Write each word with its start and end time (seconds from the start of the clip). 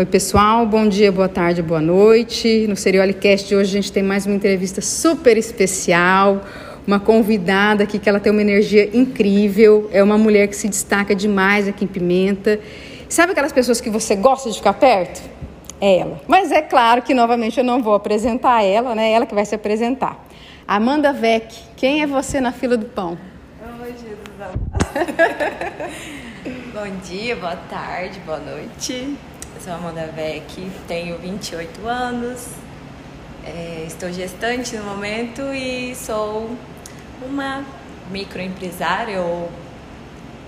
Oi, 0.00 0.06
pessoal, 0.06 0.64
bom 0.64 0.88
dia, 0.88 1.12
boa 1.12 1.28
tarde, 1.28 1.60
boa 1.60 1.82
noite. 1.82 2.66
No 2.66 2.74
Seriolicast 2.74 3.46
de 3.46 3.54
hoje 3.54 3.68
a 3.68 3.82
gente 3.82 3.92
tem 3.92 4.02
mais 4.02 4.24
uma 4.24 4.34
entrevista 4.34 4.80
super 4.80 5.36
especial. 5.36 6.40
Uma 6.86 6.98
convidada 6.98 7.84
aqui 7.84 7.98
que 7.98 8.08
ela 8.08 8.18
tem 8.18 8.32
uma 8.32 8.40
energia 8.40 8.96
incrível, 8.96 9.90
é 9.92 10.02
uma 10.02 10.16
mulher 10.16 10.48
que 10.48 10.56
se 10.56 10.70
destaca 10.70 11.14
demais 11.14 11.68
aqui 11.68 11.84
em 11.84 11.86
Pimenta. 11.86 12.58
Sabe 13.10 13.32
aquelas 13.32 13.52
pessoas 13.52 13.78
que 13.78 13.90
você 13.90 14.16
gosta 14.16 14.48
de 14.48 14.56
ficar 14.56 14.72
perto? 14.72 15.20
É 15.78 15.98
ela. 15.98 16.18
Mas 16.26 16.50
é 16.50 16.62
claro 16.62 17.02
que 17.02 17.12
novamente 17.12 17.58
eu 17.58 17.64
não 17.64 17.82
vou 17.82 17.92
apresentar 17.92 18.62
ela, 18.62 18.94
né? 18.94 19.12
Ela 19.12 19.26
que 19.26 19.34
vai 19.34 19.44
se 19.44 19.54
apresentar. 19.54 20.18
Amanda 20.66 21.12
Vec, 21.12 21.54
quem 21.76 22.00
é 22.00 22.06
você 22.06 22.40
na 22.40 22.52
fila 22.52 22.78
do 22.78 22.86
pão? 22.86 23.18
Oi, 23.82 23.92
Jesus. 23.92 24.16
Bom 26.72 26.88
dia, 27.04 27.36
boa 27.36 27.56
tarde, 27.56 28.18
boa 28.20 28.38
noite. 28.38 29.14
Sou 29.62 29.74
Amanda 29.74 30.06
Vec, 30.16 30.70
tenho 30.88 31.18
28 31.18 31.86
anos, 31.86 32.46
é, 33.44 33.84
estou 33.86 34.10
gestante 34.10 34.74
no 34.74 34.84
momento 34.84 35.42
e 35.52 35.94
sou 35.94 36.56
uma 37.22 37.62
microempresária 38.10 39.20
ou, 39.20 39.50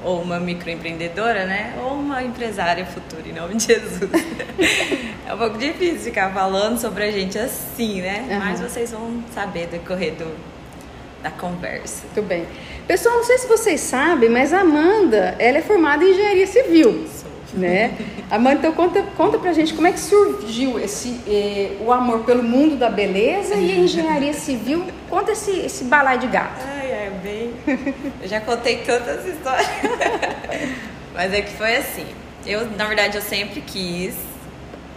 ou 0.02 0.22
uma 0.22 0.40
microempreendedora, 0.40 1.44
né? 1.44 1.74
Ou 1.82 1.92
uma 1.92 2.22
empresária 2.22 2.86
futura, 2.86 3.28
em 3.28 3.34
nome 3.34 3.56
de 3.56 3.66
Jesus. 3.66 4.00
é 5.28 5.34
um 5.34 5.36
pouco 5.36 5.58
difícil 5.58 6.00
ficar 6.00 6.32
falando 6.32 6.78
sobre 6.78 7.04
a 7.04 7.12
gente 7.12 7.38
assim, 7.38 8.00
né? 8.00 8.26
Uhum. 8.30 8.38
Mas 8.38 8.60
vocês 8.60 8.92
vão 8.92 9.22
saber 9.34 9.66
decorrer 9.66 10.14
do, 10.14 10.34
da 11.22 11.30
conversa. 11.30 12.04
Muito 12.14 12.26
bem. 12.26 12.46
Pessoal, 12.86 13.16
não 13.16 13.24
sei 13.24 13.36
se 13.36 13.46
vocês 13.46 13.78
sabem, 13.82 14.30
mas 14.30 14.54
a 14.54 14.60
Amanda, 14.60 15.36
ela 15.38 15.58
é 15.58 15.62
formada 15.62 16.02
em 16.02 16.12
engenharia 16.12 16.46
civil 16.46 17.06
né? 17.52 17.96
Amanda, 18.30 18.58
então 18.58 18.72
conta, 18.72 19.02
conta 19.16 19.38
pra 19.38 19.52
gente 19.52 19.74
como 19.74 19.86
é 19.86 19.92
que 19.92 20.00
surgiu 20.00 20.78
esse, 20.78 21.20
eh, 21.26 21.76
o 21.80 21.92
amor 21.92 22.20
pelo 22.20 22.42
mundo 22.42 22.76
da 22.76 22.88
beleza 22.88 23.54
e 23.54 23.72
a 23.72 23.76
engenharia 23.76 24.32
civil. 24.32 24.86
Conta 25.08 25.32
esse, 25.32 25.50
esse 25.50 25.84
balai 25.84 26.18
de 26.18 26.26
gato. 26.26 26.60
Ai, 26.66 26.90
é 26.90 27.12
bem. 27.22 27.52
Eu 28.22 28.28
já 28.28 28.40
contei 28.40 28.78
tantas 28.78 29.26
histórias. 29.26 29.68
Mas 31.14 31.32
é 31.32 31.42
que 31.42 31.52
foi 31.52 31.76
assim. 31.76 32.06
Eu, 32.46 32.70
na 32.70 32.86
verdade, 32.86 33.16
eu 33.16 33.22
sempre 33.22 33.60
quis 33.60 34.14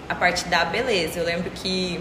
a 0.07 0.15
parte 0.15 0.45
da 0.47 0.65
beleza. 0.65 1.19
Eu 1.19 1.25
lembro 1.25 1.49
que 1.51 1.99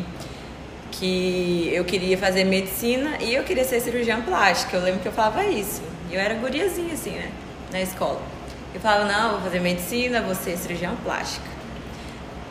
que 0.98 1.70
eu 1.72 1.84
queria 1.84 2.16
fazer 2.16 2.44
medicina 2.44 3.19
e 3.20 3.34
eu 3.34 3.42
queria 3.42 3.64
ser 3.64 3.80
cirurgiã 3.80 4.20
plástica. 4.20 4.77
Eu 4.77 4.82
lembro 4.82 5.00
que 5.00 5.08
eu 5.08 5.12
falava 5.12 5.44
isso. 5.44 5.82
Eu 6.10 6.20
era 6.20 6.34
guriazinha 6.34 6.94
assim, 6.94 7.10
né, 7.10 7.30
na 7.72 7.80
escola. 7.80 8.22
Eu 8.75 8.80
falava, 8.80 9.05
não, 9.05 9.30
vou 9.33 9.41
fazer 9.42 9.61
medicina, 9.61 10.20
vou 10.20 10.34
ser 10.34 10.56
cirurgião 10.56 10.97
plástica. 10.97 11.47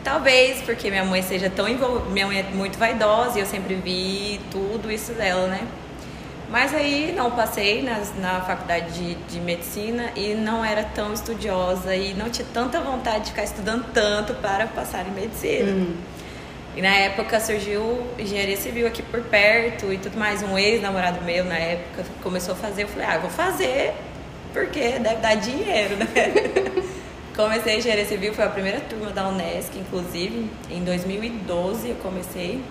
Talvez 0.02 0.62
porque 0.62 0.90
minha 0.90 1.04
mãe 1.04 1.22
seja 1.22 1.50
tão 1.50 1.68
envolvida, 1.68 2.10
minha 2.10 2.26
mãe 2.26 2.40
é 2.40 2.42
muito 2.42 2.78
vaidosa 2.78 3.38
e 3.38 3.42
eu 3.42 3.46
sempre 3.46 3.74
vi 3.74 4.40
tudo 4.50 4.90
isso 4.90 5.12
dela, 5.12 5.46
né? 5.48 5.60
Mas 6.50 6.74
aí 6.74 7.12
não 7.16 7.30
passei 7.30 7.82
na, 7.82 8.00
na 8.20 8.40
faculdade 8.42 8.92
de, 8.92 9.14
de 9.14 9.40
medicina 9.40 10.12
e 10.14 10.34
não 10.34 10.64
era 10.64 10.84
tão 10.84 11.12
estudiosa 11.12 11.94
e 11.96 12.14
não 12.14 12.30
tinha 12.30 12.46
tanta 12.52 12.80
vontade 12.80 13.24
de 13.24 13.30
ficar 13.30 13.44
estudando 13.44 13.86
tanto 13.92 14.34
para 14.34 14.66
passar 14.66 15.06
em 15.06 15.10
medicina. 15.10 15.72
Uhum. 15.72 15.96
E 16.76 16.82
na 16.82 16.94
época 16.94 17.40
surgiu 17.40 18.06
engenharia 18.18 18.56
civil 18.56 18.86
aqui 18.86 19.02
por 19.02 19.22
perto 19.22 19.92
e 19.92 19.98
tudo 19.98 20.18
mais. 20.18 20.42
Um 20.42 20.58
ex-namorado 20.58 21.22
meu 21.22 21.44
na 21.44 21.56
época 21.56 22.04
começou 22.22 22.54
a 22.54 22.56
fazer. 22.56 22.82
Eu 22.82 22.88
falei, 22.88 23.06
ah, 23.08 23.14
eu 23.14 23.20
vou 23.22 23.30
fazer 23.30 23.94
porque 24.54 24.98
deve 25.00 25.16
dar 25.16 25.34
dinheiro, 25.34 25.96
né? 25.96 26.06
comecei 27.36 27.78
engenharia 27.78 28.06
civil, 28.06 28.32
foi 28.32 28.44
a 28.44 28.48
primeira 28.48 28.80
turma 28.80 29.10
da 29.10 29.28
Unesc, 29.28 29.76
inclusive, 29.76 30.48
em 30.70 30.84
2012 30.84 31.90
eu 31.90 31.96
comecei. 31.96 32.62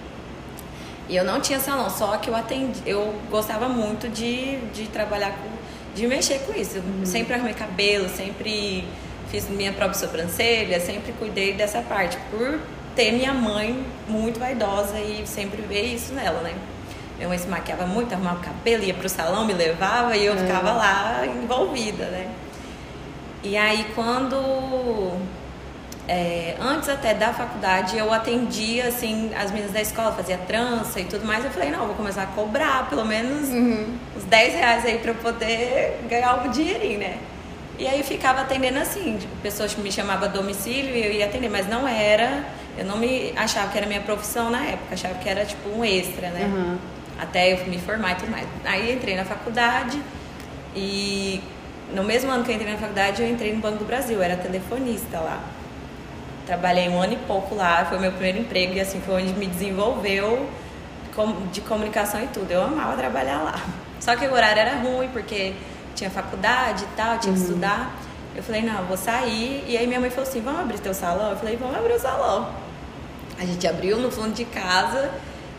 E 1.10 1.16
eu 1.16 1.26
não 1.26 1.42
tinha 1.42 1.60
salão, 1.60 1.90
só 1.90 2.18
que 2.18 2.30
eu 2.30 2.36
atendi, 2.36 2.82
eu 2.86 3.14
gostava 3.30 3.68
muito 3.68 4.08
de, 4.08 4.58
de 4.74 4.88
trabalhar 4.88 5.32
com, 5.32 5.50
de 5.94 6.08
mexer 6.08 6.40
com 6.40 6.58
isso. 6.58 6.78
Uhum. 6.78 7.06
Sempre 7.06 7.34
arrumei 7.34 7.54
cabelo, 7.54 8.08
sempre 8.08 8.88
fiz 9.30 9.50
minha 9.50 9.74
própria 9.74 10.00
sobrancelha, 10.00 10.80
sempre 10.80 11.12
cuidei 11.20 11.54
dessa 11.54 11.82
parte, 11.82 12.18
por 12.32 12.58
ter 12.96 13.12
minha 13.12 13.34
mãe 13.34 13.84
muito 14.08 14.40
vaidosa 14.40 14.98
e 14.98 15.24
sempre 15.28 15.62
ver 15.62 15.94
isso 15.94 16.14
nela, 16.14 16.42
né? 16.42 16.54
Minha 17.24 17.30
mãe 17.30 17.38
se 17.38 17.48
maquiava 17.48 17.86
muito, 17.86 18.12
arrumava 18.12 18.40
o 18.40 18.42
cabelo, 18.42 18.84
ia 18.84 18.94
pro 18.94 19.08
salão, 19.08 19.46
me 19.46 19.54
levava 19.54 20.18
e 20.18 20.26
eu 20.26 20.36
ficava 20.38 20.72
é. 20.72 20.74
lá 20.74 21.26
envolvida, 21.26 22.04
né? 22.08 22.30
E 23.42 23.56
aí 23.56 23.88
quando. 23.96 25.18
É, 26.06 26.58
antes 26.60 26.90
até 26.90 27.14
da 27.14 27.32
faculdade 27.32 27.98
eu 27.98 28.12
atendia 28.12 28.90
assim 28.90 29.32
as 29.36 29.52
meninas 29.52 29.72
da 29.72 29.82
escola, 29.82 30.12
fazia 30.12 30.38
trança 30.38 31.00
e 31.00 31.06
tudo 31.06 31.26
mais. 31.26 31.46
Eu 31.46 31.52
falei, 31.52 31.72
não, 31.72 31.86
vou 31.86 31.96
começar 31.96 32.24
a 32.24 32.26
cobrar 32.26 32.90
pelo 32.90 33.06
menos 33.06 33.48
uhum. 33.48 33.98
uns 34.18 34.26
10 34.26 34.56
reais 34.56 34.86
aí 34.86 34.98
pra 34.98 35.12
eu 35.12 35.16
poder 35.16 36.02
ganhar 36.10 36.30
algum 36.30 36.52
dinheirinho, 36.52 37.00
né? 37.00 37.20
E 37.80 37.88
aí 37.88 38.04
ficava 38.04 38.42
atendendo 38.42 38.80
assim, 38.80 39.18
pessoas 39.42 39.74
me 39.78 39.90
chamavam 39.90 40.28
a 40.28 40.28
domicílio 40.28 40.94
e 40.94 41.06
eu 41.06 41.12
ia 41.14 41.26
atender, 41.26 41.50
mas 41.50 41.70
não 41.70 41.88
era, 41.88 42.44
eu 42.78 42.84
não 42.84 42.98
me 42.98 43.32
achava 43.38 43.72
que 43.72 43.78
era 43.78 43.88
minha 43.88 44.02
profissão 44.02 44.50
na 44.50 44.62
época, 44.66 44.94
achava 44.94 45.16
que 45.16 45.30
era 45.30 45.46
tipo 45.46 45.70
um 45.70 45.86
extra, 45.86 46.28
né? 46.28 46.52
Uhum 46.54 46.93
até 47.20 47.54
eu 47.54 47.66
me 47.68 47.78
formar 47.78 48.14
e 48.14 48.16
tudo 48.16 48.32
mais. 48.32 48.48
Aí 48.66 48.94
entrei 48.94 49.16
na 49.16 49.26
faculdade 49.26 50.02
e 50.76 51.42
no 51.94 52.04
mesmo 52.04 52.32
ano 52.32 52.44
que 52.44 52.52
eu 52.52 52.56
entrei 52.56 52.72
na 52.72 52.78
faculdade 52.78 53.22
eu 53.22 53.30
entrei 53.30 53.54
no 53.54 53.62
Banco 53.62 53.78
do 53.80 53.86
Brasil, 53.86 54.22
era 54.22 54.36
telefonista 54.36 55.20
lá. 55.20 55.40
Trabalhei 56.46 56.90
um 56.90 57.02
ano 57.02 57.14
e 57.14 57.18
pouco 57.18 57.56
lá, 57.56 57.86
foi 57.86 58.00
meu 58.00 58.12
primeiro 58.12 58.40
emprego 58.40 58.74
e 58.74 58.82
assim 58.82 59.00
foi 59.02 59.22
onde 59.22 59.34
me 59.34 59.48
desenvolveu 59.48 60.50
de 61.52 61.62
comunicação 61.62 62.22
e 62.24 62.28
tudo. 62.28 62.52
Eu 62.52 62.64
amava 62.64 62.98
trabalhar 62.98 63.42
lá. 63.42 63.56
Só 64.00 64.16
que 64.16 64.26
o 64.26 64.34
horário 64.34 64.60
era 64.60 64.76
ruim 64.78 65.08
porque 65.14 65.54
tinha 65.96 66.10
faculdade 66.10 66.84
e 66.84 66.96
tal, 66.98 67.18
tinha 67.20 67.34
que 67.34 67.40
uhum. 67.40 67.46
estudar. 67.46 67.96
Eu 68.36 68.42
falei, 68.42 68.64
não, 68.64 68.80
eu 68.80 68.86
vou 68.86 68.98
sair. 68.98 69.64
E 69.68 69.78
aí 69.78 69.86
minha 69.86 70.00
mãe 70.00 70.10
falou 70.10 70.28
assim, 70.28 70.42
vamos 70.42 70.62
abrir 70.62 70.80
teu 70.80 70.94
salão? 70.94 71.30
Eu 71.30 71.38
falei, 71.38 71.56
vamos 71.56 71.78
abrir 71.78 71.94
o 71.94 72.00
salão. 72.00 72.50
A 73.40 73.46
gente 73.46 73.66
abriu 73.68 73.98
no 73.98 74.12
fundo 74.12 74.34
de 74.34 74.46
casa 74.46 75.12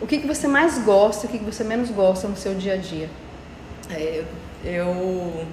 o 0.00 0.06
que, 0.06 0.18
que 0.18 0.26
você 0.26 0.46
mais 0.46 0.78
gosta 0.78 1.26
e 1.26 1.28
o 1.28 1.32
que, 1.32 1.38
que 1.38 1.44
você 1.44 1.64
menos 1.64 1.90
gosta 1.90 2.28
no 2.28 2.36
seu 2.36 2.54
dia 2.54 2.74
a 2.74 2.76
dia? 2.76 3.10
É, 3.90 4.22
eu. 4.64 5.46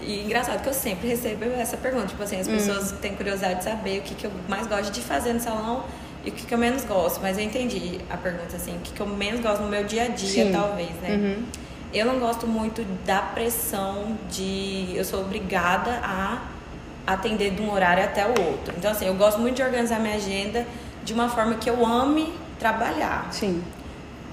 E 0.00 0.24
engraçado 0.24 0.62
que 0.62 0.68
eu 0.68 0.74
sempre 0.74 1.08
recebo 1.08 1.44
essa 1.44 1.76
pergunta. 1.76 2.08
Tipo 2.08 2.22
assim, 2.22 2.40
as 2.40 2.48
hum. 2.48 2.52
pessoas 2.52 2.92
têm 3.00 3.14
curiosidade 3.14 3.58
de 3.58 3.64
saber 3.64 4.00
o 4.00 4.02
que, 4.02 4.14
que 4.14 4.26
eu 4.26 4.32
mais 4.48 4.66
gosto 4.66 4.90
de 4.90 5.00
fazer 5.00 5.32
no 5.32 5.40
salão 5.40 5.84
e 6.24 6.30
o 6.30 6.32
que, 6.32 6.44
que 6.44 6.52
eu 6.52 6.58
menos 6.58 6.84
gosto. 6.84 7.20
Mas 7.22 7.38
eu 7.38 7.44
entendi 7.44 8.00
a 8.10 8.16
pergunta, 8.16 8.56
assim, 8.56 8.76
o 8.76 8.80
que, 8.80 8.92
que 8.92 9.00
eu 9.00 9.06
menos 9.06 9.40
gosto 9.40 9.62
no 9.62 9.68
meu 9.68 9.84
dia 9.84 10.04
a 10.04 10.08
dia, 10.08 10.46
Sim. 10.46 10.52
talvez, 10.52 10.90
né? 11.00 11.10
Uhum. 11.10 11.44
Eu 11.92 12.06
não 12.06 12.18
gosto 12.18 12.46
muito 12.46 12.82
da 13.04 13.20
pressão 13.20 14.16
de 14.30 14.92
eu 14.94 15.04
sou 15.04 15.20
obrigada 15.20 16.00
a 16.02 16.42
atender 17.06 17.50
de 17.50 17.62
um 17.62 17.72
horário 17.72 18.02
até 18.02 18.24
o 18.24 18.30
outro. 18.30 18.74
Então, 18.76 18.90
assim, 18.90 19.06
eu 19.06 19.14
gosto 19.14 19.40
muito 19.40 19.56
de 19.56 19.62
organizar 19.62 19.98
minha 19.98 20.14
agenda 20.14 20.66
de 21.04 21.12
uma 21.12 21.28
forma 21.28 21.54
que 21.56 21.68
eu 21.68 21.84
ame 21.84 22.32
trabalhar. 22.58 23.28
Sim. 23.30 23.62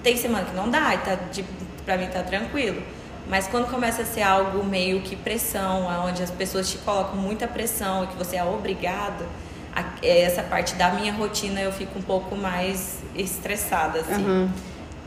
Tem 0.04 0.16
semana 0.16 0.46
que 0.46 0.56
não 0.56 0.70
dá, 0.70 0.94
e 0.96 0.98
tá, 1.00 1.16
de, 1.16 1.44
pra 1.84 1.98
mim 1.98 2.08
tá 2.08 2.24
tranquilo. 2.24 2.82
Mas 3.28 3.48
quando 3.48 3.70
começa 3.70 4.04
a 4.04 4.06
ser 4.06 4.22
algo 4.22 4.64
meio 4.64 5.02
que 5.02 5.16
pressão, 5.16 5.86
onde 6.08 6.24
as 6.24 6.32
pessoas 6.32 6.70
te 6.70 6.78
colocam 6.80 7.16
muita 7.16 7.48
pressão 7.48 8.04
e 8.04 8.08
que 8.08 8.16
você 8.16 8.38
é 8.38 8.44
obrigado, 8.44 9.26
a, 9.76 9.84
é, 10.02 10.22
essa 10.22 10.42
parte 10.44 10.76
da 10.76 10.92
minha 10.92 11.14
rotina 11.14 11.60
eu 11.60 11.72
fico 11.72 12.00
um 12.00 12.02
pouco 12.02 12.36
mais 12.36 13.00
estressada, 13.16 14.00
assim. 14.00 14.26
Uhum. 14.26 14.50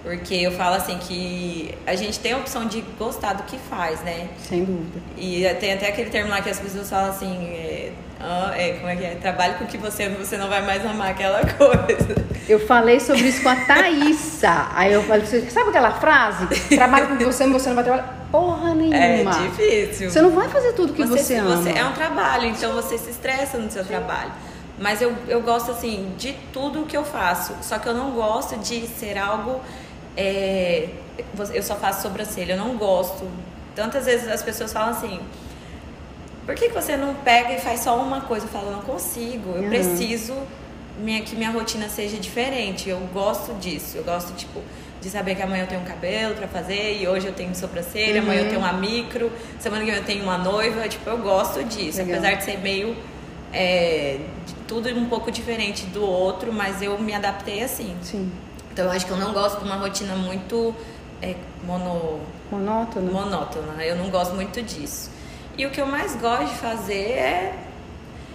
Porque 0.03 0.35
eu 0.35 0.51
falo 0.53 0.75
assim 0.75 0.99
que 0.99 1.75
a 1.87 1.95
gente 1.95 2.19
tem 2.19 2.33
a 2.33 2.39
opção 2.39 2.67
de 2.67 2.81
gostar 2.99 3.35
do 3.35 3.45
que 3.45 3.57
faz, 3.57 4.01
né? 4.01 4.29
Sem 4.39 4.65
dúvida. 4.65 5.01
E 5.17 5.45
tem 5.61 5.75
até 5.75 5.89
aquele 5.89 6.11
termo 6.11 6.31
lá 6.31 6.43
que 6.43 6.51
as 6.51 6.59
pessoas 6.59 6.91
falam 6.91 7.11
assim, 7.11 7.47
é, 7.47 7.93
ah, 8.21 8.53
é, 8.57 8.73
como 8.75 8.89
é 8.89 8.97
que 8.97 9.05
é? 9.05 9.15
Trabalhe 9.15 9.55
com 9.55 9.65
o 9.65 9.67
que 9.67 9.79
você 9.79 10.09
você 10.09 10.37
não 10.37 10.49
vai 10.49 10.61
mais 10.63 10.85
amar 10.85 11.11
aquela 11.11 11.41
coisa. 11.55 12.25
Eu 12.49 12.59
falei 12.67 12.99
sobre 12.99 13.23
isso 13.23 13.43
com 13.43 13.49
a 13.49 13.57
Thaísa. 13.57 14.69
Aí 14.75 14.93
eu 14.93 15.03
falei, 15.05 15.25
sabe 15.27 15.71
aquela 15.71 15.93
frase? 15.93 16.47
Trabalhe 16.69 17.07
com 17.07 17.15
o 17.15 17.19
que 17.19 17.25
você 17.25 17.45
ama, 17.45 17.59
você 17.59 17.69
não 17.69 17.77
vai 17.77 17.85
trabalhar 17.85 18.23
porra 18.33 18.75
nenhuma. 18.75 18.97
É 18.97 19.49
difícil. 19.49 20.11
Você 20.11 20.23
não 20.23 20.31
vai 20.31 20.49
fazer 20.49 20.73
tudo 20.73 20.95
que 20.95 21.05
você, 21.05 21.23
você 21.23 21.35
ama. 21.37 21.57
Você, 21.57 21.71
é 21.71 21.85
um 21.85 21.93
trabalho, 21.93 22.47
então 22.47 22.73
você 22.73 22.97
se 22.97 23.11
estressa 23.11 23.59
no 23.59 23.71
seu 23.71 23.83
Sim. 23.83 23.89
trabalho. 23.91 24.33
Mas 24.79 25.03
eu, 25.03 25.15
eu 25.29 25.43
gosto, 25.43 25.71
assim, 25.71 26.13
de 26.17 26.33
tudo 26.53 26.87
que 26.87 26.97
eu 26.97 27.05
faço. 27.05 27.55
Só 27.61 27.79
que 27.79 27.87
eu 27.89 27.95
não 27.95 28.13
gosto 28.13 28.59
de 28.59 28.87
ser 28.87 29.19
algo 29.19 29.61
é, 30.17 30.89
eu 31.55 31.63
só 31.63 31.77
faço 31.77 32.03
sobrancelha, 32.03 32.55
eu 32.55 32.59
não 32.59 32.77
gosto. 32.77 33.29
Tantas 33.75 34.05
vezes 34.07 34.29
as 34.29 34.43
pessoas 34.43 34.73
falam 34.73 34.91
assim, 34.91 35.21
por 36.45 36.55
que, 36.55 36.69
que 36.69 36.75
você 36.75 36.97
não 36.97 37.15
pega 37.15 37.55
e 37.55 37.59
faz 37.61 37.81
só 37.81 37.97
uma 37.97 38.23
coisa? 38.23 38.47
Eu 38.47 38.51
falo, 38.51 38.67
eu 38.67 38.73
não 38.73 38.83
consigo, 38.83 39.51
eu 39.51 39.63
uhum. 39.63 39.69
preciso 39.69 40.35
minha, 40.99 41.23
que 41.23 41.37
minha 41.37 41.51
rotina 41.51 41.89
seja 41.89 42.17
diferente. 42.17 42.89
Eu 42.89 42.99
gosto 43.13 43.55
disso, 43.55 43.97
eu 43.97 44.05
gosto, 44.05 44.35
tipo, 44.35 44.61
de 45.01 45.09
saber 45.09 45.35
que 45.35 45.43
amanhã 45.43 45.65
eu 45.65 45.69
tenho 45.69 45.81
um 45.81 45.85
cabelo 45.85 46.35
para 46.35 46.49
fazer 46.49 47.01
e 47.01 47.09
hoje 47.09 47.27
eu 47.27 47.33
tenho 47.33 47.55
sobrancelha, 47.55 48.21
uhum. 48.21 48.27
amanhã 48.27 48.43
eu 48.43 48.49
tenho 48.49 48.61
uma 48.61 48.73
micro, 48.73 49.31
semana 49.59 49.85
que 49.85 49.91
vem 49.91 50.01
eu 50.01 50.07
tenho 50.07 50.23
uma 50.23 50.39
noiva, 50.39 50.89
tipo, 50.89 51.09
eu 51.09 51.19
gosto 51.19 51.63
disso, 51.65 51.99
Legal. 51.99 52.19
apesar 52.19 52.35
de 52.37 52.45
ser 52.45 52.59
meio 52.59 52.97
é, 53.53 54.19
de 54.47 54.55
tudo 54.67 54.89
um 54.91 55.07
pouco 55.07 55.31
diferente 55.31 55.87
do 55.87 56.03
outro, 56.03 56.53
mas 56.53 56.83
eu 56.83 56.99
me 56.99 57.15
adaptei 57.15 57.63
assim. 57.63 57.97
Sim. 58.03 58.31
Então 58.73 58.87
eu 58.87 58.91
acho 58.91 59.05
que 59.05 59.13
eu 59.13 59.19
não 59.19 59.35
gosto 59.35 59.59
de 59.59 59.65
uma 59.67 59.77
rotina 59.77 60.17
muito 60.17 60.75
é, 61.21 61.35
mono... 61.63 62.21
monótona. 62.51 63.11
monótona. 63.11 63.85
Eu 63.85 63.97
não 63.97 64.09
gosto 64.09 64.35
muito 64.35 64.63
disso. 64.63 65.11
E 65.59 65.67
o 65.67 65.71
que 65.71 65.81
eu 65.81 65.87
mais 65.87 66.17
gosto 66.17 66.47
de 66.47 66.55
fazer 66.55 67.11
é. 67.13 67.55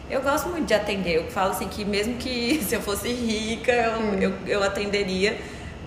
Eu 0.10 0.22
gosto 0.22 0.48
muito 0.48 0.68
de 0.68 0.74
atender. 0.74 1.18
Eu 1.18 1.32
falo 1.32 1.52
assim 1.52 1.68
que 1.68 1.84
mesmo 1.84 2.16
que 2.16 2.62
se 2.64 2.76
eu 2.76 2.82
fosse 2.82 3.12
rica, 3.12 3.72
eu, 3.72 4.00
hum. 4.00 4.14
eu, 4.22 4.34
eu 4.46 4.64
atenderia 4.64 5.38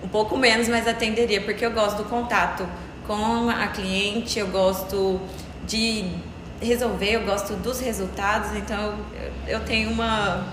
um 0.03 0.07
pouco 0.07 0.37
menos, 0.37 0.67
mas 0.67 0.87
atenderia, 0.87 1.41
porque 1.41 1.65
eu 1.65 1.71
gosto 1.71 1.97
do 1.97 2.05
contato 2.05 2.67
com 3.07 3.49
a 3.49 3.67
cliente, 3.67 4.39
eu 4.39 4.47
gosto 4.47 5.19
de 5.65 6.05
resolver, 6.59 7.15
eu 7.15 7.23
gosto 7.23 7.53
dos 7.53 7.79
resultados, 7.79 8.55
então 8.55 8.95
eu, 9.47 9.59
eu 9.59 9.59
tenho 9.61 9.91
uma 9.91 10.45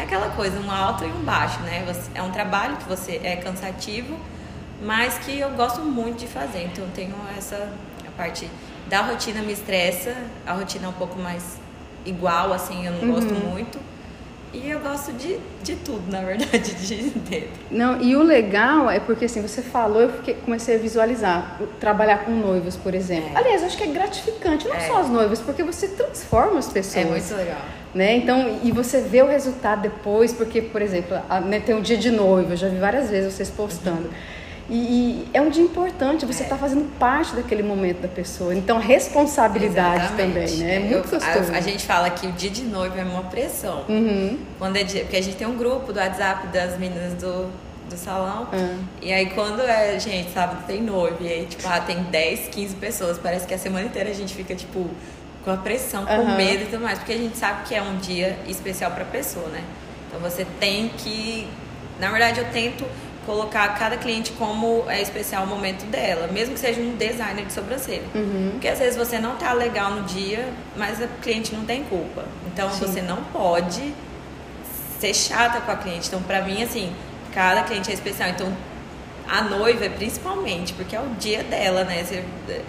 é 0.00 0.04
aquela 0.04 0.30
coisa, 0.30 0.58
um 0.58 0.70
alto 0.70 1.04
e 1.04 1.08
um 1.08 1.22
baixo, 1.22 1.60
né? 1.60 1.84
é 2.14 2.22
um 2.22 2.30
trabalho 2.30 2.76
que 2.78 2.88
você 2.88 3.20
é 3.22 3.36
cansativo, 3.36 4.18
mas 4.82 5.18
que 5.18 5.38
eu 5.38 5.50
gosto 5.50 5.82
muito 5.82 6.20
de 6.20 6.26
fazer. 6.26 6.64
Então 6.64 6.84
eu 6.84 6.90
tenho 6.90 7.14
essa 7.36 7.70
a 8.06 8.10
parte 8.16 8.50
da 8.88 9.02
rotina 9.02 9.42
me 9.42 9.52
estressa, 9.52 10.16
a 10.46 10.54
rotina 10.54 10.86
é 10.86 10.88
um 10.88 10.94
pouco 10.94 11.18
mais 11.18 11.58
igual, 12.04 12.52
assim, 12.52 12.86
eu 12.86 12.92
não 12.92 13.02
uhum. 13.02 13.14
gosto 13.14 13.34
muito. 13.34 13.78
E 14.52 14.68
eu 14.68 14.80
gosto 14.80 15.12
de, 15.12 15.38
de 15.62 15.76
tudo, 15.76 16.10
na 16.10 16.22
verdade, 16.22 16.74
de 16.74 17.10
dentro. 17.10 17.48
Não, 17.70 18.00
e 18.02 18.16
o 18.16 18.22
legal 18.22 18.90
é 18.90 18.98
porque 18.98 19.26
assim, 19.26 19.40
você 19.40 19.62
falou, 19.62 20.02
eu 20.02 20.10
fiquei, 20.10 20.34
comecei 20.34 20.74
a 20.74 20.78
visualizar, 20.78 21.60
trabalhar 21.78 22.24
com 22.24 22.32
noivos, 22.32 22.76
por 22.76 22.92
exemplo. 22.92 23.30
É. 23.32 23.38
Aliás, 23.38 23.60
eu 23.60 23.68
acho 23.68 23.76
que 23.76 23.84
é 23.84 23.86
gratificante, 23.86 24.66
não 24.66 24.74
é. 24.74 24.80
só 24.80 25.00
as 25.00 25.08
noivas, 25.08 25.40
porque 25.40 25.62
você 25.62 25.86
transforma 25.88 26.58
as 26.58 26.68
pessoas. 26.68 27.06
É 27.06 27.08
muito 27.08 27.34
legal. 27.34 27.60
Né? 27.94 28.16
Então, 28.16 28.58
e 28.62 28.72
você 28.72 29.00
vê 29.00 29.22
o 29.22 29.26
resultado 29.26 29.82
depois, 29.82 30.32
porque, 30.32 30.60
por 30.60 30.82
exemplo, 30.82 31.16
a, 31.28 31.40
né, 31.40 31.60
tem 31.60 31.74
um 31.74 31.80
dia 31.80 31.96
de 31.96 32.10
noiva, 32.10 32.52
eu 32.52 32.56
já 32.56 32.68
vi 32.68 32.78
várias 32.78 33.08
vezes 33.08 33.32
vocês 33.32 33.50
postando. 33.50 34.08
Uhum. 34.08 34.39
E, 34.72 35.26
é 35.34 35.40
um 35.40 35.50
dia 35.50 35.64
importante, 35.64 36.24
você 36.24 36.44
está 36.44 36.54
é. 36.54 36.58
fazendo 36.58 36.88
parte 36.96 37.34
daquele 37.34 37.62
momento 37.62 38.00
da 38.00 38.08
pessoa. 38.08 38.54
Então, 38.54 38.78
responsabilidade 38.78 40.04
Exatamente. 40.04 40.52
também, 40.52 40.56
né? 40.58 40.76
É 40.76 40.78
muito 40.78 41.10
gostoso. 41.10 41.52
A, 41.52 41.56
a, 41.56 41.60
gente 41.60 41.84
fala 41.84 42.08
que 42.08 42.28
o 42.28 42.32
dia 42.32 42.50
de 42.50 42.62
noiva 42.62 43.00
é 43.00 43.02
uma 43.04 43.24
pressão. 43.24 43.84
Uhum. 43.88 44.38
Quando 44.58 44.76
é 44.76 44.84
dia, 44.84 45.02
porque 45.02 45.16
a 45.16 45.22
gente 45.22 45.36
tem 45.36 45.46
um 45.46 45.56
grupo 45.56 45.92
do 45.92 45.98
WhatsApp 45.98 46.46
das 46.48 46.78
meninas 46.78 47.14
do, 47.14 47.50
do 47.88 47.96
salão. 47.96 48.46
Uhum. 48.52 48.78
E 49.02 49.12
aí, 49.12 49.30
quando 49.30 49.60
é, 49.60 49.98
gente, 49.98 50.30
sábado 50.30 50.64
tem 50.68 50.80
noiva, 50.80 51.18
e 51.20 51.32
aí, 51.32 51.46
tipo, 51.46 51.66
ah, 51.66 51.80
tem 51.80 52.04
10, 52.04 52.48
15 52.48 52.76
pessoas. 52.76 53.18
Parece 53.18 53.48
que 53.48 53.54
a 53.54 53.58
semana 53.58 53.86
inteira 53.86 54.10
a 54.10 54.14
gente 54.14 54.32
fica, 54.32 54.54
tipo, 54.54 54.88
com 55.44 55.50
a 55.50 55.56
pressão, 55.56 56.06
com 56.06 56.14
uhum. 56.14 56.36
medo 56.36 56.62
e 56.62 56.66
tudo 56.66 56.82
mais. 56.82 56.98
Porque 57.00 57.12
a 57.12 57.18
gente 57.18 57.36
sabe 57.36 57.64
que 57.64 57.74
é 57.74 57.82
um 57.82 57.96
dia 57.96 58.38
especial 58.46 58.92
para 58.92 59.02
a 59.02 59.06
pessoa, 59.08 59.48
né? 59.48 59.64
Então, 60.06 60.20
você 60.20 60.46
tem 60.60 60.90
que. 60.90 61.48
Na 61.98 62.08
verdade, 62.08 62.38
eu 62.38 62.46
tento 62.52 62.84
colocar 63.30 63.68
cada 63.78 63.96
cliente 63.96 64.32
como 64.32 64.84
é 64.88 65.00
especial 65.00 65.44
o 65.44 65.46
momento 65.46 65.86
dela, 65.86 66.26
mesmo 66.26 66.54
que 66.54 66.60
seja 66.60 66.80
um 66.80 66.96
designer 66.96 67.46
de 67.46 67.52
sobrancelha. 67.52 68.02
Uhum. 68.12 68.50
Porque 68.52 68.66
às 68.66 68.80
vezes 68.80 68.96
você 68.96 69.20
não 69.20 69.36
tá 69.36 69.52
legal 69.52 69.92
no 69.92 70.02
dia, 70.02 70.48
mas 70.76 71.00
a 71.00 71.06
cliente 71.22 71.54
não 71.54 71.64
tem 71.64 71.84
culpa. 71.84 72.24
Então 72.52 72.68
Sim. 72.72 72.80
você 72.80 73.00
não 73.00 73.22
pode 73.22 73.94
ser 74.98 75.14
chata 75.14 75.60
com 75.60 75.70
a 75.70 75.76
cliente. 75.76 76.08
Então, 76.08 76.20
pra 76.22 76.42
mim, 76.42 76.60
assim, 76.60 76.92
cada 77.32 77.62
cliente 77.62 77.88
é 77.88 77.94
especial. 77.94 78.30
Então, 78.30 78.52
a 79.28 79.42
noiva, 79.42 79.88
principalmente, 79.90 80.72
porque 80.72 80.96
é 80.96 81.00
o 81.00 81.10
dia 81.10 81.44
dela, 81.44 81.84
né? 81.84 82.04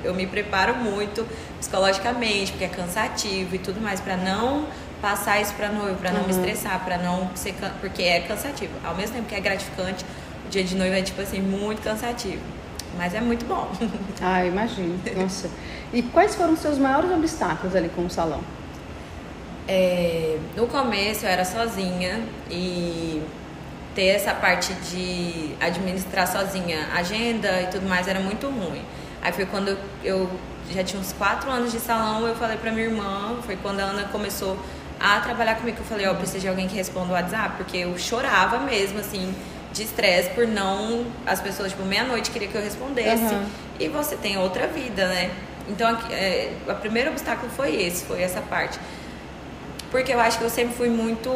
Eu 0.03 0.13
me 0.13 0.27
preparo 0.27 0.75
muito 0.75 1.27
psicologicamente, 1.59 2.51
porque 2.51 2.65
é 2.65 2.69
cansativo 2.69 3.55
e 3.55 3.57
tudo 3.57 3.81
mais, 3.81 3.99
para 3.99 4.15
não 4.15 4.67
passar 5.01 5.41
isso 5.41 5.55
pra 5.55 5.69
noiva, 5.69 5.97
para 5.97 6.11
não 6.11 6.21
uhum. 6.21 6.27
me 6.27 6.33
estressar, 6.33 6.79
para 6.85 6.99
não 6.99 7.31
ser. 7.33 7.55
Porque 7.81 8.03
é 8.03 8.19
cansativo. 8.19 8.73
Ao 8.83 8.93
mesmo 8.93 9.15
tempo 9.15 9.27
que 9.27 9.33
é 9.33 9.39
gratificante, 9.39 10.05
dia 10.51 10.63
de 10.63 10.75
noiva 10.75 10.97
é, 10.97 11.01
tipo 11.01 11.21
assim, 11.21 11.41
muito 11.41 11.81
cansativo. 11.81 12.41
Mas 12.97 13.13
é 13.13 13.21
muito 13.21 13.45
bom. 13.45 13.71
Ah, 14.21 14.45
imagino. 14.45 14.99
Nossa. 15.15 15.49
E 15.91 16.03
quais 16.03 16.35
foram 16.35 16.53
os 16.53 16.59
seus 16.59 16.77
maiores 16.77 17.09
obstáculos 17.11 17.75
ali 17.75 17.89
com 17.89 18.05
o 18.05 18.09
salão? 18.09 18.41
É, 19.67 20.37
no 20.55 20.67
começo 20.67 21.25
eu 21.25 21.29
era 21.29 21.43
sozinha 21.43 22.21
e 22.49 23.21
ter 23.95 24.07
essa 24.07 24.33
parte 24.33 24.73
de 24.73 25.55
administrar 25.59 26.27
sozinha 26.27 26.87
agenda 26.93 27.61
e 27.61 27.67
tudo 27.67 27.87
mais 27.87 28.07
era 28.07 28.19
muito 28.19 28.47
ruim. 28.47 28.83
Aí 29.21 29.31
foi 29.31 29.45
quando 29.45 29.75
eu 30.03 30.29
já 30.69 30.83
tinha 30.83 30.99
uns 30.99 31.13
quatro 31.13 31.49
anos 31.49 31.71
de 31.71 31.79
salão, 31.79 32.27
eu 32.27 32.35
falei 32.35 32.57
pra 32.57 32.71
minha 32.71 32.85
irmã, 32.85 33.37
foi 33.41 33.55
quando 33.55 33.79
a 33.79 33.83
Ana 33.83 34.03
começou 34.11 34.57
a 34.99 35.19
trabalhar 35.19 35.55
comigo, 35.55 35.79
eu 35.79 35.85
falei, 35.85 36.07
ó, 36.07 36.11
oh, 36.11 36.15
preciso 36.15 36.39
de 36.39 36.47
alguém 36.47 36.67
que 36.67 36.75
responda 36.75 37.07
o 37.07 37.13
WhatsApp, 37.13 37.55
porque 37.57 37.77
eu 37.77 37.97
chorava 37.97 38.59
mesmo, 38.59 38.99
assim, 38.99 39.33
de 39.73 39.83
estresse 39.83 40.29
por 40.31 40.47
não. 40.47 41.05
As 41.25 41.41
pessoas, 41.41 41.71
tipo, 41.71 41.83
meia-noite 41.83 42.31
queria 42.31 42.47
que 42.47 42.55
eu 42.55 42.61
respondesse. 42.61 43.33
Uhum. 43.33 43.45
E 43.79 43.87
você 43.87 44.15
tem 44.15 44.37
outra 44.37 44.67
vida, 44.67 45.07
né? 45.07 45.31
Então, 45.67 45.97
é, 46.11 46.51
o 46.67 46.75
primeiro 46.75 47.11
obstáculo 47.11 47.49
foi 47.51 47.81
esse, 47.81 48.05
foi 48.05 48.21
essa 48.21 48.41
parte. 48.41 48.79
Porque 49.89 50.13
eu 50.13 50.19
acho 50.19 50.37
que 50.37 50.43
eu 50.43 50.49
sempre 50.49 50.75
fui 50.75 50.89
muito. 50.89 51.29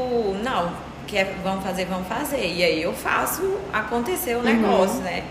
Não, 0.43 0.73
quer, 1.07 1.35
vamos 1.43 1.63
fazer, 1.63 1.85
vamos 1.85 2.07
fazer. 2.07 2.45
E 2.45 2.63
aí 2.63 2.81
eu 2.81 2.93
faço 2.93 3.57
acontecer 3.71 4.35
o 4.35 4.39
uhum. 4.39 4.43
negócio, 4.43 4.97
uhum. 4.97 5.03
né? 5.03 5.23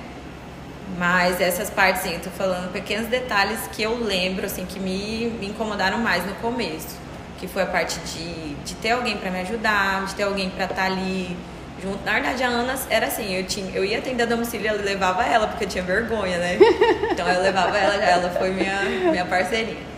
Mas 0.98 1.40
essas 1.40 1.70
partes, 1.70 2.02
assim, 2.02 2.14
eu 2.14 2.20
tô 2.20 2.30
falando 2.30 2.70
pequenos 2.72 3.08
detalhes 3.08 3.58
que 3.72 3.82
eu 3.82 3.98
lembro, 3.98 4.46
assim, 4.46 4.64
que 4.64 4.78
me, 4.78 5.26
me 5.40 5.48
incomodaram 5.48 5.98
mais 5.98 6.24
no 6.24 6.34
começo. 6.36 7.02
Que 7.38 7.48
foi 7.48 7.62
a 7.62 7.66
parte 7.66 7.98
de, 8.00 8.54
de 8.54 8.74
ter 8.76 8.92
alguém 8.92 9.16
para 9.16 9.30
me 9.30 9.40
ajudar, 9.40 10.06
de 10.06 10.14
ter 10.14 10.22
alguém 10.22 10.50
para 10.50 10.64
estar 10.64 10.76
tá 10.76 10.84
ali 10.84 11.36
junto. 11.84 12.04
Na 12.04 12.14
verdade, 12.14 12.42
a 12.42 12.48
Ana 12.48 12.74
era 12.88 13.06
assim, 13.06 13.34
eu, 13.34 13.44
tinha, 13.44 13.70
eu 13.74 13.84
ia 13.84 13.98
atender 13.98 14.22
a 14.22 14.26
domicílio 14.26 14.74
e 14.74 14.78
levava 14.78 15.22
ela, 15.22 15.46
porque 15.46 15.64
eu 15.64 15.68
tinha 15.68 15.84
vergonha, 15.84 16.38
né? 16.38 16.58
Então 17.12 17.28
eu 17.28 17.42
levava 17.42 17.76
ela, 17.76 17.94
ela 17.94 18.30
foi 18.30 18.50
minha, 18.50 18.82
minha 19.10 19.24
parceirinha. 19.26 19.94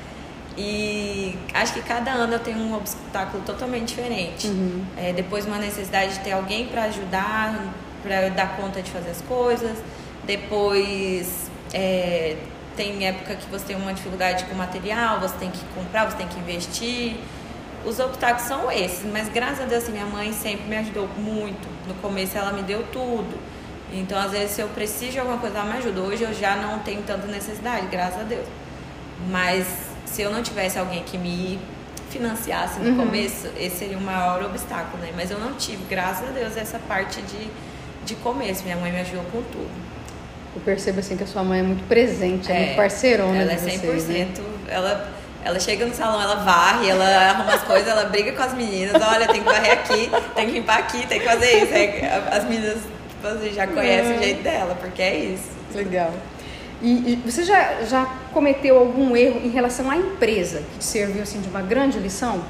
E 0.58 1.36
acho 1.52 1.74
que 1.74 1.82
cada 1.82 2.10
ano 2.10 2.32
eu 2.34 2.38
tenho 2.38 2.58
um 2.58 2.74
obstáculo 2.74 3.42
totalmente 3.44 3.88
diferente. 3.88 4.48
Uhum. 4.48 4.84
É, 4.96 5.12
depois 5.12 5.46
uma 5.46 5.58
necessidade 5.58 6.14
de 6.14 6.20
ter 6.20 6.32
alguém 6.32 6.66
para 6.66 6.84
ajudar, 6.84 7.72
para 8.02 8.30
dar 8.30 8.56
conta 8.56 8.80
de 8.80 8.90
fazer 8.90 9.10
as 9.10 9.20
coisas. 9.20 9.76
Depois 10.24 11.50
é, 11.74 12.36
tem 12.74 13.06
época 13.06 13.36
que 13.36 13.46
você 13.50 13.66
tem 13.66 13.76
uma 13.76 13.92
dificuldade 13.92 14.44
com 14.44 14.54
material, 14.54 15.20
você 15.20 15.36
tem 15.36 15.50
que 15.50 15.62
comprar, 15.74 16.10
você 16.10 16.16
tem 16.16 16.26
que 16.26 16.38
investir. 16.38 17.16
Os 17.86 18.00
obstáculos 18.00 18.48
são 18.48 18.70
esses, 18.70 19.04
mas 19.12 19.28
graças 19.28 19.60
a 19.60 19.64
Deus, 19.64 19.84
assim, 19.84 19.92
minha 19.92 20.06
mãe 20.06 20.32
sempre 20.32 20.66
me 20.68 20.76
ajudou 20.76 21.08
muito. 21.16 21.68
No 21.86 21.94
começo 21.94 22.36
ela 22.36 22.52
me 22.52 22.62
deu 22.62 22.82
tudo. 22.92 23.38
Então, 23.92 24.18
às 24.18 24.32
vezes, 24.32 24.50
se 24.50 24.60
eu 24.60 24.68
preciso 24.68 25.12
de 25.12 25.18
alguma 25.20 25.38
coisa, 25.38 25.58
ela 25.58 25.70
me 25.70 25.78
ajuda. 25.78 26.00
Hoje 26.00 26.24
eu 26.24 26.34
já 26.34 26.56
não 26.56 26.80
tenho 26.80 27.02
tanta 27.02 27.28
necessidade, 27.28 27.86
graças 27.86 28.20
a 28.20 28.24
Deus. 28.24 28.44
Mas 29.30 29.66
se 30.04 30.20
eu 30.20 30.32
não 30.32 30.42
tivesse 30.42 30.76
alguém 30.78 31.04
que 31.04 31.16
me 31.16 31.60
financiasse 32.10 32.80
no 32.80 32.90
uhum. 32.90 33.06
começo, 33.06 33.48
esse 33.56 33.76
seria 33.76 33.98
o 33.98 34.00
maior 34.00 34.42
obstáculo, 34.42 35.00
né? 35.00 35.12
Mas 35.14 35.30
eu 35.30 35.38
não 35.38 35.54
tive, 35.54 35.84
graças 35.88 36.28
a 36.28 36.32
Deus, 36.32 36.56
essa 36.56 36.80
parte 36.80 37.22
de, 37.22 37.48
de 38.04 38.16
começo. 38.16 38.64
Minha 38.64 38.76
mãe 38.76 38.90
me 38.90 39.00
ajudou 39.00 39.22
com 39.30 39.42
tudo. 39.42 39.86
Eu 40.56 40.62
percebo 40.62 40.98
assim 40.98 41.16
que 41.16 41.22
a 41.22 41.26
sua 41.26 41.44
mãe 41.44 41.60
é 41.60 41.62
muito 41.62 41.86
presente, 41.86 42.50
é, 42.50 42.54
é 42.54 42.64
muito 42.64 42.76
parceirona 42.76 43.42
ela 43.42 43.52
é 43.52 43.56
100%, 43.56 43.60
vocês, 43.60 44.08
né? 44.08 44.28
ela 44.68 45.15
ela 45.46 45.60
chega 45.60 45.86
no 45.86 45.94
salão, 45.94 46.20
ela 46.20 46.34
varre, 46.34 46.88
ela 46.88 47.04
arruma 47.04 47.54
as 47.54 47.62
coisas, 47.62 47.86
ela 47.86 48.06
briga 48.06 48.32
com 48.32 48.42
as 48.42 48.52
meninas, 48.52 49.00
olha, 49.00 49.28
tem 49.28 49.40
que 49.40 49.48
varrer 49.48 49.74
aqui, 49.74 50.10
tem 50.34 50.46
que 50.46 50.52
limpar 50.54 50.78
aqui, 50.80 51.06
tem 51.06 51.20
que 51.20 51.24
fazer 51.24 51.62
isso. 51.62 52.04
As 52.32 52.42
meninas, 52.42 52.78
tipo 53.08 53.28
assim, 53.28 53.52
já 53.52 53.64
conhecem 53.68 54.14
é. 54.14 54.16
o 54.16 54.22
jeito 54.22 54.42
dela, 54.42 54.74
porque 54.74 55.00
é 55.00 55.16
isso. 55.16 55.48
Legal. 55.72 56.12
E, 56.82 57.12
e, 57.12 57.22
você 57.24 57.44
já, 57.44 57.84
já 57.84 58.06
cometeu 58.32 58.76
algum 58.76 59.16
erro 59.16 59.40
em 59.44 59.48
relação 59.48 59.88
à 59.88 59.96
empresa 59.96 60.64
que 60.72 60.78
te 60.78 60.84
serviu 60.84 61.22
assim 61.22 61.40
de 61.40 61.48
uma 61.48 61.62
grande 61.62 62.00
lição? 62.00 62.42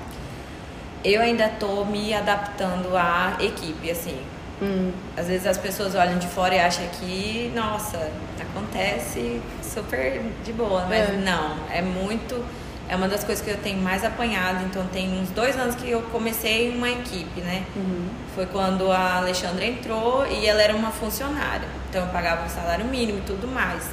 Eu 1.05 1.21
ainda 1.21 1.49
estou 1.49 1.85
me 1.85 2.15
adaptando 2.15 2.97
à 2.97 3.37
equipe, 3.41 3.91
assim. 3.91 4.19
Hum. 4.63 4.91
Às 5.15 5.27
vezes 5.27 5.47
as 5.47 5.59
pessoas 5.59 5.95
olham 5.95 6.19
de 6.19 6.27
fora 6.29 6.55
e 6.55 6.59
acham 6.59 6.87
que, 6.99 7.53
nossa, 7.55 8.11
acontece 8.41 9.43
super 9.63 10.23
de 10.43 10.53
boa, 10.55 10.87
mas 10.89 11.11
é. 11.11 11.13
não, 11.13 11.57
é 11.71 11.83
muito. 11.83 12.43
É 12.89 12.95
uma 12.95 13.09
das 13.09 13.25
coisas 13.25 13.45
que 13.45 13.51
eu 13.51 13.59
tenho 13.59 13.81
mais 13.83 14.05
apanhado. 14.05 14.65
Então, 14.65 14.87
tem 14.93 15.21
uns 15.21 15.31
dois 15.31 15.57
anos 15.57 15.75
que 15.75 15.91
eu 15.91 16.03
comecei 16.03 16.71
uma 16.71 16.89
equipe, 16.89 17.41
né? 17.41 17.65
Uhum. 17.75 18.07
Foi 18.35 18.47
quando 18.47 18.91
a 18.93 19.17
Alexandra 19.17 19.65
entrou 19.65 20.27
e 20.27 20.47
ela 20.47 20.63
era 20.63 20.75
uma 20.75 20.91
funcionária. 20.91 21.69
Então, 21.91 22.03
eu 22.03 22.13
pagava 22.13 22.45
um 22.45 22.49
salário 22.49 22.85
mínimo 22.85 23.19
e 23.19 23.23
tudo 23.23 23.49
mais 23.49 23.91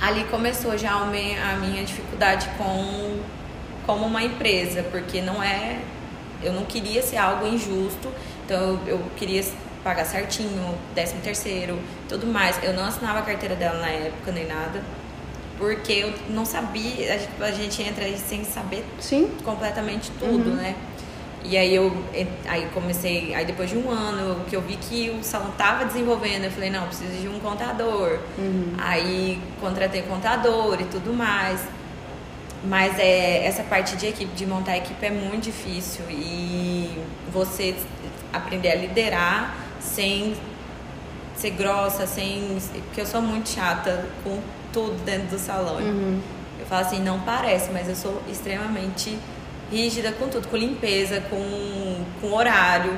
ali 0.00 0.24
começou 0.24 0.76
já 0.78 0.92
a 0.92 1.56
minha 1.56 1.84
dificuldade 1.84 2.48
com 2.56 3.20
como 3.84 4.06
uma 4.06 4.22
empresa, 4.22 4.82
porque 4.90 5.20
não 5.20 5.42
é 5.42 5.80
eu 6.42 6.52
não 6.52 6.64
queria 6.64 7.02
ser 7.02 7.16
algo 7.16 7.46
injusto, 7.46 8.08
então 8.44 8.78
eu, 8.86 8.98
eu 8.98 9.02
queria 9.16 9.42
pagar 9.82 10.04
certinho, 10.04 10.78
décimo 10.94 11.20
terceiro, 11.20 11.78
tudo 12.08 12.26
mais. 12.26 12.62
Eu 12.62 12.74
não 12.74 12.84
assinava 12.84 13.20
a 13.20 13.22
carteira 13.22 13.56
dela 13.56 13.80
na 13.80 13.88
época 13.88 14.30
nem 14.30 14.46
nada, 14.46 14.82
porque 15.58 15.92
eu 15.92 16.14
não 16.30 16.44
sabia, 16.44 17.20
a 17.40 17.50
gente, 17.50 17.82
entra 17.82 18.04
aí 18.04 18.16
sem 18.16 18.44
saber 18.44 18.84
Sim. 19.00 19.28
completamente 19.44 20.10
tudo, 20.18 20.50
uhum. 20.50 20.56
né? 20.56 20.76
E 21.44 21.56
aí 21.56 21.74
eu 21.74 21.92
aí 22.46 22.68
comecei, 22.74 23.34
aí 23.34 23.44
depois 23.44 23.70
de 23.70 23.76
um 23.76 23.90
ano 23.90 24.44
que 24.48 24.54
eu 24.54 24.60
vi 24.60 24.76
que 24.76 25.10
o 25.10 25.22
salão 25.22 25.50
tava 25.52 25.84
desenvolvendo, 25.84 26.44
eu 26.44 26.50
falei, 26.50 26.70
não, 26.70 26.86
preciso 26.86 27.12
de 27.20 27.28
um 27.28 27.38
contador. 27.40 28.18
Uhum. 28.36 28.74
Aí 28.78 29.40
contratei 29.60 30.02
contador 30.02 30.80
e 30.80 30.84
tudo 30.84 31.12
mais. 31.12 31.60
Mas 32.64 32.98
é, 32.98 33.44
essa 33.46 33.62
parte 33.62 33.96
de 33.96 34.08
equipe, 34.08 34.32
de 34.34 34.44
montar 34.44 34.72
a 34.72 34.78
equipe 34.78 35.04
é 35.04 35.10
muito 35.10 35.44
difícil 35.44 36.04
e 36.10 36.90
você 37.32 37.74
aprender 38.32 38.72
a 38.72 38.74
liderar 38.74 39.54
sem 39.80 40.34
ser 41.36 41.50
grossa, 41.50 42.06
sem. 42.06 42.58
Porque 42.86 43.00
eu 43.00 43.06
sou 43.06 43.22
muito 43.22 43.48
chata 43.48 44.06
com 44.24 44.40
tudo 44.78 45.04
dentro 45.04 45.26
do 45.28 45.38
salão. 45.38 45.78
Uhum. 45.78 46.20
Eu 46.60 46.66
falo 46.66 46.86
assim, 46.86 47.00
não 47.00 47.18
parece, 47.20 47.70
mas 47.72 47.88
eu 47.88 47.96
sou 47.96 48.22
extremamente 48.30 49.18
rígida 49.72 50.12
com 50.12 50.28
tudo, 50.28 50.46
com 50.46 50.56
limpeza, 50.56 51.20
com, 51.28 52.04
com 52.20 52.32
horário, 52.32 52.92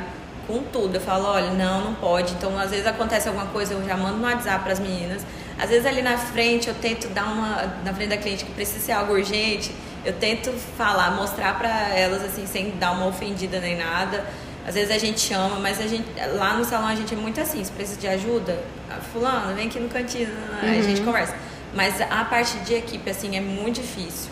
com 0.46 0.62
tudo. 0.64 0.96
Eu 0.96 1.00
falo, 1.00 1.24
olha, 1.24 1.50
não, 1.52 1.80
não 1.82 1.94
pode. 1.94 2.34
Então, 2.34 2.58
às 2.58 2.70
vezes 2.70 2.86
acontece 2.86 3.28
alguma 3.28 3.46
coisa, 3.46 3.72
eu 3.72 3.84
já 3.86 3.96
mando 3.96 4.18
no 4.18 4.24
WhatsApp 4.24 4.62
para 4.62 4.74
as 4.74 4.78
meninas. 4.78 5.24
Às 5.58 5.70
vezes 5.70 5.86
ali 5.86 6.02
na 6.02 6.18
frente 6.18 6.68
eu 6.68 6.74
tento 6.74 7.08
dar 7.08 7.24
uma 7.24 7.80
na 7.84 7.94
frente 7.94 8.10
da 8.10 8.16
cliente 8.16 8.44
que 8.44 8.52
precisa 8.52 8.80
ser 8.80 8.92
algo 8.92 9.12
urgente, 9.12 9.74
eu 10.04 10.12
tento 10.14 10.50
falar, 10.76 11.10
mostrar 11.10 11.58
para 11.58 11.94
elas 11.94 12.24
assim 12.24 12.46
sem 12.46 12.70
dar 12.78 12.92
uma 12.92 13.06
ofendida 13.06 13.58
nem 13.60 13.76
nada. 13.76 14.24
Às 14.66 14.74
vezes 14.74 14.90
a 14.90 14.98
gente 14.98 15.20
chama, 15.20 15.56
mas 15.56 15.80
a 15.80 15.86
gente 15.86 16.06
lá 16.36 16.54
no 16.54 16.64
salão 16.64 16.88
a 16.88 16.94
gente 16.94 17.12
é 17.14 17.16
muito 17.16 17.40
assim, 17.40 17.62
se 17.64 17.72
precisa 17.72 18.00
de 18.00 18.06
ajuda, 18.06 18.62
ah, 18.90 18.98
fulano, 19.12 19.54
vem 19.54 19.66
aqui 19.66 19.80
no 19.80 19.88
cantinho, 19.88 20.28
uhum. 20.28 20.70
a 20.70 20.82
gente 20.82 21.00
conversa. 21.00 21.34
Mas 21.74 22.00
a 22.00 22.24
parte 22.24 22.58
de 22.58 22.74
equipe 22.74 23.08
assim 23.10 23.36
é 23.36 23.40
muito 23.40 23.80
difícil. 23.80 24.30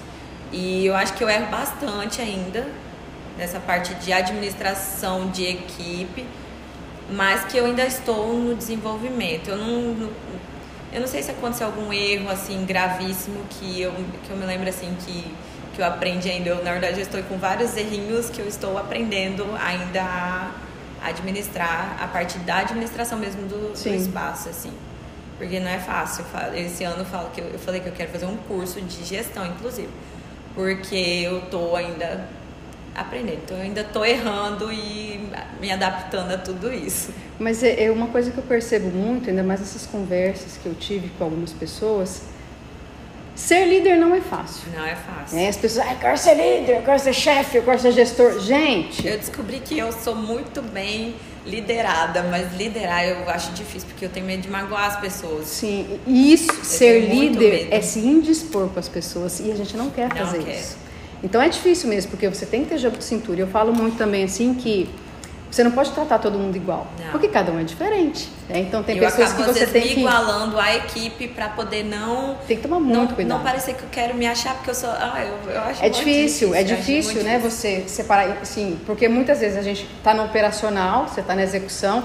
E 0.52 0.86
eu 0.86 0.96
acho 0.96 1.14
que 1.14 1.22
eu 1.22 1.28
erro 1.28 1.46
bastante 1.50 2.20
ainda 2.20 2.66
nessa 3.36 3.60
parte 3.60 3.94
de 3.94 4.12
administração 4.12 5.28
de 5.30 5.44
equipe, 5.44 6.26
mas 7.10 7.44
que 7.44 7.56
eu 7.56 7.66
ainda 7.66 7.84
estou 7.84 8.34
no 8.34 8.54
desenvolvimento. 8.54 9.48
Eu 9.48 9.56
não, 9.56 10.10
eu 10.92 11.00
não 11.00 11.06
sei 11.06 11.22
se 11.22 11.30
aconteceu 11.30 11.66
algum 11.66 11.92
erro 11.92 12.28
assim 12.28 12.64
gravíssimo 12.64 13.40
que 13.50 13.80
eu, 13.80 13.92
que 14.24 14.30
eu 14.30 14.36
me 14.36 14.44
lembro 14.44 14.68
assim 14.68 14.96
que, 15.06 15.34
que 15.74 15.80
eu 15.80 15.84
aprendi 15.86 16.28
ainda. 16.30 16.50
Eu, 16.50 16.64
na 16.64 16.72
verdade, 16.72 16.96
eu 16.96 17.02
estou 17.02 17.22
com 17.22 17.38
vários 17.38 17.76
errinhos 17.76 18.28
que 18.28 18.40
eu 18.40 18.48
estou 18.48 18.76
aprendendo 18.76 19.46
ainda 19.60 20.02
a 20.02 20.50
administrar 21.08 21.96
a 22.00 22.08
parte 22.08 22.38
da 22.38 22.58
administração 22.58 23.18
mesmo 23.18 23.42
do, 23.42 23.72
do 23.72 23.94
espaço 23.94 24.48
assim. 24.48 24.72
Porque 25.38 25.60
não 25.60 25.70
é 25.70 25.78
fácil. 25.78 26.24
Esse 26.54 26.84
ano 26.84 26.98
eu, 26.98 27.04
falo 27.06 27.30
que 27.30 27.40
eu, 27.40 27.46
eu 27.46 27.58
falei 27.58 27.80
que 27.80 27.88
eu 27.88 27.92
quero 27.92 28.10
fazer 28.10 28.26
um 28.26 28.36
curso 28.36 28.80
de 28.82 29.04
gestão, 29.04 29.46
inclusive 29.46 29.88
porque 30.58 31.22
eu 31.24 31.42
tô 31.42 31.76
ainda 31.76 32.26
aprendendo, 32.92 33.42
então 33.44 33.56
eu 33.56 33.62
ainda 33.62 33.84
tô 33.84 34.04
errando 34.04 34.72
e 34.72 35.30
me 35.60 35.70
adaptando 35.70 36.32
a 36.32 36.36
tudo 36.36 36.74
isso. 36.74 37.12
Mas 37.38 37.62
é, 37.62 37.84
é 37.84 37.90
uma 37.92 38.08
coisa 38.08 38.32
que 38.32 38.38
eu 38.38 38.42
percebo 38.42 38.88
muito, 38.88 39.30
ainda 39.30 39.44
mais 39.44 39.60
nessas 39.60 39.86
conversas 39.86 40.58
que 40.60 40.66
eu 40.66 40.74
tive 40.74 41.10
com 41.10 41.22
algumas 41.22 41.52
pessoas, 41.52 42.22
Ser 43.36 43.66
líder 43.66 43.96
não 43.98 44.12
é 44.12 44.20
fácil. 44.20 44.68
Não 44.74 44.84
é 44.84 44.96
fácil. 44.96 45.38
É, 45.38 45.46
as 45.46 45.56
pessoas, 45.56 45.86
ah, 45.86 45.92
eu 45.92 45.98
quero 46.00 46.18
ser 46.18 46.34
líder, 46.34 46.78
eu 46.78 46.82
quero 46.82 46.98
ser 46.98 47.12
chefe, 47.12 47.58
eu 47.58 47.62
quero 47.62 47.78
ser 47.78 47.92
gestor. 47.92 48.40
Gente. 48.40 49.06
Eu 49.06 49.16
descobri 49.16 49.60
que 49.60 49.78
eu 49.78 49.92
sou 49.92 50.16
muito 50.16 50.60
bem 50.60 51.14
liderada, 51.48 52.22
mas 52.24 52.54
liderar 52.56 53.04
eu 53.04 53.28
acho 53.30 53.52
difícil 53.52 53.88
porque 53.88 54.04
eu 54.04 54.08
tenho 54.08 54.26
medo 54.26 54.42
de 54.42 54.50
magoar 54.50 54.86
as 54.86 55.00
pessoas. 55.00 55.46
Sim, 55.46 55.98
e 56.06 56.32
isso, 56.32 56.50
eu 56.50 56.64
ser 56.64 57.08
líder 57.08 57.68
é 57.70 57.80
se 57.80 58.00
indispor 58.00 58.68
com 58.68 58.78
as 58.78 58.88
pessoas 58.88 59.40
e 59.40 59.50
a 59.50 59.56
gente 59.56 59.76
não 59.76 59.90
quer 59.90 60.14
fazer 60.14 60.38
não 60.38 60.50
isso. 60.50 60.76
Então 61.22 61.40
é 61.42 61.48
difícil 61.48 61.88
mesmo, 61.88 62.10
porque 62.10 62.28
você 62.28 62.46
tem 62.46 62.62
que 62.62 62.70
ter 62.70 62.78
jogo 62.78 62.98
de 62.98 63.04
cintura. 63.04 63.40
Eu 63.40 63.48
falo 63.48 63.72
muito 63.72 63.96
também 63.96 64.24
assim 64.24 64.54
que 64.54 64.88
você 65.50 65.64
não 65.64 65.70
pode 65.70 65.90
tratar 65.92 66.18
todo 66.18 66.38
mundo 66.38 66.56
igual, 66.56 66.86
não. 66.98 67.10
porque 67.10 67.28
cada 67.28 67.50
um 67.50 67.58
é 67.58 67.64
diferente. 67.64 68.28
Né? 68.48 68.60
Então 68.60 68.82
tem 68.82 68.96
eu 68.96 69.04
pessoas 69.04 69.32
que 69.32 69.42
você 69.42 69.66
tem 69.66 69.82
que 69.82 70.00
igualando 70.00 70.58
a 70.58 70.76
equipe 70.76 71.28
para 71.28 71.48
poder 71.48 71.84
não 71.84 72.36
tem 72.46 72.56
que 72.56 72.62
tomar 72.62 72.80
muito 72.80 72.96
não, 72.96 73.06
cuidado. 73.14 73.38
Não 73.38 73.44
parecer 73.44 73.74
que 73.74 73.82
eu 73.82 73.88
quero 73.90 74.14
me 74.14 74.26
achar 74.26 74.54
porque 74.54 74.70
eu 74.70 74.74
sou, 74.74 74.90
ah, 74.90 75.24
eu, 75.24 75.52
eu 75.52 75.60
acho 75.60 75.84
é 75.84 75.88
difícil, 75.88 76.54
é 76.54 76.62
difícil, 76.62 77.22
né? 77.22 77.38
Você 77.38 77.84
separar, 77.86 78.44
sim, 78.44 78.78
porque 78.84 79.08
muitas 79.08 79.40
vezes 79.40 79.56
a 79.56 79.62
gente 79.62 79.88
está 79.98 80.12
no 80.12 80.24
operacional, 80.24 81.08
você 81.08 81.20
está 81.20 81.34
na 81.34 81.42
execução, 81.42 82.04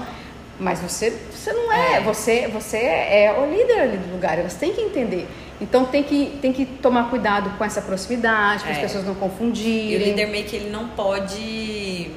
mas 0.58 0.80
você 0.80 1.12
você 1.32 1.52
não 1.52 1.72
é, 1.72 1.96
é, 1.96 2.00
você 2.00 2.48
você 2.48 2.78
é 2.78 3.36
o 3.38 3.50
líder 3.50 3.80
ali 3.80 3.96
do 3.98 4.12
lugar. 4.12 4.38
Você 4.38 4.56
tem 4.56 4.72
que 4.72 4.80
entender. 4.80 5.28
Então 5.60 5.84
tem 5.84 6.02
que, 6.02 6.38
tem 6.42 6.52
que 6.52 6.66
tomar 6.66 7.10
cuidado 7.10 7.50
com 7.56 7.64
essa 7.64 7.80
proximidade, 7.80 8.62
para 8.62 8.72
é. 8.72 8.74
as 8.74 8.80
pessoas 8.80 9.04
não 9.04 9.14
confundirem. 9.14 9.92
E 9.92 9.96
o 9.96 9.98
líder 9.98 10.26
meio 10.26 10.44
que 10.44 10.56
ele 10.56 10.70
não 10.70 10.88
pode 10.88 12.10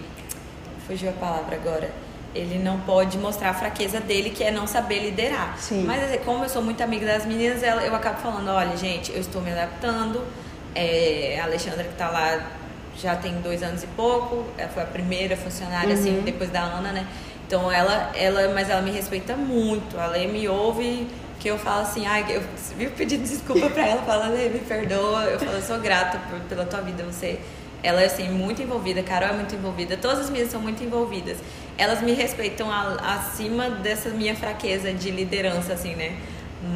fugiu 0.87 1.09
a 1.09 1.13
palavra 1.13 1.55
agora. 1.55 1.91
Ele 2.33 2.59
não 2.59 2.79
pode 2.81 3.17
mostrar 3.17 3.49
a 3.49 3.53
fraqueza 3.53 3.99
dele, 3.99 4.29
que 4.29 4.43
é 4.43 4.51
não 4.51 4.67
saber 4.67 4.99
liderar. 4.99 5.57
Sim. 5.59 5.83
Mas 5.83 6.03
assim, 6.03 6.19
como 6.19 6.43
eu 6.43 6.49
sou 6.49 6.61
muito 6.61 6.81
amiga 6.81 7.05
das 7.05 7.25
meninas, 7.25 7.61
eu 7.63 7.95
acabo 7.95 8.21
falando, 8.21 8.49
olha, 8.49 8.75
gente, 8.77 9.11
eu 9.11 9.19
estou 9.19 9.41
me 9.41 9.51
adaptando. 9.51 10.23
É, 10.73 11.39
a 11.41 11.45
Alexandra 11.45 11.83
que 11.83 11.91
está 11.91 12.09
lá 12.09 12.47
já 12.95 13.15
tem 13.15 13.33
dois 13.41 13.63
anos 13.63 13.83
e 13.83 13.87
pouco, 13.87 14.45
ela 14.57 14.69
foi 14.69 14.83
a 14.83 14.85
primeira 14.85 15.35
funcionária, 15.37 15.93
assim, 15.93 16.09
uhum. 16.09 16.15
assim, 16.15 16.25
depois 16.25 16.49
da 16.49 16.61
Ana, 16.61 16.91
né? 16.91 17.07
Então 17.45 17.71
ela, 17.71 18.11
ela, 18.15 18.53
mas 18.53 18.69
ela 18.69 18.81
me 18.81 18.91
respeita 18.91 19.35
muito. 19.35 19.97
Ela 19.97 20.17
me 20.27 20.47
ouve 20.47 21.07
que 21.39 21.47
eu 21.47 21.57
falo 21.57 21.81
assim, 21.81 22.05
ai, 22.05 22.25
eu 22.29 22.41
vivo 22.75 22.93
pedindo 22.95 23.23
desculpa 23.23 23.69
para 23.71 23.87
ela, 23.87 24.01
falando, 24.01 24.35
me 24.35 24.59
perdoa. 24.59 25.23
Eu 25.25 25.39
falo, 25.39 25.53
eu 25.53 25.61
sou 25.61 25.79
grata 25.79 26.19
por, 26.29 26.39
pela 26.41 26.65
tua 26.65 26.81
vida, 26.81 27.03
você 27.03 27.39
ela 27.83 28.01
é 28.01 28.05
assim, 28.05 28.29
muito 28.29 28.61
envolvida, 28.61 29.03
Carol 29.03 29.29
é 29.29 29.33
muito 29.33 29.55
envolvida, 29.55 29.97
todas 29.97 30.19
as 30.19 30.29
minhas 30.29 30.49
são 30.49 30.61
muito 30.61 30.83
envolvidas. 30.83 31.37
Elas 31.77 32.01
me 32.01 32.11
respeitam 32.13 32.71
a, 32.71 33.15
acima 33.15 33.69
dessa 33.69 34.09
minha 34.09 34.35
fraqueza 34.35 34.91
de 34.91 35.11
liderança, 35.11 35.73
assim, 35.73 35.95
né? 35.95 36.15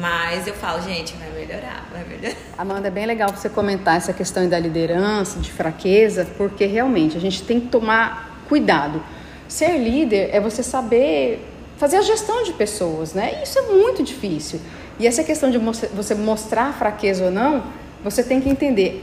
Mas 0.00 0.46
eu 0.46 0.54
falo, 0.54 0.80
gente, 0.80 1.12
vai 1.14 1.28
melhorar, 1.30 1.88
vai 1.92 2.04
melhorar. 2.04 2.36
Amanda, 2.56 2.88
é 2.88 2.90
bem 2.90 3.04
legal 3.04 3.30
você 3.30 3.48
comentar 3.48 3.96
essa 3.96 4.12
questão 4.12 4.48
da 4.48 4.58
liderança, 4.58 5.40
de 5.40 5.50
fraqueza, 5.50 6.26
porque 6.36 6.66
realmente 6.66 7.16
a 7.16 7.20
gente 7.20 7.42
tem 7.42 7.60
que 7.60 7.66
tomar 7.66 8.44
cuidado. 8.48 9.02
Ser 9.48 9.76
líder 9.76 10.30
é 10.32 10.40
você 10.40 10.62
saber 10.62 11.48
fazer 11.76 11.96
a 11.96 12.02
gestão 12.02 12.44
de 12.44 12.52
pessoas, 12.52 13.12
né? 13.12 13.40
E 13.40 13.42
isso 13.42 13.58
é 13.58 13.62
muito 13.62 14.04
difícil. 14.04 14.60
E 15.00 15.06
essa 15.06 15.24
questão 15.24 15.50
de 15.50 15.58
você 15.58 16.14
mostrar 16.14 16.72
fraqueza 16.74 17.24
ou 17.24 17.30
não, 17.30 17.64
você 18.04 18.22
tem 18.22 18.40
que 18.40 18.48
entender 18.48 19.02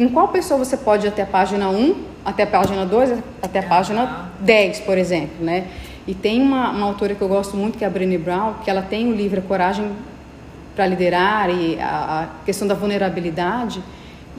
em 0.00 0.08
qual 0.08 0.28
pessoa 0.28 0.64
você 0.64 0.78
pode 0.78 1.06
ir 1.06 1.10
até 1.10 1.22
a 1.22 1.26
página 1.26 1.68
1, 1.68 1.94
até 2.24 2.44
a 2.44 2.46
página 2.46 2.86
2, 2.86 3.18
até 3.42 3.58
a 3.58 3.62
página 3.62 4.30
10, 4.40 4.80
por 4.80 4.96
exemplo, 4.96 5.44
né? 5.44 5.66
E 6.06 6.14
tem 6.14 6.40
uma, 6.40 6.70
uma 6.70 6.86
autora 6.86 7.14
que 7.14 7.20
eu 7.20 7.28
gosto 7.28 7.54
muito, 7.54 7.76
que 7.76 7.84
é 7.84 7.86
a 7.86 7.90
Brené 7.90 8.16
Brown, 8.16 8.54
que 8.64 8.70
ela 8.70 8.80
tem 8.80 9.12
o 9.12 9.14
livro 9.14 9.42
Coragem 9.42 9.92
para 10.74 10.86
Liderar 10.86 11.50
e 11.50 11.78
a, 11.78 12.22
a 12.22 12.44
questão 12.46 12.66
da 12.66 12.74
vulnerabilidade. 12.74 13.82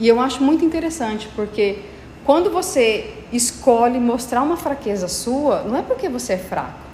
E 0.00 0.08
eu 0.08 0.18
acho 0.18 0.42
muito 0.42 0.64
interessante, 0.64 1.28
porque 1.36 1.78
quando 2.24 2.50
você 2.50 3.14
escolhe 3.32 4.00
mostrar 4.00 4.42
uma 4.42 4.56
fraqueza 4.56 5.06
sua, 5.06 5.62
não 5.62 5.78
é 5.78 5.82
porque 5.82 6.08
você 6.08 6.32
é 6.32 6.38
fraco. 6.38 6.91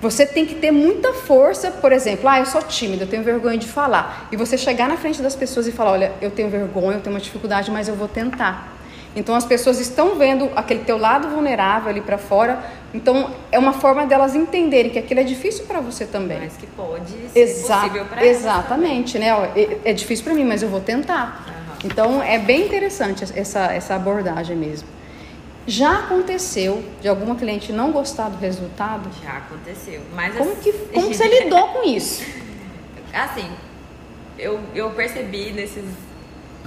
Você 0.00 0.24
tem 0.24 0.46
que 0.46 0.54
ter 0.54 0.70
muita 0.70 1.12
força, 1.12 1.70
por 1.70 1.92
exemplo, 1.92 2.28
ah, 2.28 2.38
eu 2.38 2.46
sou 2.46 2.62
tímida, 2.62 3.04
eu 3.04 3.08
tenho 3.08 3.22
vergonha 3.22 3.58
de 3.58 3.66
falar. 3.66 4.28
E 4.32 4.36
você 4.36 4.56
chegar 4.56 4.88
na 4.88 4.96
frente 4.96 5.20
das 5.20 5.36
pessoas 5.36 5.66
e 5.66 5.72
falar, 5.72 5.92
olha, 5.92 6.12
eu 6.22 6.30
tenho 6.30 6.48
vergonha, 6.48 6.96
eu 6.96 7.00
tenho 7.00 7.14
uma 7.14 7.20
dificuldade, 7.20 7.70
mas 7.70 7.86
eu 7.86 7.94
vou 7.94 8.08
tentar. 8.08 8.80
Então 9.14 9.34
as 9.34 9.44
pessoas 9.44 9.80
estão 9.80 10.14
vendo 10.16 10.48
aquele 10.54 10.84
teu 10.84 10.96
lado 10.96 11.28
vulnerável 11.28 11.90
ali 11.90 12.00
para 12.00 12.16
fora. 12.16 12.60
Então 12.94 13.30
é 13.50 13.58
uma 13.58 13.72
forma 13.72 14.06
delas 14.06 14.34
entenderem 14.34 14.90
que 14.90 14.98
aquilo 14.98 15.20
é 15.20 15.24
difícil 15.24 15.64
para 15.66 15.80
você 15.80 16.06
também. 16.06 16.38
Mas 16.38 16.56
que 16.56 16.66
pode 16.68 17.10
ser 17.10 17.38
Exa 17.38 17.76
possível 17.76 18.04
para 18.04 18.24
Exatamente, 18.24 19.18
né? 19.18 19.28
É, 19.56 19.90
é 19.90 19.92
difícil 19.92 20.24
para 20.24 20.32
mim, 20.32 20.44
mas 20.44 20.62
eu 20.62 20.68
vou 20.68 20.80
tentar. 20.80 21.44
Uhum. 21.46 21.78
Então 21.84 22.22
é 22.22 22.38
bem 22.38 22.66
interessante 22.66 23.24
essa, 23.34 23.72
essa 23.72 23.96
abordagem 23.96 24.56
mesmo. 24.56 24.88
Já 25.66 26.00
aconteceu 26.00 26.82
de 27.00 27.08
alguma 27.08 27.36
cliente 27.36 27.72
não 27.72 27.92
gostar 27.92 28.28
do 28.28 28.38
resultado? 28.38 29.08
Já 29.22 29.38
aconteceu. 29.38 30.00
Mas 30.14 30.34
como 30.36 30.56
que 30.56 30.72
como 30.72 31.14
você 31.14 31.26
lidou 31.42 31.68
com 31.68 31.84
isso? 31.86 32.24
Assim, 33.12 33.48
eu, 34.38 34.60
eu 34.74 34.90
percebi 34.90 35.52
nesses 35.52 35.84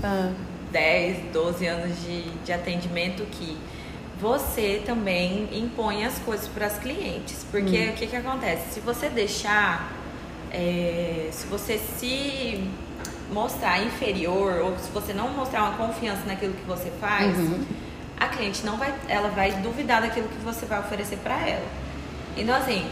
ah. 0.03 0.31
10, 0.71 1.31
12 1.31 1.65
anos 1.65 2.01
de, 2.01 2.21
de 2.45 2.53
atendimento 2.53 3.23
que 3.31 3.57
você 4.19 4.81
também 4.85 5.50
impõe 5.51 6.05
as 6.05 6.17
coisas 6.19 6.47
para 6.47 6.67
as 6.67 6.77
clientes. 6.77 7.45
Porque 7.51 7.77
hum. 7.77 7.89
o 7.89 7.93
que, 7.93 8.07
que 8.07 8.15
acontece? 8.15 8.73
Se 8.73 8.79
você 8.79 9.09
deixar, 9.09 9.91
é, 10.51 11.29
se 11.31 11.47
você 11.47 11.77
se 11.77 12.63
mostrar 13.31 13.83
inferior 13.83 14.62
ou 14.62 14.77
se 14.77 14.91
você 14.91 15.13
não 15.13 15.29
mostrar 15.29 15.63
uma 15.63 15.88
confiança 15.88 16.21
naquilo 16.25 16.53
que 16.53 16.65
você 16.65 16.91
faz, 17.01 17.38
uhum. 17.38 17.65
A 18.24 18.27
cliente 18.30 18.65
não 18.65 18.77
vai, 18.77 18.94
ela 19.08 19.30
vai 19.30 19.51
duvidar 19.53 20.01
daquilo 20.01 20.27
que 20.27 20.38
você 20.44 20.65
vai 20.65 20.80
oferecer 20.80 21.18
para 21.18 21.36
ela. 21.48 21.65
Então 22.36 22.56
assim, 22.56 22.89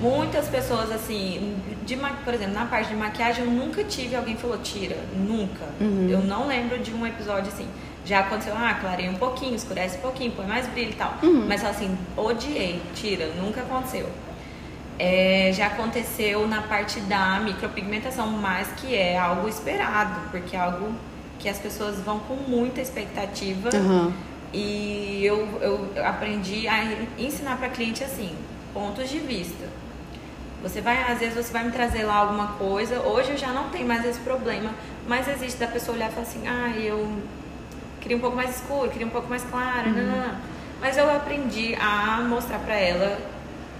muitas 0.00 0.48
pessoas 0.48 0.90
assim, 0.92 1.56
de, 1.84 1.96
por 1.96 2.34
exemplo, 2.34 2.54
na 2.54 2.66
parte 2.66 2.90
de 2.90 2.96
maquiagem 2.96 3.44
eu 3.44 3.50
nunca 3.50 3.82
tive 3.84 4.14
alguém 4.14 4.36
que 4.36 4.42
falou 4.42 4.58
tira, 4.58 4.96
nunca. 5.14 5.64
Uhum. 5.80 6.08
Eu 6.08 6.20
não 6.20 6.46
lembro 6.46 6.78
de 6.78 6.92
um 6.92 7.06
episódio 7.06 7.48
assim. 7.48 7.66
Já 8.04 8.20
aconteceu, 8.20 8.54
ah, 8.56 8.74
clareia 8.80 9.10
um 9.10 9.16
pouquinho, 9.16 9.54
escurece 9.54 9.98
um 9.98 10.00
pouquinho, 10.00 10.32
põe 10.32 10.46
mais 10.46 10.66
brilho 10.66 10.92
e 10.92 10.94
tal. 10.94 11.14
Uhum. 11.22 11.44
Mas 11.46 11.64
assim, 11.64 11.96
odiei, 12.16 12.80
tira, 12.94 13.26
nunca 13.36 13.60
aconteceu. 13.60 14.08
É, 14.98 15.52
já 15.54 15.66
aconteceu 15.66 16.46
na 16.48 16.62
parte 16.62 17.00
da 17.00 17.38
micropigmentação, 17.40 18.26
mas 18.26 18.68
que 18.72 18.96
é 18.96 19.16
algo 19.16 19.48
esperado, 19.48 20.20
porque 20.30 20.56
é 20.56 20.58
algo 20.58 20.92
que 21.38 21.48
as 21.48 21.58
pessoas 21.58 21.96
vão 22.00 22.18
com 22.20 22.34
muita 22.34 22.80
expectativa. 22.80 23.70
Uhum. 23.74 24.12
E 24.52 25.22
eu, 25.24 25.46
eu 25.60 26.06
aprendi 26.06 26.66
a 26.66 26.82
ensinar 27.18 27.58
para 27.58 27.68
cliente 27.68 28.02
assim, 28.02 28.34
pontos 28.72 29.08
de 29.08 29.18
vista. 29.18 29.66
Você 30.62 30.80
vai, 30.80 31.10
às 31.10 31.18
vezes 31.20 31.34
você 31.34 31.52
vai 31.52 31.64
me 31.64 31.70
trazer 31.70 32.04
lá 32.04 32.16
alguma 32.16 32.48
coisa. 32.52 33.00
Hoje 33.00 33.30
eu 33.30 33.36
já 33.36 33.48
não 33.48 33.68
tenho 33.68 33.86
mais 33.86 34.04
esse 34.04 34.18
problema, 34.20 34.70
mas 35.06 35.28
existe 35.28 35.58
da 35.58 35.68
pessoa 35.68 35.96
olhar 35.96 36.10
e 36.10 36.12
falar 36.12 36.26
assim: 36.26 36.48
"Ah, 36.48 36.70
eu 36.76 37.06
queria 38.00 38.16
um 38.16 38.20
pouco 38.20 38.36
mais 38.36 38.56
escuro, 38.56 38.90
queria 38.90 39.06
um 39.06 39.10
pouco 39.10 39.28
mais 39.28 39.44
claro". 39.44 39.90
Uhum. 39.90 39.94
Não, 39.94 40.16
não, 40.16 40.28
não. 40.28 40.34
Mas 40.80 40.96
eu 40.96 41.10
aprendi 41.10 41.74
a 41.76 42.20
mostrar 42.22 42.58
para 42.60 42.74
ela 42.74 43.18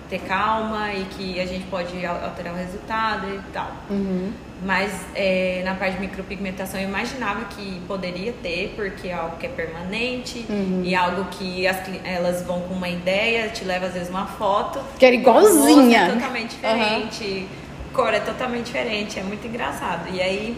ter 0.08 0.20
calma 0.20 0.92
e 0.92 1.04
que 1.04 1.40
a 1.40 1.46
gente 1.46 1.66
pode 1.66 2.04
alterar 2.04 2.54
o 2.54 2.56
resultado 2.56 3.28
e 3.28 3.40
tal. 3.52 3.70
Uhum. 3.90 4.32
Mas 4.64 4.92
é, 5.14 5.62
na 5.64 5.74
parte 5.74 5.94
de 5.94 6.00
micropigmentação 6.00 6.80
eu 6.80 6.88
imaginava 6.88 7.44
que 7.44 7.80
poderia 7.86 8.32
ter, 8.42 8.72
porque 8.74 9.08
é 9.08 9.12
algo 9.12 9.36
que 9.36 9.46
é 9.46 9.48
permanente 9.48 10.44
uhum. 10.48 10.82
e 10.84 10.94
algo 10.94 11.26
que 11.26 11.66
as, 11.66 11.76
elas 12.04 12.42
vão 12.42 12.60
com 12.62 12.74
uma 12.74 12.88
ideia, 12.88 13.48
te 13.50 13.64
leva 13.64 13.86
às 13.86 13.92
vezes 13.92 14.08
uma 14.08 14.26
foto. 14.26 14.80
Que 14.98 15.06
era 15.06 15.14
igualzinha. 15.14 15.98
É 15.98 16.12
totalmente 16.12 16.50
diferente, 16.50 17.24
uhum. 17.24 17.46
cor 17.92 18.12
é 18.12 18.20
totalmente 18.20 18.66
diferente, 18.66 19.18
é 19.20 19.22
muito 19.22 19.46
engraçado. 19.46 20.08
E 20.12 20.20
aí, 20.20 20.56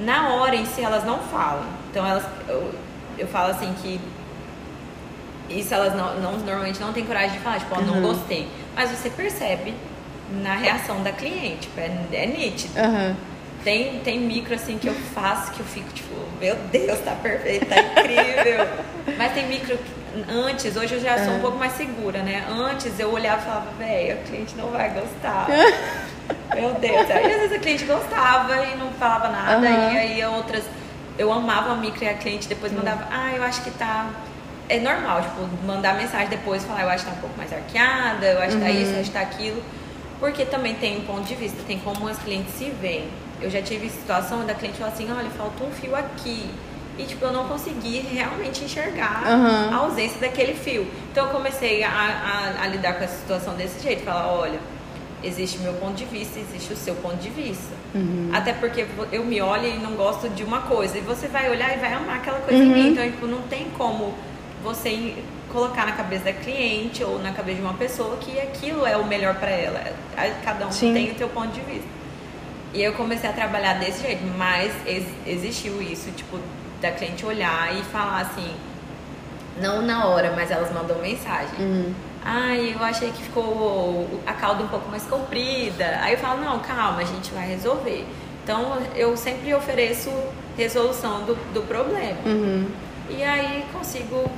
na 0.00 0.34
hora 0.34 0.54
em 0.54 0.64
si, 0.64 0.82
elas 0.82 1.04
não 1.04 1.18
falam. 1.18 1.66
Então 1.90 2.06
elas. 2.06 2.24
Eu, 2.48 2.70
eu 3.18 3.26
falo 3.26 3.50
assim 3.50 3.74
que 3.82 3.98
isso 5.48 5.72
elas 5.74 5.94
não, 5.94 6.20
não, 6.20 6.38
normalmente 6.38 6.80
não 6.80 6.92
têm 6.92 7.04
coragem 7.04 7.32
de 7.32 7.38
falar, 7.38 7.58
tipo, 7.58 7.74
oh, 7.76 7.80
não 7.80 7.94
uhum. 7.94 8.02
gostei. 8.02 8.48
Mas 8.74 8.90
você 8.90 9.10
percebe 9.10 9.74
na 10.42 10.54
reação 10.54 11.02
da 11.02 11.12
cliente, 11.12 11.62
tipo, 11.62 11.80
é, 11.80 11.90
é 12.12 12.26
nítido. 12.26 12.78
Uhum. 12.78 13.14
Tem, 13.64 13.98
tem 14.00 14.20
micro 14.20 14.54
assim 14.54 14.78
que 14.78 14.86
eu 14.86 14.94
faço 14.94 15.52
que 15.52 15.60
eu 15.60 15.66
fico 15.66 15.92
tipo, 15.92 16.14
meu 16.40 16.54
Deus, 16.70 17.00
tá 17.00 17.12
perfeito, 17.12 17.66
tá 17.66 17.76
incrível. 17.80 18.68
Mas 19.18 19.32
tem 19.32 19.48
micro 19.48 19.76
que 19.76 19.98
antes, 20.30 20.76
hoje 20.76 20.94
eu 20.94 21.00
já 21.00 21.24
sou 21.24 21.34
um 21.34 21.40
pouco 21.40 21.58
mais 21.58 21.72
segura, 21.72 22.22
né? 22.22 22.44
Antes 22.48 22.98
eu 22.98 23.12
olhava 23.12 23.42
e 23.42 23.44
falava, 23.44 23.70
velho, 23.78 24.14
a 24.14 24.16
cliente 24.22 24.56
não 24.56 24.70
vai 24.70 24.90
gostar. 24.90 25.48
meu 26.54 26.74
Deus. 26.74 27.10
Aí 27.10 27.32
às 27.32 27.40
vezes 27.40 27.56
a 27.56 27.58
cliente 27.58 27.84
gostava 27.84 28.64
e 28.64 28.76
não 28.76 28.90
falava 28.92 29.28
nada, 29.28 29.66
uhum. 29.66 29.92
e 29.92 29.98
aí 29.98 30.24
outras. 30.24 30.64
Eu 31.18 31.32
amava 31.32 31.72
a 31.72 31.76
micro 31.76 32.04
e 32.04 32.08
a 32.08 32.14
cliente 32.14 32.46
depois 32.48 32.72
mandava, 32.72 33.08
ah, 33.10 33.32
eu 33.34 33.42
acho 33.42 33.62
que 33.62 33.72
tá 33.72 34.08
é 34.68 34.78
normal, 34.80 35.22
tipo, 35.22 35.66
mandar 35.66 35.94
mensagem 35.96 36.28
depois 36.28 36.62
falar, 36.64 36.82
eu 36.82 36.90
acho 36.90 37.04
que 37.04 37.10
tá 37.10 37.16
um 37.16 37.20
pouco 37.20 37.36
mais 37.36 37.52
arqueada, 37.52 38.26
eu 38.26 38.40
acho 38.40 38.56
que 38.56 38.62
tá 38.62 38.70
isso, 38.70 38.92
eu 38.92 39.00
acho 39.00 39.10
que 39.10 39.16
tá 39.16 39.20
aquilo. 39.22 39.62
Porque 40.20 40.44
também 40.44 40.74
tem 40.74 40.98
um 40.98 41.02
ponto 41.02 41.22
de 41.22 41.34
vista, 41.34 41.58
tem 41.66 41.78
como 41.78 42.08
as 42.08 42.18
clientes 42.18 42.52
se 42.54 42.70
veem. 42.70 43.08
Eu 43.40 43.50
já 43.50 43.62
tive 43.62 43.88
situação 43.88 44.44
da 44.44 44.54
cliente 44.54 44.78
falar 44.78 44.90
assim, 44.90 45.10
olha, 45.10 45.30
falta 45.30 45.64
um 45.64 45.70
fio 45.70 45.94
aqui. 45.94 46.50
E, 46.98 47.04
tipo, 47.04 47.24
eu 47.24 47.32
não 47.32 47.46
consegui 47.46 48.00
realmente 48.00 48.64
enxergar 48.64 49.22
uhum. 49.24 49.74
a 49.74 49.76
ausência 49.76 50.18
daquele 50.20 50.54
fio. 50.54 50.84
Então, 51.12 51.26
eu 51.26 51.32
comecei 51.32 51.84
a, 51.84 51.88
a, 51.88 52.64
a, 52.64 52.66
lidar 52.66 52.94
com 52.94 53.04
essa 53.04 53.16
situação 53.16 53.54
desse 53.54 53.80
jeito. 53.80 54.02
Falar, 54.02 54.32
olha, 54.32 54.58
existe 55.22 55.58
o 55.58 55.60
meu 55.60 55.74
ponto 55.74 55.94
de 55.94 56.04
vista, 56.04 56.40
existe 56.40 56.72
o 56.72 56.76
seu 56.76 56.96
ponto 56.96 57.18
de 57.18 57.30
vista. 57.30 57.72
Uhum. 57.94 58.30
Até 58.32 58.52
porque 58.52 58.84
eu 59.12 59.24
me 59.24 59.40
olho 59.40 59.68
e 59.68 59.78
não 59.78 59.92
gosto 59.92 60.28
de 60.28 60.42
uma 60.42 60.62
coisa. 60.62 60.98
E 60.98 61.00
você 61.00 61.28
vai 61.28 61.48
olhar 61.48 61.72
e 61.76 61.78
vai 61.78 61.92
amar 61.92 62.16
aquela 62.16 62.40
coisa 62.40 62.60
uhum. 62.60 62.70
em 62.70 62.74
mim. 62.74 62.88
Então, 62.88 63.04
tipo, 63.04 63.28
não 63.28 63.42
tem 63.42 63.70
como 63.78 64.12
você 64.62 65.14
colocar 65.52 65.86
na 65.86 65.92
cabeça 65.92 66.24
da 66.24 66.32
cliente 66.32 67.02
ou 67.02 67.18
na 67.18 67.32
cabeça 67.32 67.56
de 67.56 67.62
uma 67.62 67.74
pessoa 67.74 68.16
que 68.18 68.38
aquilo 68.38 68.86
é 68.86 68.96
o 68.96 69.06
melhor 69.06 69.34
para 69.36 69.50
ela. 69.50 69.82
Cada 70.44 70.66
um 70.66 70.72
Sim. 70.72 70.92
tem 70.92 71.12
o 71.12 71.18
seu 71.18 71.28
ponto 71.28 71.48
de 71.48 71.60
vista. 71.60 71.88
E 72.74 72.82
eu 72.82 72.92
comecei 72.92 73.28
a 73.28 73.32
trabalhar 73.32 73.74
desse 73.74 74.02
jeito, 74.02 74.22
mas 74.36 74.72
ex 74.86 75.04
existiu 75.26 75.80
isso, 75.80 76.10
tipo, 76.10 76.38
da 76.82 76.90
cliente 76.90 77.24
olhar 77.24 77.74
e 77.74 77.82
falar 77.84 78.20
assim, 78.20 78.54
não 79.60 79.80
na 79.82 80.06
hora, 80.06 80.32
mas 80.36 80.50
elas 80.50 80.72
mandam 80.72 80.98
mensagem. 80.98 81.58
Uhum. 81.58 81.94
Ai, 82.24 82.74
eu 82.74 82.84
achei 82.84 83.10
que 83.10 83.22
ficou 83.22 84.06
a 84.26 84.34
cauda 84.34 84.62
um 84.62 84.68
pouco 84.68 84.88
mais 84.90 85.04
comprida. 85.04 85.98
Aí 86.02 86.12
eu 86.12 86.18
falo, 86.18 86.42
não, 86.42 86.58
calma, 86.58 87.00
a 87.00 87.04
gente 87.04 87.32
vai 87.32 87.48
resolver. 87.48 88.04
Então 88.44 88.78
eu 88.94 89.16
sempre 89.16 89.54
ofereço 89.54 90.10
resolução 90.56 91.24
do, 91.24 91.34
do 91.54 91.62
problema. 91.62 92.18
Uhum. 92.26 92.66
E 93.10 93.22
aí 93.22 93.64
consigo 93.72 94.30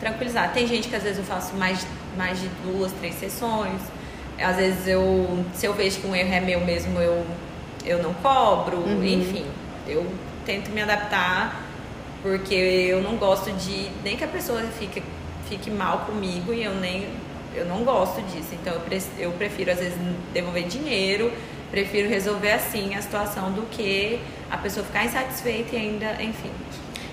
tranquilizar. 0.00 0.52
Tem 0.52 0.66
gente 0.66 0.88
que 0.88 0.96
às 0.96 1.02
vezes 1.02 1.18
eu 1.18 1.24
faço 1.24 1.54
mais, 1.54 1.86
mais 2.16 2.40
de 2.40 2.48
duas, 2.64 2.92
três 2.92 3.14
sessões. 3.14 3.80
Às 4.38 4.56
vezes 4.56 4.88
eu, 4.88 5.44
se 5.54 5.66
eu 5.66 5.74
vejo 5.74 6.00
que 6.00 6.06
um 6.06 6.14
erro 6.14 6.32
é 6.32 6.40
meu 6.40 6.60
mesmo, 6.60 6.98
eu, 7.00 7.24
eu 7.84 8.02
não 8.02 8.12
cobro. 8.14 8.78
Uhum. 8.78 9.04
Enfim, 9.04 9.46
eu 9.86 10.06
tento 10.44 10.70
me 10.70 10.82
adaptar 10.82 11.62
porque 12.22 12.54
eu 12.54 13.02
não 13.02 13.16
gosto 13.16 13.50
de 13.52 13.90
nem 14.04 14.16
que 14.16 14.24
a 14.24 14.28
pessoa 14.28 14.60
fique, 14.78 15.02
fique 15.48 15.70
mal 15.70 16.00
comigo 16.00 16.52
e 16.52 16.62
eu 16.62 16.74
nem 16.74 17.08
eu 17.54 17.66
não 17.66 17.84
gosto 17.84 18.20
disso. 18.22 18.50
Então 18.52 18.72
eu, 18.72 18.80
pre, 18.80 19.02
eu 19.18 19.30
prefiro 19.32 19.70
às 19.70 19.78
vezes 19.78 19.98
devolver 20.32 20.64
dinheiro, 20.64 21.32
prefiro 21.70 22.08
resolver 22.08 22.52
assim 22.52 22.94
a 22.94 23.02
situação 23.02 23.52
do 23.52 23.62
que 23.70 24.20
a 24.50 24.56
pessoa 24.56 24.84
ficar 24.84 25.04
insatisfeita 25.04 25.76
e 25.76 25.78
ainda, 25.78 26.22
enfim, 26.22 26.50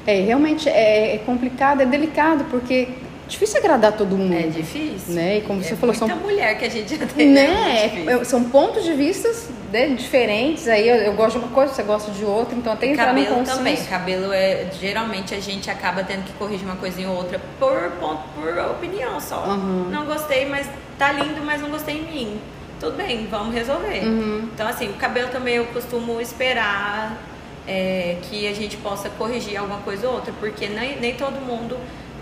é, 0.06 0.22
realmente 0.22 0.68
é, 0.70 1.16
é 1.16 1.18
complicado, 1.20 1.82
é 1.82 1.86
delicado, 1.86 2.46
porque 2.46 2.88
difícil 3.30 3.60
agradar 3.60 3.94
todo 3.94 4.18
mundo. 4.18 4.34
É 4.34 4.48
difícil. 4.48 5.14
Né? 5.14 5.38
E 5.38 5.42
como 5.42 5.62
é 5.62 5.64
você 5.64 5.76
falou, 5.76 5.96
muita 5.96 6.14
são 6.14 6.24
mulher 6.24 6.58
que 6.58 6.66
a 6.66 6.70
gente 6.70 6.98
já 6.98 7.06
tem. 7.06 7.30
né? 7.30 8.06
É, 8.08 8.24
são 8.24 8.44
pontos 8.46 8.84
de 8.84 8.94
vista 8.94 9.30
né, 9.72 9.88
diferentes. 9.90 10.68
Aí 10.68 10.88
eu, 10.88 10.96
eu, 10.96 11.14
gosto 11.14 11.40
de 11.40 11.46
uma 11.46 11.54
coisa, 11.54 11.74
você 11.74 11.84
gosta 11.84 12.12
de 12.12 12.26
outra, 12.26 12.56
então 12.56 12.74
até 12.74 12.88
entrar 12.88 13.08
cabelo 13.08 13.30
no 13.30 13.36
consenso. 13.38 13.58
também. 13.58 13.78
Cabelo 13.78 14.34
é 14.34 14.68
geralmente 14.80 15.36
a 15.36 15.40
gente 15.40 15.70
acaba 15.70 16.04
tendo 16.04 16.24
que 16.24 16.34
corrigir 16.34 16.66
uma 16.66 16.76
coisinha 16.76 17.10
ou 17.10 17.16
outra 17.16 17.40
por 17.60 17.92
ponto, 18.00 18.24
por 18.36 18.58
opinião 18.72 19.20
só. 19.20 19.46
Uhum. 19.46 19.90
Não 19.90 20.06
gostei, 20.06 20.46
mas 20.48 20.68
tá 20.98 21.12
lindo, 21.12 21.42
mas 21.46 21.62
não 21.62 21.70
gostei 21.70 21.98
em 21.98 22.12
mim. 22.12 22.40
Tudo 22.80 22.96
bem, 22.96 23.28
vamos 23.30 23.54
resolver. 23.54 24.04
Uhum. 24.04 24.50
Então 24.54 24.68
assim, 24.68 24.90
o 24.90 24.94
cabelo 24.94 25.30
também 25.30 25.56
eu 25.56 25.66
costumo 25.68 26.20
esperar 26.20 27.18
é, 27.72 28.18
que 28.24 28.48
a 28.48 28.54
gente 28.54 28.76
possa 28.78 29.10
corrigir 29.12 29.56
alguma 29.58 29.80
coisa 29.82 30.08
ou 30.08 30.16
outra, 30.16 30.34
porque 30.40 30.68
nem, 30.68 31.00
nem 31.00 31.14
todo 31.14 31.40
mundo 31.40 31.78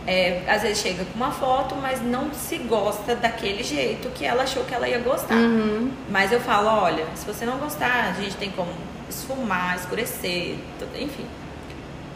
é, 0.06 0.42
às 0.48 0.62
vezes 0.62 0.80
chega 0.80 1.06
com 1.06 1.16
uma 1.16 1.32
foto, 1.32 1.74
mas 1.76 2.02
não 2.02 2.34
se 2.34 2.58
gosta 2.58 3.16
daquele 3.16 3.64
jeito 3.64 4.10
que 4.10 4.26
ela 4.26 4.44
achou 4.44 4.64
que 4.66 4.74
ela 4.76 4.88
ia 4.90 5.00
gostar. 5.00 5.36
Uhum. 5.36 5.90
Mas 6.10 6.32
eu 6.34 6.42
falo, 6.42 6.68
olha, 6.68 7.06
se 7.16 7.26
você 7.26 7.46
não 7.46 7.58
gostar, 7.58 8.10
a 8.18 8.22
gente 8.22 8.36
tem 8.36 8.52
como 8.52 8.72
esfumar, 9.10 9.76
escurecer, 9.78 10.56
tudo, 10.80 11.02
enfim. 11.02 11.26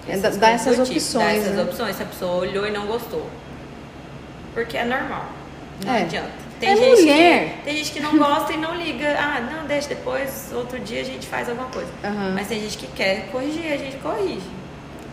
É, 0.10 0.18
dá- 0.18 0.30
dá 0.32 0.50
essas 0.50 0.78
opções, 0.80 1.14
Dá 1.14 1.32
essas 1.34 1.56
né? 1.56 1.64
opções, 1.64 1.96
se 1.96 2.04
a 2.04 2.06
pessoa 2.06 2.34
olhou 2.42 2.68
e 2.68 2.72
não 2.72 2.86
gostou. 2.86 3.26
Porque 4.54 4.76
é 4.78 4.84
normal. 4.84 5.26
Não 5.86 5.94
É. 5.94 6.02
adianta. 6.02 6.41
É 6.70 6.76
gente 6.76 7.02
mulher. 7.02 7.56
Que, 7.58 7.64
tem 7.64 7.78
gente 7.78 7.92
que 7.92 8.00
não 8.00 8.18
gosta 8.18 8.54
e 8.54 8.58
não 8.58 8.76
liga. 8.76 9.16
Ah, 9.20 9.40
não, 9.42 9.66
deixa 9.68 9.90
depois, 9.90 10.52
outro 10.54 10.80
dia 10.80 11.02
a 11.02 11.06
gente 11.06 11.28
faz 11.28 11.50
alguma 11.50 11.68
coisa. 11.70 11.90
Aham. 12.04 12.34
Mas 12.36 12.48
tem 12.48 12.60
gente 12.60 12.78
que 12.78 12.88
quer 12.88 13.28
corrigir, 13.32 13.72
a 13.72 13.78
gente 13.78 13.98
corrige. 13.98 14.42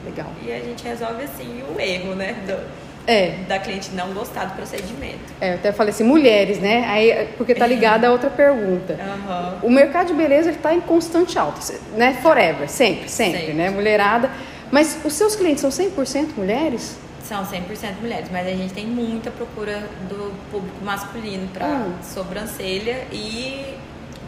Legal. 0.04 0.26
E 0.44 0.52
a 0.52 0.58
gente 0.60 0.84
resolve 0.84 1.24
assim 1.24 1.62
o 1.74 1.80
erro, 1.80 2.14
né? 2.14 2.34
do- 2.46 2.88
É, 3.10 3.36
da 3.48 3.58
cliente 3.58 3.90
não 3.92 4.12
gostar 4.12 4.44
do 4.44 4.54
procedimento. 4.54 5.18
é, 5.40 5.52
eu 5.52 5.54
até 5.54 5.72
falei 5.72 5.92
assim, 5.94 6.04
mulheres, 6.04 6.58
né? 6.58 6.84
Aí, 6.86 7.28
porque 7.38 7.54
tá 7.54 7.66
ligada 7.66 8.06
a 8.06 8.12
outra 8.12 8.28
pergunta. 8.28 8.98
Aham. 9.00 9.58
O 9.62 9.70
mercado 9.70 10.08
de 10.08 10.12
beleza 10.14 10.48
ele 10.50 10.56
está 10.58 10.74
em 10.74 10.80
constante 10.80 11.38
alta, 11.38 11.60
né? 11.96 12.18
Forever, 12.22 12.68
sempre, 12.68 13.08
sempre, 13.08 13.38
Sempre. 13.40 13.54
né? 13.54 13.70
Mulherada. 13.70 14.30
Mas 14.70 14.98
os 15.02 15.14
seus 15.14 15.34
clientes 15.34 15.62
são 15.62 15.70
100% 15.70 16.36
mulheres? 16.36 16.96
São 17.28 17.44
100% 17.44 18.00
mulheres, 18.00 18.28
mas 18.32 18.46
a 18.46 18.50
gente 18.52 18.72
tem 18.72 18.86
muita 18.86 19.30
procura 19.30 19.80
do 20.08 20.32
público 20.50 20.82
masculino 20.82 21.46
para 21.48 21.66
Hum. 21.66 21.92
sobrancelha 22.02 23.06
e 23.12 23.74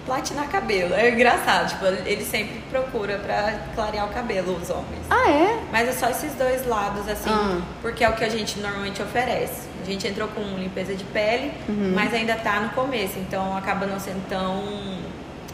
platinar 0.04 0.48
cabelo. 0.50 0.92
É 0.94 1.08
engraçado, 1.08 1.70
tipo, 1.70 1.86
ele 1.86 2.22
sempre 2.24 2.60
procura 2.70 3.16
para 3.18 3.54
clarear 3.74 4.04
o 4.06 4.12
cabelo, 4.12 4.54
os 4.60 4.68
homens. 4.68 5.06
Ah, 5.08 5.30
é? 5.30 5.60
Mas 5.72 5.88
é 5.88 5.92
só 5.92 6.10
esses 6.10 6.34
dois 6.34 6.66
lados, 6.66 7.08
assim, 7.08 7.30
Ah. 7.30 7.62
porque 7.80 8.04
é 8.04 8.08
o 8.10 8.12
que 8.14 8.24
a 8.24 8.28
gente 8.28 8.58
normalmente 8.60 9.00
oferece. 9.00 9.68
A 9.82 9.86
gente 9.86 10.06
entrou 10.06 10.28
com 10.28 10.42
limpeza 10.58 10.94
de 10.94 11.04
pele, 11.04 11.52
Uhum. 11.70 11.92
mas 11.94 12.12
ainda 12.12 12.34
tá 12.36 12.60
no 12.60 12.68
começo, 12.70 13.18
então 13.18 13.56
acaba 13.56 13.86
não 13.86 13.98
sendo 13.98 14.28
tão 14.28 14.62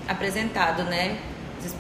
apresentado, 0.09 0.83
né? 0.85 1.17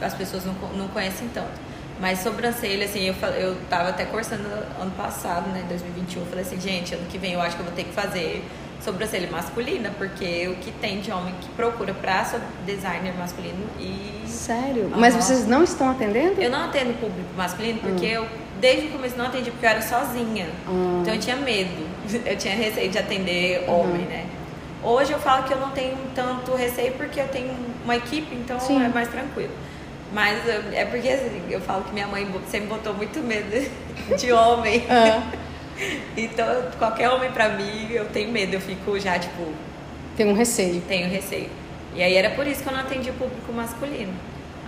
As 0.01 0.15
pessoas 0.15 0.45
não, 0.45 0.55
não 0.77 0.87
conhecem 0.89 1.29
tanto. 1.35 1.67
Mas 2.01 2.21
sobrancelha, 2.21 2.85
assim, 2.85 3.05
eu, 3.07 3.15
eu 3.39 3.57
tava 3.71 3.89
até 3.89 4.05
cursando 4.05 4.47
ano 4.81 4.91
passado, 4.97 5.49
né, 5.51 5.65
2021, 5.69 6.21
eu 6.21 6.27
falei 6.27 6.45
assim, 6.45 6.61
gente, 6.61 6.95
ano 6.95 7.07
que 7.09 7.17
vem 7.17 7.33
eu 7.33 7.41
acho 7.41 7.57
que 7.57 7.63
eu 7.63 7.67
vou 7.67 7.75
ter 7.75 7.85
que 7.85 7.93
fazer 7.93 8.45
sobrancelha 8.85 9.29
masculina, 9.31 9.91
porque 9.97 10.47
o 10.49 10.57
que 10.57 10.71
tem 10.73 11.01
de 11.01 11.11
homem 11.11 11.35
que 11.41 11.49
procura 11.51 11.95
pra 11.95 12.25
designer 12.67 13.15
masculino 13.17 13.65
e 13.81 14.17
Sério? 14.27 14.91
Mas 14.95 15.15
Aham. 15.15 15.23
vocês 15.23 15.47
não 15.47 15.65
estão 15.65 15.91
atendendo? 15.91 16.41
eu 16.41 16.51
não 16.51 16.67
atendo 16.67 16.93
público 16.95 17.29
masculino 17.37 17.81
porque 17.81 18.07
eu, 18.07 18.27
desde 18.61 18.89
o 18.89 18.91
começo, 18.91 19.17
não 19.17 19.27
atendi 19.27 19.51
porque 19.51 19.67
eu 19.67 19.71
era 19.71 19.83
sozinha. 19.83 20.47
Hum. 20.69 21.01
Então 21.03 21.15
eu 21.15 21.21
tinha 21.21 21.37
medo. 21.37 21.87
Eu 22.25 22.37
tinha 22.37 22.55
receio 22.55 22.89
de 22.89 22.99
atender 22.99 23.69
homem, 23.69 24.03
né? 24.03 24.27
Hoje 24.81 25.11
eu 25.11 25.19
falo 25.19 25.43
que 25.43 25.53
eu 25.53 25.59
não 25.59 25.71
tenho 25.71 25.97
tanto 26.15 26.55
receio 26.55 26.93
porque 26.93 27.21
eu 27.21 27.27
tenho 27.27 27.53
uma 27.83 27.97
equipe, 27.97 28.33
então 28.37 28.61
Sim. 28.61 28.85
é 28.85 28.89
mais 28.89 29.09
tranquilo. 29.09 29.51
Mas 30.12 30.38
é 30.73 30.85
porque 30.85 31.09
assim, 31.09 31.42
eu 31.51 31.61
falo 31.61 31.83
que 31.85 31.92
minha 31.92 32.07
mãe 32.07 32.27
sempre 32.49 32.69
botou 32.69 32.95
muito 32.95 33.19
medo 33.21 33.69
de 34.19 34.33
homem. 34.33 34.85
Ah, 34.88 35.23
Então, 36.16 36.47
qualquer 36.79 37.11
homem 37.11 37.31
pra 37.33 37.51
mim, 37.51 37.88
eu 37.90 38.07
tenho 38.07 38.31
medo. 38.33 38.55
Eu 38.55 38.61
fico 38.62 38.99
já, 38.99 39.19
tipo, 39.19 39.53
tem 40.16 40.27
um 40.27 40.33
receio. 40.35 40.81
tenho 40.88 41.07
receio. 41.11 41.51
E 41.95 42.03
aí 42.03 42.14
era 42.14 42.31
por 42.31 42.47
isso 42.47 42.62
que 42.62 42.69
eu 42.69 42.73
não 42.73 42.81
atendi 42.81 43.11
o 43.11 43.12
público 43.12 43.53
masculino. 43.53 44.12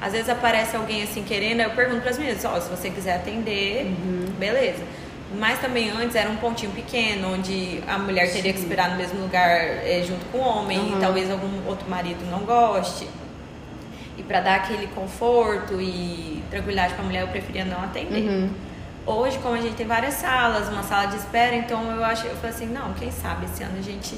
Às 0.02 0.12
vezes 0.12 0.28
aparece 0.28 0.76
alguém 0.76 1.02
assim 1.02 1.22
querendo, 1.22 1.60
eu 1.60 1.70
pergunto 1.70 2.02
para 2.02 2.10
as 2.10 2.18
meninas, 2.18 2.44
ó, 2.44 2.60
se 2.60 2.68
você 2.68 2.90
quiser 2.90 3.16
atender, 3.16 3.86
beleza. 4.38 4.82
Mas 5.38 5.58
também 5.60 5.90
antes 5.90 6.14
era 6.14 6.28
um 6.30 6.36
pontinho 6.36 6.72
pequeno, 6.72 7.34
onde 7.34 7.82
a 7.88 7.98
mulher 7.98 8.30
teria 8.32 8.52
que 8.52 8.58
esperar 8.60 8.90
no 8.90 8.96
mesmo 8.96 9.20
lugar 9.20 9.50
eh, 9.58 10.04
junto 10.06 10.24
com 10.26 10.38
o 10.38 10.40
homem, 10.42 10.78
Uhum. 10.78 10.98
e 10.98 11.00
talvez 11.00 11.30
algum 11.30 11.66
outro 11.66 11.88
marido 11.88 12.24
não 12.30 12.40
goste. 12.40 13.08
E 14.18 14.22
para 14.24 14.40
dar 14.40 14.56
aquele 14.56 14.88
conforto 14.88 15.80
e 15.80 16.42
tranquilidade 16.50 16.94
para 16.94 17.02
a 17.04 17.06
mulher, 17.06 17.22
eu 17.22 17.28
preferia 17.28 17.64
não 17.64 17.82
atender. 17.82 18.28
Uhum. 18.28 18.50
Hoje, 19.06 19.38
como 19.38 19.54
a 19.54 19.60
gente 19.60 19.74
tem 19.76 19.86
várias 19.86 20.14
salas, 20.14 20.68
uma 20.68 20.82
sala 20.82 21.06
de 21.06 21.16
espera, 21.16 21.54
então 21.54 21.90
eu 21.96 22.04
acho, 22.04 22.26
eu 22.26 22.34
falei 22.36 22.50
assim, 22.50 22.66
não, 22.66 22.92
quem 22.94 23.10
sabe 23.10 23.46
esse 23.46 23.62
ano 23.62 23.78
a 23.78 23.82
gente 23.82 24.16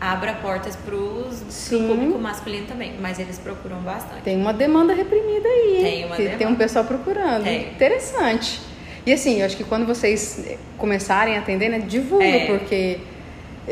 abra 0.00 0.34
portas 0.34 0.76
para 0.76 0.94
o 0.94 1.24
público 1.68 2.18
masculino 2.18 2.66
também, 2.66 2.94
mas 3.00 3.18
eles 3.18 3.38
procuram 3.38 3.78
bastante. 3.78 4.22
Tem 4.22 4.36
uma 4.36 4.52
demanda 4.52 4.92
reprimida 4.92 5.48
aí? 5.48 5.78
Tem 5.82 6.04
uma 6.04 6.16
Que 6.16 6.22
Tem 6.28 6.36
demanda. 6.38 6.54
um 6.54 6.58
pessoal 6.58 6.84
procurando. 6.84 7.44
Tem. 7.44 7.68
Interessante. 7.70 8.60
E 9.06 9.12
assim, 9.12 9.40
eu 9.40 9.46
acho 9.46 9.56
que 9.56 9.64
quando 9.64 9.86
vocês 9.86 10.56
começarem 10.76 11.36
a 11.36 11.40
atender, 11.40 11.68
né, 11.68 11.78
divulga, 11.80 12.24
É. 12.24 12.46
porque 12.46 12.98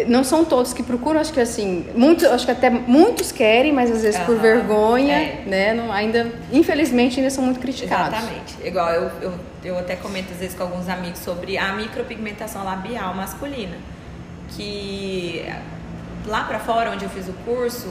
não 0.07 0.23
são 0.23 0.45
todos 0.45 0.73
que 0.73 0.83
procuram, 0.83 1.21
acho 1.21 1.33
que 1.33 1.41
assim, 1.41 1.87
muitos, 1.95 2.25
acho 2.25 2.45
que 2.45 2.53
até 2.53 2.71
muitos 2.71 3.33
querem, 3.33 3.73
mas 3.73 3.91
às 3.91 4.03
vezes 4.03 4.21
por 4.21 4.35
Aham, 4.35 4.43
vergonha, 4.43 5.17
é. 5.17 5.43
né, 5.47 5.75
não, 5.75 5.91
ainda, 5.93 6.31
infelizmente, 6.53 7.19
ainda 7.19 7.31
são 7.31 7.43
muito 7.43 7.59
criticados. 7.59 8.17
Exatamente. 8.17 8.57
Igual 8.65 8.91
eu, 8.93 9.11
eu, 9.21 9.35
eu 9.65 9.79
até 9.79 9.97
comento 9.97 10.33
às 10.33 10.39
vezes 10.39 10.55
com 10.55 10.63
alguns 10.63 10.89
amigos 10.89 11.19
sobre 11.19 11.59
a 11.59 11.73
micropigmentação 11.73 12.65
labial 12.65 13.15
masculina. 13.15 13.77
Que 14.51 15.45
lá 16.27 16.45
pra 16.45 16.61
fora, 16.61 16.91
onde 16.91 17.05
eu 17.05 17.11
fiz 17.11 17.29
o 17.29 17.33
curso 17.45 17.89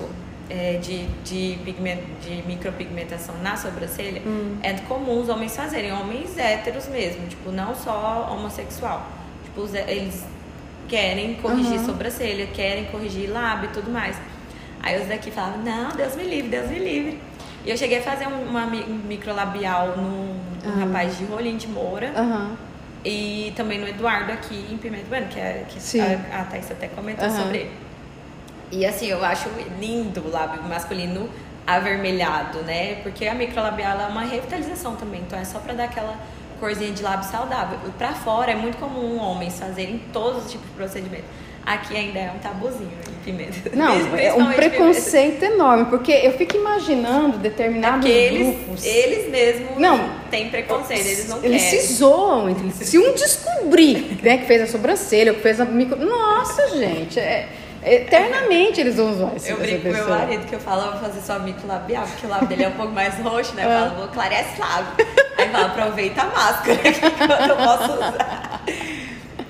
é, 0.49 0.77
de, 0.77 1.05
de, 1.23 1.57
pigment, 1.63 1.99
de 2.21 2.43
micropigmentação 2.47 3.35
na 3.41 3.57
sobrancelha, 3.57 4.21
é 4.63 4.73
comum 4.87 5.21
os 5.21 5.29
homens 5.29 5.55
fazerem, 5.55 5.91
homens 5.91 6.37
héteros 6.37 6.87
mesmo, 6.87 7.27
tipo, 7.27 7.51
não 7.51 7.75
só 7.75 8.29
homossexual. 8.31 9.05
Tipo, 9.43 9.67
eles 9.87 10.23
querem 10.89 11.35
corrigir 11.35 11.79
Uhum. 11.79 11.85
sobrancelha, 11.85 12.47
querem 12.47 12.85
corrigir 12.85 13.29
lábio 13.29 13.69
e 13.69 13.73
tudo 13.73 13.91
mais. 13.91 14.15
Aí 14.81 14.99
os 15.01 15.07
daqui 15.07 15.29
falavam, 15.31 15.59
não, 15.63 15.89
Deus 15.91 16.15
me 16.15 16.23
livre, 16.23 16.49
Deus 16.49 16.69
me 16.69 16.79
livre. 16.79 17.21
E 17.65 17.69
eu 17.69 17.77
cheguei 17.77 17.99
a 17.99 18.01
fazer 18.01 18.27
um- 18.27 18.43
uma 18.49 18.65
mi- 18.65 18.83
microlabial 18.85 19.95
num, 19.97 20.35
num 20.63 20.81
Ah. 20.81 20.85
rapaz 20.85 21.17
de 21.17 21.25
Rolim 21.25 21.57
de 21.57 21.67
Moura 21.67 22.11
Aham. 22.15 22.51
e 23.05 23.53
também 23.55 23.79
no 23.79 23.87
Eduardo 23.87 24.31
aqui 24.31 24.65
em 24.71 24.77
Pimenta 24.77 25.05
Bueno, 25.09 25.27
que, 25.27 25.39
é, 25.39 25.65
que 25.67 25.99
a, 25.99 26.39
a 26.41 26.43
Thaís 26.45 26.71
até 26.71 26.87
comentou 26.87 27.25
Aham. 27.25 27.35
sobre 27.43 27.57
ele. 27.59 27.71
E 28.71 28.85
assim, 28.85 29.07
eu 29.07 29.23
acho 29.23 29.49
lindo 29.79 30.21
o 30.21 30.29
lábio 30.31 30.63
masculino 30.63 31.29
avermelhado, 31.67 32.59
né? 32.63 32.95
Porque 33.03 33.27
a 33.27 33.33
microlabial 33.35 33.99
é 33.99 34.05
uma 34.05 34.21
revitalização 34.23 34.95
também, 34.95 35.21
então 35.21 35.37
é 35.37 35.43
só 35.43 35.59
pra 35.59 35.73
dar 35.73 35.85
aquela 35.85 36.15
corzinha 36.59 36.91
de 36.91 37.01
lábio 37.01 37.29
saudável. 37.29 37.77
Pra 37.97 38.13
fora 38.13 38.51
é 38.51 38.55
muito 38.55 38.77
comum 38.77 39.17
homens 39.19 39.59
fazerem 39.59 40.01
todos 40.13 40.45
os 40.45 40.51
tipos 40.51 40.67
de 40.67 40.73
procedimento. 40.75 41.23
Aqui 41.65 41.95
ainda 41.95 42.17
é 42.17 42.31
um 42.35 42.39
tabuzinho 42.39 42.89
em 43.07 43.23
pimenta. 43.23 43.69
Não, 43.75 43.93
é 43.93 43.97
um 43.97 43.99
Principalmente 44.09 44.55
pimenta. 44.55 44.69
preconceito 44.69 45.43
enorme, 45.43 45.85
porque 45.85 46.11
eu 46.11 46.31
fico 46.33 46.55
imaginando 46.57 47.35
É 47.35 47.39
determinados 47.39 47.99
porque 47.99 48.11
eles, 48.17 48.55
grupos. 48.57 48.83
eles 48.85 49.29
mesmos 49.29 49.77
Não. 49.77 50.09
têm 50.31 50.49
preconceito, 50.49 51.05
eles 51.05 51.27
não 51.27 51.43
Eles 51.43 51.61
querem. 51.63 51.79
se 51.81 51.93
zoam 51.93 52.49
entre 52.49 52.63
eles. 52.63 52.75
Se 52.75 52.97
um 52.97 53.13
descobrir 53.13 54.17
né, 54.23 54.37
que 54.39 54.45
fez 54.45 54.61
a 54.63 54.67
sobrancelha, 54.67 55.33
que 55.33 55.41
fez 55.41 55.59
a 55.61 55.65
micro. 55.65 55.97
Nossa, 56.03 56.75
gente, 56.75 57.19
é, 57.19 57.47
eternamente 57.83 58.81
eles 58.81 58.95
vão 58.95 59.13
zoar 59.13 59.35
essa, 59.35 59.51
Eu 59.51 59.57
brinco 59.57 59.83
com 59.83 59.89
meu 59.93 60.09
marido 60.09 60.47
que 60.47 60.55
eu 60.55 60.59
falo, 60.59 60.85
eu 60.85 60.91
vou 60.93 61.01
fazer 61.01 61.21
só 61.21 61.37
micro 61.39 61.67
labial, 61.67 62.05
porque 62.07 62.25
o 62.25 62.29
lábio 62.29 62.47
dele 62.47 62.63
é 62.63 62.67
um 62.69 62.71
pouco 62.73 62.93
mais 62.93 63.15
roxo, 63.19 63.53
né? 63.53 63.65
Eu 63.65 63.69
Ah. 63.69 63.89
falo, 63.89 63.99
vou 63.99 64.07
clarear 64.07 64.41
esse 64.41 64.59
lábio. 64.59 65.05
Fala, 65.51 65.65
aproveita 65.67 66.21
a 66.21 66.25
máscara 66.25 66.77
que 66.77 67.49
eu 67.51 67.55
posso 67.57 67.93
usar. 67.93 68.61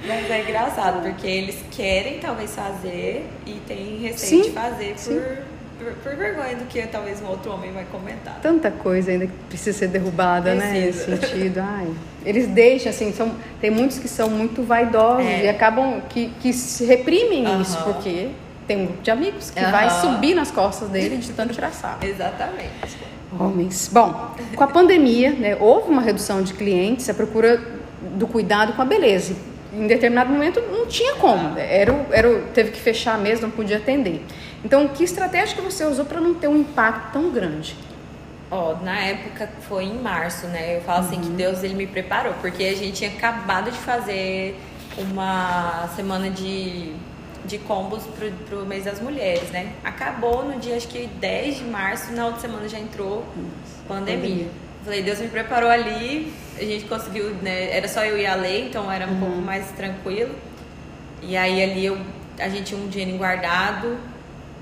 Mas 0.08 0.32
é 0.32 0.42
engraçado, 0.42 1.02
porque 1.04 1.28
eles 1.28 1.58
querem 1.72 2.20
talvez 2.20 2.56
fazer 2.56 3.28
e 3.46 3.54
têm 3.68 3.98
receio 4.00 4.44
Sim, 4.44 4.50
de 4.50 4.56
fazer 4.56 4.96
por, 5.06 5.38
por, 5.78 5.94
por 6.02 6.16
vergonha 6.16 6.56
do 6.56 6.66
que 6.66 6.82
talvez 6.88 7.22
um 7.22 7.28
outro 7.28 7.52
homem 7.54 7.72
vai 7.72 7.86
comentar. 7.92 8.40
Tanta 8.42 8.72
coisa 8.72 9.12
ainda 9.12 9.28
que 9.28 9.34
precisa 9.48 9.78
ser 9.78 9.88
derrubada, 9.90 10.56
né? 10.56 10.72
Nesse 10.72 11.04
Precisa. 11.06 11.28
sentido. 11.28 11.60
Ai, 11.60 11.88
eles 12.26 12.48
deixam, 12.48 12.90
assim, 12.90 13.14
são, 13.14 13.36
tem 13.62 13.70
muitos 13.70 14.00
que 14.00 14.08
são 14.08 14.30
muito 14.30 14.64
vaidosos 14.64 15.26
É. 15.26 15.46
e 15.46 15.50
acabam 15.50 16.02
que, 16.10 16.30
que 16.42 16.52
se 16.54 16.86
reprimem 16.86 17.62
isso, 17.62 17.78
porque 17.84 18.30
tem 18.68 18.78
um 18.78 18.86
grupo 18.88 19.02
de 19.04 19.12
amigos 19.12 19.52
que 19.52 19.62
vai 19.66 19.90
subir 20.02 20.34
nas 20.34 20.50
costas 20.50 20.90
dele 20.90 21.18
de 21.18 21.32
tanto 21.34 21.54
tirar 21.54 21.72
sarro. 21.72 22.00
Exatamente. 22.04 22.98
Homens. 23.38 23.89
Bom, 23.92 24.34
com 24.56 24.63
a 24.63 24.68
pandemia, 24.68 25.32
né, 25.32 25.58
houve 25.60 25.89
uma 25.89 26.02
redução 26.02 26.42
de 26.42 26.54
clientes, 26.54 27.10
a 27.10 27.13
procura 27.13 27.62
do 28.15 28.28
cuidado 28.28 28.74
com 28.74 28.82
a 28.82 28.86
beleza. 28.86 29.36
em 29.72 29.86
determinado 29.86 30.32
momento 30.32 30.60
não 30.72 30.88
tinha 30.88 31.15
como, 31.15 31.58
era, 31.58 31.94
era, 32.12 32.42
teve 32.54 32.72
que 32.72 32.80
fechar 32.80 33.20
mesmo, 33.20 33.48
não 33.48 33.52
podia 33.52 33.78
atender. 33.78 34.26
Então, 34.63 34.88
que 34.88 35.04
estratégia 35.04 35.56
que 35.56 35.62
você 35.62 35.86
usou 35.86 36.06
para 36.06 36.20
não 36.20 36.34
ter 36.34 36.48
um 36.48 36.58
impacto 36.58 37.13
tão 37.13 37.30
grande? 37.30 37.76
Ó, 38.52 38.74
oh, 38.74 38.84
na 38.84 39.00
época 39.00 39.48
foi 39.62 39.84
em 39.84 40.00
março, 40.00 40.48
né? 40.48 40.78
Eu 40.78 40.82
falo 40.82 41.04
uhum. 41.04 41.08
assim 41.08 41.22
que 41.22 41.28
uhum. 41.28 41.36
Deus 41.36 41.63
ele 41.63 41.76
me 41.76 41.86
preparou, 41.86 42.34
porque 42.42 42.63
a 42.63 42.76
gente 42.76 42.94
tinha 42.94 43.12
acabado 43.12 43.70
de 43.70 43.78
fazer 43.78 44.60
uma 44.98 45.88
semana 45.96 46.30
de, 46.30 46.94
de 47.45 47.58
combos 47.58 48.04
pro, 48.17 48.32
pro 48.47 48.65
mês 48.65 48.86
das 48.86 48.99
mulheres, 48.99 49.49
né? 49.49 49.73
Acabou 49.84 50.43
no 50.43 50.60
dia 50.60 50.75
acho 50.75 50.88
que 50.88 51.08
10 51.08 51.58
de 51.58 51.63
março, 51.65 52.12
na 52.12 52.25
outra 52.25 52.41
semana 52.41 52.67
já 52.67 52.80
entrou 52.80 53.25
pandemia. 53.88 54.17
pandemia. 54.17 54.47
Falei, 54.84 55.02
Deus 55.04 55.19
me 55.19 55.28
preparou 55.28 55.69
ali, 55.69 56.34
a 56.58 56.63
gente 56.63 56.86
conseguiu, 56.86 57.36
né? 57.41 57.75
Era 57.75 57.88
só 57.88 58.04
eu 58.04 58.17
e 58.17 58.25
a 58.25 58.36
lei, 58.36 58.67
então 58.67 58.91
era 58.91 59.08
um 59.08 59.13
uhum. 59.13 59.19
pouco 59.19 59.38
mais 59.38 59.69
tranquilo. 59.71 60.34
E 61.21 61.36
aí 61.36 61.62
ali 61.62 61.86
eu, 61.86 61.97
a 62.39 62.47
gente 62.47 62.63
tinha 62.63 62.80
um 62.80 62.88
dinheiro 62.88 63.17
guardado, 63.17 63.97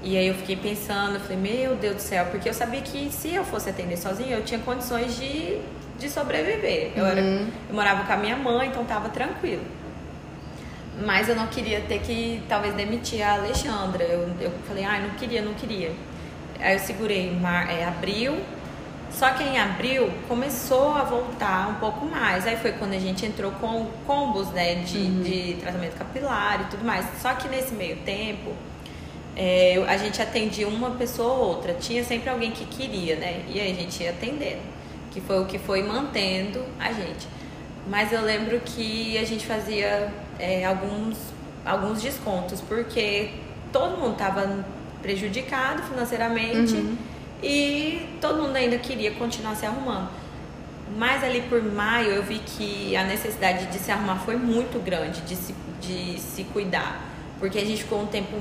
e 0.02 0.18
aí 0.18 0.28
eu 0.28 0.36
fiquei 0.36 0.56
pensando, 0.56 1.16
eu 1.16 1.20
falei, 1.20 1.38
meu 1.38 1.76
Deus 1.76 1.96
do 1.96 2.02
céu, 2.02 2.26
porque 2.32 2.48
eu 2.48 2.54
sabia 2.54 2.82
que 2.82 3.10
se 3.12 3.34
eu 3.34 3.44
fosse 3.44 3.70
atender 3.70 3.98
sozinha, 3.98 4.36
eu 4.36 4.44
tinha 4.44 4.60
condições 4.60 5.16
de, 5.18 5.60
de 6.00 6.10
sobreviver. 6.10 6.92
Eu, 6.96 7.06
era, 7.06 7.22
uhum. 7.22 7.48
eu 7.70 7.76
morava 7.76 8.04
com 8.04 8.14
a 8.14 8.18
minha 8.18 8.36
mãe, 8.36 8.70
então 8.70 8.86
tava 8.86 9.10
tranquilo. 9.10 9.64
Mas 11.06 11.30
eu 11.30 11.36
não 11.36 11.48
queria 11.48 11.82
ter 11.82 12.00
que, 12.00 12.42
talvez, 12.50 12.74
demitir 12.74 13.22
a 13.22 13.36
Alexandra. 13.36 14.04
Eu, 14.04 14.30
eu 14.40 14.52
falei, 14.68 14.84
ai, 14.84 15.00
ah, 15.00 15.08
não 15.08 15.16
queria, 15.16 15.42
não 15.42 15.54
queria. 15.54 15.92
Aí 16.60 16.74
eu 16.74 16.80
segurei 16.80 17.32
mar, 17.32 17.70
é, 17.70 17.86
abril, 17.86 18.36
só 19.12 19.32
que 19.32 19.44
em 19.44 19.60
abril 19.60 20.12
começou 20.28 20.94
a 20.94 21.04
voltar 21.04 21.70
um 21.70 21.76
pouco 21.76 22.06
mais. 22.06 22.46
Aí 22.46 22.58
foi 22.58 22.72
quando 22.74 22.94
a 22.94 23.00
gente 23.00 23.26
entrou 23.26 23.52
com 23.52 23.88
combos, 24.06 24.50
né, 24.50 24.76
de, 24.76 24.98
uhum. 24.98 25.22
de 25.22 25.58
tratamento 25.60 25.96
capilar 25.98 26.62
e 26.62 26.66
tudo 26.66 26.84
mais. 26.84 27.06
Só 27.22 27.34
que 27.34 27.48
nesse 27.48 27.74
meio 27.74 27.98
tempo 27.98 28.54
é, 29.36 29.84
a 29.88 29.98
gente 29.98 30.22
atendia 30.22 30.68
uma 30.68 30.92
pessoa 30.92 31.34
ou 31.34 31.48
outra, 31.50 31.74
tinha 31.74 32.04
sempre 32.04 32.30
alguém 32.30 32.52
que 32.52 32.66
queria, 32.66 33.16
né? 33.16 33.44
E 33.48 33.60
aí 33.60 33.72
a 33.72 33.76
gente 33.76 34.02
ia 34.02 34.10
atendendo, 34.10 34.62
que 35.12 35.22
foi 35.22 35.40
o 35.40 35.46
que 35.46 35.60
foi 35.60 35.84
mantendo 35.84 36.64
a 36.80 36.92
gente. 36.92 37.28
Mas 37.88 38.12
eu 38.12 38.22
lembro 38.22 38.60
que 38.60 39.18
a 39.18 39.24
gente 39.24 39.46
fazia 39.46 40.12
é, 40.40 40.66
alguns, 40.66 41.18
alguns 41.66 42.02
descontos, 42.02 42.62
porque 42.62 43.32
todo 43.72 43.98
mundo 43.98 44.14
estava 44.14 44.66
prejudicado 45.02 45.84
financeiramente 45.84 46.74
uhum. 46.74 46.98
e 47.42 48.08
todo 48.20 48.42
mundo 48.42 48.56
ainda 48.56 48.78
queria 48.78 49.12
continuar 49.12 49.56
se 49.56 49.66
arrumando. 49.66 50.10
Mas 50.98 51.24
ali 51.24 51.42
por 51.42 51.62
maio 51.62 52.10
eu 52.10 52.24
vi 52.24 52.40
que 52.40 52.96
a 52.96 53.04
necessidade 53.04 53.66
de 53.68 53.78
se 53.78 53.92
arrumar 53.92 54.20
foi 54.20 54.38
muito 54.38 54.84
grande, 54.84 55.22
de 55.22 55.36
se, 55.36 55.54
de 55.82 56.20
se 56.20 56.44
cuidar. 56.46 57.02
Porque 57.40 57.60
a 57.60 57.66
gente 57.66 57.84
ficou 57.84 58.02
um 58.02 58.08
tempo 58.08 58.36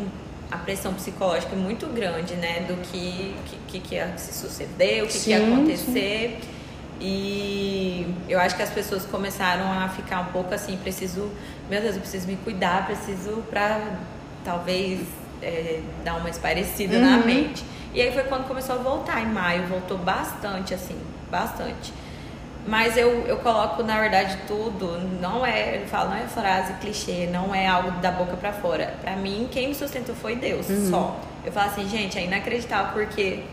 a 0.50 0.56
pressão 0.56 0.94
psicológica 0.94 1.54
é 1.54 1.58
muito 1.58 1.86
grande, 1.88 2.34
né? 2.34 2.60
Do 2.60 2.76
que, 2.76 3.34
que, 3.66 3.80
que 3.80 3.94
ia 3.96 4.16
se 4.16 4.32
suceder, 4.32 5.02
o 5.02 5.08
que, 5.08 5.18
que 5.18 5.30
ia 5.30 5.38
acontecer. 5.38 6.38
Sim. 6.40 6.55
E 7.00 8.14
eu 8.28 8.40
acho 8.40 8.56
que 8.56 8.62
as 8.62 8.70
pessoas 8.70 9.04
começaram 9.04 9.70
a 9.70 9.88
ficar 9.88 10.20
um 10.20 10.26
pouco 10.26 10.54
assim, 10.54 10.76
preciso, 10.78 11.30
meu 11.68 11.80
Deus, 11.80 11.94
eu 11.94 12.00
preciso 12.00 12.26
me 12.26 12.36
cuidar, 12.36 12.86
preciso 12.86 13.42
pra 13.50 13.80
talvez 14.44 15.00
é, 15.42 15.80
dar 16.04 16.14
uma 16.14 16.30
esparecida 16.30 16.96
uhum. 16.96 17.10
na 17.10 17.18
mente. 17.18 17.64
E 17.92 18.00
aí 18.00 18.12
foi 18.12 18.24
quando 18.24 18.46
começou 18.46 18.76
a 18.76 18.78
voltar, 18.78 19.22
em 19.22 19.26
maio, 19.26 19.66
voltou 19.66 19.98
bastante, 19.98 20.74
assim, 20.74 20.98
bastante. 21.30 21.92
Mas 22.66 22.96
eu, 22.96 23.24
eu 23.26 23.36
coloco, 23.38 23.82
na 23.82 24.00
verdade, 24.00 24.38
tudo, 24.46 24.98
não 25.20 25.46
é, 25.46 25.82
eu 25.82 25.86
falo, 25.86 26.10
não 26.10 26.16
é 26.16 26.26
frase 26.26 26.72
clichê, 26.74 27.28
não 27.30 27.54
é 27.54 27.66
algo 27.66 27.92
da 28.00 28.10
boca 28.10 28.36
para 28.36 28.52
fora. 28.52 28.94
Para 29.00 29.14
mim, 29.16 29.48
quem 29.50 29.68
me 29.68 29.74
sustentou 29.74 30.14
foi 30.14 30.34
Deus, 30.34 30.68
uhum. 30.68 30.90
só. 30.90 31.20
Eu 31.44 31.52
falo 31.52 31.68
assim, 31.68 31.88
gente, 31.88 32.18
é 32.18 32.24
inacreditável 32.24 32.92
porque 32.92 33.44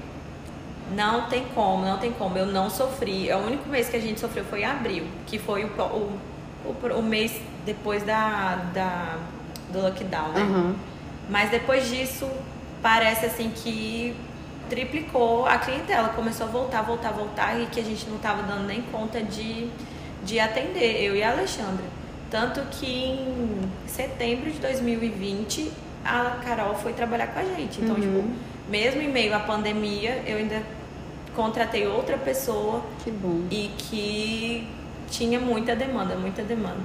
não 0.96 1.28
tem 1.28 1.46
como, 1.56 1.86
não 1.86 1.98
tem 1.98 2.12
como. 2.12 2.38
Eu 2.38 2.46
não 2.46 2.70
sofri. 2.70 3.32
O 3.32 3.38
único 3.38 3.70
mês 3.70 3.90
que 3.90 3.98
a 3.98 4.00
gente 4.00 4.20
sofreu 4.20 4.44
foi 4.46 4.64
abril, 4.64 5.06
que 5.26 5.38
foi 5.38 5.64
o, 5.64 5.68
o, 5.68 6.20
o, 6.66 7.00
o 7.00 7.02
mês 7.02 7.40
depois 7.66 8.04
da, 8.04 8.56
da, 8.74 9.18
do 9.72 9.82
lockdown, 9.82 10.30
né? 10.30 10.42
Uhum. 10.42 10.76
Mas 11.30 11.50
depois 11.50 11.90
disso, 11.90 12.30
parece 12.82 13.26
assim 13.26 13.52
que 13.54 14.16
triplicou 14.70 15.46
a 15.46 15.58
clientela, 15.58 16.10
começou 16.10 16.48
a 16.48 16.50
voltar, 16.50 16.82
voltar, 16.82 17.12
voltar 17.12 17.60
e 17.60 17.66
que 17.68 17.80
a 17.80 17.84
gente 17.84 18.08
não 18.08 18.18
estava 18.18 18.44
dando 18.44 18.66
nem 18.66 18.82
conta 18.82 19.22
de, 19.22 19.70
de 20.24 20.40
atender, 20.40 21.04
eu 21.04 21.16
e 21.16 21.24
a 21.24 21.32
Alexandra. 21.32 21.86
Tanto 22.30 22.62
que 22.72 22.88
em 22.88 23.70
setembro 23.88 24.52
de 24.52 24.60
2020 24.60 25.72
a 26.04 26.38
Carol 26.44 26.76
foi 26.76 26.94
trabalhar 26.94 27.28
com 27.28 27.40
a 27.40 27.44
gente. 27.44 27.82
Então, 27.82 27.96
uhum. 27.96 28.02
tipo, 28.02 28.24
mesmo 28.70 29.02
em 29.02 29.10
meio 29.10 29.36
à 29.36 29.40
pandemia, 29.40 30.24
eu 30.26 30.38
ainda 30.38 30.62
contratei 31.36 31.88
outra 31.88 32.18
pessoa 32.18 32.82
que 33.04 33.12
bom. 33.12 33.44
e 33.50 33.70
que 33.78 34.68
tinha 35.10 35.40
muita 35.40 35.76
demanda, 35.76 36.16
muita 36.16 36.42
demanda. 36.42 36.82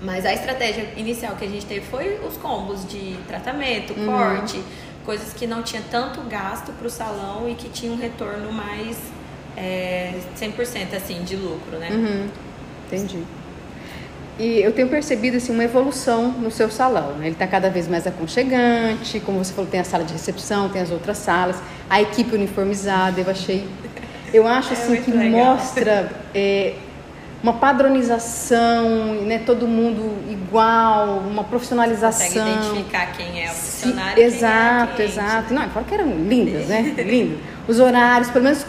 Mas 0.00 0.26
a 0.26 0.32
estratégia 0.32 0.92
inicial 0.96 1.36
que 1.36 1.44
a 1.44 1.48
gente 1.48 1.64
teve 1.64 1.86
foi 1.86 2.18
os 2.26 2.36
combos 2.36 2.86
de 2.88 3.16
tratamento, 3.28 3.92
uhum. 3.92 4.06
corte, 4.06 4.62
coisas 5.04 5.32
que 5.32 5.46
não 5.46 5.62
tinha 5.62 5.82
tanto 5.90 6.20
gasto 6.22 6.72
para 6.72 6.86
o 6.86 6.90
salão 6.90 7.48
e 7.48 7.54
que 7.54 7.68
tinha 7.68 7.92
um 7.92 7.96
retorno 7.96 8.52
mais 8.52 8.98
é, 9.56 10.18
100% 10.36 10.94
assim 10.96 11.22
de 11.22 11.36
lucro, 11.36 11.78
né? 11.78 11.90
Uhum. 11.90 12.28
Entendi. 12.86 13.22
E 14.38 14.60
eu 14.60 14.72
tenho 14.72 14.88
percebido 14.88 15.36
assim, 15.36 15.52
uma 15.52 15.64
evolução 15.64 16.28
no 16.28 16.50
seu 16.50 16.70
salão. 16.70 17.12
Né? 17.12 17.26
Ele 17.26 17.32
está 17.32 17.46
cada 17.46 17.68
vez 17.68 17.86
mais 17.86 18.06
aconchegante, 18.06 19.20
como 19.20 19.44
você 19.44 19.52
falou, 19.52 19.70
tem 19.70 19.80
a 19.80 19.84
sala 19.84 20.04
de 20.04 20.12
recepção, 20.12 20.68
tem 20.68 20.80
as 20.80 20.90
outras 20.90 21.18
salas, 21.18 21.56
a 21.88 22.00
equipe 22.00 22.34
uniformizada, 22.34 23.20
eu 23.20 23.30
achei. 23.30 23.66
Eu 24.32 24.46
acho 24.46 24.70
é 24.70 24.72
assim 24.72 24.96
que 24.96 25.10
legal. 25.10 25.54
mostra 25.54 26.10
é, 26.34 26.74
uma 27.42 27.52
padronização, 27.54 29.22
né, 29.24 29.38
todo 29.44 29.68
mundo 29.68 30.16
igual, 30.30 31.18
uma 31.18 31.44
profissionalização. 31.44 32.26
Consegue 32.26 32.50
identificar 32.50 33.12
quem 33.12 33.44
é 33.44 33.50
o 33.50 33.54
funcionário. 33.54 34.16
Sim, 34.16 34.22
exato, 34.22 35.02
é 35.02 35.04
exato. 35.04 35.54
Não, 35.54 35.68
fora 35.68 35.84
que 35.84 35.94
eram 35.94 36.08
lindas, 36.16 36.68
né? 36.68 36.94
Lindo. 37.04 37.38
Os 37.68 37.78
horários, 37.78 38.30
pelo 38.30 38.44
menos 38.44 38.64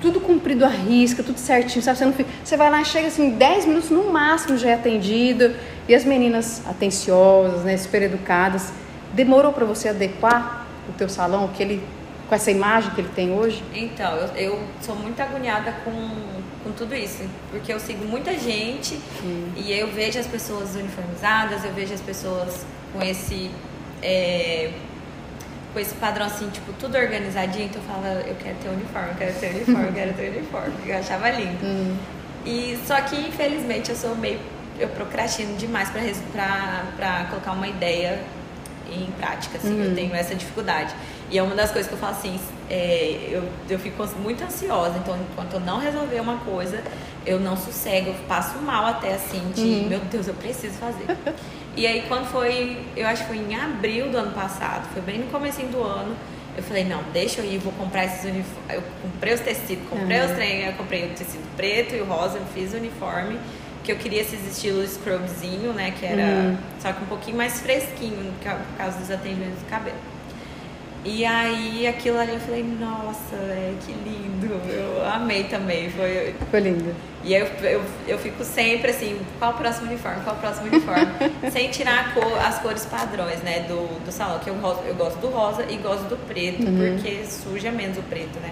tudo 0.00 0.20
cumprido 0.20 0.64
à 0.64 0.68
risca, 0.68 1.22
tudo 1.22 1.38
certinho, 1.38 1.82
sabe? 1.82 1.98
Você, 1.98 2.04
não 2.04 2.12
fica, 2.12 2.30
você 2.42 2.56
vai 2.56 2.70
lá, 2.70 2.84
chega 2.84 3.08
assim, 3.08 3.30
10 3.30 3.66
minutos 3.66 3.90
no 3.90 4.12
máximo 4.12 4.56
já 4.56 4.70
é 4.70 4.74
atendido. 4.74 5.54
E 5.88 5.94
as 5.94 6.04
meninas 6.04 6.62
atenciosas, 6.66 7.62
né, 7.62 7.76
super 7.76 8.02
educadas. 8.02 8.72
Demorou 9.12 9.52
para 9.52 9.64
você 9.64 9.88
adequar 9.88 10.66
o 10.88 10.92
teu 10.92 11.08
salão, 11.08 11.48
que 11.48 11.62
ele 11.62 11.82
com 12.28 12.34
essa 12.34 12.50
imagem 12.50 12.90
que 12.90 13.00
ele 13.00 13.10
tem 13.14 13.32
hoje? 13.32 13.62
Então, 13.74 14.16
eu, 14.16 14.28
eu 14.36 14.60
sou 14.80 14.96
muito 14.96 15.20
agoniada 15.20 15.72
com, 15.84 15.92
com 16.64 16.72
tudo 16.72 16.94
isso, 16.94 17.22
porque 17.50 17.72
eu 17.72 17.78
sigo 17.78 18.04
muita 18.04 18.32
gente 18.38 18.98
hum. 19.22 19.48
e 19.56 19.72
eu 19.72 19.88
vejo 19.88 20.18
as 20.18 20.26
pessoas 20.26 20.74
uniformizadas, 20.74 21.64
eu 21.64 21.72
vejo 21.72 21.92
as 21.92 22.00
pessoas 22.00 22.64
com 22.92 23.02
esse 23.02 23.50
é, 24.02 24.70
com 25.74 25.80
esse 25.80 25.94
padrão 25.96 26.26
assim, 26.26 26.48
tipo, 26.48 26.72
tudo 26.74 26.96
organizadinho, 26.96 27.66
então 27.66 27.82
eu 27.82 27.88
falava, 27.88 28.20
eu 28.20 28.36
quero 28.36 28.56
ter 28.62 28.68
uniforme, 28.68 29.08
eu 29.10 29.16
quero 29.16 29.34
ter 29.34 29.46
uniforme, 29.50 29.88
eu 29.88 29.92
quero 29.92 30.14
ter 30.14 30.30
uniforme, 30.30 30.74
eu 30.86 30.96
achava 30.96 31.30
lindo. 31.30 31.66
Hum. 31.66 31.96
E 32.46 32.78
só 32.86 33.00
que 33.02 33.16
infelizmente 33.16 33.90
eu 33.90 33.96
sou 33.96 34.14
meio 34.14 34.38
eu 34.78 34.88
procrastino 34.88 35.56
demais 35.56 35.88
para 35.90 37.26
colocar 37.30 37.52
uma 37.52 37.68
ideia 37.68 38.20
em 38.90 39.10
prática, 39.12 39.56
assim, 39.56 39.72
uhum. 39.72 39.84
eu 39.84 39.94
tenho 39.94 40.14
essa 40.14 40.34
dificuldade. 40.34 40.94
E 41.30 41.38
é 41.38 41.42
uma 41.42 41.54
das 41.54 41.70
coisas 41.70 41.88
que 41.88 41.94
eu 41.94 41.98
falo 41.98 42.12
assim, 42.12 42.38
é, 42.70 43.28
eu, 43.30 43.48
eu 43.68 43.78
fico 43.78 44.06
muito 44.20 44.44
ansiosa, 44.44 44.98
então 44.98 45.16
enquanto 45.16 45.54
eu 45.54 45.60
não 45.60 45.78
resolver 45.78 46.20
uma 46.20 46.38
coisa, 46.38 46.82
eu 47.24 47.40
não 47.40 47.56
sossego, 47.56 48.10
eu 48.10 48.14
passo 48.28 48.58
mal 48.58 48.86
até 48.86 49.14
assim, 49.14 49.40
de 49.54 49.62
uhum. 49.62 49.88
meu 49.88 50.00
Deus, 50.00 50.28
eu 50.28 50.34
preciso 50.34 50.74
fazer. 50.74 51.06
E 51.76 51.86
aí 51.86 52.04
quando 52.08 52.26
foi, 52.26 52.78
eu 52.96 53.06
acho 53.06 53.22
que 53.22 53.28
foi 53.28 53.38
em 53.38 53.54
abril 53.54 54.10
do 54.10 54.16
ano 54.16 54.32
passado, 54.32 54.88
foi 54.92 55.02
bem 55.02 55.18
no 55.18 55.26
começo 55.26 55.60
do 55.62 55.82
ano, 55.82 56.16
eu 56.56 56.62
falei, 56.62 56.84
não, 56.84 57.02
deixa 57.12 57.40
eu 57.40 57.52
ir, 57.52 57.58
vou 57.58 57.72
comprar 57.72 58.04
esses 58.04 58.24
uniformes. 58.24 58.62
Eu 58.70 58.82
comprei 59.02 59.34
os 59.34 59.40
tecidos, 59.40 59.88
comprei 59.88 60.20
uhum. 60.20 60.26
os 60.26 60.32
treinos, 60.32 60.66
eu 60.66 60.72
comprei 60.74 61.04
o 61.06 61.08
tecido 61.08 61.56
preto 61.56 61.96
e 61.96 62.00
o 62.00 62.04
rosa, 62.04 62.38
eu 62.38 62.46
fiz 62.54 62.72
o 62.72 62.76
uniforme 62.76 63.38
que 63.84 63.92
eu 63.92 63.96
queria 63.96 64.22
esses 64.22 64.40
estilos 64.50 64.92
scrubzinho, 64.94 65.72
né? 65.74 65.92
Que 65.98 66.06
era 66.06 66.22
uhum. 66.22 66.56
só 66.80 66.92
que 66.92 67.04
um 67.04 67.06
pouquinho 67.06 67.36
mais 67.36 67.60
fresquinho 67.60 68.32
por 68.40 68.78
causa 68.78 68.98
dos 68.98 69.10
atendimentos 69.10 69.58
do 69.58 69.68
cabelo. 69.68 69.96
E 71.04 71.22
aí 71.24 71.86
aquilo 71.86 72.18
ali 72.18 72.32
eu 72.32 72.40
falei, 72.40 72.64
nossa, 72.80 73.36
é, 73.36 73.74
que 73.84 73.92
lindo. 73.92 74.58
Eu 74.70 75.06
amei 75.06 75.44
também. 75.44 75.90
Foi, 75.90 76.34
foi 76.50 76.60
lindo. 76.60 76.94
E 77.24 77.32
eu, 77.32 77.46
eu, 77.62 77.82
eu 78.06 78.18
fico 78.18 78.44
sempre 78.44 78.90
assim, 78.90 79.18
qual 79.38 79.52
o 79.52 79.54
próximo 79.54 79.86
uniforme? 79.86 80.22
Qual 80.22 80.36
o 80.36 80.38
próximo 80.38 80.66
uniforme? 80.66 81.06
Sem 81.50 81.70
tirar 81.70 82.12
cor, 82.12 82.38
as 82.38 82.58
cores 82.58 82.84
padrões, 82.84 83.40
né, 83.42 83.60
do, 83.60 84.04
do 84.04 84.12
salão. 84.12 84.38
Que 84.40 84.50
eu, 84.50 84.54
eu 84.86 84.94
gosto 84.94 85.18
do 85.20 85.28
rosa 85.30 85.64
e 85.70 85.78
gosto 85.78 86.04
do 86.04 86.18
preto, 86.28 86.62
uhum. 86.62 86.98
porque 86.98 87.24
suja 87.24 87.70
menos 87.70 87.96
o 87.96 88.02
preto, 88.02 88.38
né? 88.40 88.50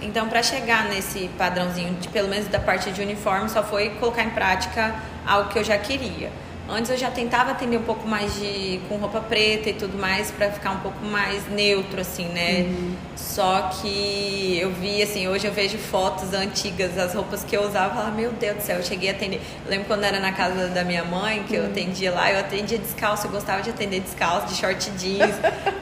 Então, 0.00 0.28
para 0.28 0.40
chegar 0.40 0.84
nesse 0.84 1.28
padrãozinho, 1.36 1.94
de, 1.94 2.06
pelo 2.08 2.28
menos 2.28 2.46
da 2.46 2.60
parte 2.60 2.92
de 2.92 3.02
uniforme, 3.02 3.48
só 3.48 3.64
foi 3.64 3.90
colocar 3.90 4.22
em 4.22 4.30
prática 4.30 4.94
algo 5.26 5.48
que 5.48 5.58
eu 5.58 5.64
já 5.64 5.78
queria. 5.78 6.30
Antes 6.68 6.90
eu 6.90 6.96
já 6.96 7.10
tentava 7.10 7.50
atender 7.50 7.76
um 7.76 7.82
pouco 7.82 8.08
mais 8.08 8.34
de 8.36 8.80
com 8.88 8.96
roupa 8.96 9.20
preta 9.20 9.68
e 9.68 9.74
tudo 9.74 9.98
mais 9.98 10.30
para 10.30 10.50
ficar 10.50 10.70
um 10.70 10.80
pouco 10.80 11.04
mais 11.04 11.46
neutro 11.48 12.00
assim, 12.00 12.26
né? 12.28 12.62
Uhum. 12.62 12.96
Só 13.14 13.70
que 13.80 14.58
eu 14.58 14.70
vi 14.70 15.02
assim, 15.02 15.28
hoje 15.28 15.46
eu 15.46 15.52
vejo 15.52 15.76
fotos 15.76 16.32
antigas, 16.32 16.96
as 16.96 17.14
roupas 17.14 17.44
que 17.44 17.54
eu 17.54 17.62
usava, 17.62 17.94
falava, 17.94 18.10
meu 18.12 18.32
Deus 18.32 18.56
do 18.56 18.62
céu, 18.62 18.78
eu 18.78 18.82
cheguei 18.82 19.10
a 19.10 19.12
atender. 19.12 19.40
Eu 19.64 19.70
lembro 19.70 19.86
quando 19.86 20.04
era 20.04 20.18
na 20.20 20.32
casa 20.32 20.68
da 20.68 20.82
minha 20.84 21.04
mãe, 21.04 21.42
que 21.42 21.54
uhum. 21.54 21.64
eu 21.64 21.70
atendia 21.70 22.10
lá, 22.10 22.32
eu 22.32 22.40
atendia 22.40 22.78
descalço, 22.78 23.26
eu 23.26 23.30
gostava 23.30 23.60
de 23.60 23.68
atender 23.68 24.00
descalço, 24.00 24.46
de 24.46 24.54
short 24.54 24.90
jeans. 24.92 25.34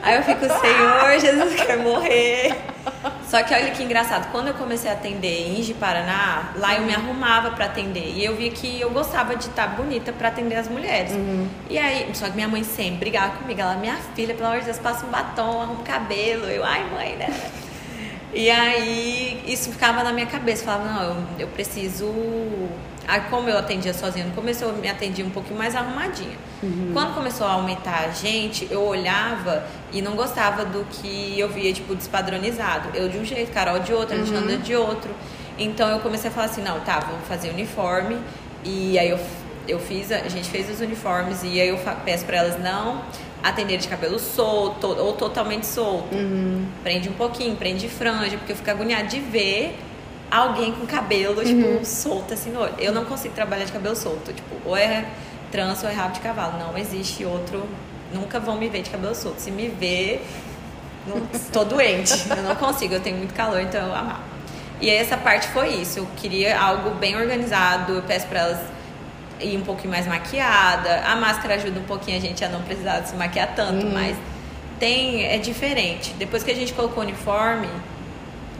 Aí 0.02 0.16
eu 0.16 0.22
fico, 0.24 0.40
Senhor, 0.40 1.20
Jesus 1.20 1.62
quer 1.62 1.78
morrer. 1.78 2.56
Só 3.28 3.42
que 3.42 3.54
olha 3.54 3.70
que 3.70 3.82
engraçado, 3.82 4.30
quando 4.30 4.48
eu 4.48 4.54
comecei 4.54 4.90
a 4.90 4.94
atender 4.94 5.48
em 5.48 5.60
Inge 5.60 5.72
Paraná, 5.74 6.52
lá 6.56 6.74
eu 6.76 6.82
me 6.82 6.94
arrumava 6.94 7.52
para 7.52 7.64
atender. 7.64 8.12
E 8.14 8.24
eu 8.24 8.36
via 8.36 8.50
que 8.50 8.80
eu 8.80 8.90
gostava 8.90 9.36
de 9.36 9.46
estar 9.46 9.68
bonita 9.68 10.12
para 10.12 10.28
atender 10.28 10.56
as 10.56 10.68
mulheres. 10.68 11.12
Uhum. 11.12 11.48
E 11.70 11.78
aí, 11.78 12.10
só 12.14 12.26
que 12.26 12.34
minha 12.34 12.48
mãe 12.48 12.62
sempre 12.62 12.98
brigava 12.98 13.36
comigo. 13.36 13.60
Ela, 13.60 13.76
minha 13.76 13.96
filha, 14.14 14.34
pelo 14.34 14.48
amor 14.48 14.60
de 14.60 14.66
Deus, 14.66 14.78
passa 14.78 15.06
um 15.06 15.10
batom, 15.10 15.62
arruma 15.62 15.80
o 15.80 15.84
cabelo. 15.84 16.44
Eu, 16.44 16.64
ai 16.64 16.84
mãe, 16.90 17.16
né? 17.16 17.28
E 18.32 18.50
aí 18.50 19.42
isso 19.46 19.70
ficava 19.70 20.02
na 20.02 20.12
minha 20.12 20.26
cabeça. 20.26 20.64
Falava, 20.64 20.90
não, 20.90 21.02
eu, 21.02 21.16
eu 21.40 21.48
preciso 21.48 22.06
Aí, 23.06 23.20
como 23.28 23.48
eu 23.48 23.58
atendia 23.58 23.92
sozinha 23.92 24.24
no 24.24 24.32
começo, 24.32 24.64
eu 24.64 24.72
me 24.74 24.88
atendia 24.88 25.24
um 25.24 25.30
pouquinho 25.30 25.58
mais 25.58 25.74
arrumadinha. 25.74 26.36
Uhum. 26.62 26.90
Quando 26.92 27.14
começou 27.14 27.46
a 27.46 27.52
aumentar 27.52 28.06
a 28.06 28.10
gente, 28.10 28.68
eu 28.70 28.82
olhava 28.82 29.64
e 29.92 30.00
não 30.00 30.14
gostava 30.14 30.64
do 30.64 30.84
que 30.84 31.38
eu 31.38 31.48
via, 31.48 31.72
tipo, 31.72 31.94
despadronizado. 31.94 32.90
Eu 32.94 33.08
de 33.08 33.18
um 33.18 33.24
jeito, 33.24 33.52
Carol 33.52 33.80
de 33.80 33.92
outro, 33.92 34.16
uhum. 34.16 34.22
Alexandra 34.22 34.56
de 34.56 34.76
outro. 34.76 35.10
Então 35.58 35.88
eu 35.90 35.98
comecei 35.98 36.30
a 36.30 36.32
falar 36.32 36.46
assim, 36.46 36.62
não, 36.62 36.80
tá, 36.80 37.00
vamos 37.00 37.26
fazer 37.26 37.50
uniforme. 37.50 38.18
E 38.64 38.96
aí 38.98 39.10
eu, 39.10 39.18
eu 39.66 39.80
fiz, 39.80 40.12
a 40.12 40.28
gente 40.28 40.48
fez 40.48 40.70
os 40.70 40.80
uniformes 40.80 41.42
e 41.42 41.60
aí 41.60 41.68
eu 41.68 41.78
peço 42.04 42.24
para 42.24 42.36
elas 42.36 42.58
não 42.60 43.02
atender 43.42 43.78
de 43.78 43.88
cabelo 43.88 44.18
solto 44.18 44.86
ou 44.86 45.12
totalmente 45.14 45.66
solto. 45.66 46.14
Uhum. 46.14 46.66
Prende 46.82 47.08
um 47.08 47.14
pouquinho, 47.14 47.56
prende 47.56 47.88
franja, 47.88 48.36
porque 48.36 48.52
eu 48.52 48.56
fico 48.56 48.70
agoniada 48.70 49.04
de 49.04 49.20
ver 49.20 49.78
alguém 50.30 50.72
com 50.72 50.86
cabelo, 50.86 51.44
tipo, 51.44 51.66
uhum. 51.66 51.84
solto 51.84 52.32
assim 52.32 52.50
no 52.50 52.60
olho. 52.60 52.74
Eu 52.78 52.92
não 52.92 53.04
consigo 53.04 53.34
trabalhar 53.34 53.64
de 53.64 53.72
cabelo 53.72 53.94
solto. 53.96 54.32
Tipo, 54.32 54.54
ou 54.64 54.76
é 54.76 55.06
trança 55.50 55.86
ou 55.86 55.92
é 55.92 55.94
rabo 55.94 56.14
de 56.14 56.20
cavalo. 56.20 56.58
Não 56.58 56.78
existe 56.78 57.24
outro. 57.24 57.64
Nunca 58.12 58.40
vão 58.40 58.56
me 58.56 58.68
ver 58.68 58.82
de 58.82 58.90
cabelo 58.90 59.14
solto. 59.14 59.40
Se 59.40 59.50
me 59.50 59.68
ver, 59.68 60.24
não, 61.06 61.20
tô 61.52 61.64
doente. 61.64 62.12
Eu 62.30 62.42
não 62.42 62.56
consigo, 62.56 62.94
eu 62.94 63.00
tenho 63.00 63.16
muito 63.16 63.34
calor, 63.34 63.60
então 63.60 63.80
eu 63.86 63.94
amava. 63.94 64.20
E 64.80 64.90
aí 64.90 64.96
essa 64.96 65.16
parte 65.16 65.48
foi 65.48 65.68
isso. 65.76 66.00
Eu 66.00 66.08
queria 66.16 66.58
algo 66.58 66.90
bem 66.90 67.16
organizado. 67.16 67.92
Eu 67.92 68.02
peço 68.02 68.26
para 68.26 68.40
elas 68.40 68.71
ir 69.42 69.56
um 69.56 69.62
pouquinho 69.62 69.90
mais 69.90 70.06
maquiada. 70.06 71.02
A 71.06 71.16
máscara 71.16 71.54
ajuda 71.54 71.80
um 71.80 71.84
pouquinho 71.84 72.16
a 72.16 72.20
gente 72.20 72.44
a 72.44 72.48
não 72.48 72.62
precisar 72.62 73.02
se 73.02 73.14
maquiar 73.16 73.54
tanto, 73.54 73.86
uhum. 73.86 73.92
mas 73.92 74.16
tem 74.78 75.24
é 75.24 75.38
diferente. 75.38 76.12
Depois 76.14 76.42
que 76.42 76.50
a 76.50 76.54
gente 76.54 76.72
colocou 76.72 77.02
o 77.02 77.06
uniforme, 77.06 77.68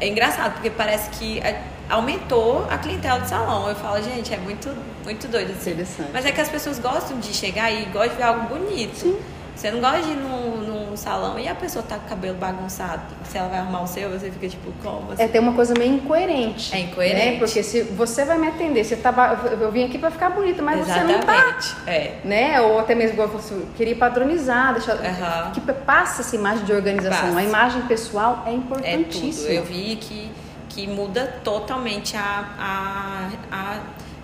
é 0.00 0.08
engraçado, 0.08 0.54
porque 0.54 0.70
parece 0.70 1.10
que 1.10 1.40
aumentou 1.88 2.66
a 2.70 2.78
clientela 2.78 3.20
do 3.20 3.28
salão. 3.28 3.68
Eu 3.68 3.74
falo, 3.76 4.02
gente, 4.02 4.32
é 4.32 4.38
muito, 4.38 4.68
muito 5.04 5.28
doido 5.28 5.52
assim. 5.52 5.70
Interessante. 5.70 6.10
Mas 6.12 6.24
é 6.24 6.32
que 6.32 6.40
as 6.40 6.48
pessoas 6.48 6.78
gostam 6.78 7.18
de 7.18 7.32
chegar 7.32 7.70
e 7.70 7.84
gostam 7.86 8.08
de 8.10 8.16
ver 8.16 8.22
algo 8.22 8.46
bonito. 8.46 8.96
Sim. 8.96 9.18
Você 9.54 9.70
não 9.70 9.80
gosta 9.80 10.02
de 10.02 10.10
ir 10.10 10.16
num, 10.16 10.56
num 10.56 10.96
salão 10.96 11.38
e 11.38 11.46
a 11.46 11.54
pessoa 11.54 11.84
tá 11.86 11.96
com 11.96 12.06
o 12.06 12.08
cabelo 12.08 12.36
bagunçado. 12.36 13.02
Se 13.24 13.36
ela 13.36 13.48
vai 13.48 13.58
arrumar 13.58 13.82
o 13.82 13.86
seu, 13.86 14.10
você 14.10 14.30
fica 14.30 14.48
tipo, 14.48 14.72
como? 14.82 15.12
Assim? 15.12 15.22
É 15.22 15.28
ter 15.28 15.38
uma 15.38 15.52
coisa 15.52 15.74
meio 15.78 15.94
incoerente. 15.94 16.74
É 16.74 16.80
incoerente. 16.80 17.32
Né? 17.32 17.38
Porque 17.38 17.62
se 17.62 17.82
você 17.82 18.24
vai 18.24 18.38
me 18.38 18.48
atender, 18.48 18.84
você 18.84 18.96
tava, 18.96 19.48
eu 19.60 19.70
vim 19.70 19.84
aqui 19.84 19.98
para 19.98 20.10
ficar 20.10 20.30
bonita, 20.30 20.62
mas 20.62 20.80
Exatamente. 20.80 21.20
você 21.20 21.26
não 21.26 21.26
tá. 21.26 21.90
É. 21.90 22.14
Né? 22.24 22.60
Ou 22.60 22.78
até 22.78 22.94
mesmo, 22.94 23.14
igual 23.14 23.28
você 23.28 23.54
queria 23.76 23.94
padronizar, 23.94 24.72
deixar. 24.72 24.96
Uhum. 24.96 25.52
Que 25.52 25.60
passa 25.60 26.22
essa 26.22 26.34
imagem 26.34 26.64
de 26.64 26.72
organização. 26.72 27.28
Passa. 27.28 27.38
A 27.38 27.44
imagem 27.44 27.82
pessoal 27.82 28.42
é 28.46 28.52
importantíssima. 28.52 29.50
É 29.50 29.56
tudo. 29.56 29.58
Eu 29.58 29.64
vi 29.64 29.96
que, 29.96 30.30
que 30.70 30.86
muda 30.86 31.40
totalmente 31.44 32.16
a, 32.16 32.48
a, 32.58 33.28
a 33.50 33.80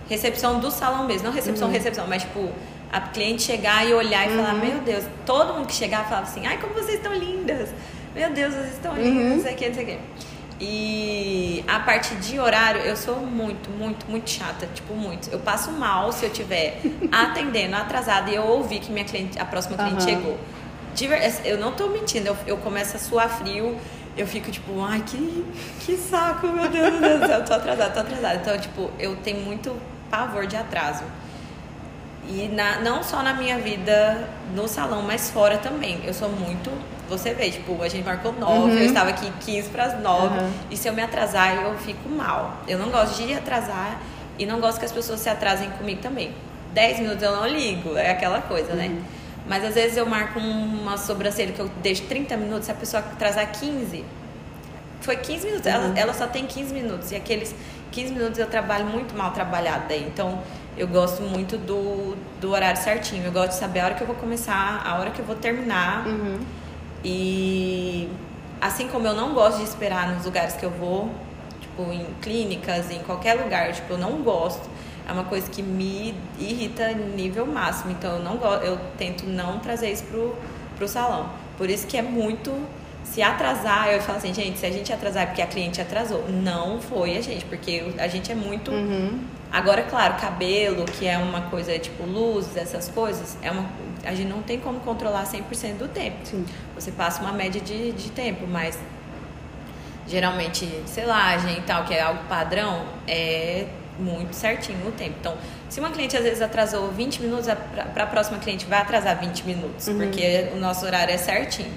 recepção 0.09 0.59
do 0.59 0.71
salão 0.71 1.05
mesmo. 1.07 1.27
Não 1.27 1.33
recepção, 1.33 1.69
uhum. 1.69 1.75
recepção, 1.75 2.07
mas 2.09 2.23
tipo 2.23 2.51
a 2.91 3.01
cliente 3.01 3.43
chegar 3.43 3.87
e 3.87 3.93
olhar 3.93 4.27
e 4.27 4.31
uhum. 4.31 4.45
falar, 4.45 4.55
meu 4.55 4.79
Deus, 4.81 5.05
todo 5.27 5.55
mundo 5.55 5.67
que 5.67 5.75
chegava 5.75 6.05
falava 6.05 6.27
assim, 6.27 6.47
ai, 6.47 6.59
como 6.59 6.75
vocês 6.75 6.97
estão 6.97 7.15
lindas, 7.15 7.71
meu 8.15 8.31
Deus, 8.31 8.55
vocês 8.55 8.73
estão 8.75 8.95
lindas, 8.97 9.23
uhum. 9.23 9.37
não 9.37 9.43
sei 9.43 9.53
o 9.53 9.57
que, 9.57 9.69
não 9.69 9.75
sei 9.75 9.85
o 9.85 9.87
que. 9.87 9.99
E 10.61 11.65
a 11.69 11.79
parte 11.79 12.17
de 12.17 12.41
horário, 12.41 12.81
eu 12.81 12.97
sou 12.97 13.21
muito, 13.21 13.71
muito, 13.71 14.11
muito 14.11 14.29
chata, 14.29 14.69
tipo, 14.75 14.93
muito. 14.93 15.31
Eu 15.31 15.39
passo 15.39 15.71
mal 15.71 16.11
se 16.11 16.25
eu 16.25 16.31
tiver 16.31 16.81
atendendo 17.13 17.77
atrasada 17.77 18.29
e 18.31 18.35
eu 18.35 18.43
ouvir 18.43 18.81
que 18.81 18.91
minha 18.91 19.05
cliente, 19.05 19.39
a 19.39 19.45
próxima 19.45 19.77
cliente 19.77 20.03
uhum. 20.03 20.09
chegou. 20.09 20.39
Eu 21.45 21.59
não 21.59 21.73
tô 21.73 21.87
mentindo, 21.89 22.27
eu, 22.27 22.37
eu 22.45 22.57
começo 22.57 22.97
a 22.97 22.99
suar 22.99 23.29
frio, 23.29 23.79
eu 24.17 24.27
fico 24.27 24.51
tipo, 24.51 24.83
ai, 24.83 25.01
que, 25.07 25.45
que 25.87 25.97
saco, 25.97 26.49
meu 26.49 26.69
Deus, 26.69 26.99
meu 26.99 27.19
Deus, 27.21 27.31
eu 27.31 27.45
tô 27.45 27.55
atrasada, 27.55 27.91
tô 27.91 28.01
atrasada. 28.01 28.35
Então, 28.35 28.59
tipo, 28.59 28.91
eu 28.99 29.15
tenho 29.17 29.41
muito 29.41 29.77
pavor 30.11 30.45
de 30.47 30.57
atraso. 30.57 31.05
E 32.29 32.49
na, 32.49 32.81
não 32.81 33.03
só 33.03 33.23
na 33.23 33.33
minha 33.33 33.59
vida 33.59 34.29
no 34.55 34.69
salão, 34.69 35.03
mas 35.03 35.31
fora 35.31 35.59
também. 35.59 36.01
Eu 36.05 36.13
sou 36.13 36.29
muito. 36.29 36.71
Você 37.09 37.33
vê, 37.33 37.51
tipo, 37.51 37.83
a 37.83 37.89
gente 37.89 38.05
marcou 38.05 38.35
nove, 38.35 38.73
uhum. 38.73 38.79
eu 38.79 38.85
estava 38.85 39.09
aqui 39.09 39.33
15 39.41 39.71
para 39.71 39.85
as 39.85 40.03
nove. 40.03 40.39
Uhum. 40.39 40.51
E 40.71 40.77
se 40.77 40.87
eu 40.87 40.93
me 40.93 41.01
atrasar, 41.01 41.55
eu 41.55 41.75
fico 41.79 42.09
mal. 42.09 42.59
Eu 42.69 42.79
não 42.79 42.91
gosto 42.91 43.17
de 43.17 43.33
atrasar 43.33 43.99
e 44.39 44.45
não 44.45 44.61
gosto 44.61 44.79
que 44.79 44.85
as 44.85 44.93
pessoas 44.93 45.21
se 45.21 45.29
atrasem 45.29 45.71
comigo 45.71 46.03
também. 46.03 46.35
Dez 46.75 47.01
minutos 47.01 47.23
eu 47.23 47.35
não 47.35 47.47
ligo, 47.47 47.97
é 47.97 48.11
aquela 48.11 48.43
coisa, 48.43 48.75
né? 48.75 48.89
uhum. 48.89 48.95
né? 48.95 49.03
Mas 49.49 49.65
às 49.65 49.75
vezes 49.75 49.97
eu 49.97 50.05
marco 50.05 50.39
uma 50.39 50.99
sobrancelha 50.99 51.53
que 51.53 51.61
eu 51.61 51.71
deixo 51.83 52.03
30 52.03 52.37
minutos, 52.37 52.67
se 52.67 52.71
a 52.71 52.75
pessoa 52.75 53.03
atrasar 53.03 53.51
15, 53.51 54.05
foi 55.01 55.17
15 55.17 55.47
minutos. 55.47 55.67
Ela, 55.67 55.87
uhum. 55.87 55.97
ela 55.97 56.13
só 56.13 56.27
tem 56.27 56.45
15 56.45 56.75
minutos. 56.75 57.11
E 57.11 57.17
aqueles 57.17 57.55
15 57.91 58.13
minutos 58.13 58.39
eu 58.39 58.47
trabalho 58.47 58.85
muito 58.85 59.17
mal 59.17 59.31
trabalhado 59.31 59.85
daí. 59.89 60.05
Então 60.07 60.43
eu 60.79 60.87
gosto 60.87 61.23
muito 61.23 61.59
do, 61.59 62.17
do 62.41 62.53
horário 62.53 62.81
certinho. 62.81 63.25
Eu 63.25 63.33
gosto 63.33 63.51
de 63.51 63.57
saber 63.57 63.81
a 63.81 63.87
hora 63.87 63.95
que 63.95 64.03
eu 64.03 64.07
vou 64.07 64.17
começar, 64.17 64.81
a 64.87 64.99
hora 64.99 65.11
que 65.11 65.19
eu 65.19 65.25
vou 65.25 65.35
terminar. 65.35 66.07
Uhum. 66.07 66.39
E 67.05 68.09
assim 68.61 68.89
como 68.89 69.07
eu 69.07 69.15
não 69.15 69.35
gosto 69.35 69.59
de 69.59 69.65
esperar 69.65 70.15
nos 70.15 70.25
lugares 70.25 70.55
que 70.55 70.65
eu 70.65 70.71
vou, 70.71 71.11
tipo 71.61 71.83
em 71.93 72.07
clínicas, 72.23 72.91
em 72.91 73.01
qualquer 73.01 73.35
lugar, 73.35 73.73
tipo, 73.73 73.93
eu 73.93 73.99
não 73.99 74.23
gosto. 74.23 74.69
É 75.07 75.13
uma 75.13 75.25
coisa 75.25 75.51
que 75.51 75.63
me 75.63 76.15
irrita 76.39 76.93
nível 76.93 77.47
máximo. 77.47 77.91
Então 77.91 78.17
eu 78.17 78.23
não 78.23 78.37
gosto, 78.37 78.65
eu 78.65 78.79
tento 78.97 79.27
não 79.27 79.59
trazer 79.59 79.91
isso 79.91 80.05
pro, 80.05 80.37
pro 80.77 80.87
salão. 80.87 81.31
Por 81.57 81.69
isso 81.69 81.87
que 81.87 81.97
é 81.97 82.03
muito 82.03 82.53
se 83.13 83.23
atrasar, 83.23 83.89
eu 83.89 84.01
falo 84.01 84.19
assim, 84.19 84.35
gente, 84.35 84.59
se 84.59 84.67
a 84.67 84.71
gente 84.71 84.93
atrasar 84.93 85.23
é 85.23 85.27
porque 85.27 85.43
a 85.43 85.47
cliente 85.47 85.81
atrasou. 85.81 86.29
Não 86.29 86.81
foi 86.81 87.17
a 87.17 87.23
gente, 87.23 87.45
porque 87.45 87.93
a 87.99 88.07
gente 88.07 88.31
é 88.31 88.35
muito 88.35 88.71
uhum. 88.71 89.19
Agora, 89.51 89.83
claro, 89.83 90.15
cabelo, 90.21 90.85
que 90.85 91.07
é 91.07 91.17
uma 91.17 91.43
coisa 91.43 91.79
tipo 91.79 92.05
luzes, 92.05 92.55
essas 92.57 92.89
coisas, 92.89 93.39
é 93.43 93.51
uma, 93.51 93.67
a 94.05 94.15
gente 94.15 94.29
não 94.29 94.43
tem 94.43 94.61
como 94.61 94.79
controlar 94.81 95.25
100% 95.25 95.79
do 95.79 95.89
tempo. 95.89 96.19
Sim. 96.25 96.45
Você 96.75 96.93
passa 96.93 97.23
uma 97.23 97.33
média 97.33 97.61
de, 97.61 97.93
de 97.93 98.11
tempo, 98.11 98.47
mas 98.47 98.79
geralmente 100.07 100.67
selagem 100.87 101.59
e 101.59 101.63
tal, 101.63 101.85
que 101.85 101.95
é 101.95 102.03
algo 102.03 102.23
padrão, 102.29 102.85
é 103.07 103.67
muito 103.99 104.35
certinho 104.35 104.87
o 104.87 104.93
tempo. 104.93 105.15
Então, 105.19 105.37
se 105.69 105.81
uma 105.81 105.91
cliente 105.91 106.15
às 106.15 106.23
vezes 106.23 106.43
atrasou 106.43 106.91
20 106.91 107.23
minutos, 107.23 107.47
para 107.95 108.05
a 108.05 108.07
próxima 108.07 108.39
cliente 108.39 108.67
vai 108.67 108.81
atrasar 108.81 109.19
20 109.19 109.45
minutos, 109.45 109.89
uhum. 109.89 109.97
porque 109.97 110.49
o 110.55 110.57
nosso 110.57 110.85
horário 110.85 111.13
é 111.13 111.19
certinho. 111.19 111.73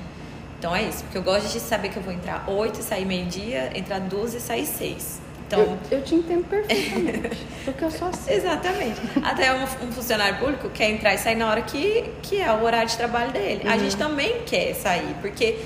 Então 0.62 0.76
é 0.76 0.84
isso, 0.84 1.04
porque 1.06 1.18
eu 1.18 1.24
gosto 1.24 1.52
de 1.52 1.60
saber 1.60 1.90
que 1.90 1.98
eu 1.98 2.04
vou 2.04 2.14
entrar 2.14 2.48
8 2.48 2.80
e 2.80 2.84
sair 2.84 3.04
meio-dia, 3.04 3.72
entrar 3.74 4.00
12 4.00 4.38
e 4.38 4.40
sair 4.40 4.68
6. 4.68 5.20
Então, 5.48 5.60
eu, 5.60 5.98
eu 5.98 6.04
te 6.04 6.14
entendo 6.14 6.48
perfeitamente. 6.48 7.36
porque 7.66 7.84
eu 7.84 7.90
sou 7.90 8.10
assim. 8.10 8.32
Exatamente. 8.32 9.02
Até 9.24 9.52
um, 9.56 9.64
um, 9.64 9.92
funcionário 9.92 10.38
público 10.38 10.70
quer 10.70 10.92
entrar 10.92 11.16
e 11.16 11.18
sair 11.18 11.34
na 11.34 11.50
hora 11.50 11.64
que, 11.64 12.06
que 12.22 12.40
é 12.40 12.52
o 12.52 12.64
horário 12.64 12.88
de 12.88 12.96
trabalho 12.96 13.32
dele. 13.32 13.64
Uhum. 13.64 13.72
A 13.72 13.78
gente 13.80 13.98
também 13.98 14.44
quer 14.46 14.76
sair, 14.76 15.16
porque 15.20 15.58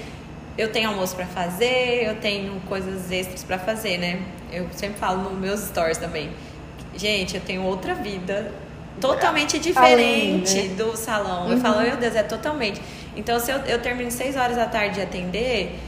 eu 0.58 0.72
tenho 0.72 0.88
almoço 0.88 1.14
para 1.14 1.26
fazer, 1.26 2.06
eu 2.06 2.16
tenho 2.16 2.58
coisas 2.62 3.12
extras 3.12 3.44
para 3.44 3.60
fazer, 3.60 3.98
né? 3.98 4.22
Eu 4.50 4.70
sempre 4.72 4.98
falo 4.98 5.30
nos 5.30 5.38
meus 5.38 5.60
stories 5.60 5.98
também. 5.98 6.30
Gente, 6.96 7.36
eu 7.36 7.42
tenho 7.42 7.64
outra 7.64 7.94
vida 7.94 8.50
totalmente 9.02 9.60
diferente 9.60 10.58
Além, 10.58 10.70
né? 10.70 10.76
do 10.76 10.96
salão. 10.96 11.48
Uhum. 11.48 11.52
Eu 11.52 11.58
falo, 11.58 11.82
meu 11.82 11.98
Deus, 11.98 12.16
é 12.16 12.24
totalmente. 12.24 12.82
Então, 13.16 13.40
se 13.40 13.52
eu, 13.52 13.58
eu 13.60 13.82
termino 13.82 14.12
seis 14.12 14.36
horas 14.36 14.56
da 14.56 14.66
tarde 14.66 14.96
de 14.96 15.02
atender, 15.02 15.80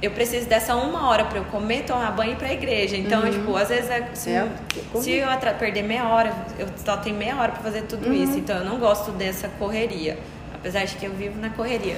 eu 0.00 0.10
preciso 0.12 0.48
dessa 0.48 0.76
uma 0.76 1.08
hora 1.08 1.24
para 1.24 1.38
eu 1.38 1.44
comer, 1.46 1.84
tomar 1.84 2.10
banho 2.12 2.30
e 2.30 2.34
ir 2.34 2.36
pra 2.36 2.52
igreja. 2.52 2.96
Então, 2.96 3.22
uhum. 3.22 3.30
tipo, 3.30 3.56
às 3.56 3.68
vezes, 3.68 3.90
é, 3.90 4.08
se, 4.14 4.30
é, 4.30 4.48
se 4.94 5.12
eu 5.14 5.26
perder 5.58 5.82
meia 5.82 6.08
hora, 6.08 6.32
eu 6.58 6.68
só 6.84 6.96
tenho 6.96 7.16
meia 7.16 7.36
hora 7.36 7.52
para 7.52 7.62
fazer 7.62 7.82
tudo 7.82 8.06
uhum. 8.06 8.14
isso. 8.14 8.38
Então, 8.38 8.58
eu 8.58 8.64
não 8.64 8.78
gosto 8.78 9.10
dessa 9.12 9.48
correria. 9.58 10.18
Apesar 10.54 10.84
de 10.84 10.96
que 10.96 11.06
eu 11.06 11.12
vivo 11.12 11.40
na 11.40 11.50
correria. 11.50 11.96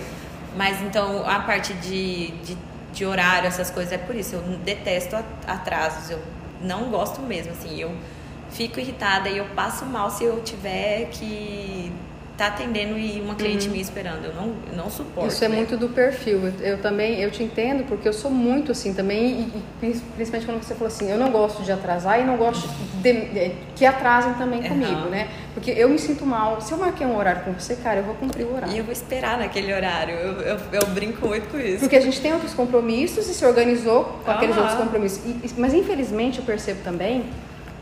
Mas, 0.57 0.81
então, 0.83 1.25
a 1.27 1.41
parte 1.41 1.73
de, 1.75 2.29
de 2.43 2.57
de 2.93 3.05
horário, 3.05 3.47
essas 3.47 3.71
coisas, 3.71 3.93
é 3.93 3.99
por 3.99 4.15
isso. 4.15 4.37
Eu 4.37 4.43
detesto 4.59 5.17
atrasos, 5.47 6.11
eu 6.11 6.21
não 6.61 6.91
gosto 6.91 7.21
mesmo, 7.21 7.53
assim. 7.53 7.81
Eu 7.81 7.95
fico 8.51 8.81
irritada 8.81 9.29
e 9.29 9.39
eu 9.39 9.47
passo 9.55 9.85
mal 9.87 10.11
se 10.11 10.25
eu 10.25 10.41
tiver 10.43 11.09
que 11.11 11.93
tá 12.41 12.47
atendendo 12.47 12.99
e 12.99 13.21
uma 13.21 13.35
cliente 13.35 13.69
uhum. 13.69 13.75
me 13.75 13.81
esperando. 13.83 14.25
Eu 14.25 14.35
não, 14.35 14.55
eu 14.71 14.77
não 14.77 14.89
suporto. 14.89 15.29
Isso 15.29 15.45
é 15.45 15.49
né? 15.49 15.57
muito 15.57 15.77
do 15.77 15.91
perfil. 15.91 16.41
Eu, 16.47 16.53
eu, 16.61 16.79
também, 16.79 17.21
eu 17.21 17.31
te 17.31 17.43
entendo, 17.43 17.85
porque 17.85 18.09
eu 18.09 18.15
sou 18.15 18.31
muito 18.31 18.73
assim 18.73 18.95
também, 18.95 19.53
e, 19.83 19.87
e, 19.87 20.01
principalmente 20.17 20.47
quando 20.47 20.63
você 20.63 20.75
falou 20.75 20.89
assim, 20.89 21.11
eu 21.11 21.19
não 21.19 21.31
gosto 21.31 21.63
de 21.63 21.71
atrasar 21.71 22.19
e 22.19 22.25
não 22.25 22.39
gosto 22.39 22.67
de, 23.03 23.13
de, 23.13 23.53
que 23.77 23.85
atrasem 23.85 24.33
também 24.35 24.63
comigo, 24.63 25.09
né? 25.11 25.29
Porque 25.53 25.71
eu 25.71 25.91
me 25.91 25.99
sinto 25.99 26.25
mal. 26.25 26.63
Se 26.63 26.73
eu 26.73 26.79
marquei 26.79 27.07
um 27.07 27.15
horário 27.15 27.43
com 27.43 27.53
você, 27.53 27.77
cara, 27.77 27.99
eu 27.99 28.05
vou 28.05 28.15
cumprir 28.15 28.47
o 28.47 28.55
horário. 28.55 28.75
E 28.75 28.79
eu 28.79 28.85
vou 28.85 28.93
esperar 28.93 29.37
naquele 29.37 29.75
horário. 29.75 30.15
Eu, 30.15 30.33
eu, 30.41 30.59
eu 30.73 30.87
brinco 30.87 31.29
muito 31.29 31.51
com 31.51 31.59
isso. 31.59 31.81
Porque 31.81 31.97
a 31.97 32.01
gente 32.01 32.21
tem 32.23 32.33
outros 32.33 32.55
compromissos 32.55 33.29
e 33.29 33.35
se 33.35 33.45
organizou 33.45 34.05
com 34.25 34.31
aqueles 34.31 34.57
outros 34.57 34.77
compromissos. 34.77 35.21
E, 35.27 35.51
mas 35.59 35.75
infelizmente 35.75 36.39
eu 36.39 36.45
percebo 36.45 36.81
também 36.83 37.25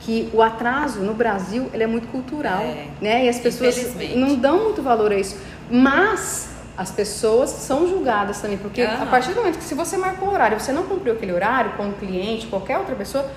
que 0.01 0.29
o 0.33 0.43
atraso 0.43 1.01
no 1.01 1.15
Brasil 1.15 1.69
ele 1.73 1.83
é 1.83 1.87
muito 1.87 2.09
cultural, 2.09 2.63
é, 2.63 2.87
né? 3.01 3.25
E 3.25 3.29
as 3.29 3.39
pessoas 3.39 3.95
não 4.15 4.37
dão 4.37 4.65
muito 4.65 4.83
valor 4.83 5.13
a 5.13 5.17
isso. 5.17 5.37
Mas 5.71 6.51
as 6.77 6.93
pessoas 6.93 7.51
são 7.51 7.89
julgadas 7.89 8.41
também, 8.41 8.57
porque 8.57 8.85
uhum. 8.85 9.03
a 9.03 9.07
partir 9.07 9.31
do 9.31 9.37
momento 9.37 9.59
que 9.59 9.65
se 9.65 9.75
você 9.75 9.97
marcou 9.97 10.29
o 10.29 10.33
horário, 10.33 10.61
você 10.61 10.73
não 10.73 10.85
cumpriu 10.85 11.15
aquele 11.15 11.33
horário 11.33 11.73
com 11.73 11.89
o 11.89 11.93
cliente, 11.93 12.47
qualquer 12.47 12.79
outra 12.79 12.95
pessoa, 12.95 13.29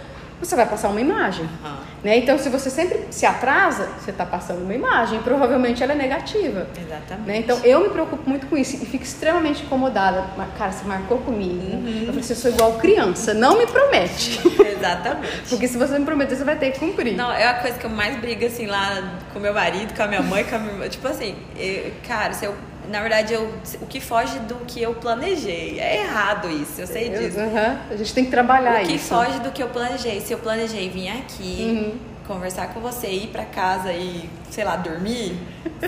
você 0.45 0.55
vai 0.55 0.65
passar 0.65 0.89
uma 0.89 0.99
imagem. 0.99 1.45
Uhum. 1.45 1.75
Né? 2.03 2.17
Então, 2.17 2.37
se 2.37 2.49
você 2.49 2.69
sempre 2.69 3.07
se 3.11 3.25
atrasa, 3.25 3.87
você 3.99 4.11
está 4.11 4.25
passando 4.25 4.63
uma 4.63 4.73
imagem, 4.73 5.19
e 5.19 5.21
provavelmente 5.21 5.83
ela 5.83 5.93
é 5.93 5.95
negativa. 5.95 6.67
Exatamente. 6.75 7.27
Né? 7.27 7.37
Então, 7.37 7.59
eu 7.63 7.81
me 7.81 7.89
preocupo 7.89 8.27
muito 8.27 8.47
com 8.47 8.57
isso 8.57 8.75
e 8.75 8.85
fico 8.85 9.03
extremamente 9.03 9.63
incomodada. 9.63 10.25
Cara, 10.57 10.71
você 10.71 10.85
marcou 10.85 11.19
comigo. 11.19 11.75
Uhum. 11.75 11.99
Eu 11.99 12.05
falei, 12.07 12.19
assim, 12.19 12.33
eu 12.33 12.39
sou 12.39 12.51
igual 12.51 12.73
criança, 12.73 13.33
não 13.33 13.57
me 13.57 13.67
promete. 13.67 14.41
Exatamente. 14.59 15.49
Porque 15.49 15.67
se 15.67 15.77
você 15.77 15.97
me 15.99 16.05
prometer, 16.05 16.35
você 16.35 16.43
vai 16.43 16.55
ter 16.55 16.71
que 16.71 16.79
cumprir. 16.79 17.15
Não, 17.15 17.31
é 17.31 17.47
a 17.47 17.53
coisa 17.55 17.77
que 17.77 17.85
eu 17.85 17.89
mais 17.89 18.17
brigo, 18.17 18.45
assim, 18.45 18.65
lá 18.65 19.19
com 19.31 19.39
meu 19.39 19.53
marido, 19.53 19.93
com 19.95 20.03
a 20.03 20.07
minha 20.07 20.21
mãe, 20.21 20.43
com 20.43 20.55
a 20.55 20.59
minha... 20.59 20.89
Tipo 20.89 21.07
assim, 21.07 21.35
eu, 21.57 21.91
cara, 22.07 22.33
se 22.33 22.45
eu 22.45 22.55
na 22.89 23.01
verdade, 23.01 23.33
eu, 23.33 23.53
o 23.81 23.85
que 23.85 23.99
foge 23.99 24.39
do 24.39 24.55
que 24.65 24.81
eu 24.81 24.93
planejei. 24.95 25.79
É 25.79 26.01
errado 26.01 26.49
isso, 26.49 26.81
eu 26.81 26.87
sei 26.87 27.09
disso. 27.09 27.39
Uhum. 27.39 27.77
A 27.89 27.95
gente 27.95 28.13
tem 28.13 28.25
que 28.25 28.31
trabalhar 28.31 28.81
isso. 28.81 28.91
O 28.91 28.93
que 28.93 28.99
foge 28.99 29.39
do 29.39 29.51
que 29.51 29.61
eu 29.61 29.69
planejei. 29.69 30.19
Se 30.21 30.33
eu 30.33 30.39
planejei 30.39 30.89
vir 30.89 31.09
aqui, 31.09 31.57
uhum. 31.59 31.99
conversar 32.27 32.73
com 32.73 32.79
você, 32.79 33.07
ir 33.07 33.27
para 33.27 33.45
casa 33.45 33.93
e, 33.93 34.29
sei 34.49 34.63
lá, 34.63 34.75
dormir, 34.75 35.37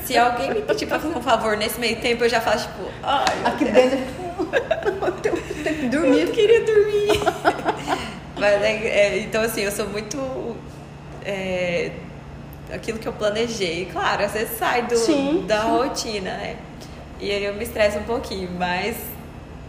se 0.03 0.17
alguém 0.17 0.53
me 0.53 0.61
pedir 0.61 0.85
pra 0.85 0.99
fazer 0.99 1.15
um 1.15 1.21
favor 1.21 1.57
nesse 1.57 1.79
meio 1.79 1.99
tempo, 1.99 2.23
eu 2.23 2.29
já 2.29 2.41
falo, 2.41 2.59
tipo, 2.59 2.83
ai. 3.01 3.25
Aqui 3.45 3.65
dentro, 3.65 3.97
eu 4.97 5.63
tenho 5.63 5.77
que 5.77 5.89
dormir. 5.89 6.21
Eu 6.21 6.31
queria 6.31 6.65
dormir. 6.65 7.19
Mas, 8.37 8.61
é, 8.61 8.87
é, 8.87 9.19
então, 9.19 9.41
assim, 9.41 9.61
eu 9.61 9.71
sou 9.71 9.87
muito. 9.87 10.17
É, 11.25 11.91
aquilo 12.74 12.99
que 12.99 13.07
eu 13.07 13.13
planejei. 13.13 13.86
Claro, 13.91 14.26
às 14.26 14.34
vezes 14.34 14.57
sai 14.57 14.84
do, 14.84 14.97
sim, 14.97 15.45
da 15.47 15.61
sim. 15.61 15.69
rotina, 15.69 16.32
né? 16.32 16.57
E 17.19 17.32
aí 17.32 17.43
eu 17.45 17.53
me 17.53 17.63
estresso 17.63 17.99
um 17.99 18.03
pouquinho, 18.03 18.49
mas 18.57 18.97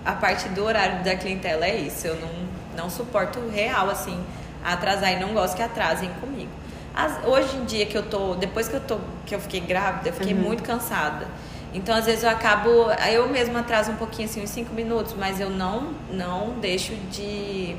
a 0.05 0.13
parte 0.13 0.49
do 0.49 0.65
horário 0.65 1.05
da 1.05 1.15
clientela 1.15 1.65
é 1.67 1.77
isso. 1.77 2.07
Eu 2.07 2.17
não, 2.17 2.31
não 2.77 2.91
suporto 2.91 3.39
real, 3.49 3.89
assim, 3.91 4.19
atrasar 4.65 5.13
e 5.13 5.21
não 5.21 5.33
gosto 5.33 5.57
que 5.57 5.63
atrasem 5.63 6.11
comigo. 6.21 6.51
As, 6.95 7.25
hoje 7.25 7.57
em 7.57 7.65
dia 7.65 7.87
que 7.87 7.97
eu 7.97 8.03
tô, 8.03 8.35
depois 8.35 8.69
que 8.69 8.75
eu, 8.75 8.81
tô, 8.81 8.99
que 9.27 9.35
eu 9.35 9.41
fiquei 9.41 9.61
grávida, 9.61 10.09
eu 10.09 10.13
fiquei 10.13 10.33
uhum. 10.33 10.41
muito 10.41 10.63
cansada. 10.63 11.27
Então, 11.73 11.95
às 11.97 12.07
vezes 12.07 12.23
eu 12.23 12.31
acabo, 12.31 12.69
eu 13.13 13.29
mesma 13.29 13.61
atraso 13.61 13.91
um 13.91 13.97
pouquinho, 13.97 14.29
assim, 14.29 14.41
uns 14.41 14.51
5 14.51 14.73
minutos, 14.73 15.13
mas 15.19 15.41
eu 15.41 15.51
não, 15.51 15.93
não 16.11 16.51
deixo 16.61 16.95
de. 17.11 17.77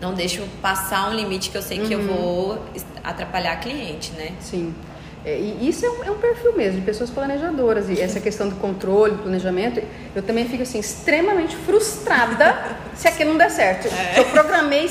Não 0.00 0.14
deixo 0.14 0.42
passar 0.62 1.10
um 1.10 1.14
limite 1.14 1.50
que 1.50 1.56
eu 1.56 1.62
sei 1.62 1.80
uhum. 1.80 1.88
que 1.88 1.94
eu 1.94 1.98
uhum. 1.98 2.06
vou 2.06 2.64
atrapalhar 3.02 3.52
a 3.52 3.56
cliente, 3.56 4.12
né? 4.12 4.32
Sim. 4.40 4.74
É, 5.24 5.36
e 5.36 5.68
isso 5.68 5.84
é 5.84 5.90
um, 5.90 6.04
é 6.04 6.10
um, 6.10 6.18
perfil 6.18 6.56
mesmo 6.56 6.80
de 6.80 6.86
pessoas 6.86 7.10
planejadoras. 7.10 7.88
E 7.88 8.00
essa 8.00 8.20
questão 8.20 8.48
do 8.48 8.56
controle, 8.56 9.12
do 9.12 9.22
planejamento, 9.22 9.82
eu 10.14 10.22
também 10.22 10.48
fico 10.48 10.62
assim, 10.62 10.78
extremamente 10.78 11.56
frustrada 11.56 12.56
se 12.94 13.08
aquilo 13.08 13.30
não 13.30 13.38
der 13.38 13.50
certo. 13.50 13.88
É. 13.88 14.20
Eu 14.20 14.24
programei. 14.26 14.88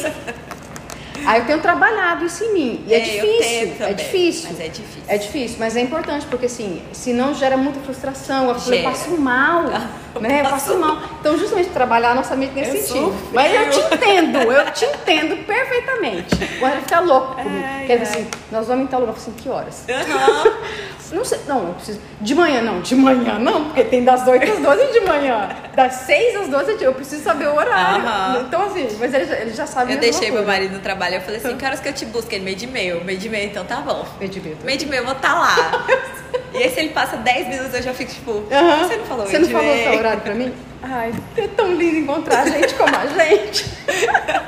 Aí 1.26 1.41
eu 1.41 1.45
tenho 1.45 1.59
trabalhado 1.59 2.26
isso 2.26 2.43
em 2.43 2.53
mim. 2.53 2.86
E 2.88 2.93
é, 2.93 2.97
é 2.97 3.01
difícil. 3.01 3.86
É 3.86 3.93
difícil. 3.93 4.49
Mas 4.49 4.59
é 4.59 4.68
difícil. 4.68 5.03
É 5.07 5.18
difícil, 5.18 5.57
mas 5.59 5.76
é 5.76 5.82
importante, 5.82 6.26
porque 6.26 6.45
assim, 6.45 6.82
senão 6.91 7.34
gera 7.34 7.57
muita 7.57 7.80
frustração. 7.80 8.49
Eu, 8.49 8.74
eu 8.74 8.84
passo 8.84 9.11
mal. 9.18 9.65
Eu 10.18 10.22
né? 10.22 10.41
Eu 10.41 10.49
passo 10.49 10.76
mal. 10.80 10.97
Então, 11.20 11.38
justamente 11.38 11.70
trabalhar 11.70 12.11
a 12.11 12.15
nossa 12.15 12.36
mente 12.36 12.53
nesse 12.53 12.78
eu 12.78 12.82
sentido. 12.82 13.15
Mas 13.32 13.53
eu 13.53 13.70
te 13.70 13.93
entendo, 13.93 14.38
eu 14.39 14.72
te 14.72 14.86
entendo 14.86 15.45
perfeitamente. 15.45 16.36
Agora 16.57 16.82
fica 16.82 16.99
louco 17.01 17.36
comigo. 17.36 17.68
Quer 17.86 17.99
dizer 17.99 18.11
assim, 18.11 18.28
nós 18.51 18.68
vamos 18.68 18.89
lugar. 18.91 19.07
Eu 19.07 19.09
assim, 19.11 19.32
que 19.34 19.47
horas? 19.47 19.86
Uhum. 19.88 20.53
Não 21.12 21.24
sei, 21.24 21.39
não, 21.47 21.68
eu 21.68 21.74
preciso. 21.74 21.99
De 22.22 22.36
manhã, 22.36 22.62
não, 22.62 22.82
de 22.82 22.95
manhã 22.95 23.39
não, 23.39 23.66
porque 23.66 23.84
tem 23.84 24.03
das 24.03 24.28
8 24.28 24.51
às 24.51 24.60
12 24.60 24.93
de 24.93 24.99
manhã. 25.01 25.49
Das 25.76 25.93
6 25.93 26.36
às 26.36 26.47
12 26.49 26.84
eu 26.84 26.93
preciso 26.93 27.24
saber 27.24 27.47
o 27.47 27.55
horário. 27.55 28.03
Uhum. 28.03 28.47
Então, 28.47 28.66
assim, 28.66 28.88
mas 28.99 29.14
ele 29.14 29.26
já, 29.26 29.36
ele 29.36 29.53
já 29.53 29.68
sabe 29.68 29.93
Eu 29.93 29.99
deixei 29.99 30.32
meu 30.32 30.45
marido 30.45 30.74
no 30.74 30.80
trabalho, 30.80 31.16
eu 31.16 31.22
falei 31.22 31.38
assim, 31.38 31.55
que 31.55 31.66
horas 31.66 31.80
que 31.80 31.88
eu 31.88 31.93
te 31.93 32.05
busco? 32.05 32.34
Ele 32.34 32.43
meio 32.43 32.58
de 32.58 32.68
meio, 32.68 33.03
meio 33.03 33.18
de 33.18 33.30
meio, 33.30 33.49
então 33.49 33.66
tá 33.66 33.78
bom. 33.78 34.05
Meio 34.20 34.32
de 34.32 34.41
meio. 34.41 34.58
Meio 34.64 34.78
de 34.78 34.86
meio, 34.86 35.01
eu 35.01 35.05
vou 35.05 35.16
estar 35.16 35.34
tá 35.34 35.39
lá. 35.39 35.86
e 36.53 36.58
aí 36.58 36.70
se 36.70 36.80
ele 36.80 36.89
passa 36.89 37.18
10 37.18 37.47
minutos, 37.47 37.74
eu 37.74 37.82
já 37.82 37.93
fico 37.93 38.12
tipo, 38.12 38.32
uhum. 38.32 38.88
você 38.88 38.97
não 38.97 39.05
falou 39.05 39.26
Você 39.26 39.39
não 39.39 39.49
falou 39.49 39.76
o 39.76 39.97
horário 39.97 40.22
pra 40.22 40.34
mim? 40.34 40.53
Ai, 40.82 41.14
é 41.38 41.47
tão 41.47 41.74
lindo 41.74 41.97
encontrar 41.97 42.47
gente 42.47 42.74
como 42.76 42.95
a 42.95 43.08
gente. 43.08 43.66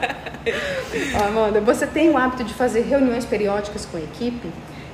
Amanda, 1.28 1.60
você 1.62 1.86
tem 1.86 2.10
o 2.10 2.18
hábito 2.18 2.43
de 2.43 2.53
fazer 2.53 2.82
reuniões 2.82 3.26
periódicas 3.26 3.86
com 3.86 3.97
a 3.97 3.99
equipe? 3.99 4.49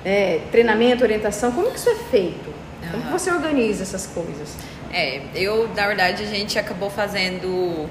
É, 0.05 0.39
treinamento, 0.51 1.03
orientação, 1.03 1.51
como 1.51 1.71
que 1.71 1.79
isso 1.79 1.89
é 1.89 1.95
feito? 1.95 2.53
Como 2.91 3.03
que 3.03 3.11
você 3.11 3.31
organiza 3.31 3.81
essas 3.81 4.05
coisas? 4.05 4.55
É, 4.93 5.21
eu, 5.33 5.67
na 5.75 5.87
verdade, 5.87 6.23
a 6.23 6.27
gente 6.27 6.59
acabou 6.59 6.91
fazendo 6.91 7.89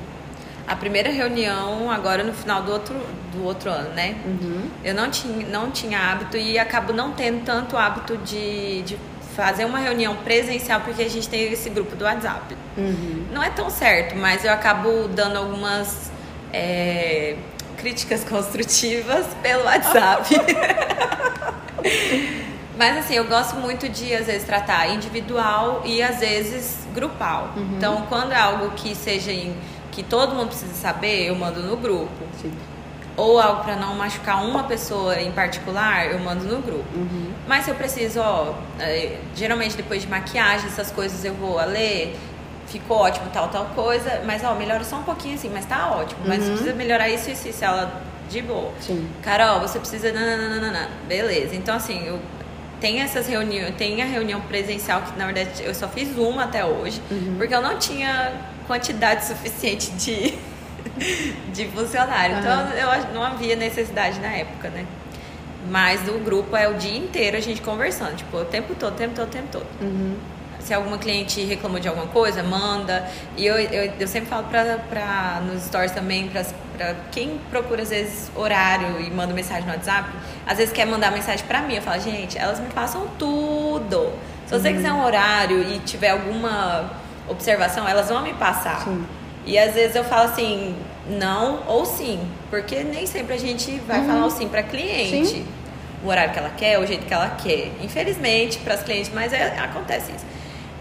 a 0.67 0.77
primeira 0.77 1.11
reunião 1.11 1.91
agora 1.91 2.23
no 2.23 2.33
final 2.33 2.63
do 2.63 2.73
outro, 2.73 2.95
do 3.33 3.45
outro 3.45 3.71
ano, 3.71 3.91
né? 3.91 4.15
Uhum. 4.25 4.71
Eu 4.83 4.95
não 4.95 5.11
tinha, 5.11 5.47
não 5.49 5.71
tinha 5.71 5.99
hábito 5.99 6.37
e 6.37 6.59
acabo 6.59 6.93
não 6.93 7.13
tendo 7.13 7.45
tanto 7.45 7.77
hábito 7.77 8.17
de, 8.19 8.83
de 8.83 8.97
fazer 9.35 9.65
uma 9.65 9.79
reunião 9.79 10.17
presencial 10.17 10.81
porque 10.81 11.03
a 11.03 11.11
gente 11.11 11.29
tem 11.29 11.53
esse 11.53 11.69
grupo 11.69 11.97
do 11.97 12.05
WhatsApp. 12.05 12.57
Uhum. 12.79 13.27
Não 13.33 13.43
é 13.43 13.51
tão 13.51 13.69
certo, 13.69 14.17
mas 14.17 14.45
eu 14.45 14.53
acabo 14.53 15.09
dando 15.09 15.37
algumas 15.37 16.11
é, 16.53 17.37
críticas 17.77 18.25
construtivas 18.25 19.27
pelo 19.43 19.65
WhatsApp. 19.65 20.35
Mas 22.77 22.99
assim, 22.99 23.15
eu 23.15 23.25
gosto 23.25 23.57
muito 23.57 23.89
de 23.89 24.13
às 24.15 24.27
vezes 24.27 24.45
tratar 24.45 24.89
individual 24.89 25.83
e 25.85 26.03
às 26.03 26.19
vezes 26.19 26.87
grupal. 26.93 27.53
Uhum. 27.57 27.75
Então, 27.77 28.07
quando 28.09 28.33
é 28.33 28.39
algo 28.39 28.71
que 28.71 28.95
seja 28.95 29.31
em, 29.31 29.55
que 29.93 30.03
todo 30.03 30.35
mundo 30.35 30.49
precisa 30.49 30.75
saber, 30.75 31.29
eu 31.29 31.37
mando 31.37 31.63
no 31.63 31.77
grupo. 31.77 32.11
Sim. 32.41 32.53
Ou 33.17 33.41
algo 33.41 33.63
para 33.63 33.77
não 33.77 33.95
machucar 33.95 34.45
uma 34.45 34.65
pessoa 34.65 35.21
em 35.21 35.31
particular, 35.31 36.11
eu 36.11 36.19
mando 36.19 36.45
no 36.45 36.61
grupo. 36.61 36.85
Uhum. 36.97 37.33
Mas 37.47 37.65
se 37.65 37.71
eu 37.71 37.77
preciso, 37.77 38.21
ó, 38.21 38.55
é, 38.81 39.19
geralmente 39.37 39.77
depois 39.77 40.03
de 40.03 40.09
maquiagem, 40.09 40.67
essas 40.67 40.91
coisas 40.91 41.25
eu 41.25 41.33
vou 41.35 41.61
a 41.61 41.65
ler, 41.65 42.19
ficou 42.67 42.97
ótimo 42.97 43.27
tal, 43.33 43.49
tal 43.49 43.67
coisa, 43.67 44.23
mas 44.27 44.43
ó, 44.43 44.55
melhora 44.55 44.83
só 44.83 44.97
um 44.97 45.05
pouquinho 45.05 45.37
assim, 45.37 45.49
mas 45.49 45.65
tá 45.65 45.93
ótimo. 45.93 46.23
Mas 46.27 46.43
uhum. 46.43 46.51
precisa 46.51 46.73
melhorar 46.75 47.09
isso 47.09 47.29
e 47.29 47.35
isso, 47.35 47.49
isso, 47.49 47.65
ela 47.65 48.03
de 48.35 48.43
boa. 48.43 48.73
Sim. 48.81 49.09
Carol, 49.23 49.61
você 49.61 49.79
precisa. 49.79 50.13
Nananana. 50.13 50.89
Beleza. 51.09 51.55
Então, 51.55 51.75
assim, 51.75 52.07
eu 52.07 52.19
tem 52.81 53.01
essas 53.01 53.27
reuniões, 53.27 53.75
tem 53.77 54.03
a 54.03 54.05
reunião 54.05 54.43
presencial 54.43 55.01
que 55.01 55.19
na 55.19 55.25
verdade 55.25 55.63
eu 55.63 55.75
só 55.75 55.89
fiz 55.89 56.19
uma 56.19 56.45
até 56.45 56.67
hoje, 56.67 57.01
uhum. 57.11 57.37
porque 57.39 57.55
eu 57.55 57.63
não 57.63 57.79
tinha 57.79 58.33
quantidade 58.67 59.25
suficiente 59.25 59.91
de, 59.93 60.35
de 61.55 61.67
funcionário. 61.69 62.35
Uhum. 62.35 62.41
Então 62.41 62.69
eu 62.73 63.15
não 63.15 63.23
havia 63.23 63.57
necessidade 63.57 64.21
na 64.21 64.33
época, 64.33 64.69
né? 64.69 64.85
Mas 65.71 66.07
o 66.09 66.19
grupo 66.19 66.55
é 66.55 66.69
o 66.69 66.75
dia 66.75 66.99
inteiro 66.99 67.39
a 67.39 67.41
gente 67.41 67.63
conversando, 67.63 68.17
tipo, 68.17 68.37
o 68.37 68.45
tempo 68.45 68.75
todo, 68.75 68.93
o 68.93 68.97
tempo 68.97 69.15
todo, 69.15 69.29
o 69.29 69.31
tempo 69.31 69.49
todo. 69.51 69.67
Uhum 69.81 70.34
se 70.65 70.73
alguma 70.73 70.97
cliente 70.97 71.43
reclamou 71.45 71.79
de 71.79 71.87
alguma 71.87 72.07
coisa, 72.07 72.43
manda. 72.43 73.07
E 73.37 73.45
eu, 73.45 73.59
eu, 73.59 73.93
eu 74.01 74.09
sempre 74.09 74.31
falo 74.31 74.45
pra, 74.45 74.79
pra, 74.89 75.43
nos 75.47 75.65
stories 75.65 75.93
também, 75.93 76.29
pra, 76.29 76.43
pra 76.77 76.95
quem 77.13 77.39
procura 77.51 77.83
às 77.83 77.91
vezes 77.91 78.31
horário 78.35 78.99
e 79.01 79.11
manda 79.11 79.35
mensagem 79.35 79.65
no 79.65 79.73
WhatsApp, 79.73 80.09
às 80.47 80.57
vezes 80.57 80.73
quer 80.73 80.87
mandar 80.87 81.13
mensagem 81.13 81.45
pra 81.47 81.61
mim. 81.61 81.75
Eu 81.75 81.83
falo, 81.83 82.01
gente, 82.01 82.39
elas 82.39 82.59
me 82.59 82.69
passam 82.69 83.07
tudo. 83.19 84.11
Se 84.47 84.59
você 84.59 84.69
uhum. 84.69 84.75
quiser 84.75 84.93
um 84.93 85.05
horário 85.05 85.61
e 85.63 85.79
tiver 85.81 86.11
alguma 86.11 86.91
observação, 87.29 87.87
elas 87.87 88.09
vão 88.09 88.23
me 88.23 88.33
passar. 88.33 88.85
Sim. 88.85 89.05
E 89.45 89.59
às 89.59 89.75
vezes 89.75 89.95
eu 89.95 90.05
falo 90.05 90.31
assim, 90.31 90.75
não 91.07 91.61
ou 91.67 91.85
sim, 91.85 92.19
porque 92.49 92.83
nem 92.83 93.07
sempre 93.07 93.35
a 93.35 93.39
gente 93.39 93.71
vai 93.87 94.01
uhum. 94.01 94.07
falar 94.07 94.27
o 94.27 94.31
sim 94.31 94.49
para 94.49 94.63
cliente. 94.63 95.27
Sim. 95.27 95.47
O 96.03 96.09
horário 96.09 96.33
que 96.33 96.39
ela 96.39 96.51
quer, 96.51 96.79
o 96.79 96.87
jeito 96.87 97.05
que 97.07 97.13
ela 97.13 97.31
quer. 97.31 97.71
Infelizmente, 97.83 98.59
para 98.59 98.75
as 98.75 98.83
clientes, 98.83 99.11
mas 99.15 99.33
é, 99.33 99.59
acontece 99.59 100.13
isso. 100.13 100.34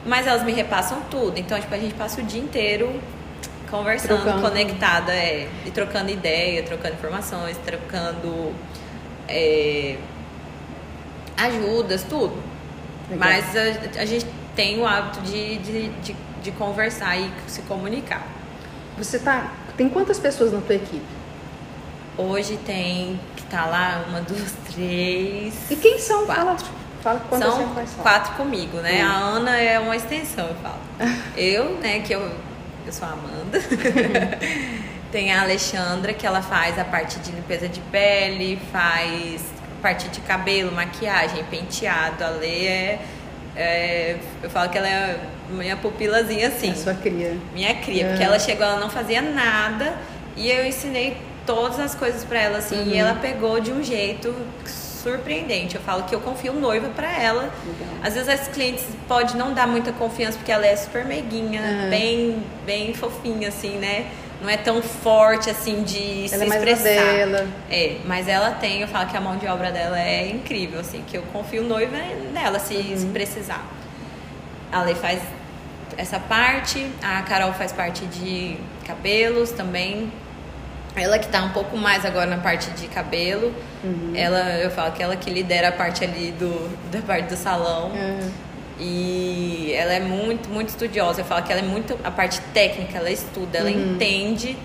Mas 0.05 0.27
elas 0.27 0.43
me 0.43 0.51
repassam 0.51 1.01
tudo. 1.09 1.37
Então, 1.37 1.59
tipo, 1.59 1.73
a 1.73 1.77
gente 1.77 1.93
passa 1.93 2.21
o 2.21 2.23
dia 2.23 2.41
inteiro 2.41 2.99
conversando, 3.69 4.21
Trocando. 4.21 4.41
conectada, 4.41 5.13
é, 5.13 5.49
e 5.65 5.71
trocando 5.71 6.11
ideia, 6.11 6.61
trocando 6.61 6.93
informações, 6.93 7.57
trocando 7.65 8.53
é, 9.27 9.97
ajudas, 11.37 12.03
tudo. 12.03 12.35
Legal. 13.09 13.29
Mas 13.29 13.55
a, 13.55 14.01
a 14.01 14.05
gente 14.05 14.27
tem 14.55 14.79
o 14.79 14.85
hábito 14.85 15.21
de, 15.21 15.57
de, 15.57 15.89
de, 15.89 16.15
de 16.43 16.51
conversar 16.51 17.17
e 17.17 17.31
se 17.47 17.61
comunicar. 17.63 18.27
Você 18.97 19.17
tá. 19.17 19.51
Tem 19.75 19.89
quantas 19.89 20.19
pessoas 20.19 20.51
na 20.51 20.61
tua 20.61 20.75
equipe? 20.75 21.01
Hoje 22.15 22.57
tem 22.63 23.19
que 23.35 23.43
tá 23.43 23.65
lá 23.65 24.05
uma, 24.07 24.21
duas, 24.21 24.53
três. 24.71 25.71
E 25.71 25.75
quem 25.75 25.97
são? 25.97 26.25
Quatro. 26.25 26.43
Fala, 26.43 26.57
fala 27.03 27.21
quantas 27.29 27.53
São 27.53 27.75
quatro 28.01 28.33
comigo, 28.35 28.77
né? 28.77 29.03
Hum. 29.03 29.07
A 29.09 29.13
Ana 29.15 29.57
é 29.59 29.79
uma 29.79 29.95
extensão, 29.95 30.47
eu 30.47 30.55
falo. 30.55 30.79
Eu, 31.37 31.71
né, 31.79 31.99
que 31.99 32.13
eu, 32.13 32.21
eu 32.85 32.93
sou 32.93 33.07
a 33.07 33.11
Amanda. 33.11 33.59
Tem 35.11 35.31
a 35.31 35.41
Alexandra, 35.41 36.13
que 36.13 36.25
ela 36.25 36.41
faz 36.41 36.77
a 36.79 36.83
parte 36.85 37.19
de 37.19 37.31
limpeza 37.31 37.67
de 37.67 37.79
pele, 37.81 38.59
faz 38.71 39.41
parte 39.81 40.07
de 40.09 40.19
cabelo, 40.21 40.71
maquiagem, 40.71 41.43
penteado. 41.45 42.23
A 42.23 42.29
Lê 42.29 42.65
é, 42.65 42.99
é- 43.55 44.17
Eu 44.41 44.49
falo 44.49 44.69
que 44.69 44.77
ela 44.77 44.87
é 44.87 45.19
minha 45.49 45.75
pupilazinha 45.77 46.47
assim. 46.47 46.71
A 46.71 46.75
sua 46.75 46.93
cria. 46.95 47.37
Minha 47.53 47.75
cria, 47.75 48.05
É. 48.05 48.09
porque 48.09 48.23
ela 48.23 48.39
chegou, 48.39 48.65
ela 48.65 48.79
não 48.79 48.89
fazia 48.89 49.21
nada 49.21 49.93
e 50.35 50.49
eu 50.49 50.65
ensinei 50.65 51.17
todas 51.45 51.79
as 51.79 51.93
coisas 51.93 52.23
pra 52.23 52.39
ela 52.39 52.57
assim, 52.59 52.79
Uhum. 52.79 52.87
e 52.87 52.97
ela 52.97 53.13
pegou 53.15 53.59
de 53.59 53.71
um 53.71 53.83
jeito 53.83 54.33
surpreendente. 55.03 55.75
Eu 55.75 55.81
falo 55.81 56.03
que 56.03 56.15
eu 56.15 56.21
confio 56.21 56.53
noiva 56.53 56.89
pra 56.95 57.11
ela. 57.11 57.43
Legal. 57.65 57.93
Às 58.01 58.13
vezes 58.13 58.29
as 58.29 58.47
clientes 58.47 58.85
pode 59.07 59.35
não 59.37 59.53
dar 59.53 59.67
muita 59.67 59.91
confiança 59.91 60.37
porque 60.37 60.51
ela 60.51 60.65
é 60.65 60.75
super 60.75 61.05
meiguinha, 61.05 61.61
Uhum. 61.61 61.89
bem 61.89 62.43
bem 62.65 62.93
fofinha 62.93 63.49
assim, 63.49 63.77
né? 63.77 64.07
Não 64.41 64.49
é 64.49 64.57
tão 64.57 64.81
forte 64.81 65.49
assim 65.49 65.83
de 65.83 66.25
Ela 66.25 66.27
se 66.27 66.33
é 66.35 66.37
mais 66.47 66.49
na 66.65 66.71
expressar. 66.71 67.13
dela. 67.13 67.47
É, 67.69 67.97
mas 68.05 68.27
ela 68.27 68.51
tem, 68.51 68.81
eu 68.81 68.87
falo 68.87 69.07
que 69.09 69.15
a 69.15 69.21
mão 69.21 69.37
de 69.37 69.47
obra 69.47 69.71
dela 69.71 69.97
é 69.99 70.27
incrível, 70.29 70.79
assim, 70.81 71.01
que 71.07 71.17
eu 71.17 71.21
confio 71.31 71.63
noiva 71.63 71.95
nela 72.33 72.59
se, 72.59 72.73
Uhum. 72.75 72.97
se 72.97 73.05
precisar. 73.07 73.63
A 74.71 74.81
Lei 74.81 74.95
faz 74.95 75.21
essa 75.95 76.19
parte, 76.19 76.85
a 77.01 77.21
Carol 77.21 77.53
faz 77.53 77.71
parte 77.71 78.05
de 78.07 78.57
cabelos 78.85 79.51
também. 79.51 80.11
Ela 80.95 81.17
que 81.17 81.27
tá 81.27 81.43
um 81.43 81.49
pouco 81.49 81.75
mais 81.77 82.05
agora 82.05 82.27
na 82.27 82.37
parte 82.37 82.69
de 82.71 82.87
cabelo. 82.87 83.53
Uhum. 83.83 84.11
Ela, 84.15 84.57
eu 84.59 84.69
falo 84.69 84.91
que 84.91 85.01
ela 85.01 85.15
que 85.15 85.29
lidera 85.29 85.69
a 85.69 85.71
parte 85.71 86.03
ali 86.03 86.31
do, 86.37 86.69
da 86.91 87.01
parte 87.01 87.29
do 87.29 87.35
salão. 87.35 87.89
Uhum. 87.89 88.31
E 88.79 89.73
ela 89.75 89.93
é 89.93 89.99
muito, 89.99 90.49
muito 90.49 90.69
estudiosa. 90.69 91.21
Eu 91.21 91.25
falo 91.25 91.43
que 91.43 91.51
ela 91.51 91.61
é 91.61 91.65
muito 91.65 91.97
a 92.03 92.11
parte 92.11 92.39
técnica, 92.53 92.97
ela 92.97 93.09
estuda, 93.09 93.57
ela 93.59 93.69
Uhum. 93.69 93.93
entende. 93.95 94.57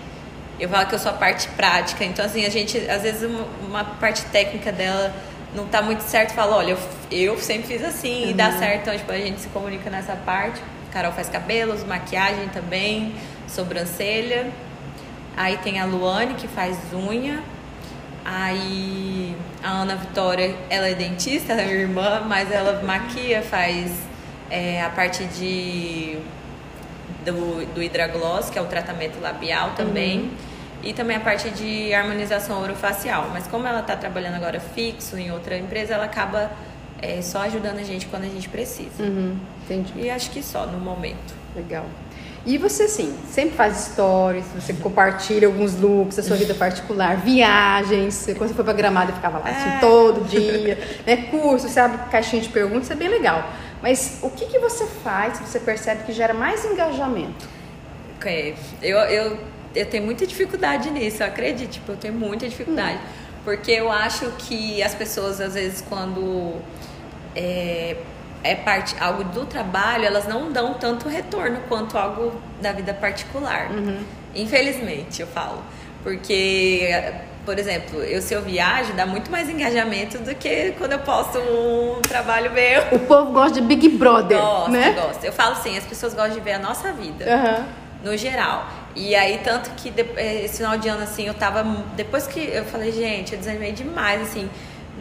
Eu 0.59 0.67
falo 0.69 0.85
que 0.87 0.95
eu 0.95 0.99
sou 0.99 1.11
a 1.11 1.15
parte 1.15 1.47
prática. 1.49 2.03
Então, 2.03 2.23
assim, 2.25 2.45
a 2.45 2.49
gente, 2.49 2.77
às 2.89 3.01
vezes, 3.01 3.23
uma, 3.23 3.45
uma 3.67 3.83
parte 3.83 4.23
técnica 4.25 4.71
dela 4.71 5.11
não 5.55 5.65
tá 5.67 5.81
muito 5.81 6.01
certo. 6.01 6.33
Fala, 6.33 6.57
olha, 6.57 6.71
eu, 6.71 6.77
eu 7.11 7.37
sempre 7.39 7.67
fiz 7.67 7.83
assim 7.83 8.29
e 8.29 8.33
dá 8.33 8.49
Uhum. 8.49 8.59
certo. 8.59 8.81
Então, 8.81 8.97
tipo, 8.97 9.11
a 9.11 9.17
gente 9.17 9.39
se 9.39 9.47
comunica 9.49 9.89
nessa 9.89 10.13
parte. 10.15 10.61
Carol 10.91 11.11
faz 11.11 11.29
cabelos, 11.29 11.83
maquiagem 11.83 12.49
também, 12.49 13.13
sobrancelha. 13.47 14.47
Aí 15.39 15.55
tem 15.55 15.79
a 15.79 15.85
Luane, 15.85 16.33
que 16.33 16.49
faz 16.49 16.77
unha. 16.93 17.41
Aí 18.25 19.33
a 19.63 19.69
Ana 19.69 19.95
Vitória, 19.95 20.53
ela 20.69 20.89
é 20.89 20.93
dentista, 20.93 21.53
ela 21.53 21.61
é 21.61 21.65
minha 21.65 21.77
irmã, 21.77 22.25
mas 22.27 22.51
ela 22.51 22.83
maquia, 22.83 23.41
faz 23.41 23.89
é, 24.51 24.83
a 24.83 24.89
parte 24.89 25.23
de 25.23 26.19
do, 27.23 27.65
do 27.73 27.81
hidragloss, 27.81 28.49
que 28.49 28.59
é 28.59 28.61
o 28.61 28.65
tratamento 28.65 29.21
labial 29.21 29.71
também. 29.77 30.29
E 30.83 30.91
também 30.91 31.15
a 31.15 31.21
parte 31.21 31.49
de 31.51 31.93
harmonização 31.93 32.61
orofacial. 32.61 33.29
Mas 33.31 33.47
como 33.47 33.65
ela 33.65 33.79
está 33.79 33.95
trabalhando 33.95 34.35
agora 34.35 34.59
fixo 34.59 35.17
em 35.17 35.31
outra 35.31 35.57
empresa, 35.57 35.93
ela 35.93 36.03
acaba 36.03 36.51
é, 37.01 37.21
só 37.21 37.43
ajudando 37.43 37.79
a 37.79 37.83
gente 37.83 38.07
quando 38.07 38.23
a 38.25 38.29
gente 38.29 38.49
precisa. 38.49 39.03
Uhum. 39.03 39.37
Entendi. 39.63 39.93
E 39.95 40.09
acho 40.09 40.31
que 40.31 40.43
só 40.43 40.65
no 40.65 40.79
momento. 40.79 41.33
Legal. 41.55 41.85
E 42.49 42.57
você, 42.57 42.87
sim, 42.87 43.15
sempre 43.29 43.55
faz 43.55 43.77
stories, 43.91 44.43
você 44.55 44.73
compartilha 44.73 45.47
alguns 45.47 45.79
looks 45.79 46.15
da 46.17 46.23
sua 46.23 46.35
vida 46.35 46.55
particular, 46.55 47.15
viagens. 47.17 48.25
Quando 48.35 48.49
você 48.49 48.55
foi 48.55 48.63
pra 48.63 48.73
Gramado, 48.73 49.11
eu 49.11 49.15
ficava 49.15 49.37
lá 49.37 49.51
assim, 49.51 49.69
É. 49.77 49.79
todo 49.79 50.27
dia, 50.27 50.79
né? 51.05 51.27
Curso, 51.29 51.69
você 51.69 51.79
abre 51.79 51.99
caixinha 52.09 52.41
de 52.41 52.49
perguntas, 52.49 52.89
é 52.89 52.95
bem 52.95 53.07
legal. 53.07 53.47
Mas 53.83 54.17
o 54.23 54.31
que, 54.31 54.47
que 54.47 54.57
você 54.57 54.87
faz 55.03 55.37
que 55.37 55.47
você 55.47 55.59
percebe 55.59 56.05
que 56.05 56.11
gera 56.11 56.33
mais 56.33 56.65
engajamento? 56.65 57.47
É, 58.25 58.55
eu, 58.81 58.97
eu, 58.97 59.37
eu 59.75 59.85
tenho 59.85 60.03
muita 60.03 60.25
dificuldade 60.25 60.89
nisso, 60.89 61.23
acredite, 61.23 61.73
tipo, 61.73 61.91
eu 61.91 61.97
tenho 61.97 62.15
muita 62.15 62.49
dificuldade. 62.49 62.97
Porque 63.45 63.71
eu 63.73 63.91
acho 63.91 64.25
que 64.39 64.81
as 64.81 64.95
pessoas, 64.95 65.39
às 65.39 65.53
vezes, 65.53 65.83
quando 65.87 66.55
é, 67.35 67.95
é 68.43 68.55
parte, 68.55 68.95
algo 68.99 69.23
do 69.25 69.45
trabalho, 69.45 70.05
elas 70.05 70.27
não 70.27 70.51
dão 70.51 70.73
tanto 70.75 71.07
retorno 71.09 71.59
quanto 71.67 71.97
algo 71.97 72.33
da 72.61 72.71
vida 72.71 72.93
particular. 72.93 73.69
Infelizmente, 74.35 75.21
eu 75.21 75.27
falo. 75.27 75.61
Porque, 76.03 76.87
por 77.45 77.59
exemplo, 77.59 78.01
eu 78.01 78.21
se 78.21 78.33
eu 78.33 78.41
viajo, 78.41 78.93
dá 78.93 79.05
muito 79.05 79.29
mais 79.29 79.49
engajamento 79.49 80.17
do 80.19 80.33
que 80.35 80.73
quando 80.77 80.93
eu 80.93 80.99
posto 80.99 81.37
um 81.39 82.01
trabalho 82.01 82.51
meu. 82.51 82.81
O 82.93 82.99
povo 82.99 83.31
gosta 83.33 83.59
de 83.59 83.67
Big 83.67 83.89
Brother, 83.89 84.37
Gosta, 84.39 84.71
né? 84.71 84.91
gosta. 84.93 85.25
Eu 85.25 85.33
falo 85.33 85.53
assim, 85.53 85.77
as 85.77 85.83
pessoas 85.83 86.13
gostam 86.13 86.35
de 86.35 86.39
ver 86.41 86.53
a 86.53 86.59
nossa 86.59 86.93
vida 86.93 87.25
Aham. 87.25 87.65
no 88.03 88.15
geral. 88.15 88.65
E 88.95 89.13
aí, 89.15 89.39
tanto 89.43 89.69
que 89.71 89.93
eh, 90.15 90.45
esse 90.45 90.57
final 90.57 90.77
de 90.77 90.87
ano, 90.87 91.03
assim, 91.03 91.27
eu 91.27 91.33
tava. 91.33 91.63
Depois 91.95 92.25
que 92.27 92.39
eu 92.39 92.63
falei, 92.65 92.91
gente, 92.91 93.33
eu 93.33 93.39
desanimei 93.39 93.71
demais, 93.71 94.21
assim. 94.21 94.49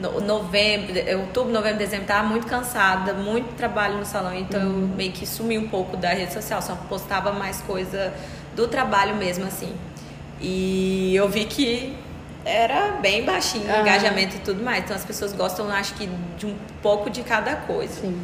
No- 0.00 0.20
Novembro, 0.20 0.92
outubro, 1.20 1.52
novembro, 1.52 1.78
dezembro, 1.78 2.06
tava 2.06 2.26
muito 2.28 2.46
cansada, 2.46 3.12
muito 3.14 3.54
trabalho 3.56 3.98
no 3.98 4.04
salão, 4.04 4.34
então 4.34 4.60
eu 4.60 4.68
meio 4.70 5.12
que 5.12 5.26
sumi 5.26 5.58
um 5.58 5.68
pouco 5.68 5.96
da 5.96 6.10
rede 6.10 6.32
social, 6.32 6.60
só 6.62 6.74
postava 6.88 7.32
mais 7.32 7.60
coisa 7.62 8.12
do 8.54 8.66
trabalho 8.68 9.16
mesmo, 9.16 9.44
assim. 9.46 9.72
E 10.40 11.14
eu 11.16 11.28
vi 11.28 11.44
que 11.44 11.96
era 12.44 12.92
bem 13.02 13.24
baixinho 13.24 13.66
o 13.66 13.72
Ah. 13.72 13.80
engajamento 13.80 14.36
e 14.36 14.38
tudo 14.40 14.62
mais. 14.62 14.84
Então 14.84 14.96
as 14.96 15.04
pessoas 15.04 15.32
gostam, 15.32 15.68
acho 15.70 15.94
que, 15.94 16.08
de 16.38 16.46
um 16.46 16.54
pouco 16.80 17.10
de 17.10 17.22
cada 17.22 17.56
coisa 17.56 18.00
Sim. 18.00 18.18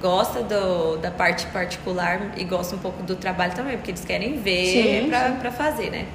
gosta 0.00 0.42
do, 0.42 0.96
da 0.96 1.10
parte 1.10 1.46
particular 1.48 2.32
e 2.36 2.44
gosta 2.44 2.74
um 2.74 2.78
pouco 2.78 3.02
do 3.02 3.14
trabalho 3.14 3.52
também, 3.54 3.76
porque 3.76 3.90
eles 3.90 4.04
querem 4.04 4.40
ver 4.40 5.08
pra 5.40 5.52
fazer, 5.52 5.90
né? 5.90 6.06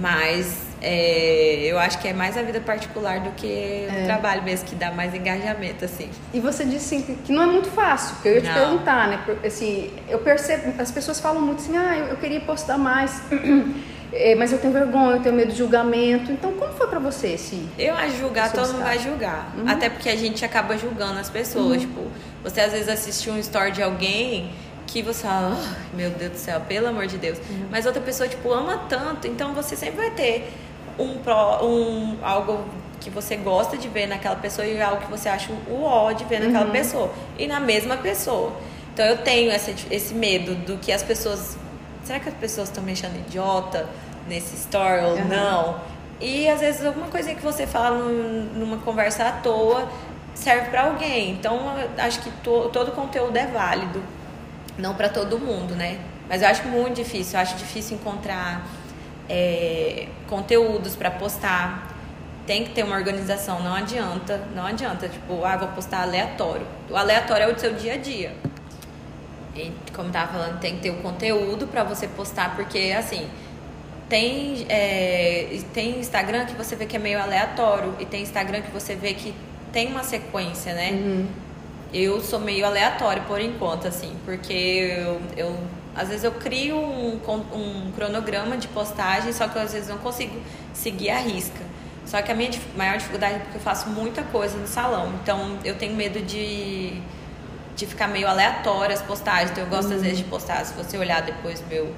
Mas 0.00 0.56
é, 0.86 1.60
eu 1.64 1.78
acho 1.78 1.98
que 1.98 2.06
é 2.06 2.12
mais 2.12 2.36
a 2.36 2.42
vida 2.42 2.60
particular 2.60 3.20
do 3.20 3.30
que 3.30 3.46
É. 3.88 4.00
o 4.02 4.04
trabalho 4.04 4.42
mesmo, 4.42 4.66
que 4.66 4.74
dá 4.74 4.90
mais 4.90 5.14
engajamento, 5.14 5.84
assim. 5.84 6.10
E 6.32 6.38
você 6.40 6.64
disse 6.64 6.94
assim, 6.96 7.18
que 7.24 7.32
não 7.32 7.42
é 7.42 7.46
muito 7.46 7.68
fácil, 7.70 8.14
porque 8.16 8.28
eu 8.28 8.34
ia 8.34 8.40
te 8.42 8.48
Não. 8.48 8.54
perguntar, 8.54 9.08
né? 9.08 9.20
Assim, 9.44 9.90
eu 10.08 10.18
percebo, 10.18 10.74
as 10.80 10.90
pessoas 10.90 11.18
falam 11.20 11.40
muito 11.40 11.60
assim, 11.60 11.76
ah, 11.76 11.96
eu, 11.96 12.06
eu 12.08 12.16
queria 12.16 12.40
postar 12.40 12.76
mais, 12.76 13.22
eh, 14.12 14.34
mas 14.38 14.52
eu 14.52 14.58
tenho 14.58 14.72
vergonha, 14.72 15.16
eu 15.16 15.22
tenho 15.22 15.34
medo 15.34 15.52
de 15.52 15.56
julgamento. 15.58 16.30
Então, 16.30 16.52
como 16.52 16.72
foi 16.74 16.86
pra 16.86 16.98
você 16.98 17.28
esse? 17.28 17.66
Eu 17.78 17.94
acho 17.94 18.18
julgar, 18.18 18.52
todo 18.52 18.68
mundo 18.72 18.82
vai 18.84 18.98
julgar. 18.98 19.54
Uhum. 19.56 19.64
Até 19.66 19.88
porque 19.88 20.08
a 20.10 20.16
gente 20.16 20.44
acaba 20.44 20.76
julgando 20.76 21.18
as 21.18 21.30
pessoas. 21.30 21.80
Tipo, 21.80 22.02
você 22.42 22.60
às 22.60 22.72
vezes 22.72 22.88
assiste 22.90 23.30
um 23.30 23.38
story 23.38 23.70
de 23.72 23.82
alguém 23.82 24.50
que 24.86 25.00
você 25.02 25.22
fala, 25.26 25.56
"Ah, 25.58 25.74
meu 25.94 26.10
Deus 26.10 26.32
do 26.32 26.36
céu, 26.38 26.60
pelo 26.60 26.88
amor 26.88 27.06
de 27.06 27.16
Deus. 27.16 27.38
Uhum. 27.38 27.66
Mas 27.70 27.86
outra 27.86 28.02
pessoa, 28.02 28.28
tipo, 28.28 28.52
ama 28.52 28.82
tanto, 28.88 29.26
então 29.26 29.54
você 29.54 29.74
sempre 29.74 29.96
vai 29.96 30.10
ter 30.10 30.52
um, 30.98 31.18
pró, 31.18 31.60
um 31.62 32.16
algo 32.22 32.64
que 33.00 33.10
você 33.10 33.36
gosta 33.36 33.76
de 33.76 33.88
ver 33.88 34.06
naquela 34.06 34.36
pessoa 34.36 34.66
e 34.66 34.80
algo 34.80 35.02
que 35.02 35.10
você 35.10 35.28
acha 35.28 35.52
o 35.68 35.82
ó 35.84 36.12
de 36.12 36.24
ver 36.24 36.40
Uhum. 36.40 36.50
naquela 36.52 36.70
pessoa. 36.70 37.10
E 37.38 37.46
na 37.46 37.60
mesma 37.60 37.96
pessoa. 37.98 38.52
Então 38.92 39.04
eu 39.04 39.18
tenho 39.18 39.50
esse, 39.52 39.74
esse 39.90 40.14
medo 40.14 40.54
do 40.54 40.78
que 40.78 40.90
as 40.92 41.02
pessoas. 41.02 41.56
Será 42.04 42.20
que 42.20 42.28
as 42.28 42.34
pessoas 42.34 42.68
estão 42.68 42.82
me 42.84 42.92
achando 42.92 43.16
idiota 43.18 43.86
nesse 44.28 44.54
story 44.56 45.04
ou 45.04 45.12
Uhum. 45.16 45.24
não? 45.28 45.80
E 46.20 46.48
às 46.48 46.60
vezes 46.60 46.84
alguma 46.86 47.08
coisa 47.08 47.34
que 47.34 47.42
você 47.42 47.66
fala 47.66 47.98
num- 47.98 48.48
numa 48.54 48.76
conversa 48.78 49.24
à 49.24 49.32
toa 49.32 49.88
serve 50.34 50.70
pra 50.70 50.84
alguém. 50.84 51.32
Então 51.32 51.60
acho 51.98 52.20
que 52.20 52.30
to- 52.42 52.70
todo 52.72 52.92
conteúdo 52.92 53.36
é 53.36 53.46
válido, 53.46 54.02
não 54.78 54.94
pra 54.94 55.08
todo 55.08 55.38
mundo, 55.38 55.74
né? 55.74 55.98
Mas 56.28 56.40
eu 56.40 56.48
acho 56.48 56.66
muito 56.68 56.96
difícil, 56.96 57.36
eu 57.38 57.42
acho 57.42 57.56
difícil 57.56 57.96
encontrar 57.96 58.66
é, 59.28 60.08
conteúdos 60.28 60.96
pra 60.96 61.10
postar. 61.10 61.92
Tem 62.46 62.64
que 62.64 62.70
ter 62.70 62.82
uma 62.82 62.96
organização, 62.96 63.62
não 63.62 63.74
adianta, 63.74 64.46
não 64.54 64.66
adianta, 64.66 65.08
tipo, 65.08 65.44
ah, 65.44 65.56
vou 65.56 65.68
postar 65.68 66.02
aleatório. 66.02 66.66
O 66.90 66.96
aleatório 66.96 67.44
é 67.44 67.52
o 67.52 67.58
seu 67.58 67.72
dia 67.72 67.94
a 67.94 67.96
dia. 67.96 68.34
E, 69.56 69.72
como 69.94 70.10
tava 70.10 70.32
falando, 70.32 70.60
tem 70.60 70.76
que 70.76 70.82
ter 70.82 70.90
o 70.90 70.96
conteúdo 70.96 71.66
pra 71.66 71.84
você 71.84 72.06
postar, 72.06 72.54
porque 72.54 72.94
assim, 72.96 73.26
tem, 74.08 74.66
é, 74.68 75.58
tem 75.72 75.98
Instagram 75.98 76.44
que 76.44 76.54
você 76.54 76.76
vê 76.76 76.84
que 76.86 76.96
é 76.96 76.98
meio 76.98 77.20
aleatório 77.20 77.94
e 77.98 78.04
tem 78.04 78.22
Instagram 78.22 78.60
que 78.60 78.70
você 78.70 78.94
vê 78.94 79.14
que 79.14 79.34
tem 79.72 79.88
uma 79.88 80.02
sequência, 80.02 80.74
né? 80.74 80.90
Eu 81.92 82.20
sou 82.20 82.40
meio 82.40 82.66
aleatório 82.66 83.22
por 83.22 83.40
enquanto, 83.40 83.86
assim, 83.86 84.14
porque 84.24 84.52
eu, 84.52 85.20
eu 85.36 85.56
às 85.94 86.08
vezes 86.08 86.24
eu 86.24 86.32
crio 86.32 86.76
um, 86.76 87.20
um 87.52 87.92
cronograma 87.94 88.56
de 88.56 88.68
postagem, 88.68 89.32
só 89.32 89.46
que 89.48 89.56
eu, 89.56 89.62
às 89.62 89.72
vezes 89.72 89.88
não 89.88 89.98
consigo 89.98 90.40
seguir 90.72 91.10
a 91.10 91.18
risca. 91.18 91.62
Só 92.04 92.20
que 92.20 92.30
a 92.30 92.34
minha 92.34 92.50
maior 92.76 92.98
dificuldade 92.98 93.34
é 93.34 93.38
porque 93.38 93.56
eu 93.56 93.62
faço 93.62 93.88
muita 93.88 94.22
coisa 94.22 94.58
no 94.58 94.66
salão. 94.66 95.12
Então 95.22 95.58
eu 95.64 95.76
tenho 95.76 95.94
medo 95.94 96.20
de, 96.20 97.00
de 97.76 97.86
ficar 97.86 98.08
meio 98.08 98.28
aleatória 98.28 98.94
as 98.94 99.02
postagens. 99.02 99.50
Então 99.50 99.64
eu 99.64 99.70
gosto 99.70 99.88
uhum. 99.88 99.96
às 99.96 100.02
vezes 100.02 100.18
de 100.18 100.24
postar, 100.24 100.64
se 100.64 100.74
você 100.74 100.98
olhar 100.98 101.22
depois 101.22 101.62
meu 101.68 101.94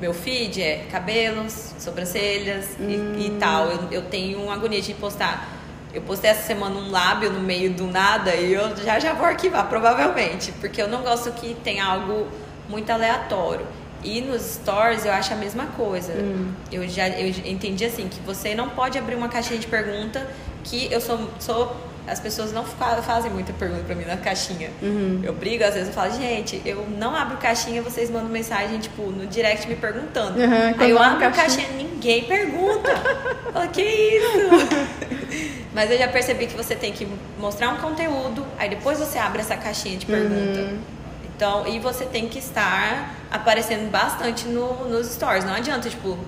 meu 0.00 0.14
feed 0.14 0.62
é 0.62 0.86
cabelos, 0.90 1.74
sobrancelhas 1.78 2.70
uhum. 2.80 2.88
e, 2.88 3.26
e, 3.26 3.30
hum. 3.30 3.36
tal. 3.38 3.66
Eu, 3.66 3.88
eu 3.90 4.02
tenho 4.02 4.42
uma 4.42 4.54
agonia 4.54 4.80
de 4.80 4.94
postar. 4.94 5.46
Eu 5.92 6.00
postei 6.02 6.30
essa 6.30 6.46
semana 6.46 6.74
um 6.76 6.90
lábio 6.90 7.30
no 7.30 7.40
meio 7.40 7.70
do 7.74 7.86
nada 7.86 8.34
e 8.34 8.54
eu 8.54 8.74
já 8.76 8.98
já 8.98 9.12
vou 9.12 9.26
arquivar, 9.26 9.68
provavelmente. 9.68 10.52
Porque 10.52 10.80
eu 10.80 10.88
não 10.88 11.02
gosto 11.02 11.30
que 11.32 11.54
tenha 11.62 11.84
algo 11.84 12.28
muito 12.70 12.90
aleatório. 12.90 13.66
E 14.02 14.22
nos 14.22 14.40
stories 14.42 15.04
eu 15.04 15.12
acho 15.12 15.32
a 15.34 15.36
mesma 15.36 15.66
coisa. 15.76 16.12
Hum. 16.14 16.52
Eu 16.72 16.88
já 16.88 17.08
eu 17.08 17.28
entendi 17.44 17.84
assim 17.84 18.08
que 18.08 18.20
você 18.20 18.54
não 18.54 18.70
pode 18.70 18.96
abrir 18.98 19.14
uma 19.14 19.28
caixinha 19.28 19.58
de 19.58 19.66
pergunta 19.66 20.26
que 20.64 20.90
eu 20.90 21.00
sou, 21.00 21.28
sou 21.38 21.76
as 22.06 22.18
pessoas 22.18 22.52
não 22.52 22.64
fazem 22.64 23.30
muita 23.30 23.52
pergunta 23.52 23.84
pra 23.84 23.94
mim 23.94 24.04
na 24.04 24.16
caixinha. 24.16 24.70
Uhum. 24.82 25.20
Eu 25.22 25.32
brigo, 25.32 25.62
às 25.62 25.74
vezes 25.74 25.88
eu 25.88 25.94
falo, 25.94 26.12
gente, 26.12 26.60
eu 26.64 26.86
não 26.98 27.14
abro 27.14 27.36
caixinha, 27.36 27.82
vocês 27.82 28.10
mandam 28.10 28.28
mensagem, 28.28 28.78
tipo, 28.80 29.02
no 29.02 29.26
direct 29.26 29.68
me 29.68 29.76
perguntando. 29.76 30.38
Uhum, 30.40 30.74
Aí 30.78 30.90
eu 30.90 30.98
abro 31.00 31.26
a 31.26 31.30
caixinha, 31.30 31.68
ninguém 31.76 32.24
pergunta. 32.24 32.90
falo, 33.52 33.68
que 33.68 33.82
isso? 33.82 34.28
Mas 35.72 35.90
eu 35.90 35.98
já 35.98 36.08
percebi 36.08 36.46
que 36.46 36.56
você 36.56 36.74
tem 36.74 36.92
que 36.92 37.06
mostrar 37.38 37.68
um 37.68 37.76
conteúdo, 37.76 38.44
aí 38.58 38.68
depois 38.68 38.98
você 38.98 39.18
abre 39.18 39.40
essa 39.40 39.56
caixinha 39.56 39.96
de 39.96 40.06
pergunta. 40.06 40.60
Uhum. 40.60 40.78
Então, 41.40 41.66
e 41.66 41.78
você 41.78 42.04
tem 42.04 42.28
que 42.28 42.38
estar 42.38 43.14
aparecendo 43.30 43.90
bastante 43.90 44.46
no, 44.46 44.86
nos 44.90 45.06
stories. 45.06 45.42
Não 45.42 45.54
adianta, 45.54 45.88
tipo, 45.88 46.18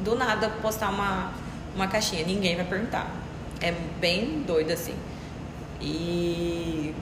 do 0.00 0.16
nada 0.16 0.48
postar 0.62 0.88
uma, 0.88 1.32
uma 1.76 1.86
caixinha. 1.86 2.24
Ninguém 2.24 2.56
vai 2.56 2.64
perguntar. 2.64 3.06
É 3.60 3.72
bem 4.00 4.42
doido 4.46 4.72
assim. 4.72 4.94
E 5.82 6.94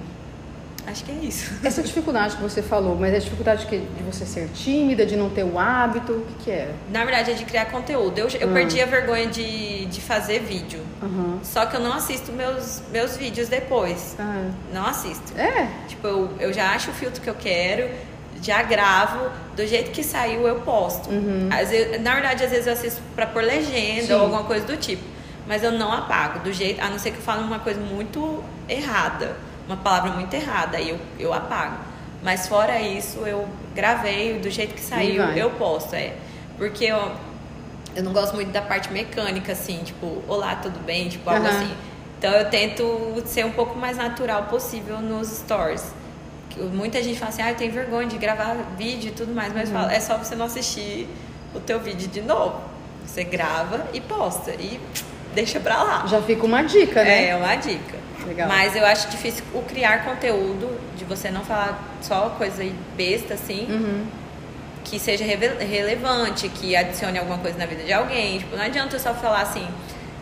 Acho 0.86 1.04
que 1.04 1.12
é 1.12 1.14
isso. 1.14 1.52
Essa 1.62 1.82
dificuldade 1.82 2.36
que 2.36 2.42
você 2.42 2.62
falou, 2.62 2.96
mas 2.96 3.12
é 3.12 3.16
a 3.16 3.20
dificuldade 3.20 3.66
de 3.66 4.02
você 4.02 4.26
ser 4.26 4.48
tímida, 4.48 5.06
de 5.06 5.16
não 5.16 5.30
ter 5.30 5.44
o 5.44 5.58
hábito, 5.58 6.12
o 6.12 6.26
que, 6.26 6.44
que 6.44 6.50
é? 6.50 6.74
Na 6.90 7.04
verdade 7.04 7.30
é 7.30 7.34
de 7.34 7.44
criar 7.44 7.66
conteúdo. 7.66 8.18
Eu, 8.18 8.28
eu 8.28 8.50
ah. 8.50 8.52
perdi 8.52 8.80
a 8.80 8.86
vergonha 8.86 9.26
de, 9.26 9.86
de 9.86 10.00
fazer 10.00 10.40
vídeo. 10.40 10.80
Uhum. 11.00 11.38
Só 11.42 11.66
que 11.66 11.76
eu 11.76 11.80
não 11.80 11.92
assisto 11.92 12.32
meus, 12.32 12.82
meus 12.90 13.16
vídeos 13.16 13.48
depois. 13.48 14.16
Ah. 14.18 14.50
Não 14.72 14.86
assisto. 14.86 15.38
É? 15.38 15.68
Tipo, 15.86 16.06
eu, 16.06 16.30
eu 16.40 16.52
já 16.52 16.70
acho 16.72 16.90
o 16.90 16.94
filtro 16.94 17.20
que 17.22 17.30
eu 17.30 17.34
quero, 17.34 17.88
já 18.42 18.62
gravo, 18.62 19.30
do 19.54 19.64
jeito 19.66 19.92
que 19.92 20.02
saiu 20.02 20.48
eu 20.48 20.60
posto. 20.60 21.08
Uhum. 21.10 21.48
Vezes, 21.48 22.02
na 22.02 22.14
verdade, 22.14 22.44
às 22.44 22.50
vezes 22.50 22.66
eu 22.66 22.72
assisto 22.72 23.00
pra 23.14 23.26
pôr 23.26 23.44
legenda 23.44 24.06
Sim. 24.08 24.12
ou 24.14 24.22
alguma 24.22 24.44
coisa 24.44 24.66
do 24.66 24.76
tipo. 24.76 25.12
Mas 25.46 25.62
eu 25.62 25.72
não 25.72 25.92
apago, 25.92 26.40
do 26.40 26.52
jeito, 26.52 26.80
a 26.80 26.88
não 26.88 26.98
ser 26.98 27.10
que 27.12 27.18
eu 27.18 27.22
fale 27.22 27.42
uma 27.42 27.58
coisa 27.58 27.80
muito 27.80 28.42
errada 28.68 29.36
uma 29.72 29.82
palavra 29.82 30.12
muito 30.12 30.32
errada, 30.34 30.76
aí 30.76 30.90
eu, 30.90 30.98
eu 31.18 31.32
apago. 31.32 31.76
Mas 32.22 32.46
fora 32.46 32.80
isso, 32.80 33.18
eu 33.20 33.48
gravei 33.74 34.38
do 34.38 34.48
jeito 34.50 34.74
que 34.74 34.80
saiu, 34.80 35.24
eu 35.32 35.50
posto, 35.50 35.94
é. 35.94 36.14
Porque 36.56 36.84
eu, 36.84 37.12
eu 37.96 38.02
não 38.04 38.12
gosto 38.12 38.34
muito 38.34 38.52
da 38.52 38.62
parte 38.62 38.92
mecânica, 38.92 39.52
assim, 39.52 39.82
tipo, 39.82 40.22
olá, 40.28 40.56
tudo 40.56 40.78
bem? 40.84 41.08
Tipo, 41.08 41.28
algo 41.28 41.42
uhum. 41.42 41.50
assim. 41.50 41.74
Então 42.18 42.32
eu 42.32 42.48
tento 42.48 43.22
ser 43.26 43.44
um 43.44 43.50
pouco 43.50 43.76
mais 43.76 43.96
natural 43.96 44.44
possível 44.44 45.00
nos 45.00 45.28
stories. 45.28 45.92
Muita 46.72 47.02
gente 47.02 47.18
fala 47.18 47.30
assim, 47.30 47.42
ah, 47.42 47.50
eu 47.50 47.56
tenho 47.56 47.72
vergonha 47.72 48.06
de 48.06 48.18
gravar 48.18 48.54
vídeo 48.76 49.08
e 49.08 49.12
tudo 49.12 49.34
mais, 49.34 49.52
mas 49.52 49.68
uhum. 49.68 49.74
fala, 49.74 49.92
é 49.92 49.98
só 49.98 50.16
você 50.16 50.36
não 50.36 50.46
assistir 50.46 51.08
o 51.54 51.58
teu 51.58 51.80
vídeo 51.80 52.08
de 52.08 52.20
novo. 52.20 52.60
Você 53.04 53.24
grava 53.24 53.88
e 53.92 54.00
posta 54.00 54.52
e 54.52 54.78
deixa 55.34 55.58
pra 55.58 55.82
lá. 55.82 56.06
Já 56.06 56.22
fica 56.22 56.46
uma 56.46 56.62
dica, 56.62 57.02
né? 57.02 57.30
É, 57.30 57.36
uma 57.36 57.56
dica. 57.56 58.01
Legal. 58.26 58.48
Mas 58.48 58.76
eu 58.76 58.84
acho 58.86 59.08
difícil 59.08 59.44
o 59.54 59.62
criar 59.62 60.04
conteúdo, 60.04 60.78
de 60.96 61.04
você 61.04 61.30
não 61.30 61.44
falar 61.44 61.80
só 62.00 62.30
coisa 62.30 62.64
besta, 62.96 63.34
assim, 63.34 63.66
uhum. 63.68 64.06
que 64.84 64.98
seja 64.98 65.24
relevante, 65.24 66.48
que 66.48 66.76
adicione 66.76 67.18
alguma 67.18 67.38
coisa 67.38 67.58
na 67.58 67.66
vida 67.66 67.82
de 67.82 67.92
alguém. 67.92 68.38
Tipo, 68.38 68.56
não 68.56 68.64
adianta 68.64 68.96
eu 68.96 69.00
só 69.00 69.14
falar 69.14 69.42
assim, 69.42 69.66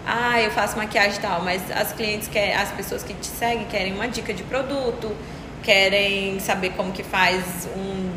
ah, 0.07 0.41
eu 0.41 0.51
faço 0.51 0.77
maquiagem 0.77 1.19
e 1.19 1.21
tal, 1.21 1.43
mas 1.43 1.63
as 1.71 1.93
clientes 1.93 2.29
querem, 2.29 2.55
as 2.55 2.71
pessoas 2.71 3.03
que 3.03 3.15
te 3.15 3.27
seguem 3.27 3.67
querem 3.67 3.93
uma 3.93 4.09
dica 4.09 4.33
de 4.33 4.43
produto, 4.43 5.15
querem 5.63 6.41
saber 6.41 6.71
como 6.71 6.93
que 6.93 7.03
faz 7.03 7.69
um, 7.77 8.11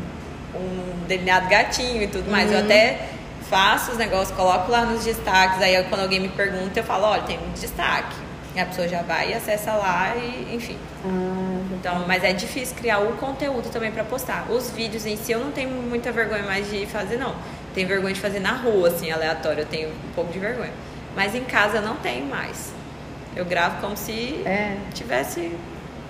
um 0.58 1.06
delineado 1.06 1.48
gatinho 1.48 2.02
e 2.02 2.06
tudo 2.06 2.30
mais. 2.30 2.50
Uhum. 2.50 2.58
Eu 2.58 2.64
até 2.64 3.08
faço 3.48 3.92
os 3.92 3.98
negócios, 3.98 4.34
coloco 4.36 4.70
lá 4.70 4.86
nos 4.86 5.04
destaques, 5.04 5.60
aí 5.60 5.82
quando 5.84 6.00
alguém 6.00 6.20
me 6.20 6.28
pergunta, 6.28 6.78
eu 6.78 6.84
falo, 6.84 7.04
olha, 7.04 7.22
tem 7.22 7.38
um 7.38 7.52
destaque. 7.52 8.23
E 8.54 8.60
a 8.60 8.66
pessoa 8.66 8.86
já 8.86 9.02
vai 9.02 9.30
e 9.30 9.34
acessa 9.34 9.72
lá 9.72 10.14
e, 10.16 10.54
enfim. 10.54 10.78
Ah, 11.04 11.60
então, 11.72 12.04
mas 12.06 12.22
é 12.22 12.32
difícil 12.32 12.76
criar 12.76 13.00
o 13.00 13.16
conteúdo 13.16 13.68
também 13.70 13.90
para 13.90 14.04
postar. 14.04 14.46
Os 14.48 14.70
vídeos 14.70 15.04
em 15.06 15.16
si 15.16 15.32
eu 15.32 15.40
não 15.40 15.50
tenho 15.50 15.70
muita 15.70 16.12
vergonha 16.12 16.44
mais 16.44 16.70
de 16.70 16.86
fazer, 16.86 17.16
não. 17.16 17.34
Tenho 17.74 17.88
vergonha 17.88 18.14
de 18.14 18.20
fazer 18.20 18.38
na 18.38 18.52
rua, 18.52 18.88
assim, 18.88 19.10
aleatório. 19.10 19.60
Eu 19.62 19.66
tenho 19.66 19.88
um 19.88 20.14
pouco 20.14 20.32
de 20.32 20.38
vergonha. 20.38 20.70
Mas 21.16 21.34
em 21.34 21.42
casa 21.42 21.78
eu 21.78 21.82
não 21.82 21.96
tenho 21.96 22.26
mais. 22.26 22.72
Eu 23.34 23.44
gravo 23.44 23.80
como 23.80 23.96
se 23.96 24.40
é. 24.46 24.76
tivesse. 24.92 25.50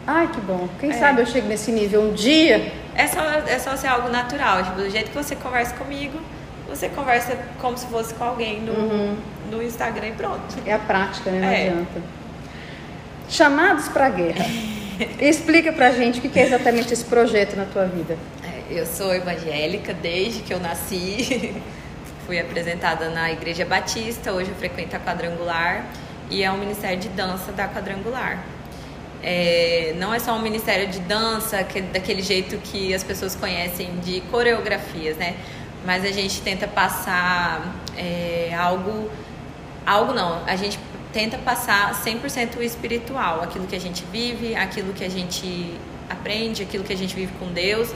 Ai, 0.06 0.28
que 0.28 0.40
bom. 0.42 0.68
Quem 0.78 0.90
é. 0.90 0.92
sabe 0.92 1.22
eu 1.22 1.26
chego 1.26 1.48
nesse 1.48 1.72
nível 1.72 2.02
um 2.02 2.12
dia. 2.12 2.72
É 2.94 3.06
só, 3.06 3.22
é 3.22 3.58
só 3.58 3.74
ser 3.76 3.86
algo 3.86 4.10
natural. 4.10 4.62
Tipo, 4.62 4.76
do 4.76 4.90
jeito 4.90 5.10
que 5.10 5.16
você 5.16 5.34
conversa 5.34 5.74
comigo, 5.76 6.20
você 6.68 6.90
conversa 6.90 7.38
como 7.58 7.78
se 7.78 7.86
fosse 7.86 8.12
com 8.12 8.24
alguém 8.24 8.60
no, 8.60 8.72
uhum. 8.72 9.16
no 9.50 9.62
Instagram 9.62 10.08
e 10.08 10.12
pronto. 10.12 10.54
É 10.66 10.74
a 10.74 10.78
prática, 10.78 11.30
né? 11.30 11.40
Não 11.40 11.48
é. 11.48 11.68
adianta. 11.68 12.23
Chamados 13.28 13.88
para 13.88 14.06
a 14.06 14.10
Guerra. 14.10 14.44
Explica 15.20 15.72
pra 15.72 15.90
gente 15.90 16.18
o 16.18 16.22
que 16.22 16.38
é 16.38 16.46
exatamente 16.46 16.92
esse 16.92 17.04
projeto 17.04 17.56
na 17.56 17.64
tua 17.64 17.86
vida. 17.86 18.16
É, 18.42 18.80
eu 18.80 18.86
sou 18.86 19.14
evangélica 19.14 19.92
desde 19.92 20.40
que 20.40 20.52
eu 20.52 20.60
nasci. 20.60 21.54
Fui 22.26 22.38
apresentada 22.38 23.10
na 23.10 23.30
Igreja 23.32 23.66
Batista, 23.66 24.32
hoje 24.32 24.50
eu 24.50 24.56
frequento 24.56 24.96
a 24.96 24.98
Quadrangular 24.98 25.84
e 26.30 26.42
é 26.42 26.50
um 26.50 26.56
ministério 26.56 26.98
de 26.98 27.08
dança 27.08 27.52
da 27.52 27.68
Quadrangular. 27.68 28.42
É, 29.22 29.94
não 29.98 30.12
é 30.12 30.18
só 30.18 30.34
um 30.34 30.40
ministério 30.40 30.86
de 30.86 31.00
dança, 31.00 31.62
que, 31.64 31.80
daquele 31.80 32.22
jeito 32.22 32.56
que 32.58 32.94
as 32.94 33.02
pessoas 33.02 33.34
conhecem 33.34 33.96
de 34.00 34.20
coreografias, 34.22 35.16
né? 35.16 35.34
Mas 35.84 36.04
a 36.04 36.10
gente 36.10 36.40
tenta 36.40 36.66
passar 36.66 37.74
é, 37.96 38.54
algo. 38.56 39.10
Algo 39.86 40.14
não, 40.14 40.42
a 40.46 40.56
gente 40.56 40.78
tenta 41.14 41.38
passar 41.38 41.94
100% 42.04 42.60
espiritual, 42.60 43.40
aquilo 43.40 43.66
que 43.66 43.76
a 43.76 43.80
gente 43.80 44.04
vive, 44.10 44.56
aquilo 44.56 44.92
que 44.92 45.04
a 45.04 45.08
gente 45.08 45.74
aprende, 46.10 46.62
aquilo 46.62 46.82
que 46.82 46.92
a 46.92 46.96
gente 46.96 47.14
vive 47.14 47.32
com 47.38 47.46
Deus. 47.52 47.94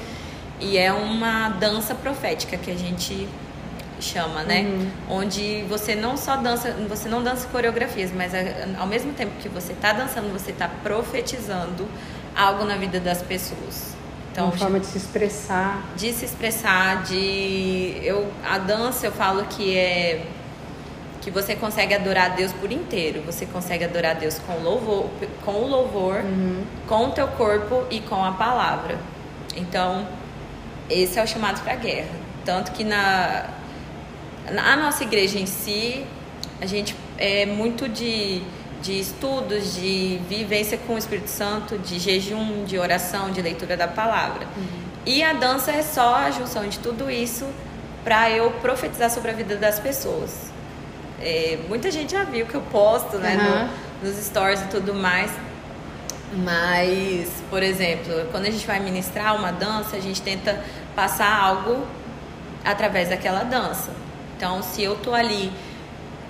E 0.61 0.79
é 0.79 0.93
uma 0.93 1.51
dança 1.51 1.95
profética 1.95 2.57
que 2.57 2.71
a 2.71 2.77
gente 2.77 3.29
chama, 4.01 4.45
né? 4.45 4.63
Uhum. 4.63 4.91
Onde 5.11 5.63
você 5.69 5.97
não 5.97 6.17
só 6.17 6.37
dança, 6.37 6.71
você 6.89 7.09
não 7.09 7.23
dança 7.23 7.49
coreografias, 7.49 8.13
mas 8.13 8.33
ao 8.79 8.87
mesmo 8.87 9.13
tempo 9.13 9.33
que 9.41 9.49
você 9.49 9.73
está 9.73 9.93
dançando, 9.93 10.33
você 10.33 10.53
está 10.53 10.69
profetizando 10.69 11.87
algo 12.37 12.65
na 12.65 12.77
vida 12.77 13.01
das 13.01 13.21
pessoas. 13.21 13.97
Então, 14.31 14.47
uma 14.47 14.57
forma 14.57 14.79
de 14.79 14.87
se 14.87 14.99
expressar. 14.99 15.83
De 15.97 16.13
se 16.13 16.25
expressar, 16.25 17.03
de 17.03 17.99
eu 18.03 18.31
a 18.45 18.59
dança 18.59 19.07
eu 19.07 19.13
falo 19.13 19.45
que 19.47 19.77
é 19.77 20.25
que 21.29 21.31
você 21.31 21.55
consegue 21.55 21.95
adorar 21.95 22.33
a 22.33 22.35
Deus 22.35 22.53
por 22.55 22.73
inteiro. 22.73 23.23
Você 23.27 23.45
consegue 23.45 23.85
adorar 23.85 24.17
a 24.17 24.19
Deus 24.19 24.39
com 24.39 24.59
louvor, 24.63 25.11
com 25.45 25.53
o 25.53 25.69
louvor, 25.69 26.17
uhum. 26.25 26.65
com 26.87 27.09
o 27.09 27.11
teu 27.11 27.29
corpo 27.29 27.85
e 27.91 28.01
com 28.01 28.25
a 28.25 28.33
palavra. 28.33 28.99
Então, 29.55 30.07
esse 30.89 31.19
é 31.19 31.23
o 31.23 31.27
chamado 31.27 31.63
para 31.63 31.75
a 31.75 31.77
guerra. 31.77 32.09
Tanto 32.47 32.73
que 32.73 32.83
na, 32.83 33.45
na 34.51 34.77
nossa 34.77 35.05
igreja 35.05 35.39
em 35.39 35.45
si, 35.45 36.07
a 36.63 36.67
gente 36.67 36.97
é 37.19 37.45
muito 37.45 37.91
de, 37.91 38.41
de 38.81 38.99
estudos, 38.99 39.75
de 39.75 40.19
vivência 40.31 40.79
com 40.79 40.95
o 40.95 40.99
Espírito 40.99 41.29
Santo, 41.29 41.77
de 41.77 41.99
jejum, 41.99 42.65
de 42.65 42.79
oração, 42.79 43.31
de 43.31 43.43
leitura 43.43 43.77
da 43.77 43.87
palavra. 43.87 44.47
Uhum. 44.57 44.89
E 45.05 45.23
a 45.23 45.35
dança 45.35 45.73
é 45.73 45.83
só 45.83 46.15
a 46.15 46.31
junção 46.31 46.67
de 46.67 46.79
tudo 46.79 47.11
isso 47.11 47.47
para 48.03 48.31
eu 48.31 48.51
profetizar 48.63 49.11
sobre 49.11 49.31
a 49.31 49.35
vida 49.35 49.57
das 49.57 49.79
pessoas. 49.79 50.57
É, 51.21 51.59
muita 51.69 51.91
gente 51.91 52.13
já 52.13 52.25
viu 52.25 52.47
que 52.47 52.55
eu 52.55 52.61
posto, 52.63 53.19
né, 53.19 53.37
uhum. 53.37 54.09
no, 54.09 54.11
nos 54.11 54.25
stories 54.25 54.61
e 54.63 54.67
tudo 54.67 54.95
mais. 54.95 55.31
Mas, 56.33 57.31
por 57.49 57.63
exemplo, 57.63 58.27
quando 58.31 58.47
a 58.47 58.51
gente 58.51 58.67
vai 58.67 58.79
ministrar 58.81 59.35
uma 59.35 59.51
dança, 59.51 59.97
a 59.97 60.01
gente 60.01 60.21
tenta 60.21 60.63
passar 60.95 61.33
algo 61.43 61.87
através 62.65 63.09
daquela 63.09 63.45
dança. 63.45 63.91
Então, 64.37 64.63
se 64.63 64.83
eu 64.83 64.95
tô 64.97 65.15
ali 65.15 65.51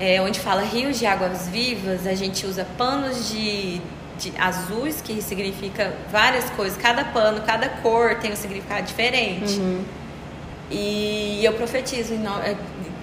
é, 0.00 0.20
onde 0.22 0.38
fala 0.38 0.62
rios 0.62 0.98
de 0.98 1.06
águas 1.06 1.48
vivas, 1.48 2.06
a 2.06 2.14
gente 2.14 2.46
usa 2.46 2.66
panos 2.76 3.28
de, 3.28 3.80
de 4.18 4.32
azuis, 4.38 5.00
que 5.00 5.20
significa 5.20 5.92
várias 6.10 6.48
coisas. 6.50 6.78
Cada 6.78 7.04
pano, 7.04 7.42
cada 7.42 7.68
cor 7.68 8.14
tem 8.16 8.32
um 8.32 8.36
significado 8.36 8.86
diferente. 8.86 9.58
Uhum. 9.58 9.84
E 10.70 11.44
eu 11.44 11.54
profetizo 11.54 12.14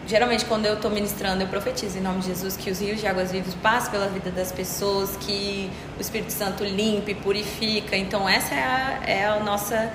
geralmente 0.07 0.45
quando 0.45 0.65
eu 0.65 0.75
estou 0.75 0.91
ministrando, 0.91 1.41
eu 1.41 1.47
profetizo 1.47 1.97
em 1.97 2.01
nome 2.01 2.19
de 2.19 2.27
Jesus 2.27 2.55
que 2.55 2.69
os 2.69 2.79
rios 2.79 2.99
de 2.99 3.07
águas 3.07 3.31
vivas 3.31 3.53
passem 3.55 3.91
pela 3.91 4.07
vida 4.07 4.29
das 4.31 4.51
pessoas, 4.51 5.17
que 5.17 5.69
o 5.97 6.01
Espírito 6.01 6.31
Santo 6.31 6.63
limpe, 6.63 7.15
purifica. 7.15 7.95
Então 7.95 8.27
essa 8.27 8.53
é 8.53 8.63
a, 8.63 8.99
é 9.05 9.25
a 9.25 9.39
nossa 9.39 9.91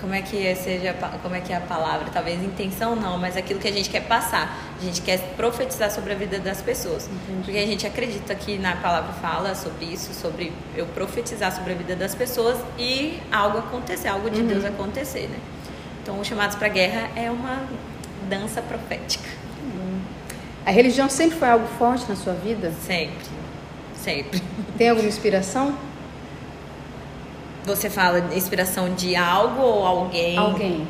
como 0.00 0.14
é 0.14 0.20
que 0.20 0.54
seja 0.56 0.94
como 1.22 1.34
é 1.34 1.40
que 1.40 1.50
é 1.50 1.56
a 1.56 1.62
palavra 1.62 2.08
talvez 2.12 2.42
intenção 2.42 2.94
não 2.94 3.16
mas 3.16 3.38
aquilo 3.38 3.58
que 3.58 3.66
a 3.66 3.72
gente 3.72 3.88
quer 3.88 4.02
passar 4.02 4.54
a 4.78 4.84
gente 4.84 5.00
quer 5.00 5.18
profetizar 5.34 5.90
sobre 5.90 6.12
a 6.12 6.14
vida 6.14 6.38
das 6.38 6.60
pessoas 6.60 7.06
Entendi. 7.06 7.42
porque 7.42 7.58
a 7.58 7.66
gente 7.66 7.86
acredita 7.86 8.34
que 8.34 8.58
na 8.58 8.76
palavra 8.76 9.14
fala 9.14 9.54
sobre 9.54 9.86
isso 9.86 10.12
sobre 10.12 10.52
eu 10.76 10.84
profetizar 10.88 11.50
sobre 11.56 11.72
a 11.72 11.74
vida 11.74 11.96
das 11.96 12.14
pessoas 12.14 12.58
e 12.78 13.18
algo 13.32 13.56
acontecer 13.56 14.08
algo 14.08 14.28
de 14.28 14.42
uhum. 14.42 14.46
Deus 14.46 14.64
acontecer 14.66 15.26
né 15.26 15.38
então 16.02 16.20
os 16.20 16.26
chamados 16.26 16.54
para 16.54 16.68
guerra 16.68 17.08
é 17.16 17.30
uma 17.30 17.62
dança 18.38 18.60
profética. 18.60 19.28
A 20.66 20.70
religião 20.70 21.08
sempre 21.08 21.38
foi 21.38 21.48
algo 21.48 21.66
forte 21.78 22.06
na 22.08 22.16
sua 22.16 22.32
vida? 22.32 22.72
Sempre. 22.86 23.26
Sempre. 23.94 24.42
Tem 24.78 24.88
alguma 24.88 25.08
inspiração? 25.08 25.76
Você 27.64 27.88
fala 27.88 28.20
de 28.20 28.36
inspiração 28.36 28.94
de 28.94 29.14
algo 29.14 29.62
ou 29.62 29.86
alguém? 29.86 30.36
Alguém. 30.36 30.86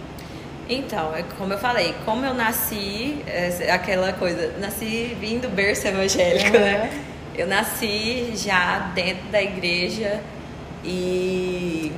Então, 0.68 1.14
é 1.14 1.22
como 1.36 1.53
eu 1.53 1.59
falei, 1.59 1.95
como 2.05 2.24
eu 2.24 2.34
nasci, 2.34 3.18
é 3.26 3.70
aquela 3.70 4.12
coisa, 4.14 4.55
nasci 4.59 5.16
vindo 5.20 5.49
berço 5.49 5.86
evangélico, 5.86 6.57
uhum. 6.57 6.62
né? 6.62 7.03
Eu 7.36 7.47
nasci 7.47 8.32
já 8.36 8.90
dentro 8.95 9.28
da 9.30 9.42
igreja 9.42 10.20
e, 10.82 11.92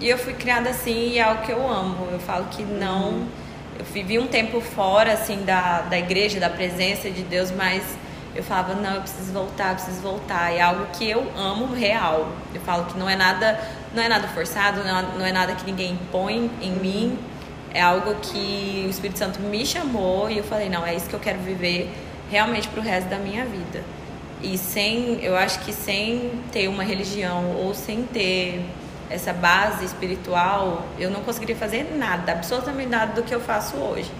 e 0.00 0.08
eu 0.08 0.18
fui 0.18 0.34
criada 0.34 0.70
assim 0.70 1.12
e 1.12 1.18
é 1.18 1.22
algo 1.22 1.42
que 1.42 1.52
eu 1.52 1.66
amo. 1.66 2.08
Eu 2.12 2.18
falo 2.18 2.46
que 2.46 2.62
não. 2.62 3.10
Uhum 3.10 3.39
eu 3.80 3.84
vivi 3.84 4.18
um 4.18 4.26
tempo 4.26 4.60
fora 4.60 5.14
assim 5.14 5.42
da, 5.42 5.80
da 5.80 5.98
igreja, 5.98 6.38
da 6.38 6.50
presença 6.50 7.10
de 7.10 7.22
Deus, 7.22 7.50
mas 7.50 7.82
eu 8.34 8.42
falava, 8.42 8.74
não, 8.74 8.96
eu 8.96 9.00
preciso 9.00 9.32
voltar, 9.32 9.70
eu 9.70 9.74
preciso 9.76 10.02
voltar. 10.02 10.52
É 10.52 10.60
algo 10.60 10.86
que 10.92 11.08
eu 11.08 11.32
amo 11.34 11.74
real. 11.74 12.30
Eu 12.54 12.60
falo 12.60 12.84
que 12.84 12.98
não 12.98 13.08
é 13.08 13.16
nada, 13.16 13.58
não 13.94 14.02
é 14.02 14.08
nada 14.08 14.28
forçado, 14.28 14.84
não 14.84 14.98
é, 14.98 15.02
não 15.18 15.26
é 15.26 15.32
nada 15.32 15.54
que 15.54 15.64
ninguém 15.64 15.92
impõe 15.92 16.50
em 16.60 16.72
mim. 16.72 17.18
É 17.72 17.80
algo 17.80 18.16
que 18.16 18.84
o 18.86 18.90
Espírito 18.90 19.18
Santo 19.18 19.40
me 19.40 19.64
chamou 19.64 20.30
e 20.30 20.36
eu 20.36 20.44
falei, 20.44 20.68
não, 20.68 20.86
é 20.86 20.94
isso 20.94 21.08
que 21.08 21.14
eu 21.14 21.20
quero 21.20 21.38
viver 21.38 21.90
realmente 22.30 22.68
pro 22.68 22.82
resto 22.82 23.08
da 23.08 23.16
minha 23.16 23.46
vida. 23.46 23.82
E 24.42 24.58
sem, 24.58 25.18
eu 25.22 25.34
acho 25.36 25.58
que 25.60 25.72
sem 25.72 26.32
ter 26.52 26.68
uma 26.68 26.82
religião 26.82 27.56
ou 27.56 27.74
sem 27.74 28.02
ter 28.02 28.62
essa 29.10 29.32
base 29.32 29.84
espiritual, 29.84 30.86
eu 30.98 31.10
não 31.10 31.22
conseguiria 31.22 31.56
fazer 31.56 31.94
nada, 31.96 32.32
absolutamente 32.32 32.88
nada 32.88 33.12
do 33.12 33.22
que 33.22 33.34
eu 33.34 33.40
faço 33.40 33.76
hoje. 33.76 34.10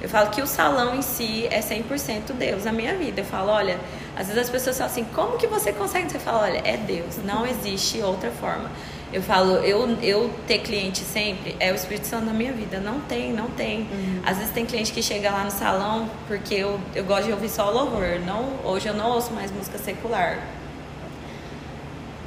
Eu 0.00 0.08
falo 0.08 0.30
que 0.30 0.40
o 0.40 0.46
salão 0.46 0.94
em 0.94 1.02
si 1.02 1.46
é 1.50 1.60
100% 1.60 2.32
Deus 2.32 2.64
na 2.64 2.72
minha 2.72 2.94
vida. 2.94 3.20
Eu 3.20 3.24
falo, 3.24 3.50
olha, 3.50 3.78
às 4.16 4.28
vezes 4.28 4.44
as 4.44 4.50
pessoas 4.50 4.78
falam 4.78 4.90
assim, 4.90 5.04
como 5.14 5.36
que 5.36 5.46
você 5.46 5.72
consegue? 5.72 6.10
Você 6.10 6.18
fala, 6.18 6.44
olha, 6.44 6.62
é 6.64 6.76
Deus, 6.78 7.18
não 7.22 7.46
existe 7.46 8.00
outra 8.00 8.30
forma. 8.30 8.70
Eu 9.12 9.20
falo, 9.20 9.56
eu, 9.56 9.98
eu 10.00 10.30
ter 10.46 10.60
cliente 10.60 11.00
sempre 11.00 11.56
é 11.58 11.72
o 11.72 11.74
Espírito 11.74 12.06
Santo 12.06 12.26
na 12.26 12.32
minha 12.32 12.52
vida. 12.52 12.78
Não 12.78 13.00
tem, 13.00 13.32
não 13.32 13.50
tem. 13.50 13.80
Uhum. 13.80 14.22
Às 14.24 14.38
vezes 14.38 14.52
tem 14.52 14.64
cliente 14.64 14.92
que 14.92 15.02
chega 15.02 15.30
lá 15.30 15.44
no 15.44 15.50
salão 15.50 16.08
porque 16.28 16.54
eu, 16.54 16.80
eu 16.94 17.04
gosto 17.04 17.26
de 17.26 17.32
ouvir 17.32 17.48
só 17.48 17.68
louvor. 17.70 18.20
Não, 18.24 18.54
hoje 18.64 18.88
eu 18.88 18.94
não 18.94 19.10
ouço 19.10 19.32
mais 19.32 19.50
música 19.50 19.76
secular. 19.78 20.38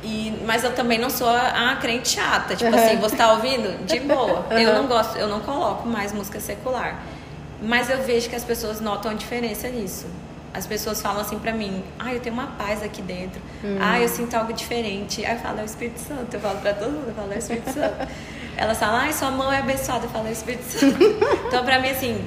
E, 0.04 0.38
mas 0.46 0.64
eu 0.64 0.76
também 0.76 1.00
não 1.00 1.10
sou 1.10 1.30
a, 1.30 1.72
a 1.72 1.76
crente 1.78 2.10
chata. 2.10 2.56
Tipo 2.56 2.76
assim, 2.76 2.98
você 2.98 3.16
tá 3.16 3.32
ouvindo? 3.34 3.86
De 3.86 4.00
boa. 4.02 4.46
Eu 4.52 4.74
não 4.74 4.88
gosto, 4.88 5.18
eu 5.18 5.28
não 5.28 5.40
coloco 5.40 5.88
mais 5.88 6.12
música 6.12 6.40
secular. 6.40 7.02
Mas 7.62 7.90
eu 7.90 8.04
vejo 8.04 8.30
que 8.30 8.36
as 8.36 8.44
pessoas 8.44 8.82
notam 8.82 9.12
a 9.12 9.14
diferença 9.14 9.70
nisso. 9.70 10.06
As 10.54 10.68
pessoas 10.68 11.02
falam 11.02 11.22
assim 11.22 11.40
pra 11.40 11.52
mim, 11.52 11.84
ah, 11.98 12.14
eu 12.14 12.20
tenho 12.20 12.36
uma 12.36 12.48
paz 12.48 12.84
aqui 12.84 13.02
dentro. 13.02 13.42
Uhum. 13.64 13.78
Ah, 13.80 14.00
eu 14.00 14.08
sinto 14.08 14.36
algo 14.36 14.54
diferente. 14.54 15.26
Aí 15.26 15.36
eu 15.36 15.40
falo, 15.40 15.60
é 15.60 15.64
o 15.64 15.66
Espírito 15.66 16.00
Santo. 16.00 16.34
Eu 16.34 16.40
falo 16.42 16.60
pra 16.60 16.74
todo 16.74 16.92
mundo, 16.92 17.08
eu 17.08 17.16
falo, 17.16 17.32
é 17.32 17.36
o 17.36 17.40
Espírito 17.40 17.72
Santo. 17.74 18.08
Elas 18.56 18.78
falam, 18.78 19.10
ah, 19.10 19.12
sua 19.12 19.32
mão 19.32 19.52
é 19.52 19.60
abençoada. 19.60 20.06
Eu 20.06 20.10
falo, 20.10 20.28
é 20.28 20.30
o 20.30 20.34
Espírito 20.34 20.64
Santo. 20.64 20.98
então, 21.48 21.64
pra 21.64 21.80
mim, 21.80 21.90
assim, 21.90 22.24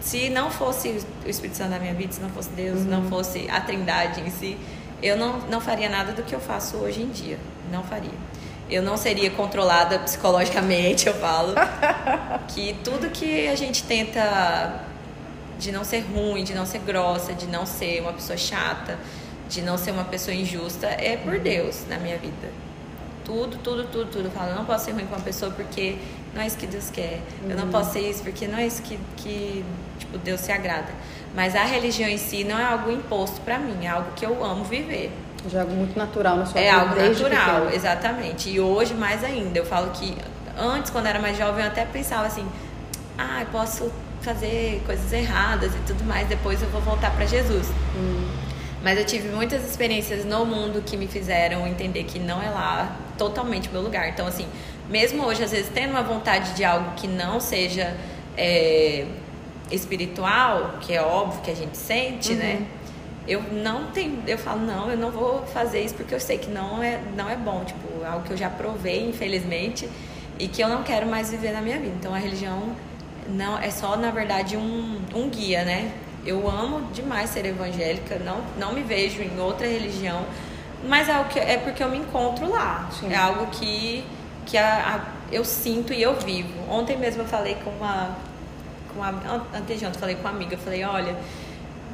se 0.00 0.30
não 0.30 0.50
fosse 0.50 1.04
o 1.24 1.28
Espírito 1.28 1.56
Santo 1.56 1.70
na 1.70 1.80
minha 1.80 1.92
vida, 1.92 2.12
se 2.12 2.20
não 2.20 2.30
fosse 2.30 2.50
Deus, 2.50 2.78
uhum. 2.78 2.84
não 2.84 3.08
fosse 3.10 3.46
a 3.50 3.60
Trindade 3.60 4.20
em 4.20 4.30
si, 4.30 4.56
eu 5.02 5.16
não, 5.16 5.40
não 5.48 5.60
faria 5.60 5.88
nada 5.88 6.12
do 6.12 6.22
que 6.22 6.34
eu 6.34 6.40
faço 6.40 6.76
hoje 6.76 7.02
em 7.02 7.08
dia. 7.08 7.38
Não 7.70 7.82
faria. 7.82 8.10
Eu 8.68 8.82
não 8.82 8.96
seria 8.96 9.30
controlada 9.30 9.98
psicologicamente, 10.00 11.06
eu 11.06 11.14
falo. 11.14 11.54
que 12.48 12.74
tudo 12.82 13.10
que 13.10 13.46
a 13.48 13.54
gente 13.54 13.82
tenta 13.84 14.84
de 15.58 15.72
não 15.72 15.84
ser 15.84 16.00
ruim, 16.00 16.44
de 16.44 16.54
não 16.54 16.66
ser 16.66 16.80
grossa, 16.80 17.32
de 17.32 17.46
não 17.46 17.64
ser 17.64 18.00
uma 18.00 18.12
pessoa 18.12 18.36
chata, 18.36 18.98
de 19.48 19.62
não 19.62 19.78
ser 19.78 19.92
uma 19.92 20.04
pessoa 20.04 20.34
injusta, 20.34 20.86
é 20.86 21.16
por 21.16 21.38
Deus 21.38 21.86
na 21.88 21.98
minha 21.98 22.18
vida. 22.18 22.50
Tudo, 23.24 23.58
tudo, 23.58 23.84
tudo, 23.84 24.10
tudo. 24.10 24.24
Eu 24.26 24.30
falo, 24.30 24.50
eu 24.50 24.56
não 24.56 24.64
posso 24.64 24.84
ser 24.84 24.92
ruim 24.92 25.06
com 25.06 25.14
uma 25.14 25.24
pessoa 25.24 25.50
porque 25.50 25.96
não 26.34 26.42
é 26.42 26.46
isso 26.46 26.56
que 26.56 26.66
Deus 26.66 26.90
quer. 26.90 27.20
Eu 27.48 27.56
não 27.56 27.64
uhum. 27.64 27.70
posso 27.70 27.92
ser 27.92 28.08
isso 28.08 28.22
porque 28.22 28.46
não 28.46 28.58
é 28.58 28.66
isso 28.66 28.82
que, 28.82 28.98
que 29.16 29.64
tipo, 29.98 30.18
Deus 30.18 30.40
se 30.40 30.52
agrada. 30.52 30.92
Mas 31.34 31.54
a 31.54 31.64
religião 31.64 32.08
em 32.08 32.18
si 32.18 32.44
não 32.44 32.58
é 32.58 32.64
algo 32.64 32.90
imposto 32.90 33.40
para 33.42 33.58
mim, 33.58 33.84
é 33.84 33.88
algo 33.88 34.10
que 34.16 34.24
eu 34.24 34.42
amo 34.44 34.64
viver. 34.64 35.10
Já 35.48 35.58
é 35.58 35.62
algo 35.62 35.74
muito 35.74 35.96
natural 35.98 36.36
na 36.36 36.46
sua 36.46 36.60
é 36.60 36.64
vida. 36.64 36.76
É 36.76 36.80
algo 36.80 36.94
natural, 36.94 37.60
pequeno. 37.60 37.74
exatamente. 37.74 38.50
E 38.50 38.60
hoje 38.60 38.94
mais 38.94 39.22
ainda. 39.22 39.58
Eu 39.58 39.64
falo 39.64 39.90
que 39.90 40.16
antes, 40.58 40.90
quando 40.90 41.06
era 41.06 41.20
mais 41.20 41.36
jovem, 41.36 41.64
eu 41.64 41.70
até 41.70 41.84
pensava 41.84 42.26
assim: 42.26 42.46
ah, 43.18 43.42
eu 43.42 43.46
posso 43.46 43.90
fazer 44.20 44.82
coisas 44.84 45.12
erradas 45.12 45.72
e 45.74 45.78
tudo 45.86 46.02
mais, 46.04 46.26
depois 46.26 46.60
eu 46.60 46.68
vou 46.68 46.80
voltar 46.80 47.12
para 47.14 47.26
Jesus. 47.26 47.68
Hum. 47.94 48.28
Mas 48.82 48.98
eu 48.98 49.04
tive 49.04 49.28
muitas 49.28 49.68
experiências 49.68 50.24
no 50.24 50.44
mundo 50.44 50.82
que 50.84 50.96
me 50.96 51.06
fizeram 51.06 51.66
entender 51.66 52.04
que 52.04 52.18
não 52.18 52.42
é 52.42 52.48
lá 52.48 52.96
totalmente 53.16 53.68
meu 53.70 53.82
lugar. 53.82 54.08
Então, 54.08 54.26
assim, 54.26 54.46
mesmo 54.88 55.24
hoje, 55.24 55.42
às 55.42 55.50
vezes, 55.50 55.70
tendo 55.72 55.90
uma 55.90 56.02
vontade 56.02 56.54
de 56.54 56.64
algo 56.64 56.92
que 56.96 57.06
não 57.06 57.40
seja. 57.40 57.96
É, 58.36 59.06
espiritual, 59.70 60.76
que 60.80 60.92
é 60.94 61.02
óbvio 61.02 61.40
que 61.42 61.50
a 61.50 61.54
gente 61.54 61.76
sente, 61.76 62.34
né? 62.34 62.54
uhum. 62.54 62.60
né? 62.60 62.66
Eu 63.28 63.42
não 63.52 63.90
tenho, 63.90 64.22
eu 64.26 64.38
falo 64.38 64.60
não, 64.60 64.88
eu 64.88 64.96
não 64.96 65.10
vou 65.10 65.44
fazer 65.46 65.82
isso 65.82 65.94
porque 65.94 66.14
eu 66.14 66.20
sei 66.20 66.38
que 66.38 66.48
não 66.48 66.80
é, 66.80 67.00
não 67.16 67.28
é 67.28 67.34
bom, 67.34 67.64
tipo, 67.64 68.04
algo 68.04 68.24
que 68.24 68.32
eu 68.32 68.36
já 68.36 68.48
provei, 68.48 69.08
infelizmente, 69.08 69.88
e 70.38 70.46
que 70.46 70.62
eu 70.62 70.68
não 70.68 70.84
quero 70.84 71.06
mais 71.06 71.30
viver 71.30 71.52
na 71.52 71.60
minha 71.60 71.78
vida. 71.78 71.94
Então 71.98 72.14
a 72.14 72.18
religião 72.18 72.70
não 73.28 73.58
é 73.58 73.70
só 73.70 73.96
na 73.96 74.12
verdade 74.12 74.56
um, 74.56 75.00
um 75.12 75.28
guia, 75.28 75.64
né? 75.64 75.90
Eu 76.24 76.48
amo 76.48 76.92
demais 76.92 77.30
ser 77.30 77.44
evangélica, 77.46 78.20
não 78.20 78.40
não 78.58 78.72
me 78.72 78.82
vejo 78.82 79.20
em 79.20 79.40
outra 79.40 79.66
religião, 79.66 80.24
mas 80.84 81.08
é, 81.08 81.12
algo 81.12 81.28
que, 81.28 81.40
é 81.40 81.56
porque 81.56 81.82
eu 81.82 81.88
me 81.88 81.98
encontro 81.98 82.48
lá. 82.48 82.88
Sim. 82.92 83.12
É 83.12 83.16
algo 83.16 83.46
que 83.46 84.04
que 84.44 84.56
a, 84.56 84.94
a, 84.94 85.34
eu 85.34 85.44
sinto 85.44 85.92
e 85.92 86.00
eu 86.00 86.14
vivo. 86.14 86.52
Ontem 86.70 86.96
mesmo 86.96 87.22
eu 87.22 87.26
falei 87.26 87.56
com 87.64 87.70
uma 87.70 88.16
com 88.96 89.02
a, 89.02 89.10
anteontem 89.54 90.00
falei 90.00 90.14
com 90.16 90.22
uma 90.22 90.30
amiga, 90.30 90.54
eu 90.54 90.58
falei, 90.58 90.82
olha, 90.84 91.16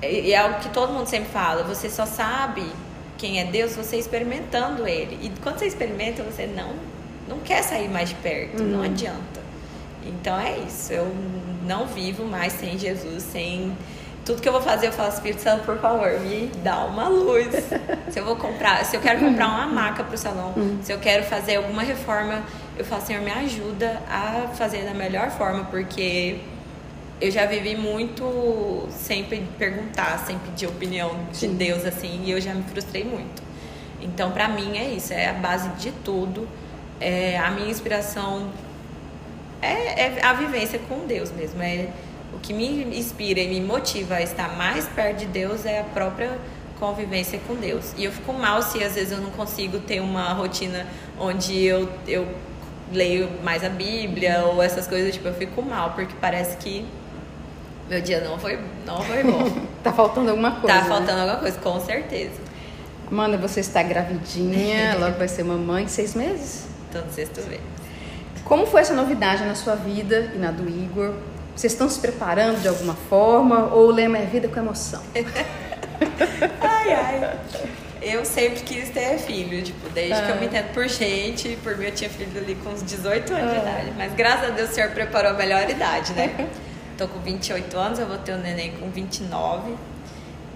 é, 0.00 0.30
é 0.30 0.36
algo 0.36 0.60
que 0.60 0.68
todo 0.70 0.92
mundo 0.92 1.06
sempre 1.06 1.30
fala, 1.30 1.64
você 1.64 1.90
só 1.90 2.06
sabe 2.06 2.64
quem 3.18 3.40
é 3.40 3.44
Deus 3.44 3.76
você 3.76 3.96
experimentando 3.96 4.86
ele. 4.86 5.18
E 5.22 5.32
quando 5.42 5.58
você 5.58 5.66
experimenta, 5.66 6.22
você 6.22 6.46
não 6.46 6.92
não 7.28 7.38
quer 7.38 7.62
sair 7.62 7.88
mais 7.88 8.08
de 8.08 8.16
perto, 8.16 8.62
uhum. 8.62 8.68
não 8.68 8.82
adianta. 8.82 9.40
Então 10.04 10.38
é 10.38 10.58
isso, 10.58 10.92
eu 10.92 11.14
não 11.64 11.86
vivo 11.86 12.24
mais 12.24 12.52
sem 12.52 12.76
Jesus, 12.76 13.22
sem 13.22 13.76
tudo 14.24 14.40
que 14.40 14.48
eu 14.48 14.52
vou 14.52 14.62
fazer, 14.62 14.88
eu 14.88 14.92
falo, 14.92 15.08
Espírito 15.08 15.40
Santo, 15.40 15.64
por 15.64 15.78
favor, 15.78 16.20
me 16.20 16.50
dá 16.62 16.84
uma 16.84 17.08
luz. 17.08 17.48
se 18.10 18.18
eu 18.18 18.24
vou 18.24 18.36
comprar, 18.36 18.84
se 18.84 18.96
eu 18.96 19.00
quero 19.00 19.20
comprar 19.20 19.48
uma 19.48 19.66
maca 19.66 20.04
para 20.04 20.14
o 20.14 20.18
salão, 20.18 20.52
uhum. 20.56 20.78
se 20.82 20.92
eu 20.92 20.98
quero 20.98 21.24
fazer 21.24 21.56
alguma 21.56 21.82
reforma, 21.82 22.42
eu 22.76 22.84
falo, 22.84 23.02
Senhor, 23.02 23.22
me 23.22 23.30
ajuda 23.30 24.00
a 24.08 24.48
fazer 24.54 24.84
da 24.84 24.94
melhor 24.94 25.30
forma, 25.30 25.64
porque 25.64 26.38
eu 27.22 27.30
já 27.30 27.46
vivi 27.46 27.76
muito 27.76 28.88
sempre 28.90 29.46
perguntar, 29.56 30.18
sem 30.26 30.36
pedir 30.40 30.66
opinião 30.66 31.16
de. 31.32 31.46
Deus, 31.46 31.84
assim, 31.84 32.22
e 32.24 32.32
eu 32.32 32.40
já 32.40 32.52
me 32.52 32.64
frustrei 32.64 33.04
muito. 33.04 33.40
Então, 34.00 34.32
para 34.32 34.48
mim, 34.48 34.76
é 34.76 34.88
isso, 34.88 35.12
é 35.12 35.28
a 35.28 35.32
base 35.32 35.68
de 35.80 35.92
tudo. 36.04 36.48
É, 37.00 37.38
a 37.38 37.50
minha 37.52 37.70
inspiração 37.70 38.50
é, 39.60 40.06
é, 40.06 40.24
a 40.24 40.32
vivência 40.32 40.80
com 40.88 41.06
Deus 41.06 41.30
mesmo. 41.30 41.62
É, 41.62 41.88
o 42.34 42.40
que 42.40 42.52
me 42.52 42.98
inspira 42.98 43.38
e 43.38 43.46
me 43.46 43.60
motiva 43.60 44.16
a 44.16 44.22
estar 44.22 44.56
mais 44.56 44.86
perto 44.88 45.18
de 45.18 45.26
Deus 45.26 45.64
é 45.64 45.80
a 45.80 45.84
própria 45.84 46.36
convivência 46.80 47.38
com 47.46 47.54
Deus. 47.54 47.94
E 47.96 48.04
eu 48.04 48.10
fico 48.10 48.32
mal 48.32 48.60
se 48.62 48.82
às 48.82 48.96
vezes 48.96 49.12
eu 49.12 49.18
não 49.18 49.30
consigo 49.30 49.78
ter 49.78 50.00
uma 50.00 50.32
rotina 50.32 50.88
onde 51.20 51.62
eu, 51.62 51.88
eu 52.08 52.26
leio 52.90 53.28
mais 53.44 53.62
a 53.62 53.68
Bíblia 53.68 54.44
ou 54.44 54.60
essas 54.60 54.88
coisas, 54.88 55.14
tipo, 55.14 55.28
eu 55.28 55.34
fico 55.34 55.62
mal, 55.62 55.92
porque 55.92 56.14
parece 56.20 56.56
que 56.56 56.84
meu 57.92 58.00
dia 58.00 58.20
não 58.22 58.38
foi, 58.38 58.58
não 58.86 59.02
foi 59.02 59.22
bom. 59.22 59.50
tá 59.84 59.92
faltando 59.92 60.30
alguma 60.30 60.52
coisa. 60.52 60.78
Tá 60.78 60.84
faltando 60.86 61.12
né? 61.12 61.20
alguma 61.20 61.40
coisa, 61.40 61.60
com 61.60 61.78
certeza. 61.78 62.40
Amanda, 63.10 63.36
você 63.36 63.60
está 63.60 63.82
gravidinha, 63.82 64.96
logo 64.98 65.18
vai 65.18 65.28
ser 65.28 65.44
mamãe, 65.44 65.86
seis 65.86 66.14
meses? 66.14 66.64
Todo 66.90 67.10
sexto 67.10 67.46
mês. 67.48 67.60
Como 68.46 68.64
foi 68.64 68.80
essa 68.80 68.94
novidade 68.94 69.44
na 69.44 69.54
sua 69.54 69.74
vida 69.74 70.32
e 70.34 70.38
na 70.38 70.50
do 70.50 70.66
Igor? 70.66 71.12
Vocês 71.54 71.74
estão 71.74 71.86
se 71.86 72.00
preparando 72.00 72.62
de 72.62 72.68
alguma 72.68 72.94
forma 72.94 73.66
ou 73.74 73.88
o 73.88 73.90
lema 73.90 74.16
é 74.16 74.24
vida 74.24 74.48
com 74.48 74.58
emoção? 74.58 75.02
ai, 76.62 76.94
ai. 76.94 77.38
Eu 78.00 78.24
sempre 78.24 78.60
quis 78.60 78.88
ter 78.88 79.18
filho, 79.18 79.62
tipo, 79.62 79.88
desde 79.90 80.14
ah. 80.14 80.22
que 80.22 80.30
eu 80.30 80.36
me 80.36 80.42
ah. 80.42 80.44
entendo 80.46 80.72
por 80.72 80.88
gente, 80.88 81.58
por 81.62 81.76
mim 81.76 81.84
eu 81.84 81.92
tinha 81.92 82.08
filho 82.08 82.40
ali 82.40 82.54
com 82.54 82.70
uns 82.70 82.82
18 82.82 83.34
anos 83.34 83.50
ah. 83.50 83.54
de 83.54 83.60
idade. 83.60 83.92
Mas 83.98 84.14
graças 84.14 84.48
a 84.48 84.50
Deus 84.50 84.70
o 84.70 84.72
Senhor 84.72 84.90
preparou 84.92 85.32
a 85.32 85.34
melhor 85.34 85.68
idade, 85.68 86.14
né? 86.14 86.48
Tô 87.02 87.08
com 87.08 87.18
28 87.18 87.76
anos, 87.76 87.98
eu 87.98 88.06
vou 88.06 88.16
ter 88.18 88.32
um 88.32 88.38
neném 88.38 88.70
com 88.78 88.88
29. 88.88 89.74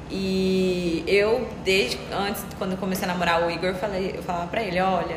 E 0.08 1.02
eu, 1.04 1.48
desde 1.64 1.98
antes, 2.12 2.46
quando 2.56 2.72
eu 2.72 2.78
comecei 2.78 3.04
a 3.04 3.08
namorar 3.08 3.44
o 3.44 3.50
Igor, 3.50 3.70
eu, 3.70 3.74
falei, 3.74 4.14
eu 4.16 4.22
falava 4.22 4.46
pra 4.46 4.62
ele, 4.62 4.80
olha, 4.80 5.16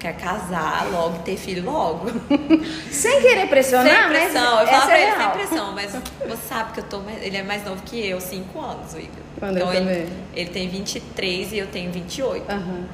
quer 0.00 0.16
casar 0.16 0.88
logo, 0.90 1.18
ter 1.18 1.36
filho 1.36 1.64
logo. 1.64 2.10
Sem 2.90 3.20
querer 3.20 3.46
pressionar, 3.46 4.08
sem 4.08 4.08
pressão. 4.08 4.60
Eu 4.60 4.66
falo 4.66 4.86
pra 4.86 4.98
é 4.98 5.02
ele 5.02 5.16
sem 5.16 5.30
pressão, 5.30 5.70
mas 5.72 5.92
você 5.92 6.48
sabe 6.48 6.72
que 6.72 6.80
eu 6.80 6.84
tô. 6.84 7.00
Ele 7.22 7.36
é 7.36 7.42
mais 7.44 7.64
novo 7.64 7.80
que 7.84 8.04
eu, 8.04 8.20
5 8.20 8.60
anos, 8.60 8.92
o 8.92 8.98
Igor. 8.98 9.14
Quando 9.38 9.56
então 9.56 9.72
ele, 9.72 10.12
ele 10.34 10.50
tem 10.50 10.68
23 10.68 11.52
e 11.52 11.58
eu 11.58 11.68
tenho 11.68 11.92
28. 11.92 12.52
Uhum. 12.52 12.84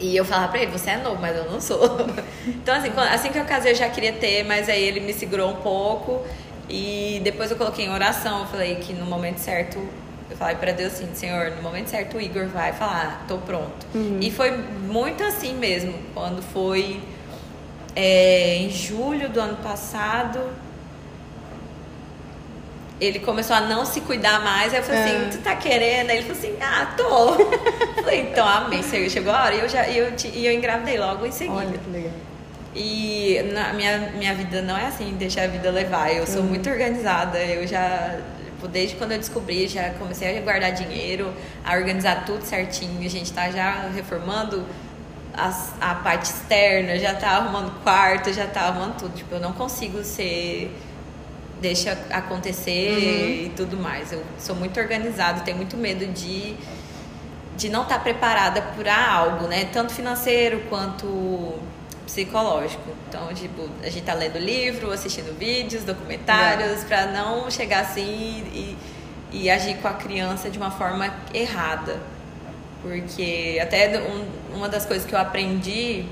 E 0.00 0.16
eu 0.16 0.24
falava 0.24 0.48
pra 0.48 0.60
ele, 0.60 0.72
você 0.72 0.90
é 0.90 0.96
novo, 0.96 1.20
mas 1.20 1.36
eu 1.36 1.50
não 1.50 1.60
sou. 1.60 1.78
Então, 2.46 2.74
assim, 2.74 2.90
assim 3.10 3.28
que 3.30 3.38
eu 3.38 3.44
casei, 3.44 3.72
eu 3.72 3.76
já 3.76 3.88
queria 3.88 4.12
ter, 4.12 4.44
mas 4.44 4.68
aí 4.68 4.82
ele 4.82 5.00
me 5.00 5.14
segurou 5.14 5.50
um 5.50 5.56
pouco. 5.56 6.22
E 6.68 7.20
depois 7.22 7.50
eu 7.50 7.56
coloquei 7.56 7.84
em 7.84 7.90
oração, 7.90 8.40
eu 8.40 8.46
falei 8.46 8.76
que 8.76 8.92
no 8.92 9.04
momento 9.04 9.38
certo 9.38 9.78
eu 10.30 10.36
falei 10.36 10.56
para 10.56 10.72
Deus 10.72 10.94
assim, 10.94 11.08
Senhor, 11.14 11.50
no 11.50 11.62
momento 11.62 11.88
certo 11.88 12.16
o 12.16 12.20
Igor 12.20 12.46
vai 12.46 12.72
falar, 12.72 13.20
ah, 13.20 13.24
tô 13.28 13.38
pronto. 13.38 13.86
Uhum. 13.94 14.18
E 14.20 14.30
foi 14.30 14.50
muito 14.52 15.22
assim 15.22 15.54
mesmo, 15.54 15.94
quando 16.14 16.42
foi 16.42 17.00
é, 17.94 18.56
em 18.56 18.70
julho 18.70 19.28
do 19.28 19.38
ano 19.38 19.56
passado, 19.56 20.40
ele 23.00 23.18
começou 23.18 23.54
a 23.54 23.60
não 23.60 23.84
se 23.84 24.00
cuidar 24.00 24.42
mais. 24.42 24.72
Aí 24.72 24.80
eu 24.80 24.84
falei 24.84 25.02
assim, 25.02 25.12
é. 25.12 25.16
assim, 25.18 25.38
tu 25.38 25.42
tá 25.42 25.56
querendo? 25.56 26.10
Aí 26.10 26.18
ele 26.18 26.26
falou 26.26 26.38
assim, 26.38 26.56
ah, 26.60 26.94
tô. 26.96 27.34
falei, 28.02 28.22
então, 28.22 28.46
amém. 28.48 28.82
Chegou 28.82 29.32
a 29.32 29.44
hora 29.44 29.54
e 29.54 29.60
eu, 29.60 29.68
já, 29.68 29.86
e 29.88 29.98
eu, 29.98 30.12
e 30.32 30.46
eu 30.46 30.52
engravidei 30.52 30.98
logo 30.98 31.26
em 31.26 31.32
seguida. 31.32 31.56
Olha 31.56 31.78
que 31.78 31.90
legal. 31.90 32.12
E 32.74 33.40
na 33.52 33.72
minha, 33.72 33.98
minha 34.16 34.34
vida 34.34 34.60
não 34.60 34.76
é 34.76 34.86
assim, 34.86 35.12
deixar 35.12 35.44
a 35.44 35.46
vida 35.46 35.70
levar. 35.70 36.12
Eu 36.12 36.26
sou 36.26 36.42
uhum. 36.42 36.48
muito 36.48 36.68
organizada, 36.68 37.38
eu 37.38 37.66
já 37.66 38.18
Tipo, 38.64 38.68
desde 38.68 38.96
quando 38.96 39.12
eu 39.12 39.18
descobri, 39.18 39.68
já 39.68 39.90
comecei 39.90 40.38
a 40.38 40.40
guardar 40.40 40.72
dinheiro, 40.72 41.30
a 41.62 41.74
organizar 41.76 42.24
tudo 42.24 42.42
certinho. 42.44 43.04
A 43.04 43.10
gente 43.10 43.30
tá 43.30 43.50
já 43.50 43.90
reformando 43.94 44.64
as, 45.34 45.74
a 45.80 45.94
parte 45.96 46.30
externa, 46.30 46.98
já 46.98 47.14
tá 47.14 47.28
arrumando 47.30 47.70
quarto, 47.82 48.32
já 48.32 48.46
tá 48.46 48.62
arrumando 48.62 48.96
tudo. 48.98 49.14
Tipo, 49.14 49.34
eu 49.34 49.40
não 49.40 49.52
consigo 49.52 50.02
ser. 50.02 50.74
Deixa 51.60 51.92
acontecer 52.10 52.90
uhum. 52.90 53.46
e 53.46 53.52
tudo 53.54 53.76
mais. 53.76 54.12
Eu 54.12 54.22
sou 54.38 54.56
muito 54.56 54.80
organizada, 54.80 55.40
tenho 55.40 55.58
muito 55.58 55.76
medo 55.76 56.06
de, 56.06 56.54
de 57.56 57.68
não 57.68 57.82
estar 57.82 57.96
tá 57.96 58.00
preparada 58.00 58.62
para 58.62 59.12
algo, 59.12 59.46
né? 59.46 59.68
Tanto 59.72 59.92
financeiro 59.92 60.62
quanto 60.70 61.58
psicológico. 62.14 62.90
Então, 63.08 63.34
tipo, 63.34 63.68
a 63.82 63.90
gente 63.90 64.04
tá 64.04 64.14
lendo 64.14 64.38
livro, 64.38 64.92
assistindo 64.92 65.36
vídeos, 65.36 65.82
documentários, 65.82 66.84
para 66.84 67.06
não 67.06 67.50
chegar 67.50 67.80
assim 67.80 68.44
e, 68.54 68.76
e 69.32 69.50
agir 69.50 69.74
com 69.78 69.88
a 69.88 69.94
criança 69.94 70.48
de 70.48 70.56
uma 70.56 70.70
forma 70.70 71.12
errada. 71.34 71.98
Porque 72.80 73.58
até 73.60 74.00
um, 74.00 74.56
uma 74.56 74.68
das 74.68 74.86
coisas 74.86 75.06
que 75.06 75.14
eu 75.14 75.18
aprendi, 75.18 76.04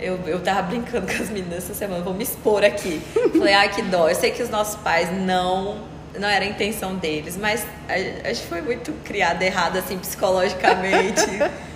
eu, 0.00 0.18
eu 0.26 0.40
tava 0.40 0.62
brincando 0.68 1.06
com 1.06 1.22
as 1.22 1.28
meninas 1.28 1.58
essa 1.58 1.74
semana, 1.74 2.02
vou 2.02 2.14
me 2.14 2.22
expor 2.24 2.64
aqui. 2.64 3.00
Falei, 3.36 3.54
ai 3.54 3.68
que 3.68 3.82
dó, 3.82 4.08
eu 4.08 4.14
sei 4.14 4.30
que 4.30 4.42
os 4.42 4.48
nossos 4.48 4.76
pais 4.76 5.10
não 5.12 5.92
não 6.16 6.28
era 6.28 6.44
a 6.44 6.48
intenção 6.48 6.94
deles, 6.94 7.36
mas 7.36 7.66
a, 7.88 8.28
a 8.28 8.32
gente 8.32 8.46
foi 8.46 8.62
muito 8.62 8.92
criada 9.02 9.44
errada 9.44 9.80
assim 9.80 9.98
psicologicamente. 9.98 11.20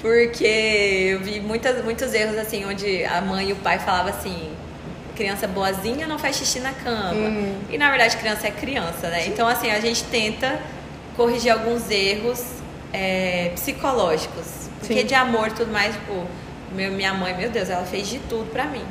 Porque 0.00 0.44
eu 1.12 1.20
vi 1.20 1.40
muitas, 1.40 1.84
muitos 1.84 2.14
erros 2.14 2.38
assim, 2.38 2.64
onde 2.64 3.04
a 3.04 3.20
mãe 3.20 3.50
e 3.50 3.52
o 3.52 3.56
pai 3.56 3.78
falavam 3.78 4.10
assim, 4.10 4.50
criança 5.14 5.46
boazinha 5.46 6.06
não 6.06 6.18
faz 6.18 6.36
xixi 6.36 6.60
na 6.60 6.72
cama. 6.72 7.12
Uhum. 7.12 7.58
E 7.68 7.76
na 7.76 7.90
verdade 7.90 8.16
criança 8.16 8.48
é 8.48 8.50
criança, 8.50 9.08
né? 9.08 9.26
Então 9.26 9.46
assim, 9.46 9.70
a 9.70 9.78
gente 9.78 10.04
tenta 10.04 10.58
corrigir 11.16 11.52
alguns 11.52 11.90
erros 11.90 12.42
é, 12.92 13.52
psicológicos. 13.54 14.70
Porque 14.78 15.00
Sim. 15.00 15.06
de 15.06 15.14
amor 15.14 15.48
e 15.48 15.50
tudo 15.50 15.70
mais, 15.70 15.94
tipo, 15.94 16.26
meu, 16.72 16.90
minha 16.92 17.12
mãe, 17.12 17.36
meu 17.36 17.50
Deus, 17.50 17.68
ela 17.68 17.84
fez 17.84 18.08
de 18.08 18.18
tudo 18.20 18.50
pra 18.50 18.64
mim. 18.64 18.84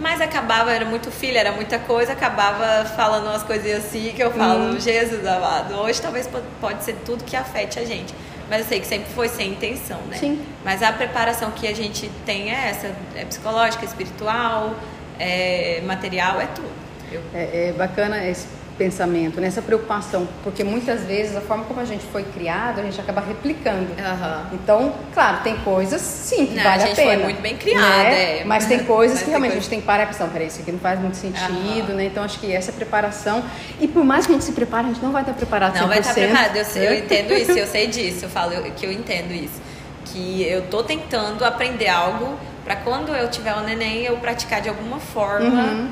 Mas 0.00 0.20
acabava, 0.20 0.72
era 0.72 0.84
muito 0.84 1.10
filha, 1.10 1.38
era 1.38 1.52
muita 1.52 1.78
coisa, 1.78 2.12
acabava 2.12 2.84
falando 2.90 3.26
umas 3.26 3.42
coisinhas 3.42 3.84
assim 3.84 4.12
que 4.14 4.22
eu 4.22 4.30
falo, 4.32 4.72
uhum. 4.72 4.80
Jesus 4.80 5.26
amado, 5.26 5.74
hoje 5.74 6.00
talvez 6.00 6.28
pode 6.60 6.84
ser 6.84 6.96
tudo 7.04 7.24
que 7.24 7.36
afete 7.36 7.78
a 7.78 7.84
gente. 7.84 8.14
Mas 8.52 8.60
eu 8.60 8.66
sei 8.66 8.80
que 8.80 8.86
sempre 8.86 9.10
foi 9.14 9.30
sem 9.30 9.52
intenção, 9.52 9.98
né? 10.10 10.18
Sim. 10.18 10.44
Mas 10.62 10.82
a 10.82 10.92
preparação 10.92 11.52
que 11.52 11.66
a 11.66 11.74
gente 11.74 12.10
tem 12.26 12.50
é 12.50 12.68
essa, 12.68 12.94
é 13.16 13.24
psicológica, 13.24 13.82
espiritual, 13.82 14.74
é 15.18 15.80
material, 15.86 16.38
é 16.38 16.46
tudo. 16.48 16.70
Eu... 17.10 17.22
É, 17.32 17.68
é 17.68 17.72
bacana 17.72 18.22
esse 18.28 18.46
pensamento, 18.76 19.40
nessa 19.40 19.60
né? 19.60 19.66
preocupação, 19.66 20.26
porque 20.42 20.64
muitas 20.64 21.02
vezes 21.04 21.36
a 21.36 21.40
forma 21.40 21.64
como 21.64 21.80
a 21.80 21.84
gente 21.84 22.04
foi 22.06 22.22
criado, 22.24 22.80
a 22.80 22.82
gente 22.82 23.00
acaba 23.00 23.20
replicando. 23.20 23.92
Uhum. 23.92 24.46
Então, 24.52 24.94
claro, 25.12 25.42
tem 25.42 25.56
coisas 25.58 26.00
sim 26.00 26.46
que 26.46 26.54
não, 26.54 26.62
vale 26.62 26.82
a, 26.82 26.86
gente 26.86 26.92
a 26.92 27.04
pena. 27.04 27.14
foi 27.14 27.24
muito 27.24 27.40
bem 27.40 27.56
criada, 27.56 28.02
né? 28.04 28.40
é. 28.40 28.44
Mas 28.44 28.66
tem 28.66 28.82
coisas 28.84 29.18
mas 29.18 29.24
que 29.24 29.30
realmente 29.30 29.52
coisa... 29.52 29.58
a 29.58 29.62
gente 29.62 29.70
tem 29.70 29.80
que 29.80 29.86
parar 29.86 30.04
a 30.04 30.06
pensar, 30.06 30.26
peraí, 30.28 30.48
isso 30.48 30.60
aqui 30.60 30.72
não 30.72 30.78
faz 30.78 31.00
muito 31.00 31.16
sentido, 31.16 31.90
uhum. 31.90 31.96
né? 31.96 32.04
Então 32.06 32.24
acho 32.24 32.38
que 32.38 32.52
essa 32.52 32.72
preparação, 32.72 33.44
e 33.80 33.86
por 33.86 34.04
mais 34.04 34.26
que 34.26 34.32
a 34.32 34.34
gente 34.34 34.44
se 34.44 34.52
prepare, 34.52 34.86
a 34.86 34.92
gente 34.92 35.02
não 35.02 35.12
vai 35.12 35.22
estar 35.22 35.34
preparado 35.34 35.78
Não 35.78 35.88
vai 35.88 36.00
estar 36.00 36.14
preparado, 36.14 36.56
eu, 36.56 36.64
sei, 36.64 36.88
eu 36.88 36.94
entendo 36.94 37.32
isso, 37.32 37.52
eu 37.52 37.66
sei 37.66 37.86
disso, 37.86 38.24
eu 38.24 38.28
falo 38.28 38.52
que 38.72 38.86
eu 38.86 38.92
entendo 38.92 39.32
isso. 39.32 39.60
Que 40.06 40.42
eu 40.42 40.62
tô 40.62 40.82
tentando 40.82 41.44
aprender 41.44 41.88
algo 41.88 42.38
para 42.64 42.76
quando 42.76 43.14
eu 43.14 43.30
tiver 43.30 43.54
um 43.54 43.62
neném 43.62 44.04
eu 44.04 44.16
praticar 44.18 44.60
de 44.60 44.68
alguma 44.68 44.98
forma 44.98 45.62
uhum. 45.62 45.90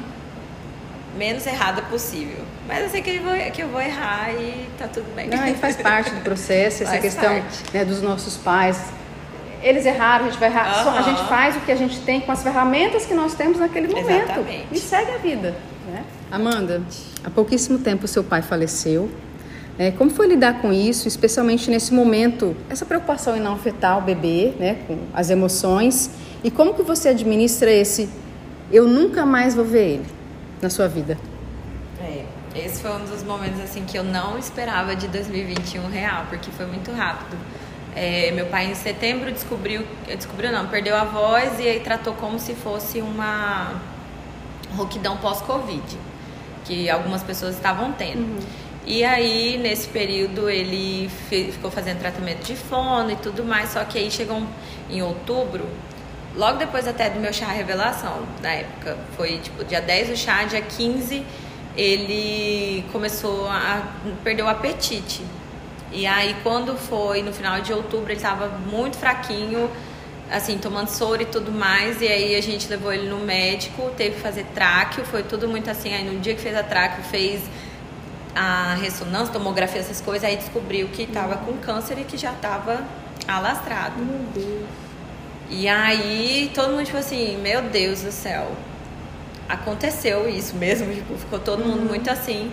menos 1.16 1.46
errada 1.46 1.82
possível. 1.82 2.44
Mas 2.70 2.82
eu 2.84 2.88
sei 2.88 3.02
que 3.02 3.10
eu 3.10 3.22
vou, 3.22 3.34
que 3.34 3.62
eu 3.62 3.68
vou 3.68 3.80
errar 3.80 4.32
e 4.32 4.68
tá 4.78 4.86
tudo 4.86 5.12
bem. 5.14 5.28
Não, 5.28 5.44
e 5.46 5.54
faz 5.54 5.76
parte 5.76 6.10
do 6.10 6.20
processo, 6.20 6.84
essa 6.84 6.92
faz 6.92 7.02
questão 7.02 7.42
né, 7.74 7.84
dos 7.84 8.00
nossos 8.00 8.36
pais. 8.36 8.80
Eles 9.60 9.84
erraram, 9.84 10.26
a 10.26 10.28
gente 10.30 10.38
vai 10.38 10.48
errar. 10.48 10.86
Uhum. 10.86 10.98
A 10.98 11.02
gente 11.02 11.28
faz 11.28 11.56
o 11.56 11.60
que 11.60 11.72
a 11.72 11.76
gente 11.76 11.98
tem 12.00 12.20
com 12.20 12.30
as 12.30 12.42
ferramentas 12.42 13.04
que 13.04 13.12
nós 13.12 13.34
temos 13.34 13.58
naquele 13.58 13.88
momento. 13.88 14.22
Exatamente. 14.22 14.66
E 14.70 14.78
segue 14.78 15.10
a 15.10 15.18
vida. 15.18 15.54
Né? 15.90 16.04
Amanda, 16.30 16.80
há 17.24 17.28
pouquíssimo 17.28 17.78
tempo 17.78 18.06
seu 18.06 18.22
pai 18.22 18.40
faleceu. 18.40 19.10
É, 19.76 19.90
como 19.90 20.10
foi 20.10 20.28
lidar 20.28 20.60
com 20.60 20.72
isso, 20.72 21.08
especialmente 21.08 21.70
nesse 21.70 21.92
momento, 21.92 22.54
essa 22.68 22.86
preocupação 22.86 23.36
em 23.36 23.40
não 23.40 23.54
afetar 23.54 23.98
o 23.98 24.02
bebê, 24.02 24.52
né, 24.58 24.76
com 24.86 24.98
as 25.12 25.30
emoções, 25.30 26.10
e 26.44 26.50
como 26.50 26.74
que 26.74 26.82
você 26.82 27.08
administra 27.08 27.70
esse 27.70 28.08
eu 28.70 28.86
nunca 28.86 29.26
mais 29.26 29.54
vou 29.54 29.64
ver 29.64 29.94
ele 29.94 30.06
na 30.60 30.70
sua 30.70 30.86
vida? 30.86 31.18
Esse 32.54 32.82
foi 32.82 32.90
um 32.90 33.04
dos 33.04 33.22
momentos 33.22 33.60
assim 33.60 33.84
que 33.84 33.96
eu 33.96 34.02
não 34.02 34.36
esperava 34.36 34.96
de 34.96 35.06
2021 35.08 35.88
real, 35.88 36.26
porque 36.28 36.50
foi 36.50 36.66
muito 36.66 36.90
rápido. 36.92 37.36
É, 37.94 38.30
meu 38.32 38.46
pai 38.46 38.66
em 38.66 38.74
setembro 38.74 39.30
descobriu, 39.30 39.84
descobriu 40.06 40.50
não, 40.52 40.66
perdeu 40.66 40.96
a 40.96 41.04
voz 41.04 41.58
e 41.58 41.68
aí 41.68 41.80
tratou 41.80 42.14
como 42.14 42.38
se 42.38 42.54
fosse 42.54 43.00
uma 43.00 43.80
rouquidão 44.76 45.16
pós-Covid, 45.16 45.98
que 46.64 46.90
algumas 46.90 47.22
pessoas 47.22 47.54
estavam 47.54 47.92
tendo. 47.92 48.20
Uhum. 48.20 48.38
E 48.86 49.04
aí, 49.04 49.58
nesse 49.58 49.88
período, 49.88 50.48
ele 50.48 51.08
ficou 51.28 51.70
fazendo 51.70 51.98
tratamento 51.98 52.44
de 52.44 52.56
fono 52.56 53.10
e 53.12 53.16
tudo 53.16 53.44
mais, 53.44 53.70
só 53.70 53.84
que 53.84 53.98
aí 53.98 54.10
chegou 54.10 54.42
em 54.88 55.02
outubro, 55.02 55.68
logo 56.34 56.58
depois 56.58 56.88
até 56.88 57.10
do 57.10 57.20
meu 57.20 57.32
chá 57.32 57.46
revelação, 57.46 58.24
na 58.42 58.52
época, 58.52 58.96
foi 59.16 59.38
tipo 59.38 59.64
dia 59.64 59.80
10 59.80 60.10
o 60.10 60.16
chá, 60.16 60.42
dia 60.44 60.62
15 60.62 61.24
ele 61.80 62.84
começou 62.92 63.48
a 63.48 63.88
perder 64.22 64.42
o 64.42 64.48
apetite. 64.48 65.22
E 65.90 66.06
aí 66.06 66.36
quando 66.42 66.76
foi 66.76 67.22
no 67.22 67.32
final 67.32 67.60
de 67.62 67.72
outubro, 67.72 68.12
ele 68.12 68.18
estava 68.18 68.48
muito 68.48 68.98
fraquinho, 68.98 69.70
assim, 70.30 70.58
tomando 70.58 70.88
soro 70.88 71.22
e 71.22 71.24
tudo 71.24 71.50
mais, 71.50 72.02
e 72.02 72.06
aí 72.06 72.36
a 72.36 72.42
gente 72.42 72.68
levou 72.68 72.92
ele 72.92 73.08
no 73.08 73.18
médico, 73.18 73.90
teve 73.96 74.16
que 74.16 74.20
fazer 74.20 74.44
tráqueo, 74.54 75.04
foi 75.06 75.22
tudo 75.22 75.48
muito 75.48 75.70
assim, 75.70 75.92
aí 75.94 76.04
no 76.04 76.20
dia 76.20 76.34
que 76.34 76.40
fez 76.40 76.54
a 76.54 76.62
tráqueo, 76.62 77.02
fez 77.04 77.40
a 78.34 78.74
ressonância, 78.74 79.32
tomografia, 79.32 79.80
essas 79.80 80.02
coisas, 80.02 80.28
aí 80.28 80.36
descobriu 80.36 80.86
que 80.88 81.02
estava 81.02 81.38
com 81.38 81.54
câncer 81.54 81.98
e 81.98 82.04
que 82.04 82.16
já 82.16 82.32
estava 82.32 82.84
alastrado. 83.26 83.98
Meu 83.98 84.20
Deus. 84.34 84.68
E 85.48 85.66
aí 85.66 86.50
todo 86.54 86.72
mundo 86.72 86.84
tipo 86.84 86.98
assim, 86.98 87.38
meu 87.38 87.62
Deus 87.62 88.02
do 88.02 88.12
céu, 88.12 88.52
aconteceu 89.50 90.28
isso 90.28 90.54
mesmo, 90.56 90.92
tipo, 90.94 91.16
ficou 91.16 91.38
todo 91.38 91.64
mundo 91.64 91.80
uhum. 91.80 91.88
muito 91.88 92.10
assim, 92.10 92.52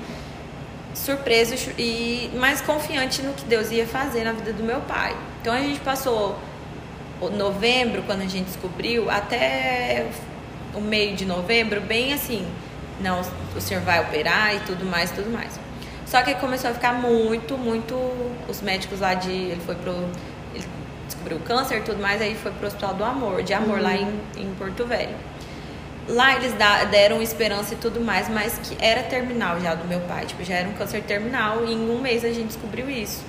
surpreso 0.93 1.54
e 1.78 2.32
mais 2.36 2.60
confiante 2.62 3.22
no 3.22 3.34
que 3.34 3.45
Deus 3.45 3.72
ia 3.72 3.86
fazer 3.86 4.24
na 4.24 4.34
vida 4.34 4.52
do 4.52 4.64
meu 4.64 4.82
pai. 4.82 5.16
Então 5.41 5.54
a 5.54 5.60
gente 5.60 5.80
passou 5.80 6.38
novembro, 7.36 8.04
quando 8.04 8.22
a 8.22 8.28
gente 8.28 8.45
descobriu, 8.45 9.10
até 9.10 10.08
o 10.74 10.82
meio 10.82 11.16
de 11.16 11.26
novembro 11.26 11.82
bem 11.82 12.14
assim, 12.14 12.45
não, 13.00 13.22
o 13.56 13.62
senhor 13.62 13.82
vai 13.84 14.00
operar 14.02 14.56
e 14.56 14.60
tudo 14.62 14.86
mais, 14.86 15.12
tudo 15.12 15.30
mais. 15.32 15.60
Só 16.06 16.22
que 16.22 16.34
começou 16.36 16.70
a 16.72 16.74
ficar 16.74 16.93
muito, 16.93 17.58
muito. 17.58 17.95
Os 18.48 18.62
médicos 18.62 19.02
lá 19.02 19.14
de. 19.14 19.32
Ele 19.32 19.62
foi 19.66 19.76
pro. 19.76 19.91
Ele 20.56 20.66
descobriu 21.06 21.39
câncer 21.39 21.80
e 21.80 21.82
tudo 21.82 22.02
mais, 22.02 22.22
aí 22.22 22.34
foi 22.36 22.52
pro 22.52 22.68
Hospital 22.68 22.93
do 22.93 23.04
Amor, 23.04 23.43
de 23.43 23.54
Amor, 23.54 23.78
uhum. 23.78 23.84
lá 23.84 23.95
em, 23.95 24.20
em 24.38 24.56
Porto 24.58 24.86
Velho. 24.86 25.16
Lá 26.08 26.36
eles 26.36 26.53
deram 26.89 27.22
esperança 27.22 27.74
e 27.74 27.78
tudo 27.78 27.99
mais, 27.99 28.30
mas 28.30 28.58
que 28.60 28.78
era 28.80 29.03
terminal 29.03 29.60
já 29.60 29.76
do 29.76 29.86
meu 29.86 29.99
pai. 30.01 30.26
Tipo, 30.26 30.43
já 30.43 30.55
era 30.55 30.70
um 30.70 30.74
câncer 30.74 31.03
terminal 31.03 31.66
e 31.66 31.74
em 31.74 31.89
um 31.89 31.99
mês 31.99 32.24
a 32.24 32.30
gente 32.30 32.47
descobriu 32.47 32.89
isso. 32.89 33.24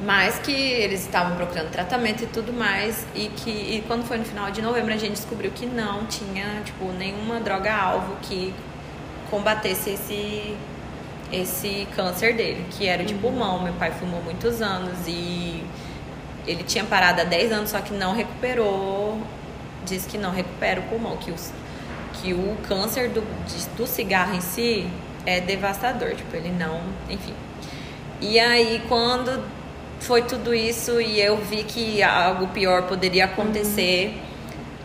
Mas 0.00 0.38
que 0.38 0.52
eles 0.52 1.00
estavam 1.00 1.36
procurando 1.36 1.70
tratamento 1.70 2.22
e 2.22 2.26
tudo 2.26 2.52
mais. 2.52 3.04
E 3.14 3.28
que 3.28 3.50
e 3.50 3.84
quando 3.88 4.04
foi 4.04 4.18
no 4.18 4.24
final 4.24 4.50
de 4.52 4.62
novembro 4.62 4.92
a 4.94 4.96
gente 4.96 5.14
descobriu 5.14 5.50
que 5.50 5.66
não 5.66 6.06
tinha, 6.06 6.62
tipo, 6.64 6.92
nenhuma 6.92 7.40
droga-alvo 7.40 8.16
que 8.22 8.54
combatesse 9.28 9.90
esse, 9.90 10.56
esse 11.32 11.88
câncer 11.96 12.34
dele, 12.34 12.66
que 12.70 12.86
era 12.86 13.04
de 13.04 13.14
uhum. 13.14 13.20
pulmão. 13.20 13.62
Meu 13.62 13.74
pai 13.74 13.90
fumou 13.90 14.22
muitos 14.22 14.62
anos 14.62 15.08
e 15.08 15.64
ele 16.46 16.62
tinha 16.62 16.84
parado 16.84 17.20
há 17.20 17.24
10 17.24 17.50
anos, 17.50 17.70
só 17.70 17.80
que 17.80 17.92
não 17.92 18.14
recuperou 18.14 19.20
diz 19.86 20.06
que 20.06 20.18
não 20.18 20.30
recupera 20.30 20.80
o 20.80 20.82
pulmão, 20.84 21.16
que, 21.16 21.30
os, 21.30 21.52
que 22.14 22.34
o 22.34 22.56
câncer 22.68 23.08
do, 23.10 23.22
do 23.76 23.86
cigarro 23.86 24.34
em 24.34 24.40
si 24.40 24.86
é 25.24 25.40
devastador, 25.40 26.14
tipo, 26.14 26.34
ele 26.36 26.50
não, 26.50 26.80
enfim. 27.08 27.34
E 28.20 28.38
aí 28.38 28.82
quando 28.88 29.42
foi 30.00 30.22
tudo 30.22 30.54
isso 30.54 31.00
e 31.00 31.20
eu 31.20 31.36
vi 31.38 31.62
que 31.64 32.02
algo 32.02 32.48
pior 32.48 32.82
poderia 32.82 33.24
acontecer 33.24 34.08
uhum. 34.08 34.14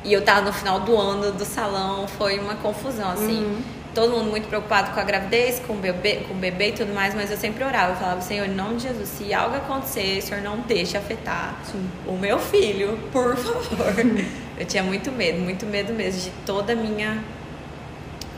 e 0.05 0.13
eu 0.13 0.23
tava 0.23 0.41
no 0.41 0.53
final 0.53 0.79
do 0.79 0.97
ano 0.97 1.31
do 1.31 1.45
salão, 1.45 2.07
foi 2.07 2.39
uma 2.39 2.55
confusão, 2.55 3.09
assim. 3.11 3.43
Uhum 3.43 3.81
todo 3.93 4.11
mundo 4.11 4.29
muito 4.29 4.47
preocupado 4.47 4.91
com 4.91 4.99
a 4.99 5.03
gravidez, 5.03 5.59
com 5.59 5.73
o 5.73 5.77
bebê, 5.77 6.21
com 6.27 6.33
o 6.33 6.37
bebê 6.37 6.69
e 6.69 6.71
tudo 6.71 6.93
mais, 6.93 7.13
mas 7.13 7.29
eu 7.29 7.37
sempre 7.37 7.63
orava, 7.63 7.91
eu 7.91 7.95
falava, 7.97 8.21
Senhor, 8.21 8.45
em 8.45 8.53
nome 8.53 8.77
de 8.77 8.83
Jesus, 8.83 9.09
se 9.09 9.33
algo 9.33 9.55
acontecer, 9.55 10.19
o 10.19 10.21
Senhor 10.21 10.41
não 10.41 10.59
deixe 10.59 10.97
afetar 10.97 11.59
Sim. 11.65 11.89
o 12.07 12.13
meu 12.13 12.39
filho, 12.39 12.97
por 13.11 13.35
favor. 13.35 13.93
Eu 14.61 14.65
tinha 14.65 14.83
muito 14.83 15.11
medo, 15.11 15.39
muito 15.39 15.65
medo 15.65 15.91
mesmo 15.91 16.21
de 16.21 16.29
toda 16.45 16.73
a 16.73 16.75
minha 16.75 17.23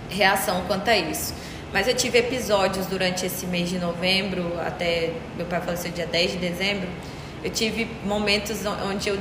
reação 0.10 0.64
quanto 0.68 0.90
a 0.90 0.98
isso. 0.98 1.34
Mas 1.74 1.86
eu 1.86 1.94
tive 1.94 2.18
episódios 2.20 2.86
durante 2.86 3.26
esse 3.26 3.46
mês 3.46 3.68
de 3.68 3.78
novembro, 3.78 4.58
até 4.66 5.12
meu 5.36 5.46
pai 5.46 5.60
faleceu 5.60 5.92
dia 5.92 6.08
10 6.08 6.32
de 6.32 6.38
dezembro, 6.38 6.88
eu 7.44 7.50
tive 7.50 7.90
momentos 8.06 8.60
onde 8.90 9.10
eu 9.10 9.18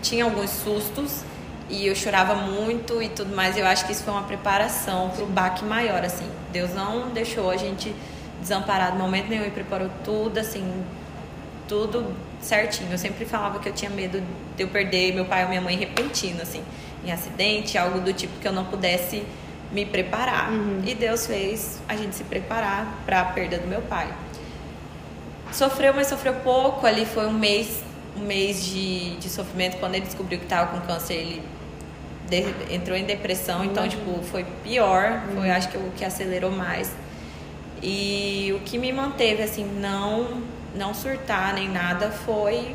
tinha 0.00 0.22
alguns 0.22 0.50
sustos, 0.50 1.24
e 1.68 1.84
eu 1.84 1.96
chorava 1.96 2.36
muito 2.36 3.02
e 3.02 3.08
tudo 3.08 3.34
mais. 3.34 3.56
Eu 3.56 3.66
acho 3.66 3.84
que 3.84 3.90
isso 3.90 4.04
foi 4.04 4.12
uma 4.12 4.22
preparação 4.22 5.10
para 5.10 5.24
o 5.24 5.26
baque 5.26 5.64
maior, 5.64 6.04
assim. 6.04 6.30
Deus 6.52 6.72
não 6.72 7.08
deixou 7.08 7.50
a 7.50 7.56
gente 7.56 7.92
desamparado 8.40 8.96
no 8.96 9.02
momento 9.02 9.28
nenhum 9.28 9.46
e 9.46 9.50
preparou 9.50 9.90
tudo, 10.04 10.38
assim, 10.38 10.64
tudo 11.66 12.14
certinho. 12.46 12.90
Eu 12.90 12.98
sempre 12.98 13.24
falava 13.24 13.58
que 13.58 13.68
eu 13.68 13.72
tinha 13.72 13.90
medo 13.90 14.22
de 14.56 14.62
eu 14.62 14.68
perder 14.68 15.14
meu 15.14 15.24
pai 15.24 15.42
ou 15.42 15.48
minha 15.48 15.60
mãe 15.60 15.76
repentino, 15.76 16.42
assim, 16.42 16.62
em 17.04 17.12
acidente, 17.12 17.76
algo 17.76 18.00
do 18.00 18.12
tipo 18.12 18.38
que 18.40 18.48
eu 18.48 18.52
não 18.52 18.64
pudesse 18.64 19.22
me 19.72 19.84
preparar. 19.84 20.52
Uhum. 20.52 20.82
E 20.86 20.94
Deus 20.94 21.26
fez 21.26 21.80
a 21.88 21.96
gente 21.96 22.14
se 22.14 22.24
preparar 22.24 23.02
para 23.04 23.20
a 23.20 23.24
perda 23.24 23.58
do 23.58 23.66
meu 23.66 23.82
pai. 23.82 24.08
Sofreu, 25.52 25.92
mas 25.94 26.06
sofreu 26.06 26.34
pouco. 26.36 26.86
Ali 26.86 27.04
foi 27.04 27.26
um 27.26 27.32
mês 27.32 27.82
um 28.16 28.24
mês 28.24 28.64
de, 28.64 29.16
de 29.16 29.28
sofrimento. 29.28 29.76
Quando 29.78 29.94
ele 29.94 30.06
descobriu 30.06 30.38
que 30.38 30.46
estava 30.46 30.70
com 30.70 30.86
câncer, 30.86 31.14
ele 31.14 31.42
de, 32.28 32.74
entrou 32.74 32.96
em 32.96 33.04
depressão, 33.04 33.64
então, 33.64 33.84
uhum. 33.84 33.88
tipo, 33.88 34.22
foi 34.24 34.44
pior, 34.64 35.22
foi 35.34 35.48
uhum. 35.48 35.54
acho 35.54 35.68
que 35.68 35.76
o 35.76 35.92
que 35.96 36.04
acelerou 36.04 36.50
mais. 36.50 36.92
E 37.82 38.52
o 38.56 38.60
que 38.60 38.78
me 38.78 38.92
manteve, 38.92 39.42
assim, 39.42 39.64
não, 39.64 40.42
não 40.76 40.94
surtar 40.94 41.54
nem 41.54 41.68
nada 41.68 42.10
foi 42.10 42.74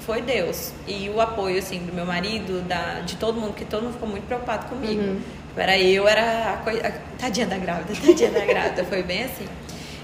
foi 0.00 0.22
Deus. 0.22 0.72
E 0.86 1.10
o 1.10 1.20
apoio, 1.20 1.58
assim, 1.58 1.80
do 1.80 1.92
meu 1.92 2.06
marido, 2.06 2.62
da, 2.62 3.00
de 3.00 3.16
todo 3.16 3.40
mundo, 3.40 3.54
que 3.54 3.64
todo 3.64 3.82
mundo 3.82 3.94
ficou 3.94 4.08
muito 4.08 4.24
preocupado 4.24 4.66
comigo. 4.68 5.02
Uhum. 5.02 5.20
Era 5.56 5.76
eu, 5.78 6.06
era 6.06 6.52
a, 6.52 6.56
coisa, 6.58 6.86
a 6.86 6.92
tadinha 7.18 7.46
da 7.46 7.58
grávida, 7.58 7.92
tadinha 8.06 8.30
da 8.30 8.44
grávida, 8.44 8.84
foi 8.84 9.02
bem 9.02 9.24
assim. 9.24 9.46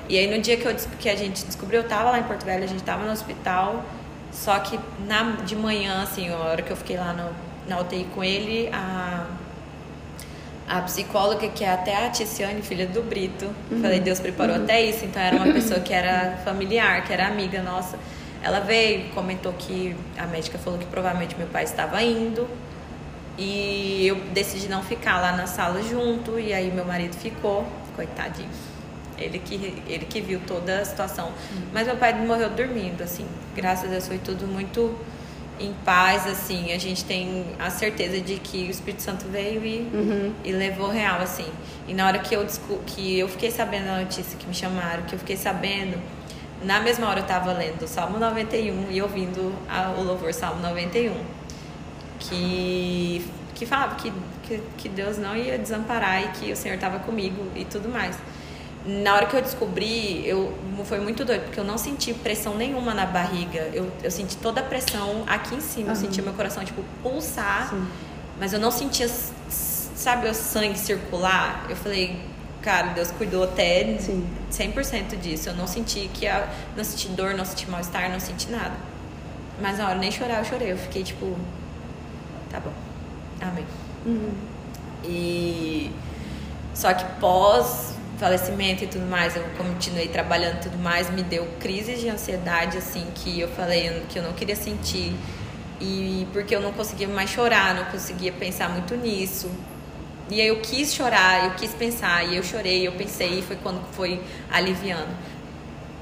E 0.08 0.18
aí 0.18 0.26
no 0.26 0.42
dia 0.42 0.56
que, 0.56 0.66
eu, 0.66 0.74
que 0.98 1.08
a 1.08 1.14
gente 1.14 1.44
descobriu, 1.44 1.82
eu 1.82 1.88
tava 1.88 2.10
lá 2.10 2.18
em 2.18 2.24
Porto 2.24 2.44
Velho, 2.44 2.64
a 2.64 2.66
gente 2.66 2.82
tava 2.82 3.04
no 3.04 3.12
hospital, 3.12 3.84
só 4.32 4.58
que 4.58 4.78
na, 5.06 5.36
de 5.44 5.54
manhã, 5.54 6.02
assim, 6.02 6.28
a 6.30 6.36
hora 6.36 6.62
que 6.62 6.70
eu 6.70 6.76
fiquei 6.76 6.96
lá 6.96 7.12
no, 7.12 7.30
na 7.68 7.80
UTI 7.80 8.06
com 8.12 8.24
ele, 8.24 8.68
a, 8.72 9.26
a 10.72 10.80
psicóloga, 10.80 11.48
que 11.48 11.62
é 11.64 11.70
até 11.70 12.06
a 12.06 12.08
Ticiane, 12.08 12.62
filha 12.62 12.86
do 12.86 13.02
Brito, 13.02 13.44
uhum. 13.70 13.82
falei, 13.82 14.00
Deus 14.00 14.18
preparou 14.18 14.56
uhum. 14.56 14.62
até 14.62 14.80
isso, 14.80 15.04
então 15.04 15.20
era 15.20 15.36
uma 15.36 15.52
pessoa 15.52 15.80
que 15.80 15.92
era 15.92 16.38
familiar, 16.46 17.04
que 17.04 17.12
era 17.12 17.26
amiga 17.26 17.62
nossa. 17.62 17.98
Ela 18.42 18.60
veio, 18.60 19.10
comentou 19.10 19.52
que 19.52 19.94
a 20.16 20.26
médica 20.26 20.56
falou 20.56 20.78
que 20.78 20.86
provavelmente 20.86 21.36
meu 21.36 21.46
pai 21.46 21.64
estava 21.64 22.02
indo. 22.02 22.48
E 23.36 24.06
eu 24.06 24.16
decidi 24.32 24.68
não 24.68 24.82
ficar 24.82 25.20
lá 25.20 25.36
na 25.36 25.46
sala 25.46 25.82
junto, 25.82 26.40
e 26.40 26.54
aí 26.54 26.72
meu 26.72 26.86
marido 26.86 27.14
ficou, 27.16 27.66
coitadinho. 27.94 28.48
Ele 29.18 29.38
que, 29.38 29.82
ele 29.86 30.06
que 30.06 30.22
viu 30.22 30.40
toda 30.46 30.78
a 30.80 30.84
situação. 30.86 31.26
Uhum. 31.26 31.62
Mas 31.70 31.86
meu 31.86 31.96
pai 31.96 32.14
morreu 32.14 32.48
dormindo, 32.48 33.02
assim. 33.02 33.26
Graças 33.54 33.84
a 33.84 33.88
Deus 33.88 34.08
foi 34.08 34.18
tudo 34.18 34.46
muito 34.46 34.98
em 35.64 35.72
paz, 35.84 36.26
assim. 36.26 36.72
A 36.72 36.78
gente 36.78 37.04
tem 37.04 37.44
a 37.58 37.70
certeza 37.70 38.20
de 38.20 38.36
que 38.38 38.66
o 38.66 38.70
Espírito 38.70 39.02
Santo 39.02 39.26
veio 39.28 39.64
e, 39.64 39.80
uhum. 39.92 40.34
e 40.44 40.52
levou 40.52 40.88
real, 40.88 41.20
assim. 41.20 41.46
E 41.88 41.94
na 41.94 42.06
hora 42.06 42.18
que 42.18 42.34
eu, 42.34 42.46
que 42.86 43.18
eu 43.18 43.28
fiquei 43.28 43.50
sabendo 43.50 43.88
a 43.88 44.00
notícia, 44.00 44.38
que 44.38 44.46
me 44.46 44.54
chamaram, 44.54 45.02
que 45.04 45.14
eu 45.14 45.18
fiquei 45.18 45.36
sabendo, 45.36 46.00
na 46.62 46.80
mesma 46.80 47.08
hora 47.08 47.20
eu 47.20 47.22
estava 47.24 47.52
lendo 47.52 47.82
o 47.82 47.88
Salmo 47.88 48.18
91 48.18 48.90
e 48.90 49.02
ouvindo 49.02 49.54
a, 49.68 49.90
o 49.98 50.02
louvor 50.04 50.32
Salmo 50.32 50.60
91. 50.60 51.14
Que, 52.18 53.24
que 53.54 53.66
falava 53.66 53.96
que, 53.96 54.12
que, 54.44 54.60
que 54.78 54.88
Deus 54.88 55.18
não 55.18 55.36
ia 55.36 55.58
desamparar 55.58 56.22
e 56.22 56.28
que 56.28 56.52
o 56.52 56.56
Senhor 56.56 56.76
estava 56.76 57.00
comigo 57.00 57.44
e 57.56 57.64
tudo 57.64 57.88
mais 57.88 58.16
na 58.84 59.14
hora 59.14 59.26
que 59.26 59.36
eu 59.36 59.42
descobri, 59.42 60.26
eu 60.26 60.52
foi 60.84 60.98
muito 60.98 61.24
doido, 61.24 61.44
porque 61.44 61.60
eu 61.60 61.64
não 61.64 61.78
senti 61.78 62.12
pressão 62.12 62.56
nenhuma 62.56 62.92
na 62.92 63.06
barriga. 63.06 63.70
Eu, 63.72 63.90
eu 64.02 64.10
senti 64.10 64.36
toda 64.36 64.60
a 64.60 64.64
pressão 64.64 65.22
aqui 65.26 65.54
em 65.54 65.60
cima. 65.60 65.86
Uhum. 65.86 65.92
Eu 65.92 65.96
sentia 65.96 66.22
meu 66.22 66.32
coração, 66.32 66.64
tipo, 66.64 66.82
pulsar. 67.02 67.68
Sim. 67.70 67.86
Mas 68.40 68.52
eu 68.52 68.58
não 68.58 68.72
sentia, 68.72 69.08
sabe, 69.48 70.28
o 70.28 70.34
sangue 70.34 70.78
circular. 70.78 71.66
Eu 71.68 71.76
falei, 71.76 72.18
cara, 72.60 72.88
Deus 72.88 73.12
cuidou 73.12 73.44
até 73.44 73.96
Sim. 73.98 74.26
100% 74.50 75.16
disso. 75.20 75.48
Eu 75.48 75.54
não 75.54 75.68
senti 75.68 76.10
que 76.12 76.26
a, 76.26 76.48
não 76.76 76.82
senti 76.82 77.08
dor, 77.08 77.34
não 77.34 77.44
senti 77.44 77.70
mal-estar, 77.70 78.10
não 78.10 78.18
senti 78.18 78.50
nada. 78.50 78.74
Mas 79.60 79.78
na 79.78 79.88
hora 79.88 79.98
nem 79.98 80.10
chorar, 80.10 80.38
eu 80.38 80.44
chorei. 80.44 80.72
Eu 80.72 80.76
fiquei 80.76 81.04
tipo, 81.04 81.36
tá 82.50 82.58
bom. 82.58 82.72
Amém. 83.40 83.64
Uhum. 84.04 84.32
E 85.04 85.92
só 86.74 86.92
que 86.92 87.04
pós 87.20 87.91
falecimento 88.22 88.84
e 88.84 88.86
tudo 88.86 89.04
mais, 89.04 89.34
eu 89.34 89.42
continuei 89.58 90.06
trabalhando 90.06 90.58
e 90.58 90.60
tudo 90.60 90.78
mais, 90.78 91.10
me 91.10 91.24
deu 91.24 91.44
crises 91.58 92.00
de 92.00 92.08
ansiedade, 92.08 92.78
assim, 92.78 93.04
que 93.16 93.40
eu 93.40 93.48
falei 93.48 94.00
que 94.08 94.16
eu 94.16 94.22
não 94.22 94.32
queria 94.32 94.54
sentir. 94.54 95.12
E 95.80 96.24
porque 96.32 96.54
eu 96.54 96.60
não 96.60 96.72
conseguia 96.72 97.08
mais 97.08 97.30
chorar, 97.30 97.74
não 97.74 97.86
conseguia 97.86 98.30
pensar 98.30 98.68
muito 98.68 98.94
nisso. 98.94 99.50
E 100.30 100.40
aí 100.40 100.46
eu 100.46 100.60
quis 100.60 100.94
chorar, 100.94 101.46
eu 101.46 101.50
quis 101.54 101.74
pensar, 101.74 102.24
e 102.24 102.36
eu 102.36 102.44
chorei, 102.44 102.86
eu 102.86 102.92
pensei, 102.92 103.40
e 103.40 103.42
foi 103.42 103.56
quando 103.56 103.84
foi 103.90 104.20
aliviando. 104.52 105.10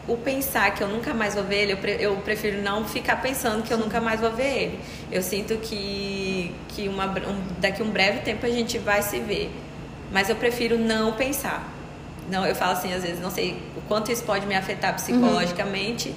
O 0.06 0.18
pensar 0.18 0.74
que 0.74 0.82
eu 0.82 0.88
nunca 0.88 1.14
mais 1.14 1.34
vou 1.34 1.44
ver 1.44 1.70
ele, 1.70 1.78
eu 2.00 2.16
prefiro 2.16 2.60
não 2.60 2.84
ficar 2.84 3.16
pensando 3.22 3.62
que 3.62 3.72
eu 3.72 3.78
nunca 3.78 3.98
mais 3.98 4.20
vou 4.20 4.30
ver 4.30 4.64
ele. 4.64 4.80
Eu 5.10 5.22
sinto 5.22 5.56
que, 5.56 6.54
que 6.68 6.86
uma, 6.86 7.06
um, 7.06 7.42
daqui 7.58 7.80
a 7.80 7.84
um 7.84 7.90
breve 7.90 8.18
tempo 8.20 8.44
a 8.44 8.50
gente 8.50 8.76
vai 8.76 9.00
se 9.00 9.18
ver. 9.20 9.50
Mas 10.12 10.28
eu 10.28 10.36
prefiro 10.36 10.76
não 10.76 11.12
pensar 11.12 11.79
não, 12.30 12.46
eu 12.46 12.54
falo 12.54 12.72
assim, 12.72 12.92
às 12.92 13.02
vezes, 13.02 13.20
não 13.20 13.30
sei 13.30 13.60
o 13.76 13.80
quanto 13.82 14.10
isso 14.10 14.22
pode 14.24 14.46
me 14.46 14.54
afetar 14.54 14.94
psicologicamente, 14.94 16.08
uhum. 16.10 16.14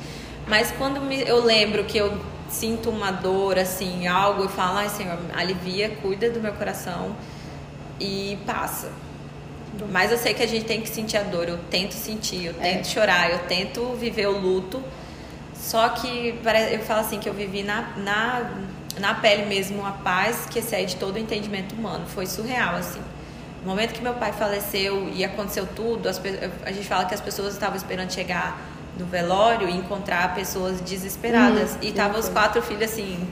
mas 0.48 0.72
quando 0.72 1.02
me, 1.02 1.22
eu 1.22 1.44
lembro 1.44 1.84
que 1.84 1.98
eu 1.98 2.18
sinto 2.50 2.90
uma 2.90 3.12
dor, 3.12 3.58
assim, 3.58 4.08
algo, 4.08 4.44
eu 4.44 4.50
falo, 4.50 4.78
ai 4.78 4.90
Senhor, 4.90 5.18
alivia, 5.34 5.90
cuida 6.02 6.30
do 6.30 6.40
meu 6.40 6.54
coração 6.54 7.16
e 8.00 8.38
passa. 8.46 8.92
Mas 9.92 10.12
eu 10.12 10.18
sei 10.18 10.34
que 10.34 10.44
a 10.44 10.48
gente 10.48 10.66
tem 10.66 10.82
que 10.82 10.90
sentir 10.90 11.18
a 11.18 11.24
dor, 11.24 11.50
eu 11.50 11.58
tento 11.70 11.94
sentir, 11.94 12.46
eu 12.46 12.54
tento 12.54 12.82
é. 12.82 12.84
chorar, 12.84 13.32
eu 13.32 13.40
tento 13.40 13.96
viver 13.96 14.28
o 14.28 14.38
luto. 14.38 14.84
Só 15.56 15.90
que 15.90 16.40
eu 16.72 16.80
falo 16.82 17.00
assim 17.00 17.20
que 17.20 17.28
eu 17.28 17.34
vivi 17.34 17.64
na, 17.64 17.94
na, 17.98 18.52
na 19.00 19.14
pele 19.16 19.46
mesmo 19.46 19.84
a 19.86 19.92
paz 19.92 20.46
que 20.46 20.60
excede 20.60 20.98
todo 20.98 21.16
o 21.16 21.20
entendimento 21.20 21.74
humano. 21.74 22.06
Foi 22.06 22.28
surreal, 22.28 22.76
assim. 22.76 23.02
No 23.64 23.70
momento 23.70 23.94
que 23.94 24.02
meu 24.02 24.14
pai 24.14 24.34
faleceu 24.34 25.10
e 25.14 25.24
aconteceu 25.24 25.66
tudo, 25.66 26.10
as, 26.10 26.22
a 26.66 26.72
gente 26.72 26.86
fala 26.88 27.06
que 27.06 27.14
as 27.14 27.22
pessoas 27.22 27.54
estavam 27.54 27.78
esperando 27.78 28.12
chegar 28.12 28.60
no 29.00 29.06
velório 29.06 29.70
e 29.70 29.76
encontrar 29.76 30.36
pessoas 30.36 30.82
desesperadas. 30.82 31.76
Hum, 31.76 31.78
e 31.82 31.90
estavam 31.90 32.20
os 32.20 32.28
quatro 32.28 32.62
filhos 32.62 32.92
assim, 32.92 33.26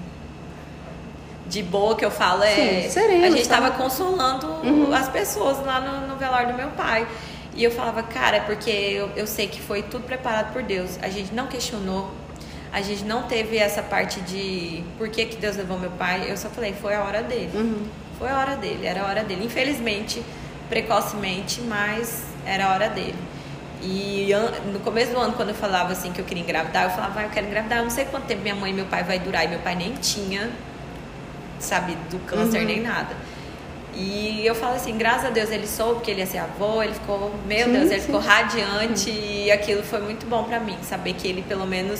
de 1.47 1.61
boa 1.61 1.95
que 1.97 2.05
eu 2.05 2.09
falo 2.11 2.43
é. 2.43 2.88
Sim, 2.89 3.23
a 3.25 3.29
gente 3.29 3.47
tá? 3.47 3.57
tava 3.57 3.71
consolando 3.71 4.47
Uhum. 4.63 4.93
as 4.93 5.09
pessoas 5.09 5.63
lá 5.65 5.82
no, 5.82 6.07
no 6.07 6.15
velório 6.15 6.47
do 6.47 6.53
meu 6.53 6.69
pai. 6.69 7.05
E 7.53 7.63
eu 7.63 7.71
falava, 7.71 8.01
cara, 8.01 8.38
é 8.38 8.39
porque 8.39 8.69
eu, 8.69 9.09
eu 9.17 9.27
sei 9.27 9.47
que 9.47 9.61
foi 9.61 9.84
tudo 9.84 10.05
preparado 10.05 10.53
por 10.53 10.63
Deus. 10.63 10.97
A 11.01 11.09
gente 11.09 11.34
não 11.34 11.47
questionou. 11.47 12.09
A 12.71 12.82
gente 12.82 13.03
não 13.03 13.23
teve 13.23 13.57
essa 13.57 13.84
parte 13.84 14.21
de 14.21 14.82
por 14.97 15.09
que, 15.09 15.25
que 15.25 15.36
Deus 15.36 15.57
levou 15.57 15.77
meu 15.77 15.91
pai. 15.91 16.32
Eu 16.32 16.38
só 16.38 16.47
falei, 16.49 16.73
foi 16.73 16.95
a 16.95 17.03
hora 17.03 17.21
dele. 17.21 17.51
Uhum. 17.53 17.84
Foi 18.22 18.30
a 18.30 18.38
hora 18.38 18.55
dele, 18.55 18.86
era 18.86 19.01
a 19.01 19.07
hora 19.07 19.24
dele. 19.24 19.43
Infelizmente, 19.43 20.22
precocemente, 20.69 21.59
mas 21.61 22.26
era 22.45 22.67
a 22.67 22.74
hora 22.74 22.88
dele. 22.88 23.15
E 23.82 24.30
no 24.72 24.80
começo 24.82 25.11
do 25.11 25.17
ano, 25.17 25.34
quando 25.34 25.49
eu 25.49 25.55
falava 25.55 25.91
assim 25.91 26.11
que 26.11 26.19
eu 26.22 26.26
queria 26.26 26.43
engravidar, 26.43 26.84
eu 26.84 26.91
falava, 26.91 27.22
ah, 27.22 27.24
eu 27.24 27.30
quero 27.32 27.47
engravidar, 27.47 27.80
eu 27.80 27.84
não 27.86 27.89
sei 27.89 28.05
quanto 28.05 28.26
tempo 28.28 28.43
minha 28.43 28.53
mãe 28.53 28.69
e 28.69 28.76
meu 28.76 28.86
pai 28.86 29.03
vai 29.03 29.17
durar. 29.17 29.43
E 29.43 29.47
meu 29.47 29.57
pai 29.57 29.74
nem 29.76 29.93
tinha, 29.93 30.51
sabe, 31.59 31.97
do 32.11 32.19
câncer 32.19 32.59
Uhum. 32.59 32.65
nem 32.67 32.82
nada. 32.82 33.15
E 33.95 34.45
eu 34.45 34.53
falo 34.53 34.76
assim, 34.76 34.95
graças 34.97 35.26
a 35.26 35.30
Deus 35.32 35.49
ele 35.49 35.65
soube 35.67 36.01
que 36.01 36.11
ele 36.11 36.19
ia 36.22 36.28
ser 36.28 36.38
avô, 36.38 36.84
ele 36.84 36.93
ficou, 36.93 37.34
meu 37.47 37.65
Sim, 37.65 37.74
Deus, 37.74 37.89
ele 37.89 37.99
sim. 38.01 38.05
ficou 38.05 38.22
radiante 38.22 39.09
e 39.09 39.51
aquilo 39.51 39.82
foi 39.82 39.99
muito 39.99 40.28
bom 40.28 40.43
pra 40.43 40.59
mim, 40.59 40.78
saber 40.84 41.13
que 41.13 41.28
ele 41.28 41.41
pelo 41.41 41.65
menos 41.65 41.99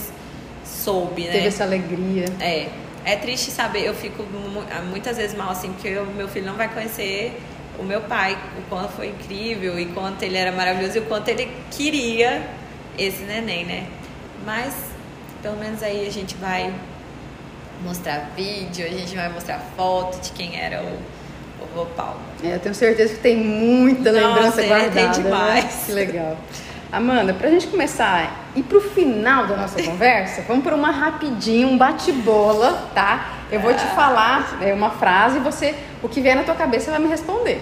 soube, 0.64 1.24
né? 1.24 1.32
Teve 1.32 1.48
essa 1.48 1.64
alegria. 1.64 2.26
É. 2.40 2.70
É 3.04 3.16
triste 3.16 3.50
saber, 3.52 3.86
eu 3.86 3.94
fico 3.94 4.24
mu- 4.24 4.64
muitas 4.90 5.18
vezes 5.18 5.36
mal 5.36 5.50
assim, 5.52 5.72
porque 5.74 5.90
o 5.98 6.06
meu 6.06 6.28
filho 6.28 6.46
não 6.46 6.56
vai 6.56 6.68
conhecer 6.70 7.40
o 7.80 7.84
meu 7.84 8.02
pai, 8.02 8.38
o 8.58 8.62
quanto 8.70 8.90
foi 8.90 9.08
incrível 9.08 9.80
e 9.80 9.88
quanto 9.88 10.22
ele 10.24 10.38
era 10.38 10.52
maravilhoso 10.52 10.98
e 10.98 11.00
o 11.00 11.06
quanto 11.06 11.30
ele 11.30 11.50
queria 11.72 12.44
esse 12.98 13.24
neném, 13.24 13.66
né? 13.66 13.88
Mas 14.46 14.74
pelo 15.42 15.58
menos 15.58 15.82
aí 15.82 16.06
a 16.06 16.12
gente 16.12 16.36
vai 16.36 16.72
mostrar 17.84 18.30
vídeo, 18.36 18.86
a 18.86 18.90
gente 18.90 19.16
vai 19.16 19.30
mostrar 19.30 19.60
foto 19.76 20.22
de 20.22 20.32
quem 20.32 20.60
era 20.60 20.84
o, 20.84 21.64
o 21.64 21.68
vô 21.74 21.86
Paulo. 21.88 22.20
É, 22.44 22.56
eu 22.56 22.60
tenho 22.60 22.76
certeza 22.76 23.16
que 23.16 23.20
tem 23.22 23.38
muita 23.38 24.12
Nossa, 24.12 24.28
lembrança 24.28 24.62
é, 24.62 24.68
guardada. 24.68 24.92
tem 24.92 25.06
né? 25.08 25.14
demais. 25.14 25.84
Que 25.88 25.92
legal. 25.94 26.38
Amanda, 26.92 27.34
pra 27.34 27.50
gente 27.50 27.68
começar 27.68 28.52
e 28.54 28.62
pro 28.62 28.82
final 28.82 29.48
da 29.48 29.56
nossa 29.56 29.82
conversa, 29.82 30.42
vamos 30.46 30.62
por 30.62 30.74
uma 30.74 30.92
rapidinho, 30.92 31.70
um 31.70 31.78
bate-bola, 31.78 32.90
tá? 32.94 33.38
Eu 33.50 33.62
vou 33.62 33.74
te 33.74 33.86
falar 33.96 34.58
é, 34.62 34.74
uma 34.74 34.90
frase 34.90 35.38
e 35.38 35.40
você, 35.40 35.74
o 36.04 36.10
que 36.10 36.20
vier 36.20 36.36
na 36.36 36.44
tua 36.44 36.54
cabeça, 36.56 36.92
vai 36.92 37.00
me 37.00 37.08
responder. 37.08 37.62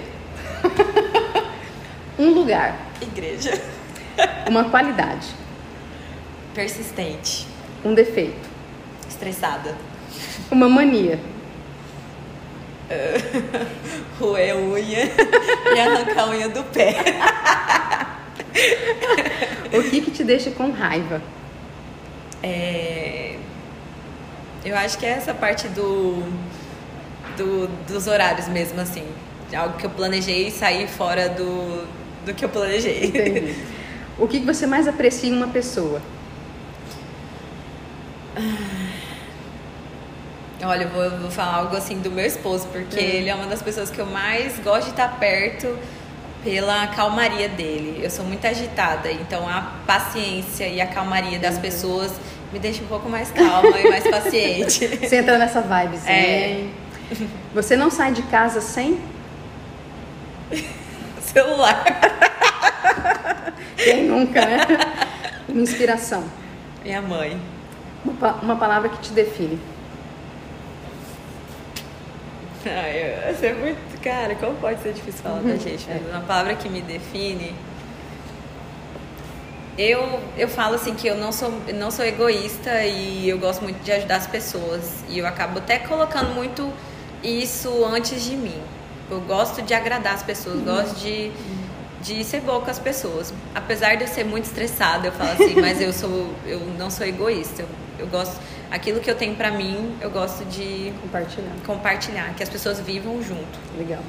um 2.18 2.32
lugar, 2.32 2.76
Igreja. 3.00 3.62
uma 4.50 4.64
qualidade, 4.64 5.28
Persistente. 6.56 7.46
um 7.86 7.94
defeito, 7.94 8.50
Estressada. 9.08 9.78
uma 10.50 10.68
mania, 10.68 11.20
Roer 14.20 14.58
unha 14.58 15.06
e 15.76 15.80
arrancar 15.80 16.24
a 16.24 16.30
unha 16.30 16.50
do 16.50 16.64
pé. 16.64 16.96
o 19.78 19.84
que 19.90 20.02
que 20.02 20.12
te 20.12 20.24
deixa 20.24 20.52
com 20.52 20.72
raiva, 20.72 21.22
É, 22.44 23.36
Eu 24.64 24.76
acho 24.78 24.98
que 24.98 25.06
é 25.06 25.10
essa 25.10 25.34
parte 25.34 25.68
do, 25.70 26.24
do- 27.38 27.68
dos 27.88 28.08
horários 28.08 28.48
mesmo, 28.48 28.80
assim. 28.82 29.06
Algo 29.54 29.78
que 29.78 29.86
eu 29.86 29.90
planejei 29.90 30.48
e 30.48 30.52
sair 30.52 30.88
fora 30.88 31.28
do, 31.30 31.86
do 32.26 32.34
que 32.34 32.46
eu 32.46 32.50
planejei. 32.50 33.06
Entendi. 33.06 33.56
O 34.18 34.28
que 34.28 34.40
que 34.42 34.46
você 34.46 34.68
mais 34.68 34.88
aprecia 34.88 35.30
em 35.30 35.34
uma 35.34 35.48
pessoa? 35.48 36.02
Olha, 40.62 40.84
eu 40.84 40.90
vou, 40.90 41.04
eu 41.04 41.18
vou 41.20 41.32
falar 41.32 41.56
algo 41.56 41.76
assim 41.78 42.00
do 42.00 42.12
meu 42.12 42.26
esposo, 42.26 42.68
porque 42.68 43.00
Hum. 43.00 43.04
ele 43.04 43.30
é 43.30 43.36
uma 43.36 43.48
das 43.48 43.62
pessoas 43.62 43.90
que 43.90 44.00
eu 44.00 44.06
mais 44.06 44.60
gosto 44.60 44.86
de 44.86 44.90
estar 44.92 45.18
perto 45.20 45.78
pela 46.44 46.88
calmaria 46.88 47.50
dele. 47.50 48.00
Eu 48.04 48.10
sou 48.10 48.24
muito 48.26 48.46
agitada, 48.46 49.12
então 49.12 49.48
a 49.48 49.74
paciência 49.86 50.68
e 50.68 50.80
a 50.82 50.88
calmaria 50.88 51.38
das 51.40 51.58
pessoas 51.58 52.12
me 52.54 52.60
deixa 52.60 52.82
um 52.84 52.88
pouco 52.88 53.10
mais 53.10 53.30
calma 53.32 53.78
e 53.80 53.90
mais 53.90 54.04
paciente. 54.08 54.88
Você 55.06 55.18
entra 55.18 55.38
nessa 55.38 55.62
vibe, 55.62 55.98
sim. 55.98 56.10
É. 56.10 56.66
Você 57.54 57.76
não 57.76 57.90
sai 57.92 58.12
de 58.12 58.22
casa 58.24 58.62
sem? 58.62 59.00
Celular. 61.22 61.84
Quem 63.78 64.04
nunca, 64.06 64.46
né? 64.46 64.58
Uma 65.48 65.62
inspiração. 65.62 66.24
Minha 66.84 67.02
mãe. 67.02 67.40
Uma, 68.04 68.14
pa- 68.16 68.40
uma 68.42 68.56
palavra 68.56 68.90
que 68.90 68.98
te 69.00 69.12
define. 69.12 69.60
Ai, 72.66 73.32
isso 73.32 73.46
é 73.46 73.54
muito. 73.54 73.89
Cara, 74.02 74.34
como 74.36 74.56
pode 74.56 74.82
ser 74.82 74.94
difícil 74.94 75.22
falar 75.22 75.42
da 75.42 75.58
gente? 75.58 75.90
É. 75.90 76.00
Mas 76.02 76.12
uma 76.12 76.22
palavra 76.22 76.56
que 76.56 76.70
me 76.70 76.82
define. 76.82 77.54
Eu, 79.78 80.20
eu 80.38 80.48
falo 80.48 80.76
assim 80.76 80.94
que 80.94 81.08
eu 81.08 81.16
não 81.16 81.32
sou, 81.32 81.54
não 81.74 81.90
sou 81.90 82.04
egoísta 82.06 82.84
e 82.84 83.30
eu 83.30 83.38
gosto 83.38 83.62
muito 83.62 83.82
de 83.84 83.92
ajudar 83.92 84.18
as 84.18 84.28
pessoas. 84.28 85.04
E 85.10 85.20
eu 85.20 85.28
acabo 85.28 85.60
até 85.60 85.80
colocando 85.80 86.34
muito 86.34 86.72
isso 87.24 87.86
antes 87.86 88.24
de 88.24 88.36
mim. 88.36 88.62
Eu 89.10 89.22
gosto 89.22 89.62
de 89.62 89.74
agradar 89.74 90.14
as 90.14 90.24
pessoas, 90.24 90.62
gosto 90.62 90.96
de, 91.00 91.32
de 92.02 92.24
ser 92.24 92.42
boa 92.42 92.62
com 92.62 92.70
as 92.70 92.80
pessoas. 92.80 93.34
Apesar 93.56 93.96
de 93.96 94.04
eu 94.04 94.08
ser 94.08 94.24
muito 94.24 94.46
estressada, 94.46 95.08
eu 95.08 95.12
falo 95.12 95.32
assim, 95.32 95.56
mas 95.60 95.82
eu 95.82 95.92
sou 95.92 96.34
eu 96.46 96.60
não 96.78 96.90
sou 96.90 97.06
egoísta. 97.06 97.64
Eu, 97.64 97.68
eu 98.00 98.08
gosto. 98.08 98.40
Aquilo 98.72 99.00
que 99.00 99.10
eu 99.10 99.16
tenho 99.16 99.36
pra 99.36 99.50
mim, 99.52 99.96
eu 100.00 100.12
gosto 100.12 100.46
de 100.46 100.94
Compartilhar. 101.02 101.52
compartilhar, 101.66 102.34
que 102.36 102.44
as 102.44 102.50
pessoas 102.50 102.80
vivam 102.80 103.22
junto. 103.24 103.60
Legal. 103.78 104.02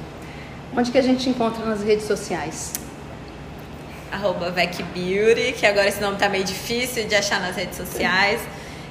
Onde 0.75 0.91
que 0.91 0.97
a 0.97 1.01
gente 1.01 1.27
encontra 1.29 1.65
nas 1.65 1.83
redes 1.83 2.05
sociais? 2.05 2.73
Arroba 4.11 4.51
Vec 4.51 4.83
Beauty, 4.93 5.53
que 5.53 5.65
agora 5.65 5.87
esse 5.87 5.99
nome 6.01 6.17
tá 6.17 6.29
meio 6.29 6.43
difícil 6.43 7.07
de 7.07 7.15
achar 7.15 7.39
nas 7.41 7.55
redes 7.55 7.77
sociais. 7.77 8.41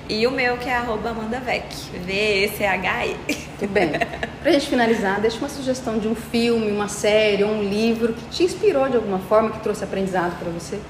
E 0.09 0.27
o 0.27 0.31
meu 0.33 0.57
que 0.57 0.69
é 0.69 0.75
arroba 0.75 1.11
Amanda 1.11 1.39
Vec, 1.39 1.65
V-E-C-H-E. 2.05 3.17
Tudo 3.61 3.71
bem. 3.73 3.93
Pra 4.43 4.51
gente 4.53 4.67
finalizar, 4.67 5.21
deixa 5.21 5.39
uma 5.39 5.49
sugestão 5.49 5.99
de 5.99 6.09
um 6.09 6.15
filme, 6.17 6.73
uma 6.73 6.89
série 6.89 7.45
ou 7.45 7.51
um 7.51 7.63
livro 7.63 8.15
que 8.15 8.25
te 8.31 8.43
inspirou 8.43 8.89
de 8.89 8.97
alguma 8.97 9.19
forma, 9.21 9.51
que 9.51 9.61
trouxe 9.61 9.85
aprendizado 9.85 10.37
pra 10.39 10.51
você. 10.51 10.81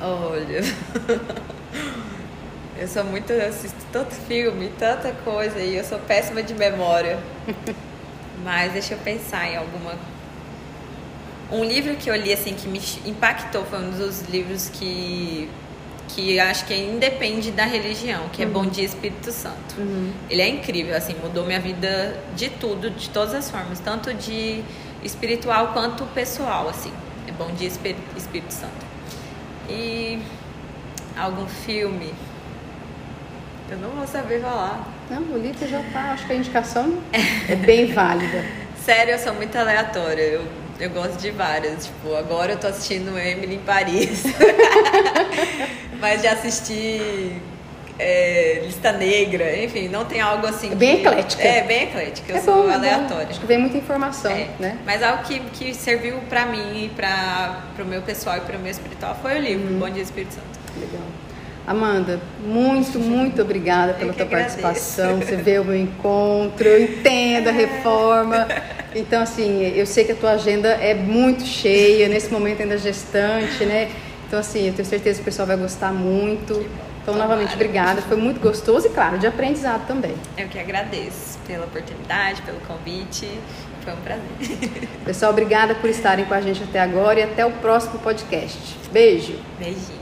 Olha, 0.00 0.62
eu 2.78 2.88
sou 2.88 3.04
muito, 3.04 3.32
eu 3.32 3.48
assisto 3.48 3.78
tanto 3.92 4.14
filme, 4.14 4.70
tanta 4.78 5.12
coisa 5.24 5.58
e 5.60 5.76
eu 5.76 5.84
sou 5.84 5.98
péssima 5.98 6.42
de 6.42 6.54
memória. 6.54 7.18
Mas 8.44 8.72
deixa 8.72 8.94
eu 8.94 8.98
pensar 8.98 9.46
em 9.50 9.56
alguma. 9.56 9.94
Um 11.50 11.62
livro 11.64 11.94
que 11.96 12.10
eu 12.10 12.16
li 12.16 12.32
assim 12.32 12.54
que 12.54 12.66
me 12.68 12.80
impactou 13.04 13.64
foi 13.64 13.78
um 13.78 13.90
dos 13.90 14.22
livros 14.22 14.68
que 14.68 15.48
que 16.08 16.38
acho 16.38 16.64
que 16.66 16.74
independe 16.74 17.50
da 17.50 17.64
religião, 17.64 18.28
que 18.32 18.40
é 18.42 18.46
Bom 18.46 18.64
Dia 18.66 18.84
Espírito 18.84 19.32
Santo. 19.32 19.74
Ele 20.30 20.40
é 20.40 20.48
incrível, 20.48 20.96
assim, 20.96 21.14
mudou 21.20 21.44
minha 21.44 21.58
vida 21.60 22.16
de 22.36 22.48
tudo, 22.48 22.90
de 22.90 23.10
todas 23.10 23.34
as 23.34 23.50
formas, 23.50 23.80
tanto 23.80 24.14
de 24.14 24.62
espiritual 25.02 25.72
quanto 25.72 26.04
pessoal, 26.14 26.68
assim. 26.68 26.92
É 27.28 27.32
Bom 27.32 27.48
Dia 27.58 27.66
Espí- 27.66 27.96
Espírito 28.16 28.52
Santo. 28.54 28.86
E 29.68 30.20
algum 31.18 31.46
filme? 31.46 32.14
Eu 33.70 33.78
não 33.78 33.90
vou 33.90 34.06
saber 34.06 34.40
falar. 34.40 34.86
Não, 35.10 35.22
o 35.22 35.38
livro 35.38 35.66
já 35.68 35.82
tá, 35.92 36.12
acho 36.12 36.26
que 36.26 36.32
a 36.32 36.36
indicação 36.36 36.98
é 37.48 37.54
bem 37.56 37.92
válida. 37.92 38.44
Sério, 38.84 39.12
eu 39.14 39.18
sou 39.18 39.34
muito 39.34 39.56
aleatória. 39.56 40.22
Eu, 40.22 40.44
eu 40.78 40.90
gosto 40.90 41.16
de 41.20 41.30
várias. 41.32 41.86
Tipo, 41.86 42.14
agora 42.14 42.52
eu 42.52 42.56
tô 42.58 42.68
assistindo 42.68 43.16
Emily 43.18 43.56
em 43.56 43.58
Paris. 43.60 44.22
Mas 46.00 46.22
já 46.22 46.32
assisti 46.32 47.32
é, 47.98 48.62
Lista 48.64 48.92
Negra. 48.92 49.56
Enfim, 49.64 49.88
não 49.88 50.04
tem 50.04 50.20
algo 50.20 50.46
assim. 50.46 50.70
É 50.70 50.74
bem 50.76 50.96
que- 51.00 51.06
eclética. 51.08 51.42
É, 51.42 51.62
bem 51.62 51.82
eclética. 51.84 52.32
Eu 52.32 52.36
é 52.36 52.40
sou 52.40 52.54
bom, 52.54 52.62
é 52.64 52.66
bom. 52.68 52.74
aleatória. 52.74 53.28
Acho 53.30 53.40
que 53.40 53.46
vem 53.46 53.58
muita 53.58 53.76
informação, 53.78 54.30
É, 54.30 54.48
né? 54.60 54.78
Mas 54.86 55.02
algo 55.02 55.24
que, 55.24 55.40
que 55.40 55.74
serviu 55.74 56.18
pra 56.28 56.46
mim 56.46 56.84
e 56.84 56.88
pra, 56.90 57.62
pro 57.74 57.84
meu 57.84 58.02
pessoal 58.02 58.36
e 58.36 58.40
pro 58.42 58.58
meu 58.58 58.70
espiritual 58.70 59.18
foi 59.20 59.36
o 59.36 59.40
livro 59.40 59.72
Uhum. 59.72 59.78
Bom 59.80 59.90
Dia 59.90 60.02
Espírito 60.02 60.34
Santo. 60.34 60.46
Legal. 60.78 61.02
Amanda, 61.66 62.20
muito, 62.46 62.98
muito 63.00 63.42
obrigada 63.42 63.94
pela 63.94 64.12
tua 64.12 64.24
agradeço. 64.24 64.58
participação. 64.58 65.18
Você 65.18 65.34
veio 65.36 65.58
ao 65.60 65.64
meu 65.64 65.76
encontro, 65.76 66.66
eu 66.68 66.80
entendo 66.82 67.48
a 67.48 67.52
reforma. 67.52 68.46
Então, 68.94 69.20
assim, 69.20 69.62
eu 69.74 69.84
sei 69.84 70.04
que 70.04 70.12
a 70.12 70.14
tua 70.14 70.30
agenda 70.32 70.68
é 70.68 70.94
muito 70.94 71.44
cheia, 71.44 72.08
nesse 72.08 72.32
momento 72.32 72.62
ainda 72.62 72.78
gestante, 72.78 73.64
né? 73.64 73.90
Então, 74.26 74.38
assim, 74.38 74.68
eu 74.68 74.74
tenho 74.74 74.86
certeza 74.86 75.16
que 75.16 75.22
o 75.22 75.24
pessoal 75.24 75.46
vai 75.46 75.56
gostar 75.56 75.92
muito. 75.92 76.52
Então, 77.02 77.14
Tomara. 77.14 77.30
novamente, 77.30 77.54
obrigada. 77.54 78.00
Foi 78.02 78.16
muito 78.16 78.40
gostoso 78.40 78.86
e, 78.86 78.90
claro, 78.90 79.18
de 79.18 79.26
aprendizado 79.26 79.86
também. 79.86 80.14
Eu 80.38 80.48
que 80.48 80.58
agradeço 80.58 81.38
pela 81.46 81.66
oportunidade, 81.66 82.42
pelo 82.42 82.58
convite. 82.60 83.28
Foi 83.84 83.92
um 83.92 83.96
prazer. 83.96 84.88
Pessoal, 85.04 85.30
obrigada 85.30 85.74
por 85.74 85.90
estarem 85.90 86.24
com 86.24 86.34
a 86.34 86.40
gente 86.40 86.62
até 86.62 86.80
agora 86.80 87.20
e 87.20 87.22
até 87.22 87.44
o 87.44 87.52
próximo 87.52 87.98
podcast. 88.00 88.58
Beijo! 88.92 89.34
Beijinho. 89.58 89.95